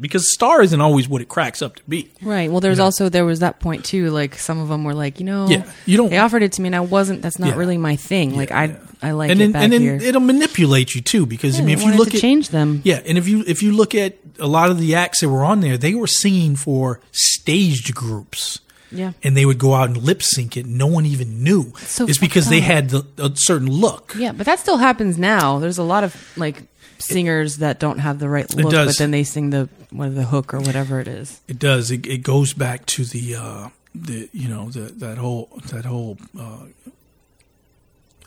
because 0.00 0.32
star 0.32 0.62
isn't 0.62 0.80
always 0.80 1.08
what 1.08 1.20
it 1.22 1.28
cracks 1.28 1.60
up 1.62 1.76
to 1.76 1.82
be. 1.88 2.10
Right. 2.22 2.50
Well, 2.50 2.60
there's 2.60 2.78
also 2.78 3.08
there 3.08 3.24
was 3.24 3.40
that 3.40 3.60
point 3.60 3.84
too. 3.84 4.10
Like 4.10 4.34
some 4.36 4.58
of 4.58 4.68
them 4.68 4.84
were 4.84 4.94
like, 4.94 5.20
you 5.20 5.26
know, 5.26 5.48
Yeah, 5.48 5.70
you 5.86 5.96
don't- 5.96 6.10
They 6.10 6.18
offered 6.18 6.42
it 6.42 6.52
to 6.52 6.62
me, 6.62 6.68
and 6.68 6.76
I 6.76 6.80
wasn't. 6.80 7.22
That's 7.22 7.38
not 7.38 7.50
Yeah. 7.50 7.56
really 7.56 7.78
my 7.78 7.96
thing. 7.96 8.36
Like 8.36 8.50
I, 8.50 8.76
I 9.02 9.12
like 9.12 9.30
and 9.30 9.40
it 9.40 9.44
then, 9.44 9.52
back 9.52 9.62
and 9.64 9.72
then 9.72 9.80
here. 9.82 9.94
it'll 9.96 10.20
manipulate 10.20 10.94
you 10.94 11.00
too 11.00 11.26
because 11.26 11.58
I 11.58 11.62
mean, 11.62 11.78
if 11.78 11.84
you 11.84 11.92
look 11.94 12.14
at 12.14 12.20
change 12.20 12.48
them, 12.50 12.80
yeah, 12.84 13.00
and 13.06 13.16
if 13.18 13.28
you 13.28 13.44
if 13.46 13.62
you 13.62 13.72
look 13.72 13.94
at 13.94 14.16
a 14.38 14.46
lot 14.46 14.70
of 14.70 14.78
the 14.78 14.94
acts 14.94 15.20
that 15.20 15.28
were 15.28 15.44
on 15.44 15.60
there, 15.60 15.76
they 15.78 15.94
were 15.94 16.06
singing 16.06 16.56
for 16.56 17.00
staged 17.12 17.94
groups. 17.94 18.60
Yeah. 18.92 19.12
and 19.22 19.36
they 19.36 19.46
would 19.46 19.58
go 19.58 19.74
out 19.74 19.86
and 19.88 19.96
lip 19.98 20.20
sync 20.20 20.56
it. 20.56 20.66
No 20.66 20.88
one 20.88 21.06
even 21.06 21.44
knew. 21.44 21.72
so 21.78 22.06
it's 22.08 22.18
because 22.18 22.46
fucked 22.46 22.50
they 22.50 22.60
had 22.60 22.90
the, 22.90 23.06
a 23.18 23.30
certain 23.36 23.68
look. 23.70 24.16
Yeah, 24.18 24.32
but 24.32 24.46
that 24.46 24.58
still 24.58 24.78
happens 24.78 25.16
now. 25.16 25.60
There's 25.60 25.78
a 25.78 25.84
lot 25.84 26.02
of 26.02 26.16
like 26.36 26.64
singers 27.00 27.58
that 27.58 27.78
don't 27.80 27.98
have 27.98 28.18
the 28.18 28.28
right 28.28 28.52
look, 28.54 28.72
but 28.72 28.96
then 28.98 29.10
they 29.10 29.24
sing 29.24 29.50
the 29.50 29.68
what 29.90 30.14
the 30.14 30.24
hook 30.24 30.54
or 30.54 30.60
whatever 30.60 31.00
it 31.00 31.08
is. 31.08 31.40
It 31.48 31.58
does. 31.58 31.90
It, 31.90 32.06
it 32.06 32.18
goes 32.22 32.52
back 32.52 32.86
to 32.86 33.04
the 33.04 33.34
uh, 33.34 33.68
the 33.94 34.28
you 34.32 34.48
know 34.48 34.70
the, 34.70 34.80
that 34.92 35.18
whole 35.18 35.48
that 35.70 35.84
whole 35.84 36.18
uh, 36.38 36.64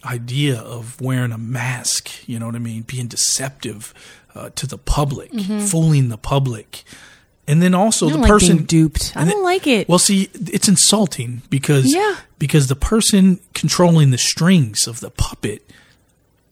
idea 0.05 0.59
of 0.59 0.99
wearing 0.99 1.31
a 1.31 1.37
mask. 1.37 2.27
You 2.27 2.39
know 2.39 2.45
what 2.47 2.55
I 2.55 2.59
mean? 2.59 2.81
Being 2.83 3.07
deceptive 3.07 3.93
uh, 4.35 4.49
to 4.55 4.67
the 4.67 4.77
public, 4.77 5.31
Mhm. 5.31 5.69
fooling 5.69 6.09
the 6.09 6.17
public. 6.17 6.83
and 7.45 7.61
then 7.61 7.73
also 7.75 8.05
I 8.07 8.09
don't 8.11 8.17
the 8.19 8.21
like 8.21 8.29
person 8.29 8.55
being 8.55 8.65
duped. 8.67 9.11
I 9.17 9.25
don't 9.25 9.39
it- 9.39 9.43
like 9.43 9.67
it. 9.67 9.89
Well, 9.89 9.99
see, 9.99 10.29
it's 10.33 10.69
insulting 10.69 11.41
because 11.49 11.93
Yeah. 11.93 12.15
because 12.39 12.67
the 12.67 12.75
person 12.77 13.41
controlling 13.53 14.11
the 14.11 14.17
strings 14.17 14.87
of 14.87 15.01
the 15.01 15.09
puppet, 15.09 15.69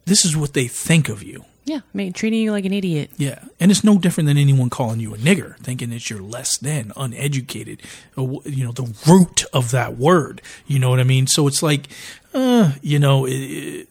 this 0.03 0.26
is 0.26 0.35
what 0.35 0.53
they 0.53 0.68
think 0.68 1.07
of 1.07 1.23
you. 1.23 1.45
Yeah, 1.72 2.10
treating 2.11 2.41
you 2.41 2.52
like 2.52 2.65
an 2.65 2.73
idiot. 2.73 3.11
Yeah, 3.18 3.39
and 3.60 3.72
it's 3.72 3.84
no 3.84 3.98
different 3.98 4.27
than 4.27 4.38
anyone 4.38 4.69
calling 4.69 4.99
you 4.99 5.14
a 5.14 5.18
nigger, 5.18 5.57
thinking 5.60 5.89
that 5.91 6.10
you're 6.10 6.22
less 6.22 6.57
than, 6.57 6.91
uneducated. 6.98 7.81
You 8.18 8.41
know, 8.65 8.72
the 8.73 8.93
root 9.07 9.45
of 9.53 9.72
that 9.72 9.98
word. 9.98 10.41
You 10.68 10.80
know 10.80 10.89
what 10.89 10.99
I 10.99 11.03
mean? 11.03 11.27
So 11.27 11.48
it's 11.48 11.64
like, 11.64 11.88
uh, 12.34 12.73
you 12.81 12.99
know, 12.99 13.26
it, 13.26 13.31
it, 13.31 13.88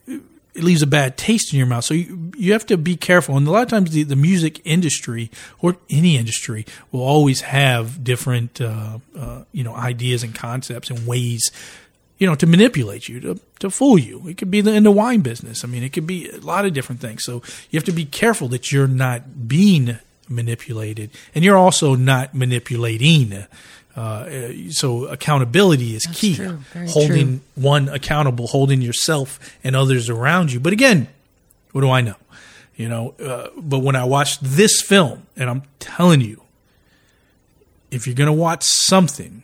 it 0.53 0.63
leaves 0.63 0.81
a 0.81 0.87
bad 0.87 1.17
taste 1.17 1.53
in 1.53 1.57
your 1.57 1.67
mouth. 1.67 1.83
So 1.83 1.93
you 1.93 2.31
you 2.37 2.53
have 2.53 2.65
to 2.67 2.77
be 2.77 2.95
careful. 2.95 3.35
And 3.35 3.47
a 3.47 3.51
lot 3.51 3.63
of 3.63 3.69
times, 3.69 3.91
the, 3.91 4.03
the 4.03 4.15
music 4.15 4.61
industry 4.63 5.31
or 5.59 5.77
any 5.89 6.17
industry 6.17 6.65
will 6.91 7.01
always 7.01 7.41
have 7.41 8.03
different, 8.03 8.61
uh, 8.61 8.99
uh, 9.17 9.43
you 9.51 9.63
know, 9.63 9.75
ideas 9.75 10.23
and 10.23 10.35
concepts 10.35 10.91
and 10.91 11.07
ways 11.07 11.49
you 12.21 12.27
know, 12.27 12.35
to 12.35 12.45
manipulate 12.45 13.09
you, 13.09 13.19
to, 13.19 13.39
to 13.57 13.71
fool 13.71 13.97
you. 13.97 14.27
It 14.27 14.37
could 14.37 14.51
be 14.51 14.61
the, 14.61 14.71
in 14.73 14.83
the 14.83 14.91
wine 14.91 15.21
business. 15.21 15.63
I 15.63 15.67
mean, 15.67 15.81
it 15.81 15.91
could 15.91 16.05
be 16.05 16.29
a 16.29 16.37
lot 16.37 16.67
of 16.67 16.73
different 16.73 17.01
things. 17.01 17.23
So 17.23 17.41
you 17.71 17.77
have 17.77 17.83
to 17.85 17.91
be 17.91 18.05
careful 18.05 18.47
that 18.49 18.71
you're 18.71 18.87
not 18.87 19.47
being 19.47 19.97
manipulated 20.29 21.09
and 21.33 21.43
you're 21.43 21.57
also 21.57 21.95
not 21.95 22.35
manipulating. 22.35 23.47
Uh, 23.95 24.51
so 24.69 25.05
accountability 25.05 25.95
is 25.95 26.05
key. 26.05 26.35
true. 26.35 26.59
Holding 26.89 27.39
true. 27.39 27.41
one 27.55 27.89
accountable, 27.89 28.45
holding 28.45 28.83
yourself 28.83 29.39
and 29.63 29.75
others 29.75 30.07
around 30.07 30.51
you. 30.51 30.59
But 30.59 30.73
again, 30.73 31.07
what 31.71 31.81
do 31.81 31.89
I 31.89 32.01
know? 32.01 32.17
You 32.75 32.87
know, 32.87 33.15
uh, 33.19 33.47
but 33.57 33.79
when 33.79 33.95
I 33.95 34.03
watched 34.03 34.43
this 34.43 34.79
film, 34.79 35.25
and 35.35 35.49
I'm 35.49 35.63
telling 35.79 36.21
you, 36.21 36.43
if 37.89 38.05
you're 38.05 38.15
going 38.15 38.27
to 38.27 38.33
watch 38.33 38.63
something, 38.63 39.41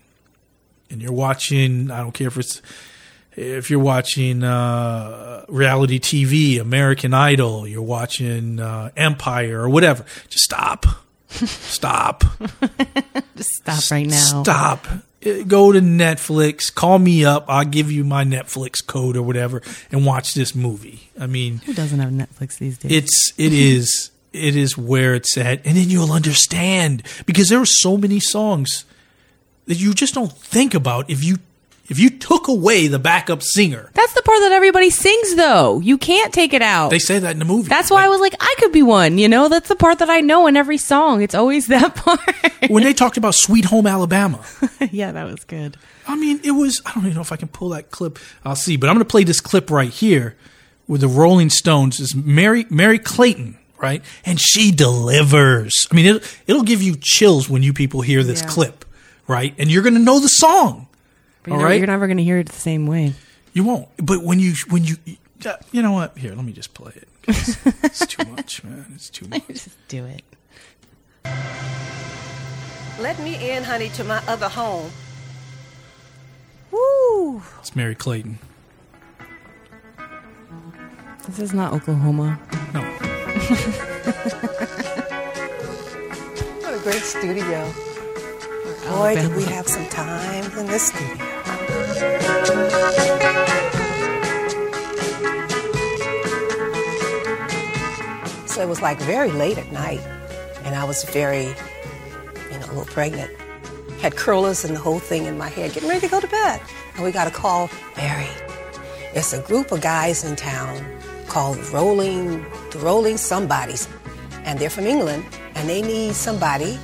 and 0.90 1.02
you're 1.02 1.12
watching, 1.12 1.92
I 1.92 2.00
don't 2.02 2.14
care 2.14 2.28
if 2.28 2.38
it's 2.38 2.62
if 3.36 3.70
you're 3.70 3.80
watching 3.80 4.44
uh, 4.44 5.46
reality 5.48 6.00
TV, 6.00 6.60
American 6.60 7.14
Idol, 7.14 7.68
you're 7.68 7.84
watching 7.84 8.60
uh, 8.60 8.90
Empire 8.98 9.62
or 9.62 9.70
whatever, 9.70 10.06
just 10.30 10.44
stop, 10.44 10.86
stop, 11.30 12.24
Just 13.36 13.50
stop 13.62 13.92
right 13.92 14.08
now. 14.08 14.42
stop. 14.44 14.88
Uh, 14.88 15.44
Go 15.48 15.72
to 15.72 15.82
Netflix, 15.82 16.74
call 16.74 16.98
me 17.00 17.26
up. 17.26 17.46
I'll 17.48 17.66
give 17.66 17.92
you 17.92 18.04
my 18.04 18.24
Netflix 18.24 18.76
code 18.86 19.18
or 19.18 19.22
whatever, 19.24 19.62
and 19.92 20.06
watch 20.06 20.34
this 20.34 20.56
movie. 20.56 21.10
I 21.20 21.28
mean, 21.28 21.58
Who 21.60 21.74
doesn't 21.74 22.00
have 22.00 22.12
Netflix 22.12 22.58
these 22.60 22.78
days? 22.78 22.92
it's 22.92 23.34
it 23.38 23.52
is 23.54 24.12
it 24.34 24.56
is 24.56 24.78
where 24.78 25.16
it's 25.16 25.38
at, 25.38 25.66
and 25.66 25.76
then 25.78 25.90
you'll 25.90 26.12
understand 26.12 27.04
because 27.26 27.50
there 27.50 27.60
are 27.60 27.66
so 27.66 27.98
many 27.98 28.20
songs 28.20 28.86
that 29.68 29.76
you 29.80 29.94
just 29.94 30.14
don't 30.14 30.32
think 30.32 30.74
about 30.74 31.10
if 31.10 31.24
you 31.24 31.38
if 31.90 31.98
you 32.00 32.10
took 32.10 32.50
away 32.50 32.88
the 32.88 33.00
backup 33.00 33.42
singer. 33.42 33.90
That's 33.94 34.12
the 34.14 34.22
part 34.22 34.40
that 34.42 34.52
everybody 34.52 34.90
sings, 34.90 35.36
though. 35.36 35.80
You 35.80 35.98
can't 35.98 36.34
take 36.34 36.52
it 36.54 36.62
out. 36.62 36.90
They 36.90 37.00
say 37.00 37.18
that 37.20 37.32
in 37.32 37.40
the 37.40 37.46
movie. 37.46 37.70
That's 37.70 37.90
why 37.90 38.04
I 38.04 38.10
was 38.10 38.20
like, 38.20 38.34
I 38.42 38.56
could 38.60 38.74
be 38.74 38.84
one. 38.84 39.18
You 39.18 39.30
know, 39.30 39.48
that's 39.48 39.70
the 39.70 39.76
part 39.78 40.00
that 40.00 40.10
I 40.10 40.20
know 40.20 40.48
in 40.48 40.58
every 40.58 40.78
song. 40.78 41.22
It's 41.22 41.34
always 41.34 41.68
that 41.68 41.96
part. 41.96 42.20
when 42.70 42.84
they 42.84 42.92
talked 42.94 43.16
about 43.16 43.36
Sweet 43.36 43.64
Home 43.66 43.88
Alabama. 43.88 44.44
yeah, 44.92 45.14
that 45.14 45.24
was 45.32 45.46
good. 45.46 45.78
I 46.06 46.18
mean, 46.18 46.42
it 46.44 46.52
was. 46.52 46.82
I 46.86 46.92
don't 46.94 47.04
even 47.06 47.16
know 47.16 47.22
if 47.22 47.32
I 47.32 47.38
can 47.38 47.48
pull 47.48 47.70
that 47.70 47.90
clip. 47.90 48.20
I'll 48.44 48.56
see, 48.58 48.76
but 48.76 48.90
I'm 48.90 48.96
going 48.96 49.06
to 49.06 49.10
play 49.10 49.24
this 49.24 49.40
clip 49.40 49.72
right 49.72 49.90
here 49.90 50.36
with 50.90 51.00
the 51.00 51.08
Rolling 51.08 51.50
Stones. 51.50 52.02
Is 52.02 52.14
Merry 52.14 52.66
Merry 52.70 53.00
Clayton, 53.00 53.58
right? 53.78 54.04
And 54.26 54.42
she 54.42 54.72
delivers. 54.74 55.88
I 55.90 55.96
mean, 55.96 56.06
it'll, 56.06 56.22
it'll 56.48 56.64
give 56.64 56.82
you 56.82 56.96
chills 57.00 57.50
when 57.50 57.64
you 57.64 57.72
people 57.72 58.02
hear 58.02 58.24
this 58.24 58.42
Yeah. 58.42 58.48
clip, 58.50 58.86
right? 59.28 59.54
And 59.58 59.70
you're 59.72 59.84
going 59.84 59.94
to 59.96 60.00
know 60.02 60.20
the 60.20 60.28
song. 60.28 60.88
But 61.44 61.52
all 61.54 61.60
you're, 61.60 61.68
right, 61.68 61.78
you're 61.78 61.88
never 61.88 62.08
going 62.08 62.18
to 62.18 62.24
hear 62.24 62.38
it 62.40 62.48
the 62.48 62.54
same 62.54 62.88
way. 62.88 63.14
You 63.54 63.64
won't. 63.64 63.88
But 63.98 64.24
when 64.24 64.40
you 64.40 64.54
when 64.70 64.84
you 64.84 64.98
you 65.72 65.82
know 65.82 65.92
what? 65.94 66.18
Here, 66.18 66.34
let 66.36 66.44
me 66.46 66.52
just 66.54 66.74
play 66.74 66.92
it. 66.96 67.08
'cause 67.24 67.58
It's 67.84 68.06
too 68.06 68.24
much, 68.32 68.64
man. 68.64 68.86
It's 68.96 69.10
too 69.10 69.28
much. 69.28 69.48
Just 69.48 69.70
do 69.88 70.06
it. 70.06 70.22
Let 73.00 73.20
me 73.20 73.52
in, 73.52 73.64
honey, 73.64 73.90
to 73.90 74.04
my 74.04 74.22
other 74.28 74.50
home. 74.50 74.92
Woo! 76.72 77.42
It's 77.60 77.76
Merry 77.76 77.96
Clayton. 77.96 78.40
This 81.28 81.40
is 81.40 81.54
not 81.54 81.74
Oklahoma. 81.74 82.40
No. 82.74 82.82
What 86.62 86.74
a 86.74 86.80
great 86.84 87.02
studio. 87.02 87.74
Boy, 88.90 89.16
did 89.16 89.36
we 89.36 89.44
have 89.44 89.68
some 89.68 89.86
time 89.90 90.46
in 90.58 90.66
this 90.68 90.88
studio. 90.88 91.18
So 98.46 98.62
it 98.62 98.68
was 98.68 98.82
like 98.82 99.00
very 99.02 99.32
late 99.32 99.58
at 99.58 99.72
night, 99.72 100.00
and 100.64 100.74
I 100.74 100.84
was 100.86 101.04
very, 101.04 101.48
you 102.52 102.60
know, 102.60 102.66
a 102.66 102.74
little 102.74 102.86
pregnant. 102.86 103.32
Had 104.00 104.16
curlers 104.16 104.64
and 104.64 104.76
the 104.76 104.80
whole 104.80 105.00
thing 105.00 105.26
in 105.26 105.38
my 105.38 105.50
head, 105.50 105.74
getting 105.74 105.90
ready 105.90 106.02
to 106.02 106.08
go 106.08 106.20
to 106.20 106.28
bed. 106.28 106.62
And 106.96 107.04
we 107.04 107.12
got 107.12 107.28
a 107.28 107.32
call, 107.32 107.70
Merry. 107.98 108.30
It's 109.14 109.34
a 109.34 109.42
group 109.42 109.72
of 109.72 109.82
guys 109.82 110.24
in 110.24 110.36
town 110.36 110.84
called 111.28 111.58
Rolling, 111.74 112.46
the 112.72 112.80
Rolling 112.80 113.18
Somebodies, 113.18 113.88
and 114.44 114.60
they're 114.60 114.70
from 114.70 114.88
England, 114.88 115.26
and 115.56 115.68
they 115.68 115.82
need 115.82 116.16
somebody 116.16 116.80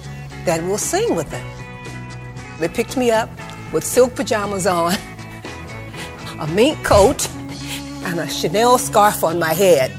that 0.46 0.62
will 0.64 0.78
sing 0.78 1.16
with 1.16 1.30
them. 1.30 1.63
They 2.64 2.70
picked 2.70 2.96
me 2.96 3.12
up 3.12 3.30
with 3.74 3.84
silk 3.84 4.16
pajamas 4.16 4.66
on, 4.66 4.94
a 6.40 6.48
mink 6.48 6.82
coat, 6.86 7.30
and 8.06 8.22
a 8.22 8.30
Chanel 8.30 8.78
scarf 8.78 9.22
on 9.22 9.38
my 9.38 9.54
head. 9.54 9.92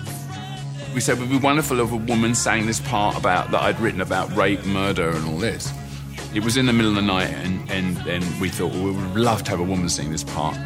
We 0.94 1.00
said 1.00 1.18
it 1.18 1.20
would 1.20 1.28
be 1.28 1.36
wonderful 1.36 1.78
if 1.80 1.92
a 1.92 1.96
woman 1.96 2.34
sang 2.34 2.64
this 2.64 2.80
part 2.80 3.18
about 3.18 3.50
that 3.50 3.60
I'd 3.60 3.78
written 3.80 4.00
about 4.00 4.34
rape, 4.34 4.64
murder, 4.64 5.10
and 5.10 5.26
all 5.26 5.36
this. 5.36 5.70
It 6.32 6.42
was 6.42 6.56
in 6.56 6.64
the 6.64 6.72
middle 6.72 6.88
of 6.88 6.96
the 6.96 7.02
night, 7.02 7.28
and, 7.34 7.70
and, 7.70 7.98
and 8.06 8.40
we 8.40 8.48
thought 8.48 8.72
well, 8.72 8.84
we 8.84 8.92
would 8.92 9.16
love 9.16 9.44
to 9.44 9.50
have 9.50 9.60
a 9.60 9.62
woman 9.62 9.90
sing 9.90 10.10
this 10.10 10.24
part. 10.24 10.56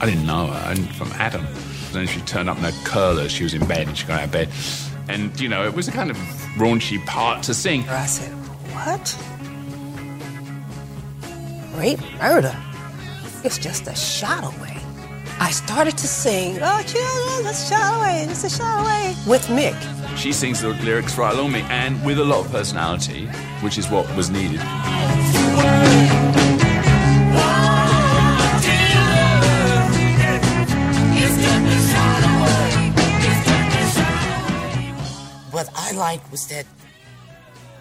I 0.00 0.06
didn't 0.06 0.26
know 0.26 0.48
her, 0.48 0.72
and 0.72 0.92
from 0.96 1.12
Adam. 1.12 1.46
Then 1.92 2.08
she 2.08 2.20
turned 2.22 2.50
up 2.50 2.58
in 2.58 2.64
her 2.64 2.84
curlers. 2.84 3.30
She 3.30 3.44
was 3.44 3.54
in 3.54 3.64
bed, 3.68 3.86
and 3.86 3.96
she 3.96 4.08
got 4.08 4.18
out 4.18 4.24
of 4.24 4.32
bed, 4.32 4.48
and 5.08 5.40
you 5.40 5.48
know 5.48 5.64
it 5.64 5.74
was 5.74 5.86
a 5.86 5.92
kind 5.92 6.10
of 6.10 6.16
raunchy 6.56 6.98
part 7.06 7.44
to 7.44 7.54
sing. 7.54 7.88
I 7.88 8.06
said, 8.06 8.32
What? 8.74 9.16
Rape, 11.78 12.00
murder? 12.20 12.56
It's 13.44 13.56
just 13.56 13.86
a 13.86 13.94
shot 13.94 14.42
away. 14.42 14.76
I 15.38 15.52
started 15.52 15.96
to 15.98 16.08
sing, 16.08 16.58
Oh, 16.60 16.82
children, 16.82 17.46
it's 17.46 17.70
a 17.70 17.72
shot 17.72 17.98
away, 18.00 18.26
it's 18.28 18.42
a 18.42 18.50
shot 18.50 18.80
away, 18.80 19.14
with 19.28 19.46
Mick. 19.46 19.78
She 20.16 20.32
sings 20.32 20.60
the 20.60 20.70
lyrics 20.70 21.16
right 21.16 21.32
along 21.32 21.52
me, 21.52 21.60
and 21.68 22.04
with 22.04 22.18
a 22.18 22.24
lot 22.24 22.44
of 22.44 22.50
personality, 22.50 23.26
which 23.62 23.78
is 23.78 23.88
what 23.88 24.12
was 24.16 24.28
needed. 24.28 24.58
What 35.52 35.70
I 35.76 35.92
liked 35.92 36.28
was 36.32 36.44
that 36.48 36.66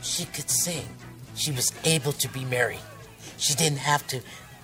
she 0.03 0.26
could 0.26 0.52
sing. 0.52 0.86
She 1.34 1.52
was 1.52 1.74
able 1.84 2.11
to 2.11 2.30
be 2.30 2.45
Merry. 2.45 2.78
She 3.38 3.53
didn't 3.55 3.80
have 3.80 4.05
to 4.07 4.22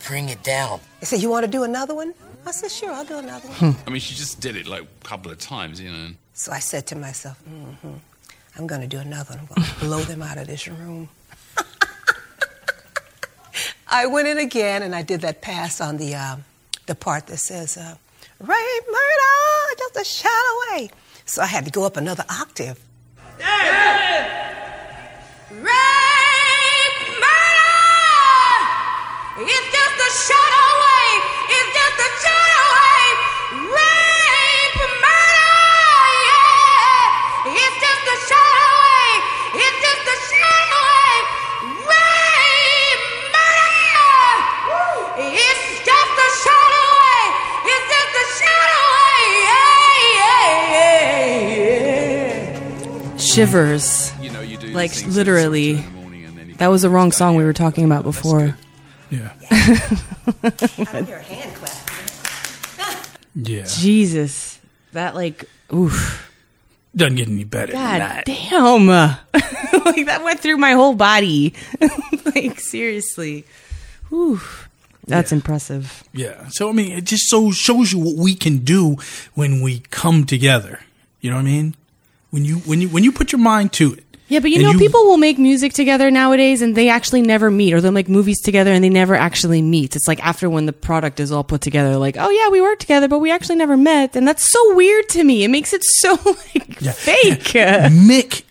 bring 0.08 0.30
it 0.30 0.44
down. 0.44 0.80
He 1.00 1.06
said, 1.06 1.22
You 1.22 1.30
want 1.30 1.46
to 1.46 1.52
do 1.52 1.64
another 1.64 1.96
one? 1.96 2.14
I 2.46 2.52
said, 2.52 2.72
Sure, 2.72 2.92
I'll 2.92 3.06
do 3.06 3.18
another 3.18 3.48
one. 3.48 3.76
I 3.88 3.90
mean, 3.90 4.02
she 4.02 4.16
just 4.16 4.40
did 4.42 4.56
it 4.56 4.68
like 4.68 4.84
a 4.84 5.08
couple 5.08 5.32
of 5.32 5.40
times, 5.40 5.80
you 5.80 5.92
know. 5.92 6.10
So 6.34 6.52
I 6.52 6.60
said 6.60 6.88
to 6.88 6.96
myself, 6.96 7.38
hmm 7.40 7.94
I'm 8.56 8.68
going 8.68 8.82
to 8.82 8.88
do 8.88 9.00
another 9.00 9.32
one. 9.36 9.40
I'm 9.40 9.46
going 9.48 9.64
to 9.68 9.80
blow 9.80 10.00
them 10.02 10.22
out 10.22 10.38
of 10.38 10.46
this 10.48 10.68
room. 10.68 11.10
I 13.88 14.06
went 14.06 14.28
in 14.28 14.38
again 14.38 14.84
and 14.84 14.94
I 14.96 15.02
did 15.02 15.22
that 15.22 15.42
pass 15.42 15.82
on 15.82 15.98
the, 15.98 16.14
uh, 16.16 16.36
the 16.86 16.94
part 16.96 17.26
that 17.28 17.38
says, 17.38 17.78
uh, 17.78 17.96
rape, 18.40 18.84
murder, 18.88 19.76
just 19.80 19.96
a 19.98 20.04
shot 20.04 20.32
away. 20.72 20.92
So 21.26 21.42
I 21.42 21.46
had 21.48 21.66
to 21.66 21.72
go 21.72 21.84
up 21.86 21.98
another 21.98 22.26
octave. 22.30 22.80
It's 23.40 23.40
just 23.40 23.50
a 23.50 23.54
shot 23.54 24.22
away. 24.22 24.30
It's 24.30 24.30
just 24.30 24.90
a 24.90 24.92
shot 25.50 25.50
away. 25.50 25.52
Rape, 25.52 25.62
yeah. 25.62 25.62
It's 25.62 25.62
just 25.62 26.03
Shivers. 53.18 54.14
You 54.22 54.30
know, 54.30 54.42
you 54.42 54.58
do 54.58 54.68
like 54.68 54.92
things 54.92 55.08
at 55.08 55.26
literally. 55.26 55.84
That 56.58 56.68
was 56.68 56.84
the 56.84 56.90
wrong 56.90 57.12
song 57.12 57.36
we 57.36 57.44
were 57.44 57.54
talking 57.54 57.84
about 57.84 58.04
before. 58.04 58.56
Yeah. 59.14 59.34
Yeah. 63.36 63.66
Jesus. 63.66 64.60
That 64.92 65.16
like 65.16 65.46
oof. 65.74 66.30
Doesn't 66.96 67.16
get 67.16 67.28
any 67.28 67.44
better 67.44 67.72
than 67.72 67.82
God 67.82 68.02
that. 68.02 68.26
damn. 68.26 68.88
like 69.86 70.06
that 70.06 70.22
went 70.24 70.40
through 70.40 70.58
my 70.58 70.74
whole 70.74 70.94
body. 70.94 71.54
like 72.36 72.60
seriously. 72.60 73.46
Whew. 74.10 74.40
That's 75.08 75.32
impressive. 75.32 76.04
Yeah. 76.14 76.48
So 76.50 76.70
I 76.70 76.74
mean, 76.74 76.92
it 76.92 77.06
just 77.06 77.30
so 77.30 77.52
shows 77.52 77.92
you 77.92 78.00
what 78.00 78.16
we 78.16 78.36
can 78.36 78.60
do 78.60 78.98
when 79.34 79.62
we 79.62 79.80
come 79.90 80.26
together. 80.26 80.82
You 81.20 81.32
know 81.32 81.38
what 81.38 81.44
I 81.44 81.46
mean? 81.46 81.76
When 82.30 82.46
you 82.46 82.58
when 82.58 82.82
you 82.82 82.90
when 82.90 83.04
you 83.04 83.12
put 83.12 83.32
your 83.32 83.42
mind 83.42 83.74
to 83.74 83.94
it. 83.94 84.04
Yeah, 84.34 84.40
but 84.40 84.50
you 84.52 84.58
and 84.68 84.74
know, 84.74 84.80
people 84.80 85.06
will 85.06 85.18
make 85.18 85.38
music 85.38 85.74
together 85.74 86.10
nowadays 86.10 86.62
and 86.62 86.76
they 86.76 86.90
actually 86.90 87.22
never 87.22 87.52
meet, 87.52 87.74
or 87.74 87.82
they'll 87.82 87.92
make 87.92 88.10
movies 88.10 88.42
together 88.42 88.72
and 88.74 88.84
they 88.84 88.90
never 88.90 89.16
actually 89.16 89.62
meet. 89.62 89.96
It's 89.96 90.08
like 90.08 90.24
after 90.26 90.50
when 90.50 90.66
the 90.66 90.74
product 90.74 91.20
is 91.20 91.32
all 91.32 91.44
put 91.44 91.62
together, 91.62 91.98
like, 91.98 92.16
oh 92.18 92.30
yeah, 92.30 92.50
we 92.50 92.60
worked 92.62 92.82
together, 92.82 93.08
but 93.08 93.20
we 93.20 93.32
actually 93.32 93.58
never 93.58 93.78
met. 93.78 94.16
And 94.16 94.28
that's 94.28 94.50
so 94.52 94.76
weird 94.76 95.08
to 95.10 95.24
me. 95.24 95.44
It 95.44 95.50
makes 95.50 95.72
it 95.74 95.84
so 95.84 96.14
like 96.26 96.80
fake. 96.80 97.40
Mick 97.54 98.44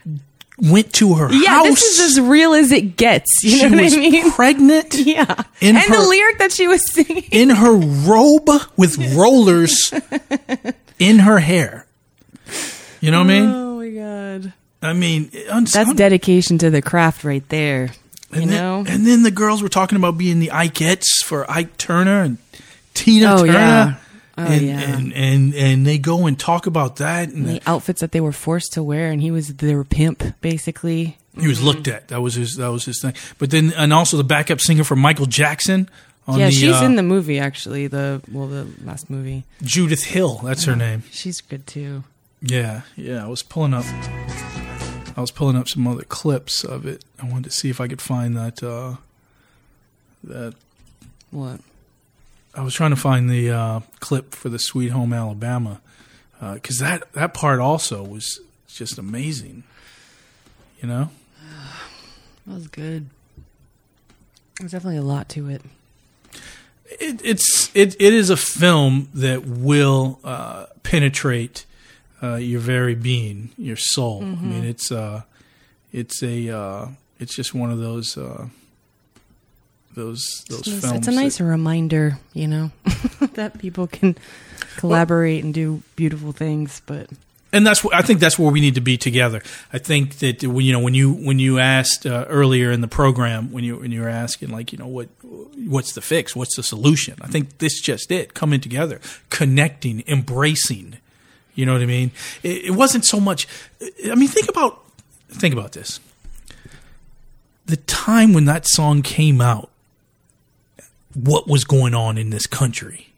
went 0.58 0.92
to 0.94 1.14
her 1.14 1.32
Yeah, 1.32 1.48
house. 1.48 1.66
this 1.66 1.82
is 1.82 2.00
as 2.16 2.20
real 2.20 2.54
as 2.54 2.70
it 2.70 2.96
gets. 2.96 3.42
You 3.42 3.50
She 3.50 3.62
know 3.68 3.76
what 3.76 3.82
was 3.84 3.94
I 3.94 3.96
mean? 3.98 4.30
pregnant. 4.36 4.94
Yeah. 4.94 5.42
in 5.60 5.76
and 5.76 5.92
the 5.92 6.00
lyric 6.08 6.38
that 6.38 6.52
she 6.52 6.68
was 6.68 6.88
singing. 6.92 7.24
in 7.32 7.50
her 7.50 7.72
robe 7.74 8.48
with 8.76 8.96
rollers 9.16 9.92
in 11.00 11.18
her 11.20 11.40
hair. 11.40 11.86
You 13.00 13.10
know 13.10 13.18
what 13.24 13.30
I 13.30 13.40
mean? 13.40 13.50
Oh 13.50 13.76
my 13.78 13.88
god. 13.90 14.52
I 14.82 14.92
mean, 14.92 15.30
That's 15.48 15.94
dedication 15.94 16.58
to 16.58 16.70
the 16.70 16.82
craft 16.82 17.24
right 17.24 17.48
there. 17.48 17.90
You 18.32 18.42
and 18.42 18.50
then, 18.50 18.58
know? 18.62 18.84
and 18.92 19.06
then 19.06 19.22
the 19.22 19.30
girls 19.30 19.62
were 19.62 19.68
talking 19.68 19.96
about 19.96 20.18
being 20.18 20.40
the 20.40 20.48
Ikettes 20.48 21.22
for 21.24 21.48
Ike 21.50 21.76
Turner 21.78 22.22
and 22.22 22.38
Tina 22.94 23.34
Oh, 23.34 23.38
Turner. 23.38 23.52
yeah. 23.52 23.94
Oh, 24.38 24.44
and, 24.46 24.66
yeah. 24.66 24.80
and 24.80 25.12
and 25.12 25.54
and 25.54 25.86
they 25.86 25.98
go 25.98 26.26
and 26.26 26.38
talk 26.38 26.66
about 26.66 26.96
that, 26.96 27.28
and 27.28 27.46
the 27.46 27.60
outfits 27.66 28.00
that 28.00 28.12
they 28.12 28.20
were 28.20 28.32
forced 28.32 28.72
to 28.72 28.82
wear, 28.82 29.10
and 29.10 29.20
he 29.20 29.30
was 29.30 29.48
their 29.56 29.84
pimp, 29.84 30.22
basically. 30.40 31.18
he 31.38 31.46
was 31.46 31.62
looked 31.62 31.86
at. 31.86 32.08
That 32.08 32.22
was 32.22 32.34
his. 32.34 32.56
That 32.56 32.68
was 32.72 32.86
his 32.86 33.00
thing. 33.02 33.12
But 33.38 33.50
then, 33.50 33.74
and 33.76 33.92
also 33.92 34.16
the 34.16 34.24
backup 34.24 34.60
singer 34.60 34.84
for 34.84 34.96
Michael 34.96 35.26
Jackson. 35.26 35.90
On 36.26 36.38
yeah, 36.38 36.46
the, 36.46 36.52
she's 36.52 36.74
uh, 36.80 36.84
in 36.86 36.96
the 36.96 37.02
movie 37.02 37.38
actually. 37.38 37.88
The 37.88 38.22
well, 38.32 38.46
the 38.46 38.66
last 38.84 39.10
movie. 39.10 39.44
Judith 39.62 40.04
Hill. 40.04 40.40
That's 40.42 40.64
her 40.64 40.76
name. 40.76 41.02
She's 41.10 41.42
good 41.42 41.66
too. 41.66 42.04
Yeah, 42.40 42.82
yeah. 42.96 43.22
I 43.22 43.28
was 43.28 43.42
pulling 43.42 43.74
up. 43.74 43.84
I 45.16 45.20
was 45.20 45.30
pulling 45.30 45.56
up 45.56 45.68
some 45.68 45.86
other 45.86 46.04
clips 46.04 46.64
of 46.64 46.86
it. 46.86 47.04
I 47.20 47.26
wanted 47.26 47.44
to 47.44 47.50
see 47.50 47.70
if 47.70 47.80
I 47.80 47.88
could 47.88 48.00
find 48.00 48.36
that. 48.36 48.62
Uh, 48.62 48.96
that 50.24 50.54
What? 51.30 51.60
I 52.54 52.62
was 52.62 52.74
trying 52.74 52.90
to 52.90 52.96
find 52.96 53.30
the 53.30 53.50
uh, 53.50 53.80
clip 54.00 54.34
for 54.34 54.48
the 54.48 54.58
Sweet 54.58 54.90
Home 54.90 55.12
Alabama 55.12 55.80
because 56.54 56.78
that 56.78 57.12
that 57.12 57.34
part 57.34 57.60
also 57.60 58.02
was 58.02 58.40
just 58.68 58.98
amazing. 58.98 59.64
You 60.80 60.88
know. 60.88 61.10
That 62.44 62.54
was 62.54 62.66
good. 62.66 63.06
There's 64.58 64.72
definitely 64.72 64.98
a 64.98 65.02
lot 65.02 65.28
to 65.28 65.48
it. 65.48 65.62
it, 67.00 67.20
it's 67.24 67.70
it, 67.72 67.94
it 68.00 68.12
is 68.12 68.30
a 68.30 68.36
film 68.36 69.08
that 69.14 69.46
will 69.46 70.18
uh, 70.24 70.66
penetrate 70.82 71.66
uh, 72.22 72.36
your 72.36 72.60
very 72.60 72.94
being, 72.94 73.50
your 73.58 73.76
soul. 73.76 74.22
I 74.22 74.26
Mhm. 74.26 74.42
mean, 74.42 74.64
it's 74.64 74.92
uh, 74.92 75.22
it's 75.92 76.22
a 76.22 76.48
uh, 76.50 76.86
it's 77.18 77.34
just 77.34 77.54
one 77.54 77.70
of 77.70 77.78
those 77.78 78.16
uh, 78.16 78.46
those 79.94 80.44
those 80.48 80.60
It's, 80.66 80.80
films. 80.80 80.98
it's 80.98 81.08
a 81.08 81.12
nice 81.12 81.40
reminder, 81.40 82.18
you 82.32 82.48
know, 82.48 82.70
that 83.34 83.58
people 83.58 83.86
can 83.86 84.16
collaborate 84.76 85.44
and 85.44 85.52
do 85.52 85.82
beautiful 85.96 86.32
things. 86.32 86.80
But 86.86 87.10
and 87.52 87.66
that's 87.66 87.80
wh- 87.80 87.92
I 87.92 88.00
think 88.00 88.20
that's 88.20 88.38
where 88.38 88.50
we 88.50 88.60
need 88.60 88.74
to 88.76 88.80
be 88.80 88.96
together. 88.96 89.42
I 89.72 89.78
think 89.78 90.18
that 90.20 90.42
when 90.44 90.64
you 90.64 90.72
know 90.72 90.80
when 90.80 90.94
you 90.94 91.12
when 91.12 91.38
you 91.38 91.58
asked 91.58 92.06
uh, 92.06 92.24
earlier 92.28 92.70
in 92.72 92.80
the 92.80 92.88
program 92.88 93.52
when 93.52 93.64
you 93.64 93.76
when 93.76 93.92
you 93.92 94.00
were 94.00 94.08
asking 94.08 94.48
like 94.50 94.72
you 94.72 94.78
know 94.78 94.86
what 94.86 95.08
what's 95.68 95.92
the 95.92 96.00
fix 96.00 96.34
what's 96.34 96.56
the 96.56 96.62
solution 96.62 97.14
I 97.20 97.26
think 97.28 97.58
this 97.58 97.80
just 97.80 98.10
it 98.10 98.32
coming 98.34 98.60
together 98.60 99.00
connecting 99.28 100.02
embracing 100.06 100.96
you 101.54 101.66
know 101.66 101.72
what 101.72 101.82
I 101.82 101.86
mean 101.86 102.10
it, 102.42 102.66
it 102.66 102.70
wasn't 102.70 103.04
so 103.04 103.20
much 103.20 103.46
I 104.08 104.14
mean 104.14 104.28
think 104.28 104.48
about 104.48 104.82
think 105.28 105.54
about 105.54 105.72
this 105.72 106.00
the 107.66 107.76
time 107.76 108.32
when 108.32 108.44
that 108.46 108.66
song 108.66 109.02
came 109.02 109.40
out 109.40 109.70
what 111.14 111.46
was 111.46 111.64
going 111.64 111.94
on 111.94 112.18
in 112.18 112.30
this 112.30 112.46
country 112.46 113.08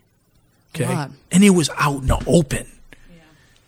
okay 0.75 1.07
and 1.31 1.45
it 1.45 1.51
was 1.51 1.71
out 1.77 2.03
in 2.03 2.07
the 2.07 2.23
open 2.27 2.67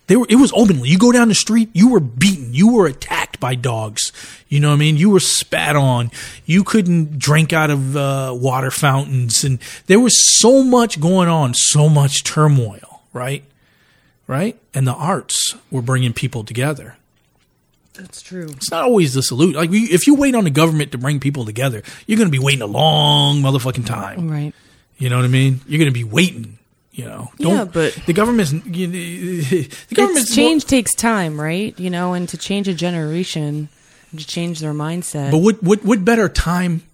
they 0.06 0.16
were, 0.16 0.26
it 0.28 0.36
was 0.36 0.52
openly. 0.54 0.88
You 0.88 0.98
go 0.98 1.10
down 1.10 1.28
the 1.28 1.34
street, 1.34 1.70
you 1.72 1.90
were 1.90 2.00
beaten, 2.00 2.54
you 2.54 2.72
were 2.72 2.86
attacked 2.86 3.40
by 3.40 3.54
dogs. 3.54 4.12
You 4.48 4.60
know 4.60 4.68
what 4.68 4.74
I 4.74 4.78
mean? 4.78 4.96
You 4.96 5.10
were 5.10 5.20
spat 5.20 5.74
on. 5.74 6.10
You 6.44 6.62
couldn't 6.62 7.18
drink 7.18 7.52
out 7.52 7.70
of 7.70 7.96
uh, 7.96 8.32
water 8.34 8.70
fountains, 8.70 9.42
and 9.42 9.58
there 9.86 9.98
was 9.98 10.40
so 10.40 10.62
much 10.62 11.00
going 11.00 11.28
on, 11.28 11.54
so 11.54 11.88
much 11.88 12.22
turmoil. 12.22 13.02
Right, 13.12 13.44
right, 14.26 14.58
and 14.74 14.86
the 14.86 14.92
arts 14.94 15.54
were 15.70 15.82
bringing 15.82 16.12
people 16.12 16.44
together. 16.44 16.96
that's 17.94 18.20
true. 18.22 18.48
It's 18.56 18.70
not 18.70 18.84
always 18.84 19.14
the 19.14 19.22
salute. 19.22 19.54
Like 19.56 19.70
if 19.72 20.06
you 20.06 20.14
wait 20.14 20.34
on 20.34 20.44
the 20.44 20.50
government 20.50 20.92
to 20.92 20.98
bring 20.98 21.18
people 21.20 21.44
together, 21.44 21.82
you're 22.06 22.18
going 22.18 22.28
to 22.28 22.32
be 22.38 22.42
waiting 22.42 22.62
a 22.62 22.66
long 22.66 23.40
motherfucking 23.42 23.86
time. 23.86 24.30
Right. 24.30 24.54
You 24.98 25.08
know 25.10 25.16
what 25.16 25.24
I 25.24 25.28
mean? 25.28 25.60
You're 25.66 25.78
going 25.78 25.92
to 25.92 25.98
be 25.98 26.04
waiting. 26.04 26.58
You 26.92 27.04
know, 27.04 27.30
Yeah, 27.38 27.64
but- 27.64 27.92
the 28.06 28.14
government's 28.14 28.52
you, 28.52 28.86
know, 28.86 28.92
the 28.92 29.94
government's 29.94 30.34
change 30.34 30.64
takes 30.64 30.94
time, 30.94 31.38
right? 31.40 31.78
You 31.78 31.90
know, 31.90 32.14
and 32.14 32.26
to 32.30 32.38
change 32.38 32.68
a 32.68 32.74
generation, 32.74 33.68
to 34.16 34.26
change 34.26 34.60
their 34.60 34.72
mindset. 34.72 35.30
But 35.30 35.38
what 35.38 35.62
what 35.62 35.84
what 35.84 36.04
better 36.06 36.28
time 36.30 36.84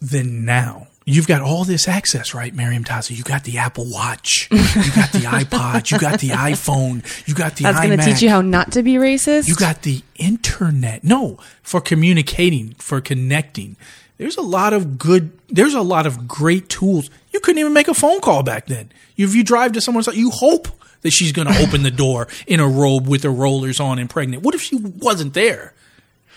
than 0.00 0.44
now? 0.44 0.86
You've 1.10 1.26
got 1.26 1.42
all 1.42 1.64
this 1.64 1.88
access, 1.88 2.34
right, 2.34 2.54
Meriem 2.54 2.84
Tazi? 2.84 3.16
You 3.16 3.24
got 3.24 3.42
the 3.42 3.58
Apple 3.58 3.84
Watch, 3.90 4.48
you 4.50 4.58
got 4.58 5.10
the 5.12 5.18
iPod, 5.26 5.90
you 5.90 5.98
got 5.98 6.20
the 6.20 6.28
iPhone, 6.28 7.04
you 7.26 7.34
got 7.34 7.56
the 7.56 7.64
That's 7.64 7.80
going 7.80 7.98
to 7.98 8.04
teach 8.04 8.22
you 8.22 8.28
how 8.28 8.42
not 8.42 8.72
to 8.72 8.82
be 8.82 8.94
racist. 8.94 9.48
You 9.48 9.56
got 9.56 9.82
the 9.82 10.02
internet. 10.16 11.02
No, 11.02 11.38
for 11.62 11.80
communicating, 11.80 12.74
for 12.74 13.00
connecting. 13.00 13.76
There's 14.18 14.36
a 14.36 14.42
lot 14.42 14.72
of 14.72 14.98
good. 14.98 15.32
There's 15.48 15.74
a 15.74 15.82
lot 15.82 16.06
of 16.06 16.28
great 16.28 16.68
tools. 16.68 17.10
You 17.32 17.40
couldn't 17.40 17.58
even 17.58 17.72
make 17.72 17.88
a 17.88 17.94
phone 17.94 18.20
call 18.20 18.42
back 18.42 18.66
then. 18.66 18.92
If 19.16 19.34
you 19.34 19.42
drive 19.42 19.72
to 19.72 19.80
someone's 19.80 20.06
house, 20.06 20.16
you 20.16 20.30
hope 20.30 20.68
that 21.00 21.10
she's 21.10 21.32
going 21.32 21.48
to 21.52 21.58
open 21.60 21.82
the 21.82 21.90
door 21.90 22.28
in 22.46 22.60
a 22.60 22.68
robe 22.68 23.08
with 23.08 23.24
her 23.24 23.30
rollers 23.30 23.80
on 23.80 23.98
and 23.98 24.08
pregnant. 24.08 24.42
What 24.42 24.54
if 24.54 24.62
she 24.62 24.76
wasn't 24.76 25.34
there? 25.34 25.74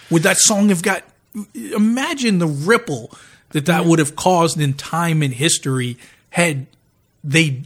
Would 0.10 0.24
that 0.24 0.38
song 0.38 0.70
have 0.70 0.82
got? 0.82 1.04
Imagine 1.54 2.40
the 2.40 2.48
ripple 2.48 3.12
that 3.54 3.66
that 3.68 3.86
would 3.86 4.00
have 4.00 4.16
caused 4.16 4.60
in 4.60 4.74
time 4.74 5.22
and 5.24 5.34
history 5.34 5.98
had 6.32 6.68
they 7.24 7.64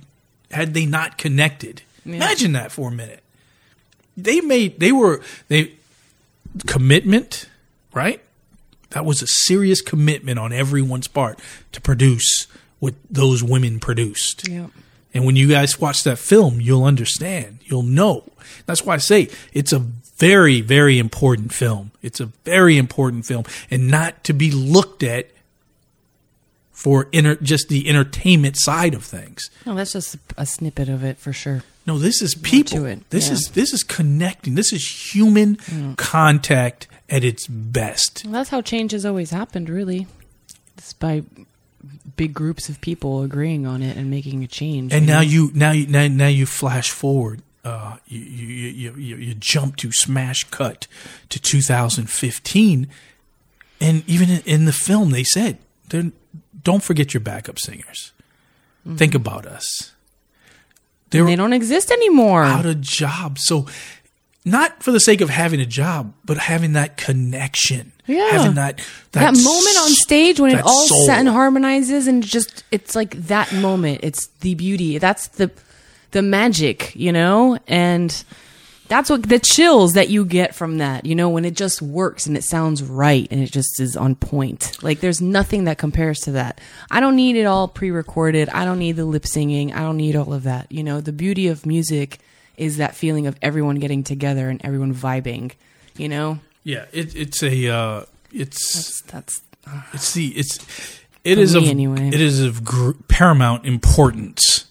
had 0.51 0.73
they 0.73 0.85
not 0.85 1.18
connected. 1.18 1.81
Imagine 2.05 2.53
that 2.53 2.72
for 2.72 2.89
a 2.89 2.91
minute. 2.91 3.23
They 4.15 4.39
made 4.39 4.80
they 4.80 4.91
were 4.91 5.22
they 5.47 5.73
commitment, 6.65 7.49
right? 7.93 8.22
That 8.91 9.05
was 9.05 9.22
a 9.22 9.27
serious 9.27 9.81
commitment 9.81 10.39
on 10.39 10.53
everyone's 10.53 11.07
part 11.07 11.39
to 11.73 11.81
produce 11.81 12.47
what 12.80 12.93
those 13.09 13.43
women 13.43 13.80
produced. 13.80 14.47
Yep. 14.47 14.69
And 15.14 15.26
when 15.26 15.35
you 15.35 15.47
guys 15.47 15.80
watch 15.80 16.03
that 16.03 16.19
film, 16.19 16.61
you'll 16.61 16.84
understand. 16.84 17.59
You'll 17.65 17.84
know. 17.84 18.23
That's 18.65 18.85
why 18.85 18.95
I 18.95 18.97
say 18.97 19.30
it's 19.51 19.73
a 19.73 19.80
very, 19.80 20.61
very 20.61 20.99
important 20.99 21.53
film. 21.53 21.91
It's 22.01 22.19
a 22.19 22.27
very 22.45 22.77
important 22.77 23.26
film 23.26 23.45
and 23.69 23.88
not 23.88 24.23
to 24.26 24.34
be 24.34 24.51
looked 24.51 25.03
at 25.03 25.31
for 26.78 27.10
inter- 27.12 27.38
just 27.38 27.70
the 27.70 27.90
entertainment 27.90 28.56
side 28.56 28.94
of 28.94 29.04
things. 29.04 29.49
No, 29.66 29.74
that's 29.74 29.94
just 29.94 30.16
a 30.38 30.45
snippet 30.45 30.90
of 30.90 31.04
it 31.04 31.18
for 31.18 31.34
sure. 31.34 31.64
No, 31.88 31.98
this 31.98 32.22
is 32.22 32.36
people. 32.36 32.84
This 33.10 33.28
yeah. 33.28 33.34
is 33.34 33.52
this 33.56 33.74
is 33.74 33.82
connecting. 33.82 34.54
This 34.54 34.72
is 34.72 34.88
human 35.12 35.58
contact 35.95 36.88
at 37.10 37.24
its 37.24 37.48
best. 37.48 38.22
Well, 38.26 38.34
that's 38.34 38.52
how 38.52 38.62
change 38.62 38.91
has 38.91 39.08
always 39.08 39.32
happened, 39.32 39.70
really. 39.70 40.06
It's 40.78 40.94
by 40.94 41.24
big 42.16 42.36
groups 42.36 42.70
of 42.70 42.80
people 42.80 43.24
agreeing 43.24 43.66
on 43.66 43.82
it 43.82 43.98
and 43.98 44.12
making 44.12 44.44
a 44.44 44.48
change. 44.48 44.94
And 44.94 45.08
you 45.08 45.08
now 45.08 45.16
know? 45.16 45.22
you 45.22 45.52
now 45.56 45.72
you 45.72 45.88
now, 45.88 46.08
now 46.08 46.28
you 46.28 46.45
flash 46.45 46.91
forward. 46.91 47.41
Uh, 47.66 47.98
you, 48.06 48.20
you, 48.20 48.94
you, 48.94 49.16
you, 49.18 49.34
jump 49.34 49.76
to 49.78 49.91
smash 49.91 50.45
cut 50.52 50.88
to 51.28 51.38
2015, 51.38 52.88
and 53.82 54.04
even 54.08 54.30
in 54.45 54.66
the 54.66 54.72
film 54.72 55.10
they 55.10 55.24
said, 55.24 55.58
"They're- 55.90 56.12
"Don't 56.68 56.84
forget 56.84 57.14
your 57.14 57.22
backup 57.22 57.60
singers. 57.60 58.11
Mm-hmm. 58.85 58.98
Think 58.98 59.15
about 59.15 59.45
us." 59.45 59.94
They're 61.10 61.26
they 61.26 61.38
don't 61.38 61.53
exist 61.53 61.89
anymore. 61.89 62.44
out 62.44 62.65
of 62.65 62.81
job. 62.81 63.39
So, 63.39 63.65
not 64.44 64.84
for 64.84 64.91
the 64.91 64.99
sake 64.99 65.22
of 65.22 65.30
having 65.30 65.61
a 65.61 65.65
job, 65.65 66.14
but 66.26 66.38
having 66.38 66.73
that 66.73 66.98
connection. 66.98 67.94
Yeah. 68.06 68.30
having 68.30 68.56
that 68.56 68.77
that, 69.11 69.34
that, 69.34 69.44
moment 69.44 69.77
on 69.80 69.89
stage 69.89 70.39
when 70.39 70.52
it 70.52 70.61
all 70.61 70.88
soul. 70.88 71.06
set 71.06 71.19
and 71.19 71.27
harmonizes 71.27 72.07
and 72.07 72.23
just 72.23 72.64
it's 72.72 72.95
like 72.95 73.11
that 73.27 73.52
moment 73.53 73.99
it's 74.02 74.27
the 74.39 74.56
beauty 74.56 74.98
that's 74.98 75.27
the 75.27 75.52
the 76.11 76.22
magic 76.22 76.95
you 76.95 77.11
know 77.11 77.60
and 77.68 78.23
that's 78.88 79.09
what 79.09 79.23
the 79.23 79.39
chills 79.39 79.93
that 79.93 80.09
you 80.09 80.26
get 80.26 80.55
from 80.55 80.77
that 80.77 81.05
you 81.05 81.15
know 81.15 81.30
when 81.30 81.45
it 81.45 81.55
just 81.55 81.81
works 81.81 82.26
and 82.26 82.38
it 82.38 82.43
sounds 82.43 82.84
right 82.84 83.27
and 83.31 83.41
it 83.41 83.51
just 83.51 83.80
is 83.80 83.95
on 83.95 84.15
point. 84.15 84.81
Like 84.84 84.99
there's 84.99 85.22
nothing 85.22 85.65
that 85.65 85.77
compares 85.77 86.19
to 86.22 86.31
that. 86.31 86.61
I 86.89 86.99
don't 86.99 87.15
need 87.15 87.35
it 87.35 87.45
all 87.45 87.68
pre-recorded. 87.68 88.49
I 88.49 88.65
don't 88.65 88.80
need 88.80 88.95
the 88.95 89.05
lip 89.05 89.26
singing. 89.26 89.73
I 89.73 89.80
don't 89.80 89.97
need 89.97 90.15
all 90.15 90.34
of 90.34 90.43
that. 90.43 90.72
You 90.72 90.84
know 90.84 91.01
the 91.01 91.14
beauty 91.14 91.47
of 91.47 91.65
music 91.65 92.19
is 92.55 92.77
that 92.77 92.95
feeling 92.95 93.27
of 93.27 93.38
everyone 93.41 93.76
getting 93.76 94.03
together 94.03 94.49
and 94.49 94.59
everyone 94.64 94.93
vibing 94.93 95.51
you 95.97 96.07
know? 96.07 96.39
Yeah, 96.64 96.85
it, 96.91 97.15
it's 97.15 97.43
a 97.43 97.69
uh, 97.69 98.05
it's 98.31 99.01
that's, 99.03 99.41
it's 99.93 100.14
the 100.14 100.27
it's 100.30 100.99
it 101.23 101.38
is 101.38 101.55
of 101.55 101.64
anyway. 101.64 102.09
it 102.09 102.22
is 102.22 102.41
of 102.41 102.64
gr- 102.64 102.91
paramount 103.07 103.65
importance 103.65 104.65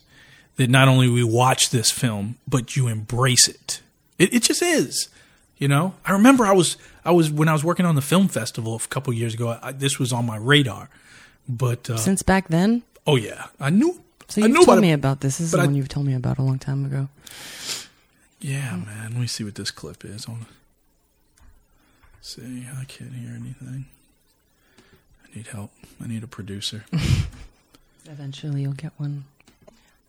that 0.56 0.70
not 0.70 0.88
only 0.88 1.09
we 1.09 1.24
watch 1.24 1.70
this 1.70 1.90
film 1.90 2.36
but 2.47 2.76
you 2.76 2.86
embrace 2.88 3.48
it. 3.48 3.80
It 4.18 4.32
it 4.34 4.43
just 4.43 4.62
is. 4.62 5.09
You 5.59 5.68
know, 5.68 5.94
I 6.05 6.12
remember 6.12 6.44
I 6.44 6.52
was 6.52 6.76
I 7.05 7.12
was 7.12 7.30
when 7.30 7.48
I 7.48 7.52
was 7.52 7.64
working 7.64 7.86
on 7.86 7.94
the 7.94 8.02
film 8.02 8.28
festival 8.28 8.76
a 8.76 8.88
couple 8.88 9.12
years 9.12 9.34
ago. 9.34 9.59
I, 9.62 9.72
this 9.72 9.98
was 9.98 10.12
on 10.12 10.26
my 10.26 10.36
radar, 10.36 10.90
but 11.48 11.88
uh, 11.88 11.97
since 11.97 12.22
back 12.22 12.48
then 12.48 12.82
oh 13.06 13.16
yeah, 13.16 13.47
I 13.60 13.70
knew. 13.70 14.02
So 14.28 14.40
knew 14.43 14.55
told 14.55 14.68
about 14.68 14.80
me 14.80 14.90
it, 14.90 14.94
about 14.94 15.20
this. 15.20 15.38
This 15.38 15.47
is 15.47 15.51
the 15.52 15.59
I- 15.59 15.64
one 15.66 15.74
you've 15.74 15.88
told 15.88 16.06
me 16.06 16.14
about 16.14 16.38
a 16.38 16.43
long 16.43 16.59
time 16.59 16.84
ago. 16.84 17.09
Yeah, 18.40 18.76
man. 18.76 19.12
Let 19.12 19.20
me 19.20 19.26
see 19.26 19.44
what 19.44 19.55
this 19.55 19.70
clip 19.70 20.05
is. 20.05 20.24
Hold 20.24 20.40
on. 20.40 20.47
See, 22.20 22.66
I 22.78 22.84
can't 22.84 23.14
hear 23.14 23.30
anything. 23.30 23.86
I 25.24 25.36
need 25.36 25.47
help. 25.47 25.70
I 26.02 26.06
need 26.09 26.22
a 26.22 26.26
producer. 26.26 26.84
Eventually, 28.06 28.62
you'll 28.62 28.72
get 28.72 28.93
one. 28.98 29.24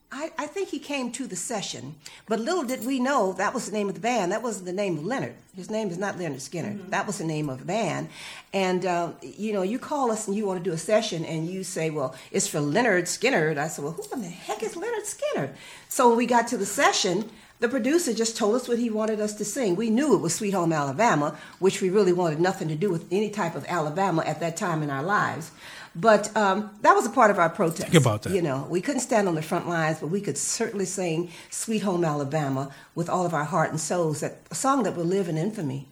I, 0.09 0.31
I 0.37 0.47
think 0.47 0.69
he 0.69 0.79
came 0.79 1.11
to 1.13 1.27
the 1.27 1.35
session, 1.35 1.95
but 2.27 2.39
little 2.39 2.63
did 2.63 2.85
we 2.85 2.97
know 2.97 3.33
that 3.33 3.53
was 3.53 3.65
the 3.65 3.73
name 3.73 3.89
of 3.89 3.95
the 3.95 3.99
band. 3.99 4.31
That 4.31 4.41
wasn't 4.41 4.67
the 4.67 4.73
name 4.73 4.97
of 4.97 5.05
Leonard. 5.05 5.35
His 5.53 5.69
name 5.69 5.89
is 5.89 5.97
not 5.97 6.17
Leonard 6.17 6.41
Skinner. 6.41 6.77
That 6.89 7.05
was 7.05 7.17
the 7.17 7.25
name 7.25 7.49
of 7.49 7.59
the 7.59 7.65
band. 7.65 8.07
And, 8.53 8.85
uh, 8.85 9.11
you 9.21 9.51
know, 9.51 9.63
you 9.63 9.79
call 9.79 10.09
us 10.09 10.25
and 10.27 10.35
you 10.35 10.45
want 10.45 10.63
to 10.63 10.69
do 10.69 10.73
a 10.73 10.77
session 10.77 11.25
and 11.25 11.49
you 11.49 11.65
say, 11.65 11.89
well, 11.89 12.15
it's 12.31 12.47
for 12.47 12.61
Leonard 12.61 13.09
Skinner. 13.09 13.53
I 13.59 13.67
said, 13.67 13.83
well, 13.83 13.93
who 13.93 14.03
in 14.13 14.21
the 14.21 14.29
heck 14.29 14.63
is 14.63 14.77
Leonard 14.77 15.05
Skinner? 15.05 15.53
So 15.89 16.07
when 16.07 16.17
we 16.17 16.25
got 16.25 16.47
to 16.47 16.57
the 16.57 16.65
session, 16.65 17.29
the 17.59 17.67
producer 17.67 18.13
just 18.13 18.37
told 18.37 18.55
us 18.55 18.67
what 18.67 18.77
he 18.77 18.89
wanted 18.89 19.19
us 19.19 19.33
to 19.33 19.45
sing. 19.45 19.75
We 19.75 19.89
knew 19.89 20.13
it 20.13 20.21
was 20.21 20.35
Sweet 20.35 20.53
Home 20.53 20.71
Alabama, 20.71 21.37
which 21.59 21.81
we 21.81 21.89
really 21.89 22.13
wanted 22.13 22.39
nothing 22.39 22.67
to 22.67 22.75
do 22.75 22.89
with 22.89 23.05
any 23.11 23.29
type 23.31 23.55
of 23.55 23.65
Alabama 23.67 24.23
at 24.25 24.39
that 24.39 24.55
time 24.55 24.83
in 24.83 24.91
our 24.91 25.03
lives. 25.03 25.51
But 25.99 26.35
um, 26.37 26.69
that 26.81 26.93
was 26.93 27.05
a 27.05 27.09
part 27.09 27.31
of 27.31 27.39
our 27.39 27.49
protest. 27.49 27.81
Think 27.89 27.95
about 27.95 28.21
that. 28.23 28.33
You 28.33 28.41
know, 28.41 28.67
we 28.69 28.81
couldn't 28.81 29.01
stand 29.01 29.27
on 29.27 29.35
the 29.35 29.41
front 29.41 29.67
lines, 29.67 29.99
but 29.99 30.07
we 30.07 30.21
could 30.21 30.37
certainly 30.37 30.85
sing 30.85 31.31
"Sweet 31.49 31.79
Home 31.79 32.05
Alabama" 32.05 32.71
with 32.93 33.09
all 33.09 33.25
of 33.25 33.33
our 33.33 33.45
heart 33.45 33.71
and 33.71 33.79
souls. 33.79 34.19
That 34.19 34.37
a 34.51 34.55
song 34.55 34.83
that 34.83 34.95
will 34.95 35.05
live 35.05 35.27
in 35.27 35.37
infamy. 35.37 35.87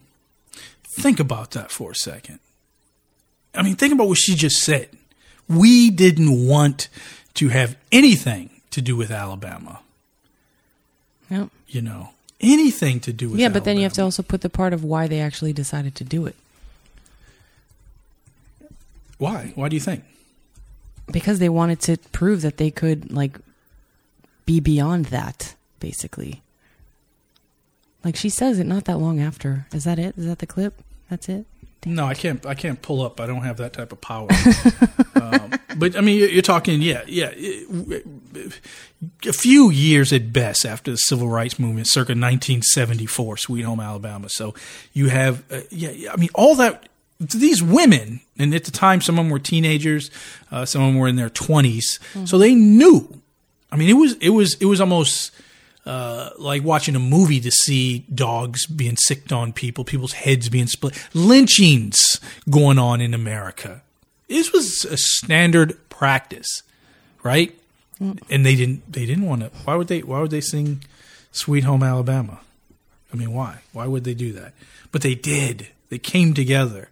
think 0.84 1.18
about 1.18 1.50
that 1.50 1.70
for 1.70 1.90
a 1.90 1.94
second. 1.94 2.38
I 3.54 3.62
mean, 3.62 3.74
think 3.74 3.92
about 3.92 4.08
what 4.08 4.18
she 4.18 4.34
just 4.34 4.60
said. 4.60 4.88
We 5.48 5.90
didn't 5.90 6.46
want 6.46 6.88
to 7.34 7.48
have 7.48 7.76
anything 7.90 8.50
to 8.70 8.80
do 8.82 8.96
with 8.96 9.10
Alabama. 9.10 9.80
Yep. 11.30 11.48
You 11.68 11.82
know, 11.82 12.10
anything 12.40 13.00
to 13.00 13.12
do 13.12 13.30
with 13.30 13.40
Yeah, 13.40 13.48
but 13.48 13.64
then 13.64 13.76
you 13.76 13.82
have 13.82 13.92
to 13.94 14.02
also 14.02 14.22
put 14.22 14.42
the 14.42 14.50
part 14.50 14.72
of 14.72 14.84
why 14.84 15.06
they 15.06 15.20
actually 15.20 15.52
decided 15.52 15.94
to 15.96 16.04
do 16.04 16.26
it. 16.26 16.36
Why? 19.18 19.52
Why 19.54 19.68
do 19.68 19.76
you 19.76 19.80
think? 19.80 20.04
Because 21.10 21.38
they 21.38 21.48
wanted 21.48 21.80
to 21.82 21.96
prove 22.12 22.42
that 22.42 22.56
they 22.56 22.70
could, 22.70 23.12
like, 23.12 23.38
be 24.44 24.60
beyond 24.60 25.06
that, 25.06 25.54
basically. 25.80 26.42
Like 28.04 28.16
she 28.16 28.28
says 28.28 28.58
it 28.58 28.66
not 28.66 28.84
that 28.84 28.98
long 28.98 29.20
after. 29.20 29.66
Is 29.72 29.84
that 29.84 29.98
it? 29.98 30.16
Is 30.16 30.26
that 30.26 30.38
the 30.38 30.46
clip? 30.46 30.80
That's 31.10 31.28
it? 31.28 31.44
No, 31.84 32.04
I 32.04 32.14
can't. 32.14 32.44
I 32.44 32.54
can't 32.54 32.82
pull 32.82 33.02
up. 33.02 33.20
I 33.20 33.26
don't 33.26 33.42
have 33.42 33.58
that 33.58 33.72
type 33.72 33.92
of 33.92 34.00
power. 34.00 34.28
um, 35.14 35.52
but 35.76 35.96
I 35.96 36.00
mean, 36.00 36.18
you're, 36.32 36.42
talking. 36.42 36.82
Yeah, 36.82 37.02
yeah. 37.06 37.32
A 39.26 39.32
few 39.32 39.70
years 39.70 40.12
at 40.12 40.32
best 40.32 40.66
after 40.66 40.90
the 40.90 40.96
civil 40.96 41.28
rights 41.28 41.58
movement, 41.58 41.86
circa 41.86 42.10
1974, 42.12 43.36
Sweet 43.36 43.62
Home 43.62 43.78
Alabama. 43.78 44.28
So 44.28 44.54
you 44.92 45.08
have, 45.08 45.44
uh, 45.52 45.60
yeah, 45.70 46.12
I 46.12 46.16
mean, 46.16 46.30
all 46.34 46.56
that. 46.56 46.88
These 47.18 47.62
women, 47.62 48.20
and 48.38 48.54
at 48.54 48.64
the 48.64 48.70
time, 48.70 49.00
some 49.00 49.18
of 49.18 49.24
them 49.24 49.30
were 49.30 49.38
teenagers. 49.38 50.10
Uh, 50.50 50.64
some 50.66 50.82
of 50.82 50.88
them 50.88 50.98
were 50.98 51.08
in 51.08 51.16
their 51.16 51.30
20s. 51.30 52.26
So 52.28 52.36
they 52.38 52.54
knew. 52.54 53.22
I 53.72 53.76
mean, 53.76 53.88
it 53.88 53.94
was 53.94 54.14
it 54.14 54.30
was 54.30 54.54
it 54.54 54.66
was 54.66 54.80
almost 54.80 55.32
uh, 55.86 56.30
like 56.38 56.62
watching 56.62 56.94
a 56.94 56.98
movie 56.98 57.40
to 57.40 57.50
see 57.50 58.00
dogs 58.14 58.66
being 58.66 58.96
sicked 58.96 59.32
on 59.32 59.52
people, 59.52 59.84
people's 59.84 60.12
heads 60.12 60.48
being 60.48 60.66
split, 60.66 60.94
lynchings 61.14 62.20
going 62.50 62.78
on 62.78 63.00
in 63.00 63.14
America. 63.14 63.82
This 64.28 64.52
was 64.52 64.84
a 64.84 64.96
standard 64.96 65.76
practice, 65.88 66.62
right? 67.22 67.56
And 68.28 68.44
they 68.44 68.56
didn't 68.56 68.92
they 68.92 69.06
didn't 69.06 69.24
want 69.24 69.40
to. 69.42 69.48
Why 69.64 69.74
would 69.76 69.88
they? 69.88 70.00
Why 70.02 70.20
would 70.20 70.30
they 70.30 70.42
sing 70.42 70.84
"Sweet 71.32 71.64
Home 71.64 71.82
Alabama"? 71.82 72.40
I 73.12 73.16
mean, 73.16 73.32
why? 73.32 73.60
Why 73.72 73.86
would 73.86 74.04
they 74.04 74.12
do 74.14 74.32
that? 74.32 74.52
But 74.92 75.00
they 75.00 75.14
did. 75.14 75.68
They 75.88 75.98
came 75.98 76.34
together. 76.34 76.90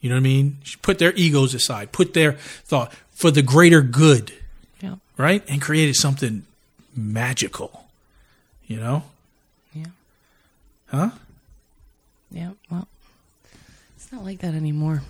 You 0.00 0.08
know 0.08 0.16
what 0.16 0.20
I 0.20 0.22
mean? 0.22 0.58
Put 0.82 0.98
their 0.98 1.12
egos 1.14 1.54
aside. 1.54 1.92
Put 1.92 2.14
their 2.14 2.32
thought 2.32 2.92
for 3.10 3.30
the 3.30 3.42
greater 3.42 3.82
good. 3.82 4.32
Yeah. 4.80 4.96
Right? 5.16 5.42
And 5.48 5.60
created 5.60 5.96
something 5.96 6.44
magical. 6.96 7.84
You 8.66 8.76
know? 8.78 9.02
Yeah. 9.74 9.86
Huh? 10.86 11.10
Yeah, 12.30 12.50
well, 12.70 12.86
it's 13.96 14.12
not 14.12 14.24
like 14.24 14.38
that 14.38 14.54
anymore. 14.54 15.02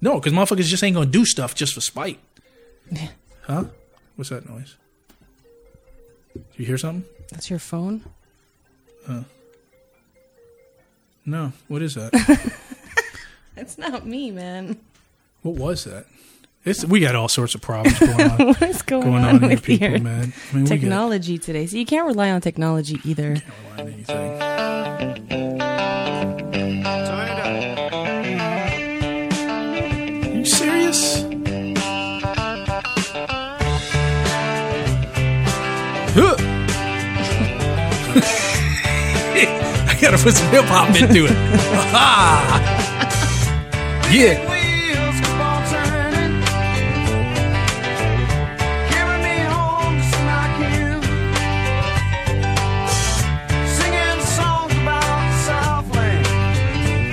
No, 0.00 0.20
because 0.20 0.34
motherfuckers 0.34 0.64
just 0.64 0.84
ain't 0.84 0.94
gonna 0.94 1.06
do 1.06 1.24
stuff 1.24 1.54
just 1.54 1.72
for 1.72 1.80
spite. 1.80 2.18
Yeah. 2.90 3.08
Huh? 3.42 3.64
What's 4.16 4.30
that 4.30 4.48
noise? 4.48 4.76
Do 6.34 6.42
you 6.56 6.66
hear 6.66 6.76
something? 6.76 7.08
That's 7.30 7.48
your 7.48 7.58
phone? 7.58 8.04
Huh. 9.06 9.22
no. 11.24 11.52
What 11.68 11.82
is 11.82 11.94
that? 11.94 12.12
It's 13.56 13.78
not 13.78 14.04
me, 14.06 14.30
man. 14.32 14.78
what 15.42 15.54
was 15.54 15.84
that? 15.84 16.06
It's, 16.64 16.84
we 16.84 17.00
got 17.00 17.14
all 17.14 17.28
sorts 17.28 17.54
of 17.54 17.60
problems 17.60 17.98
going 17.98 18.20
on. 18.20 18.38
what 18.46 18.62
is 18.62 18.82
going, 18.82 19.24
on, 19.24 19.40
here, 19.40 19.50
with 19.50 19.62
people, 19.62 19.90
your 19.90 20.00
man? 20.00 20.32
I 20.50 20.54
mean, 20.54 20.64
we 20.64 20.68
get- 20.70 20.80
technology 20.80 21.38
today? 21.38 21.66
So 21.66 21.76
you 21.76 21.86
can't 21.86 22.06
rely 22.06 22.30
on 22.30 22.40
technology 22.40 22.98
either. 23.04 23.36
Are 23.78 23.88
you 23.88 24.04
serious? 30.44 31.24
Huh. 36.16 36.36
I 39.86 39.98
gotta 40.00 40.18
put 40.18 40.34
some 40.34 40.48
hip 40.50 40.64
hop 40.64 40.88
into 40.96 41.26
it. 41.26 41.32
Ah. 41.92 42.83
Yeah. 44.12 44.40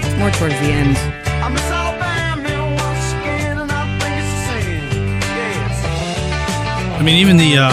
It's 0.04 0.18
more 0.20 0.32
towards 0.32 0.56
the 0.60 0.72
end. 0.72 0.98
I 6.94 7.04
mean, 7.04 7.16
even 7.18 7.38
the 7.38 7.58
uh, 7.58 7.72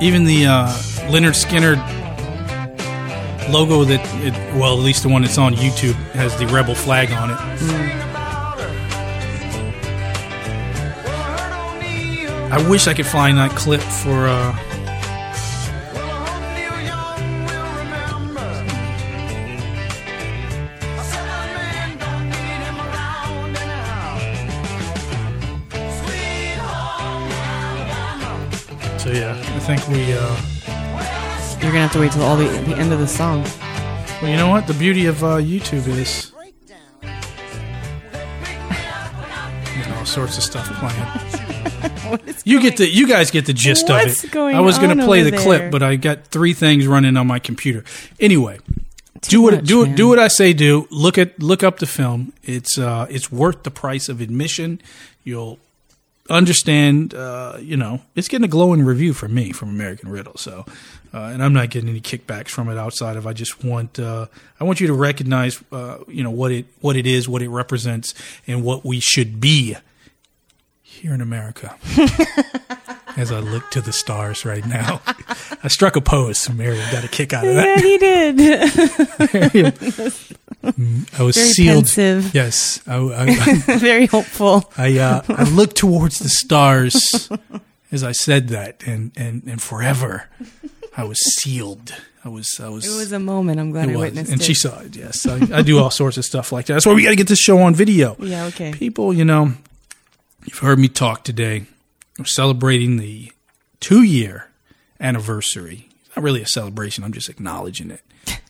even 0.00 0.24
the 0.24 0.46
uh, 0.46 0.68
Lynyrd 1.08 1.34
Skynyrd 1.34 1.78
logo 3.50 3.84
that, 3.84 4.00
it, 4.24 4.34
well, 4.54 4.76
at 4.76 4.82
least 4.82 5.02
the 5.02 5.08
one 5.08 5.22
that's 5.22 5.38
on 5.38 5.54
YouTube 5.54 5.94
has 6.12 6.36
the 6.38 6.46
rebel 6.46 6.74
flag 6.74 7.10
on 7.12 7.30
it. 7.30 7.38
I 12.50 12.68
wish 12.68 12.86
I 12.86 12.94
could 12.94 13.06
find 13.06 13.36
that 13.38 13.50
clip 13.50 13.80
for. 13.80 14.26
Uh, 14.26 14.67
have 31.88 31.94
to 31.94 32.00
wait 32.00 32.12
till 32.12 32.22
all 32.22 32.36
the, 32.36 32.44
the 32.44 32.76
end 32.76 32.92
of 32.92 32.98
the 32.98 33.08
song. 33.08 33.42
Well, 34.20 34.30
you 34.30 34.36
know 34.36 34.50
what? 34.50 34.66
The 34.66 34.74
beauty 34.74 35.06
of 35.06 35.24
uh, 35.24 35.38
YouTube 35.38 35.86
is 35.88 36.32
all 39.96 40.04
sorts 40.04 40.36
of 40.36 40.42
stuff 40.42 40.66
playing. 40.74 42.20
you 42.44 42.60
get 42.60 42.76
the 42.76 42.86
you 42.86 43.08
guys 43.08 43.30
get 43.30 43.46
the 43.46 43.54
gist 43.54 43.88
of 43.88 44.00
it. 44.00 44.36
I 44.36 44.60
was 44.60 44.78
going 44.78 44.98
to 44.98 45.04
play 45.04 45.22
the 45.22 45.30
there? 45.30 45.40
clip, 45.40 45.70
but 45.70 45.82
I 45.82 45.96
got 45.96 46.26
three 46.26 46.52
things 46.52 46.86
running 46.86 47.16
on 47.16 47.26
my 47.26 47.38
computer. 47.38 47.84
Anyway, 48.20 48.58
Too 49.22 49.30
do 49.30 49.42
what 49.42 49.54
much, 49.54 49.64
do 49.64 49.86
man. 49.86 49.94
do 49.94 50.08
what 50.08 50.18
I 50.18 50.28
say. 50.28 50.52
Do 50.52 50.88
look 50.90 51.16
at 51.16 51.42
look 51.42 51.62
up 51.62 51.78
the 51.78 51.86
film. 51.86 52.34
It's 52.42 52.76
uh, 52.76 53.06
it's 53.08 53.32
worth 53.32 53.62
the 53.62 53.70
price 53.70 54.10
of 54.10 54.20
admission. 54.20 54.82
You'll 55.24 55.58
understand. 56.28 57.14
Uh, 57.14 57.58
you 57.60 57.76
know, 57.76 58.00
it's 58.14 58.28
getting 58.28 58.44
a 58.44 58.48
glowing 58.48 58.84
review 58.84 59.12
from 59.12 59.34
me 59.34 59.52
from 59.52 59.70
American 59.70 60.10
Riddle. 60.10 60.36
So, 60.36 60.64
uh, 61.12 61.18
and 61.18 61.42
I'm 61.42 61.52
not 61.52 61.70
getting 61.70 61.88
any 61.88 62.00
kickbacks 62.00 62.48
from 62.48 62.68
it 62.68 62.78
outside 62.78 63.16
of 63.16 63.26
I 63.26 63.32
just 63.32 63.64
want 63.64 63.98
uh, 63.98 64.26
I 64.60 64.64
want 64.64 64.80
you 64.80 64.86
to 64.88 64.92
recognize 64.92 65.62
uh, 65.72 65.98
you 66.06 66.22
know 66.22 66.30
what 66.30 66.52
it 66.52 66.66
what 66.80 66.96
it 66.96 67.06
is, 67.06 67.28
what 67.28 67.42
it 67.42 67.48
represents, 67.48 68.14
and 68.46 68.62
what 68.62 68.84
we 68.84 69.00
should 69.00 69.40
be 69.40 69.76
here 70.82 71.14
in 71.14 71.20
America. 71.20 71.76
As 73.16 73.32
I 73.32 73.40
look 73.40 73.70
to 73.70 73.80
the 73.80 73.92
stars 73.92 74.44
right 74.44 74.64
now, 74.64 75.00
I 75.64 75.68
struck 75.68 75.96
a 75.96 76.00
pose. 76.00 76.48
Mary 76.50 76.76
got 76.92 77.04
a 77.04 77.08
kick 77.08 77.32
out 77.32 77.46
of 77.46 77.54
that. 77.54 77.82
Yeah, 77.82 78.32
he 79.42 79.62
did. 79.62 80.32
I 80.62 81.22
was 81.22 81.36
Very 81.36 81.48
sealed. 81.50 81.84
pensive. 81.84 82.34
Yes, 82.34 82.80
I, 82.86 82.96
I, 82.96 83.54
Very 83.78 84.06
hopeful. 84.06 84.70
I 84.76 84.98
uh, 84.98 85.22
I 85.28 85.44
looked 85.44 85.76
towards 85.76 86.18
the 86.18 86.28
stars 86.28 87.30
as 87.90 88.04
I 88.04 88.12
said 88.12 88.48
that, 88.48 88.82
and 88.86 89.12
and 89.16 89.42
and 89.46 89.60
forever, 89.60 90.28
I 90.96 91.04
was 91.04 91.18
sealed. 91.18 91.94
I 92.24 92.28
was 92.28 92.60
I 92.60 92.68
was. 92.68 92.86
It 92.86 92.96
was 92.96 93.12
a 93.12 93.18
moment. 93.18 93.60
I'm 93.60 93.70
glad 93.70 93.88
I 93.88 93.92
was. 93.92 94.00
witnessed 94.00 94.32
and 94.32 94.40
it. 94.40 94.44
she 94.44 94.54
saw 94.54 94.80
it. 94.80 94.96
Yes, 94.96 95.26
I, 95.26 95.58
I 95.58 95.62
do 95.62 95.78
all 95.78 95.90
sorts 95.90 96.16
of 96.16 96.24
stuff 96.24 96.52
like 96.52 96.66
that. 96.66 96.74
That's 96.74 96.86
why 96.86 96.94
we 96.94 97.02
got 97.02 97.10
to 97.10 97.16
get 97.16 97.28
this 97.28 97.38
show 97.40 97.58
on 97.58 97.74
video. 97.74 98.16
Yeah, 98.18 98.46
okay. 98.46 98.72
People, 98.72 99.14
you 99.14 99.24
know, 99.24 99.52
you've 100.44 100.58
heard 100.58 100.78
me 100.78 100.88
talk 100.88 101.24
today. 101.24 101.66
We're 102.18 102.24
celebrating 102.24 102.96
the 102.96 103.32
two 103.80 104.02
year 104.02 104.48
anniversary. 105.00 105.88
It's 106.06 106.16
not 106.16 106.22
really 106.24 106.42
a 106.42 106.46
celebration. 106.46 107.04
I'm 107.04 107.12
just 107.12 107.28
acknowledging 107.28 107.90
it. 107.90 108.02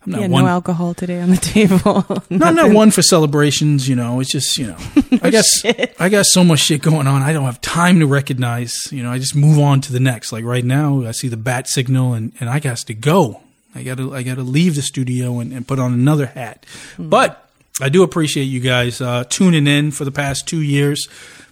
I'm 0.04 0.12
not 0.12 0.20
yeah, 0.20 0.28
one. 0.28 0.44
no 0.44 0.48
alcohol 0.48 0.94
today 0.94 1.20
on 1.20 1.30
the 1.30 1.36
table. 1.36 2.04
No, 2.30 2.46
I'm 2.46 2.54
not 2.54 2.72
one 2.72 2.90
for 2.90 3.02
celebrations. 3.02 3.88
You 3.88 3.96
know, 3.96 4.20
it's 4.20 4.30
just 4.30 4.56
you 4.56 4.68
know, 4.68 4.76
I 5.22 5.30
guess 5.30 5.64
I 5.98 6.08
got 6.08 6.26
so 6.26 6.44
much 6.44 6.60
shit 6.60 6.82
going 6.82 7.06
on. 7.06 7.22
I 7.22 7.32
don't 7.32 7.44
have 7.44 7.60
time 7.60 8.00
to 8.00 8.06
recognize. 8.06 8.74
You 8.90 9.02
know, 9.02 9.10
I 9.10 9.18
just 9.18 9.34
move 9.34 9.58
on 9.58 9.80
to 9.82 9.92
the 9.92 10.00
next. 10.00 10.32
Like 10.32 10.44
right 10.44 10.64
now, 10.64 11.04
I 11.04 11.12
see 11.12 11.28
the 11.28 11.36
bat 11.36 11.68
signal, 11.68 12.14
and 12.14 12.32
and 12.40 12.48
I 12.48 12.60
got 12.60 12.78
to 12.78 12.94
go. 12.94 13.40
I 13.74 13.82
got 13.82 13.98
to 13.98 14.14
I 14.14 14.22
got 14.22 14.36
to 14.36 14.42
leave 14.42 14.76
the 14.76 14.82
studio 14.82 15.40
and, 15.40 15.52
and 15.52 15.66
put 15.66 15.78
on 15.78 15.92
another 15.92 16.26
hat. 16.26 16.64
But 16.98 17.48
I 17.80 17.88
do 17.88 18.02
appreciate 18.02 18.44
you 18.44 18.60
guys 18.60 19.00
uh, 19.00 19.24
tuning 19.28 19.66
in 19.66 19.90
for 19.90 20.04
the 20.04 20.10
past 20.10 20.48
two 20.48 20.60
years. 20.60 21.08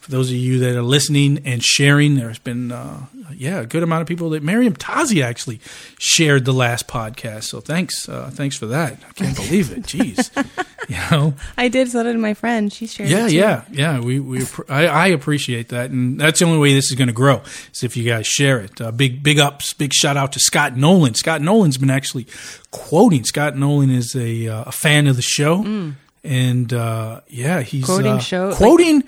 For 0.07 0.12
those 0.12 0.31
of 0.31 0.37
you 0.37 0.61
that 0.61 0.77
are 0.77 0.83
listening 0.83 1.41
and 1.45 1.61
sharing, 1.65 2.15
there's 2.15 2.39
been 2.39 2.70
uh, 2.70 3.07
yeah 3.35 3.59
a 3.62 3.66
good 3.66 3.83
amount 3.83 4.03
of 4.03 4.07
people 4.07 4.31
that 4.31 4.43
Meriem 4.45 4.77
Tazi 4.78 5.20
actually 5.20 5.59
shared 5.99 6.45
the 6.45 6.53
last 6.53 6.87
podcast. 6.87 7.43
So 7.45 7.61
thanks 7.61 8.09
uh, 8.09 8.31
thanks 8.33 8.57
for 8.57 8.66
that. 8.66 8.93
I 9.09 9.12
can't 9.15 9.35
believe 9.35 9.73
it. 9.73 9.83
Jeez, 9.83 10.31
you 10.89 10.97
know. 11.11 11.35
I 11.59 11.66
did. 11.66 11.91
So 11.91 12.05
did 12.05 12.16
my 12.19 12.35
friend. 12.35 12.73
She 12.73 12.87
shared. 12.87 13.11
Yeah, 13.11 13.27
yeah, 13.27 13.65
yeah. 13.73 13.99
We 13.99 14.20
we 14.20 14.45
I, 14.69 14.87
I 14.87 15.07
appreciate 15.09 15.70
that, 15.70 15.91
and 15.91 16.20
that's 16.20 16.39
the 16.39 16.47
only 16.47 16.59
way 16.59 16.73
this 16.73 16.87
is 16.89 16.95
going 16.95 17.09
to 17.09 17.12
grow 17.12 17.43
is 17.74 17.83
if 17.83 17.97
you 17.97 18.05
guys 18.09 18.28
share 18.28 18.61
it. 18.61 18.81
Uh, 18.81 18.93
big 18.93 19.24
big 19.24 19.41
ups, 19.41 19.73
big 19.73 19.93
shout 19.93 20.16
out 20.16 20.31
to 20.35 20.39
Scott 20.39 20.77
Nolan. 20.77 21.15
Scott 21.15 21.41
Nolan's 21.43 21.78
been 21.78 21.91
actually 21.91 22.28
quoting. 22.70 23.24
Scott 23.24 23.57
Nolan 23.57 23.91
is 23.91 24.15
a 24.15 24.47
uh, 24.47 24.65
a 24.66 24.73
fan 24.73 25.09
of 25.09 25.16
the 25.16 25.23
show, 25.23 25.65
Mm. 25.65 25.95
and 26.23 26.73
uh, 26.73 27.23
yeah, 27.27 27.62
he's 27.62 27.87
Quoting 27.87 28.12
uh, 28.12 28.19
show- 28.20 28.55
quoting. 28.55 28.97
like 29.01 29.07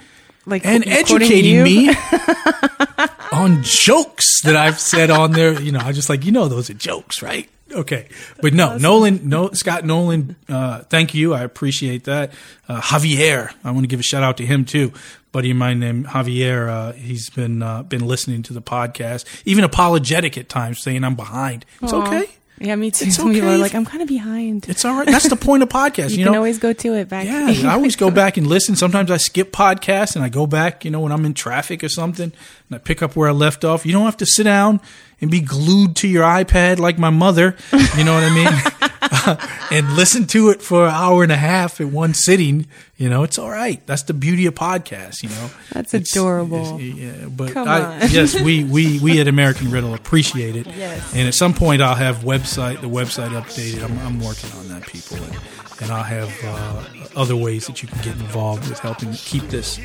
and 0.52 0.86
educating 0.86 1.62
me 1.62 1.90
on 3.32 3.60
jokes 3.62 4.42
that 4.42 4.56
I've 4.56 4.80
said 4.80 5.10
on 5.10 5.32
there. 5.32 5.60
You 5.60 5.72
know, 5.72 5.80
I 5.80 5.92
just 5.92 6.08
like 6.08 6.24
you 6.24 6.32
know 6.32 6.48
those 6.48 6.70
are 6.70 6.74
jokes, 6.74 7.22
right? 7.22 7.48
Okay, 7.70 8.08
but 8.40 8.54
no, 8.54 8.78
Nolan, 8.78 9.28
no, 9.28 9.50
Scott 9.52 9.84
Nolan. 9.84 10.36
Uh, 10.48 10.80
thank 10.84 11.14
you, 11.14 11.34
I 11.34 11.42
appreciate 11.42 12.04
that. 12.04 12.32
Uh, 12.66 12.80
Javier, 12.80 13.52
I 13.62 13.70
want 13.72 13.84
to 13.84 13.88
give 13.88 14.00
a 14.00 14.02
shout 14.02 14.22
out 14.22 14.38
to 14.38 14.46
him 14.46 14.64
too. 14.64 14.92
Buddy 15.32 15.50
of 15.50 15.58
mine 15.58 15.78
named 15.78 16.06
Javier. 16.06 16.68
Uh, 16.68 16.92
he's 16.92 17.28
been 17.28 17.62
uh, 17.62 17.82
been 17.82 18.06
listening 18.06 18.42
to 18.44 18.54
the 18.54 18.62
podcast, 18.62 19.26
even 19.44 19.64
apologetic 19.64 20.38
at 20.38 20.48
times, 20.48 20.80
saying 20.82 21.04
I'm 21.04 21.14
behind. 21.14 21.66
It's 21.82 21.92
Aw. 21.92 22.06
okay. 22.06 22.30
Yeah, 22.60 22.74
me 22.76 22.90
too. 22.90 23.06
It's 23.06 23.16
Some 23.16 23.32
people 23.32 23.48
are 23.50 23.58
like, 23.58 23.74
I'm 23.74 23.84
kind 23.84 24.02
of 24.02 24.08
behind. 24.08 24.68
It's 24.68 24.84
all 24.84 24.94
right. 24.96 25.06
That's 25.06 25.28
the 25.28 25.36
point 25.36 25.62
of 25.62 25.68
podcasts. 25.68 26.10
You, 26.18 26.18
you 26.18 26.24
can 26.24 26.32
know, 26.32 26.38
always 26.38 26.58
go 26.58 26.72
to 26.72 26.94
it 26.94 27.08
back. 27.08 27.26
yeah, 27.26 27.70
I 27.70 27.74
always 27.74 27.96
go 27.96 28.10
back 28.22 28.36
and 28.36 28.46
listen. 28.46 28.76
Sometimes 28.76 29.10
I 29.10 29.16
skip 29.18 29.52
podcasts 29.52 30.16
and 30.16 30.24
I 30.24 30.28
go 30.28 30.46
back, 30.46 30.84
you 30.84 30.90
know, 30.90 31.00
when 31.00 31.12
I'm 31.12 31.24
in 31.24 31.34
traffic 31.34 31.84
or 31.84 31.88
something, 31.88 32.32
and 32.68 32.76
I 32.76 32.78
pick 32.78 33.02
up 33.02 33.16
where 33.16 33.28
I 33.28 33.32
left 33.32 33.64
off. 33.64 33.86
You 33.86 33.92
don't 33.92 34.04
have 34.04 34.16
to 34.18 34.26
sit 34.26 34.44
down 34.44 34.80
and 35.20 35.30
be 35.30 35.40
glued 35.40 35.96
to 35.96 36.08
your 36.08 36.24
iPad 36.24 36.78
like 36.78 36.98
my 36.98 37.10
mother. 37.10 37.56
You 37.96 38.04
know 38.04 38.14
what 38.14 38.24
I 38.24 38.34
mean? 38.34 38.48
and 39.70 39.96
listen 39.96 40.26
to 40.26 40.50
it 40.50 40.60
for 40.62 40.86
an 40.86 40.92
hour 40.94 41.22
and 41.22 41.32
a 41.32 41.36
half 41.36 41.80
in 41.80 41.92
one 41.92 42.14
sitting. 42.14 42.66
You 42.96 43.08
know, 43.08 43.22
it's 43.22 43.38
all 43.38 43.50
right. 43.50 43.84
That's 43.86 44.02
the 44.02 44.14
beauty 44.14 44.46
of 44.46 44.54
podcasts. 44.54 45.22
You 45.22 45.28
know, 45.30 45.50
That's 45.72 45.94
It's- 45.94 46.10
adorable. 46.12 46.78
it's- 46.78 46.96
yeah, 46.96 47.26
but 47.28 47.52
Come 47.52 47.68
I, 47.68 48.04
yes, 48.06 48.40
we, 48.40 48.64
we 48.74 48.98
we 49.00 49.20
at 49.20 49.28
American 49.28 49.70
Riddle 49.70 49.94
appreciate 49.94 50.56
it. 50.56 50.66
Yes. 50.66 51.14
And 51.14 51.26
at 51.26 51.34
some 51.34 51.54
point, 51.54 51.80
I'll 51.82 51.94
have 51.94 52.18
website 52.18 52.80
the 52.80 52.88
website 52.88 53.30
updated. 53.30 53.82
I'm, 53.84 53.98
I'm 54.00 54.20
working 54.20 54.50
on 54.52 54.68
that, 54.68 54.82
people, 54.86 55.16
and, 55.16 55.36
and 55.80 55.90
I'll 55.90 56.02
have 56.02 56.32
uh, 56.44 56.84
other 57.20 57.36
ways 57.36 57.66
that 57.66 57.82
you 57.82 57.88
can 57.88 57.98
get 57.98 58.16
involved 58.16 58.68
with 58.68 58.78
helping 58.78 59.12
keep 59.12 59.44
this 59.44 59.78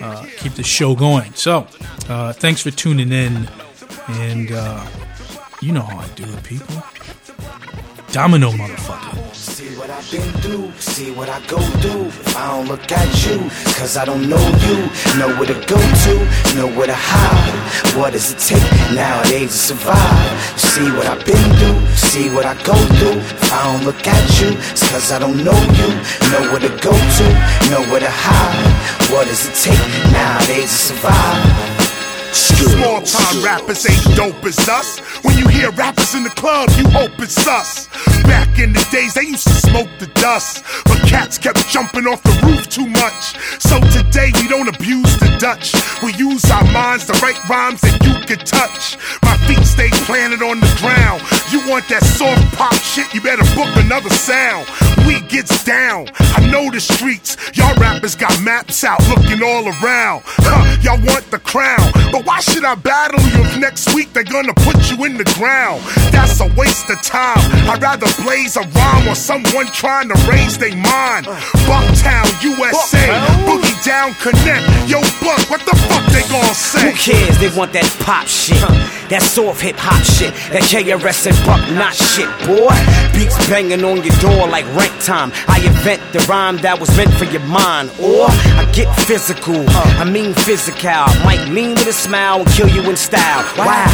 uh, 0.00 0.26
keep 0.38 0.54
this 0.54 0.66
show 0.66 0.94
going. 0.94 1.32
So, 1.34 1.66
uh, 2.08 2.32
thanks 2.32 2.62
for 2.62 2.70
tuning 2.70 3.12
in, 3.12 3.48
and 4.08 4.52
uh, 4.52 4.86
you 5.60 5.72
know 5.72 5.82
how 5.82 5.98
I 5.98 6.08
do 6.08 6.24
it, 6.24 6.44
people. 6.44 6.82
Domino, 8.10 8.50
motherfucker. 8.52 9.34
See 9.34 9.76
what 9.76 9.90
I've 9.90 10.10
been 10.10 10.32
through, 10.40 10.72
see 10.78 11.10
what 11.10 11.28
I 11.28 11.44
go 11.46 11.58
through. 11.58 12.06
If 12.06 12.36
I 12.36 12.56
don't 12.56 12.66
look 12.66 12.90
at 12.90 13.26
you, 13.26 13.38
cause 13.76 13.98
I 13.98 14.06
don't 14.06 14.30
know 14.30 14.40
you. 14.64 14.76
Know 15.18 15.28
where 15.36 15.46
to 15.46 15.58
go 15.66 15.76
to, 15.76 16.14
know 16.56 16.68
where 16.72 16.86
to 16.86 16.96
hide. 16.96 17.98
What 17.98 18.14
does 18.14 18.32
it 18.32 18.38
take 18.38 18.64
nowadays 18.94 19.50
to 19.50 19.58
survive? 19.76 20.40
See 20.56 20.90
what 20.96 21.06
I've 21.06 21.24
been 21.26 21.48
through, 21.60 21.86
see 21.96 22.30
what 22.30 22.46
I 22.46 22.54
go 22.64 22.74
through. 22.96 23.20
If 23.20 23.52
I 23.52 23.72
don't 23.72 23.84
look 23.84 24.06
at 24.06 24.40
you, 24.40 24.56
cause 24.88 25.12
I 25.12 25.18
don't 25.18 25.44
know 25.44 25.58
you. 25.76 25.88
Know 26.32 26.50
where 26.50 26.60
to 26.60 26.72
go 26.80 26.92
to, 26.92 27.26
know 27.68 27.82
where 27.92 28.00
to 28.00 28.10
hide. 28.10 29.12
What 29.12 29.26
does 29.28 29.46
it 29.46 29.54
take 29.54 30.12
nowadays 30.12 30.70
to 30.70 30.96
survive? 30.96 31.77
Small 32.32 33.02
time 33.02 33.44
rappers 33.44 33.88
ain't 33.88 34.16
dope 34.16 34.44
as 34.44 34.68
us. 34.68 34.98
When 35.24 35.36
you 35.36 35.48
hear 35.48 35.70
rappers 35.72 36.14
in 36.14 36.24
the 36.24 36.30
club, 36.30 36.70
you 36.76 36.88
hope 36.90 37.18
it's 37.18 37.46
us. 37.46 37.88
Back 38.24 38.58
in 38.58 38.72
the 38.72 38.86
days, 38.90 39.14
they 39.14 39.22
used 39.22 39.46
to 39.46 39.54
smoke 39.54 39.88
the 39.98 40.06
dust. 40.14 40.64
But 40.84 40.98
cats 41.08 41.38
kept 41.38 41.66
jumping 41.68 42.06
off 42.06 42.22
the 42.22 42.34
roof 42.46 42.68
too 42.68 42.86
much. 42.86 43.36
So 43.60 43.80
today, 43.90 44.30
we 44.40 44.48
don't 44.48 44.68
abuse 44.68 45.16
the 45.18 45.28
Dutch. 45.38 45.72
We 46.02 46.12
use 46.14 46.44
our 46.50 46.64
minds 46.72 47.06
to 47.06 47.12
write 47.22 47.38
rhymes 47.48 47.80
that 47.82 48.02
you 48.02 48.14
can 48.26 48.44
touch. 48.44 48.98
My 49.22 49.36
feet 49.46 49.64
stay 49.64 49.90
planted 50.04 50.42
on 50.42 50.60
the 50.60 50.72
ground. 50.82 51.22
You 51.50 51.62
want 51.70 51.88
that 51.88 52.02
soft 52.02 52.42
pop 52.56 52.74
shit, 52.74 53.12
you 53.14 53.20
better 53.20 53.46
book 53.54 53.70
another 53.76 54.10
sound. 54.10 54.66
We 55.08 55.22
gets 55.22 55.64
down. 55.64 56.08
I 56.36 56.46
know 56.52 56.70
the 56.70 56.80
streets. 56.80 57.38
Y'all 57.56 57.74
rappers 57.80 58.14
got 58.14 58.38
maps 58.42 58.84
out 58.84 59.00
looking 59.08 59.42
all 59.42 59.64
around. 59.64 60.20
Huh, 60.44 60.60
y'all 60.84 61.00
want 61.00 61.24
the 61.30 61.38
crown. 61.38 61.80
But 62.12 62.26
why 62.26 62.40
should 62.40 62.62
I 62.62 62.74
battle 62.74 63.18
you 63.32 63.40
if 63.40 63.56
next 63.56 63.94
week 63.94 64.12
they're 64.12 64.28
gonna 64.28 64.52
put 64.52 64.90
you 64.90 65.06
in 65.06 65.16
the 65.16 65.24
ground? 65.40 65.80
That's 66.12 66.38
a 66.40 66.48
waste 66.60 66.90
of 66.90 67.00
time. 67.00 67.40
I'd 67.72 67.80
rather 67.80 68.04
blaze 68.22 68.56
a 68.56 68.68
rhyme 68.68 69.08
or 69.08 69.14
someone 69.14 69.72
trying 69.72 70.12
to 70.12 70.16
raise 70.28 70.58
their 70.58 70.76
mind. 70.76 71.24
Bucktown, 71.64 72.28
USA, 72.44 73.08
Boogie 73.48 73.80
Down 73.88 74.12
Connect. 74.20 74.60
Yo, 74.92 75.00
Buck, 75.24 75.40
what 75.48 75.64
the 75.64 75.72
fuck 75.88 76.04
they 76.12 76.20
gonna 76.28 76.52
say? 76.52 76.92
Who 76.92 76.96
cares? 77.00 77.38
They 77.40 77.48
want 77.56 77.72
that 77.72 77.88
pop 78.04 78.26
shit. 78.26 78.60
That 79.08 79.22
soft 79.22 79.62
hip 79.62 79.76
hop 79.78 80.04
shit. 80.04 80.36
That 80.52 80.68
KRS 80.68 81.32
and 81.32 81.38
Buck 81.48 81.64
not 81.72 81.96
shit, 81.96 82.28
boy. 82.44 82.76
Beats 83.16 83.40
banging 83.48 83.84
on 83.84 84.04
your 84.04 84.16
door 84.20 84.44
like 84.48 84.68
rank 84.76 84.97
time. 85.00 85.32
I 85.48 85.60
invent 85.64 86.00
the 86.12 86.20
rhyme 86.28 86.58
that 86.58 86.78
was 86.80 86.94
meant 86.96 87.12
for 87.14 87.24
your 87.24 87.44
mind. 87.46 87.90
Or 88.00 88.26
I 88.28 88.68
get 88.72 88.88
physical. 89.06 89.64
I 89.98 90.04
mean 90.04 90.34
physical. 90.34 91.08
Might 91.24 91.48
lean 91.48 91.70
with 91.70 91.88
a 91.88 91.92
smile 91.92 92.40
and 92.40 92.48
kill 92.50 92.68
you 92.68 92.82
in 92.88 92.96
style. 92.96 93.44
Wow. 93.56 93.86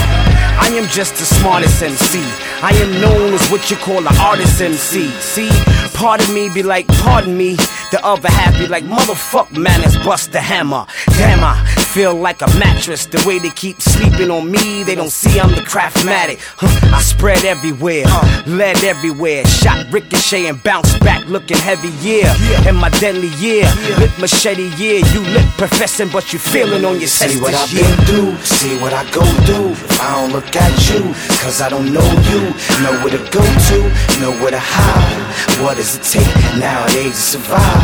I 0.60 0.68
am 0.68 0.86
just 0.88 1.16
the 1.16 1.24
smartest 1.24 1.82
MC. 1.82 2.20
I 2.62 2.72
am 2.74 3.00
known 3.00 3.34
as 3.34 3.50
what 3.50 3.70
you 3.70 3.76
call 3.76 3.98
an 3.98 4.16
artist 4.18 4.60
MC. 4.60 5.08
See, 5.20 5.50
part 5.94 6.22
of 6.22 6.32
me 6.32 6.48
be 6.48 6.62
like, 6.62 6.86
pardon 6.88 7.36
me. 7.36 7.56
The 7.94 8.04
other 8.04 8.28
happy 8.28 8.66
like, 8.66 8.82
motherfuck, 8.82 9.56
man, 9.56 9.84
it's 9.84 9.96
bust 9.98 10.32
the 10.32 10.40
hammer. 10.40 10.84
Damn, 11.16 11.44
I 11.44 11.64
feel 11.94 12.12
like 12.12 12.42
a 12.42 12.48
mattress. 12.58 13.06
The 13.06 13.22
way 13.24 13.38
they 13.38 13.50
keep 13.50 13.80
sleeping 13.80 14.32
on 14.32 14.50
me, 14.50 14.82
they 14.82 14.96
don't 14.96 15.12
see 15.12 15.38
I'm 15.38 15.50
the 15.50 15.62
craftmatic. 15.62 16.40
Huh, 16.56 16.90
I 16.92 17.00
spread 17.00 17.44
everywhere, 17.44 18.02
lead 18.48 18.82
everywhere. 18.82 19.46
Shot 19.46 19.86
ricochet 19.92 20.48
and 20.48 20.60
bounce 20.64 20.98
back, 20.98 21.24
looking 21.28 21.56
heavy, 21.56 21.90
yeah. 22.02 22.34
In 22.68 22.74
my 22.74 22.88
deadly 22.98 23.30
year, 23.38 23.62
lit 24.00 24.10
machete, 24.18 24.74
yeah. 24.74 24.98
You 25.14 25.20
lit 25.30 25.46
professing, 25.54 26.08
but 26.08 26.32
you 26.32 26.40
feeling 26.40 26.84
on 26.84 26.98
your 26.98 27.06
See 27.06 27.40
what 27.40 27.54
I've 27.54 27.70
been 27.70 27.96
through, 28.06 28.34
see 28.42 28.76
what 28.80 28.92
I 28.92 29.08
go 29.12 29.22
through. 29.46 29.70
If 29.70 30.00
I 30.00 30.20
don't 30.20 30.32
look 30.32 30.50
at 30.56 30.74
you, 30.90 31.14
cause 31.38 31.60
I 31.60 31.68
don't 31.68 31.92
know 31.92 32.10
you. 32.26 32.42
Know 32.82 32.98
where 33.04 33.14
to 33.16 33.22
go 33.30 33.44
to, 33.70 33.78
know 34.18 34.32
where 34.42 34.50
to 34.50 34.58
hide. 34.60 35.62
What 35.62 35.76
does 35.76 35.94
it 35.94 36.02
take 36.02 36.58
nowadays 36.58 37.14
to 37.14 37.38
survive? 37.38 37.83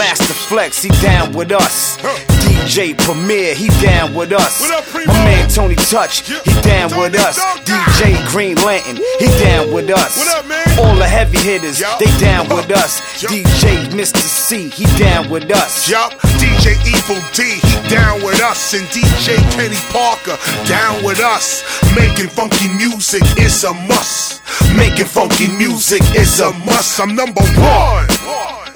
Master 0.00 0.32
Flex, 0.32 0.82
he 0.82 0.88
down 1.04 1.30
with 1.34 1.52
us. 1.52 1.98
DJ 2.40 2.96
Premier, 2.96 3.54
he 3.54 3.68
down 3.84 4.14
with 4.14 4.32
us. 4.32 4.62
My 4.94 5.12
man 5.24 5.46
Tony 5.50 5.74
Touch, 5.74 6.26
he 6.26 6.60
down 6.62 6.88
with 6.96 7.14
us. 7.14 7.38
DJ 7.68 8.16
Green 8.30 8.56
Lantern, 8.64 8.96
he 9.18 9.26
down 9.44 9.70
with 9.74 9.90
us. 9.90 10.16
All 10.78 10.96
the 10.96 11.06
heavy 11.06 11.36
hitters, 11.36 11.82
they 11.98 12.08
down 12.18 12.48
with 12.48 12.70
us. 12.70 13.20
DJ 13.20 13.90
Mr. 13.90 14.16
C, 14.16 14.70
he 14.70 14.86
down 14.98 15.28
with 15.28 15.50
us. 15.52 15.86
Yup, 15.90 16.12
DJ 16.40 16.80
Evil 16.88 17.20
D, 17.34 17.60
he 17.60 17.88
down 17.90 18.22
with 18.22 18.40
us. 18.40 18.72
And 18.72 18.86
DJ 18.88 19.36
Kenny 19.52 19.76
Parker, 19.92 20.38
down 20.66 21.04
with 21.04 21.20
us. 21.20 21.62
Making 21.94 22.30
funky 22.30 22.68
music 22.68 23.22
is 23.36 23.64
a 23.64 23.74
must. 23.74 24.40
Making 24.74 25.04
funky 25.04 25.48
music 25.58 26.00
is 26.16 26.40
a 26.40 26.52
must. 26.64 26.98
I'm 26.98 27.14
number 27.14 27.42
one. 27.60 28.69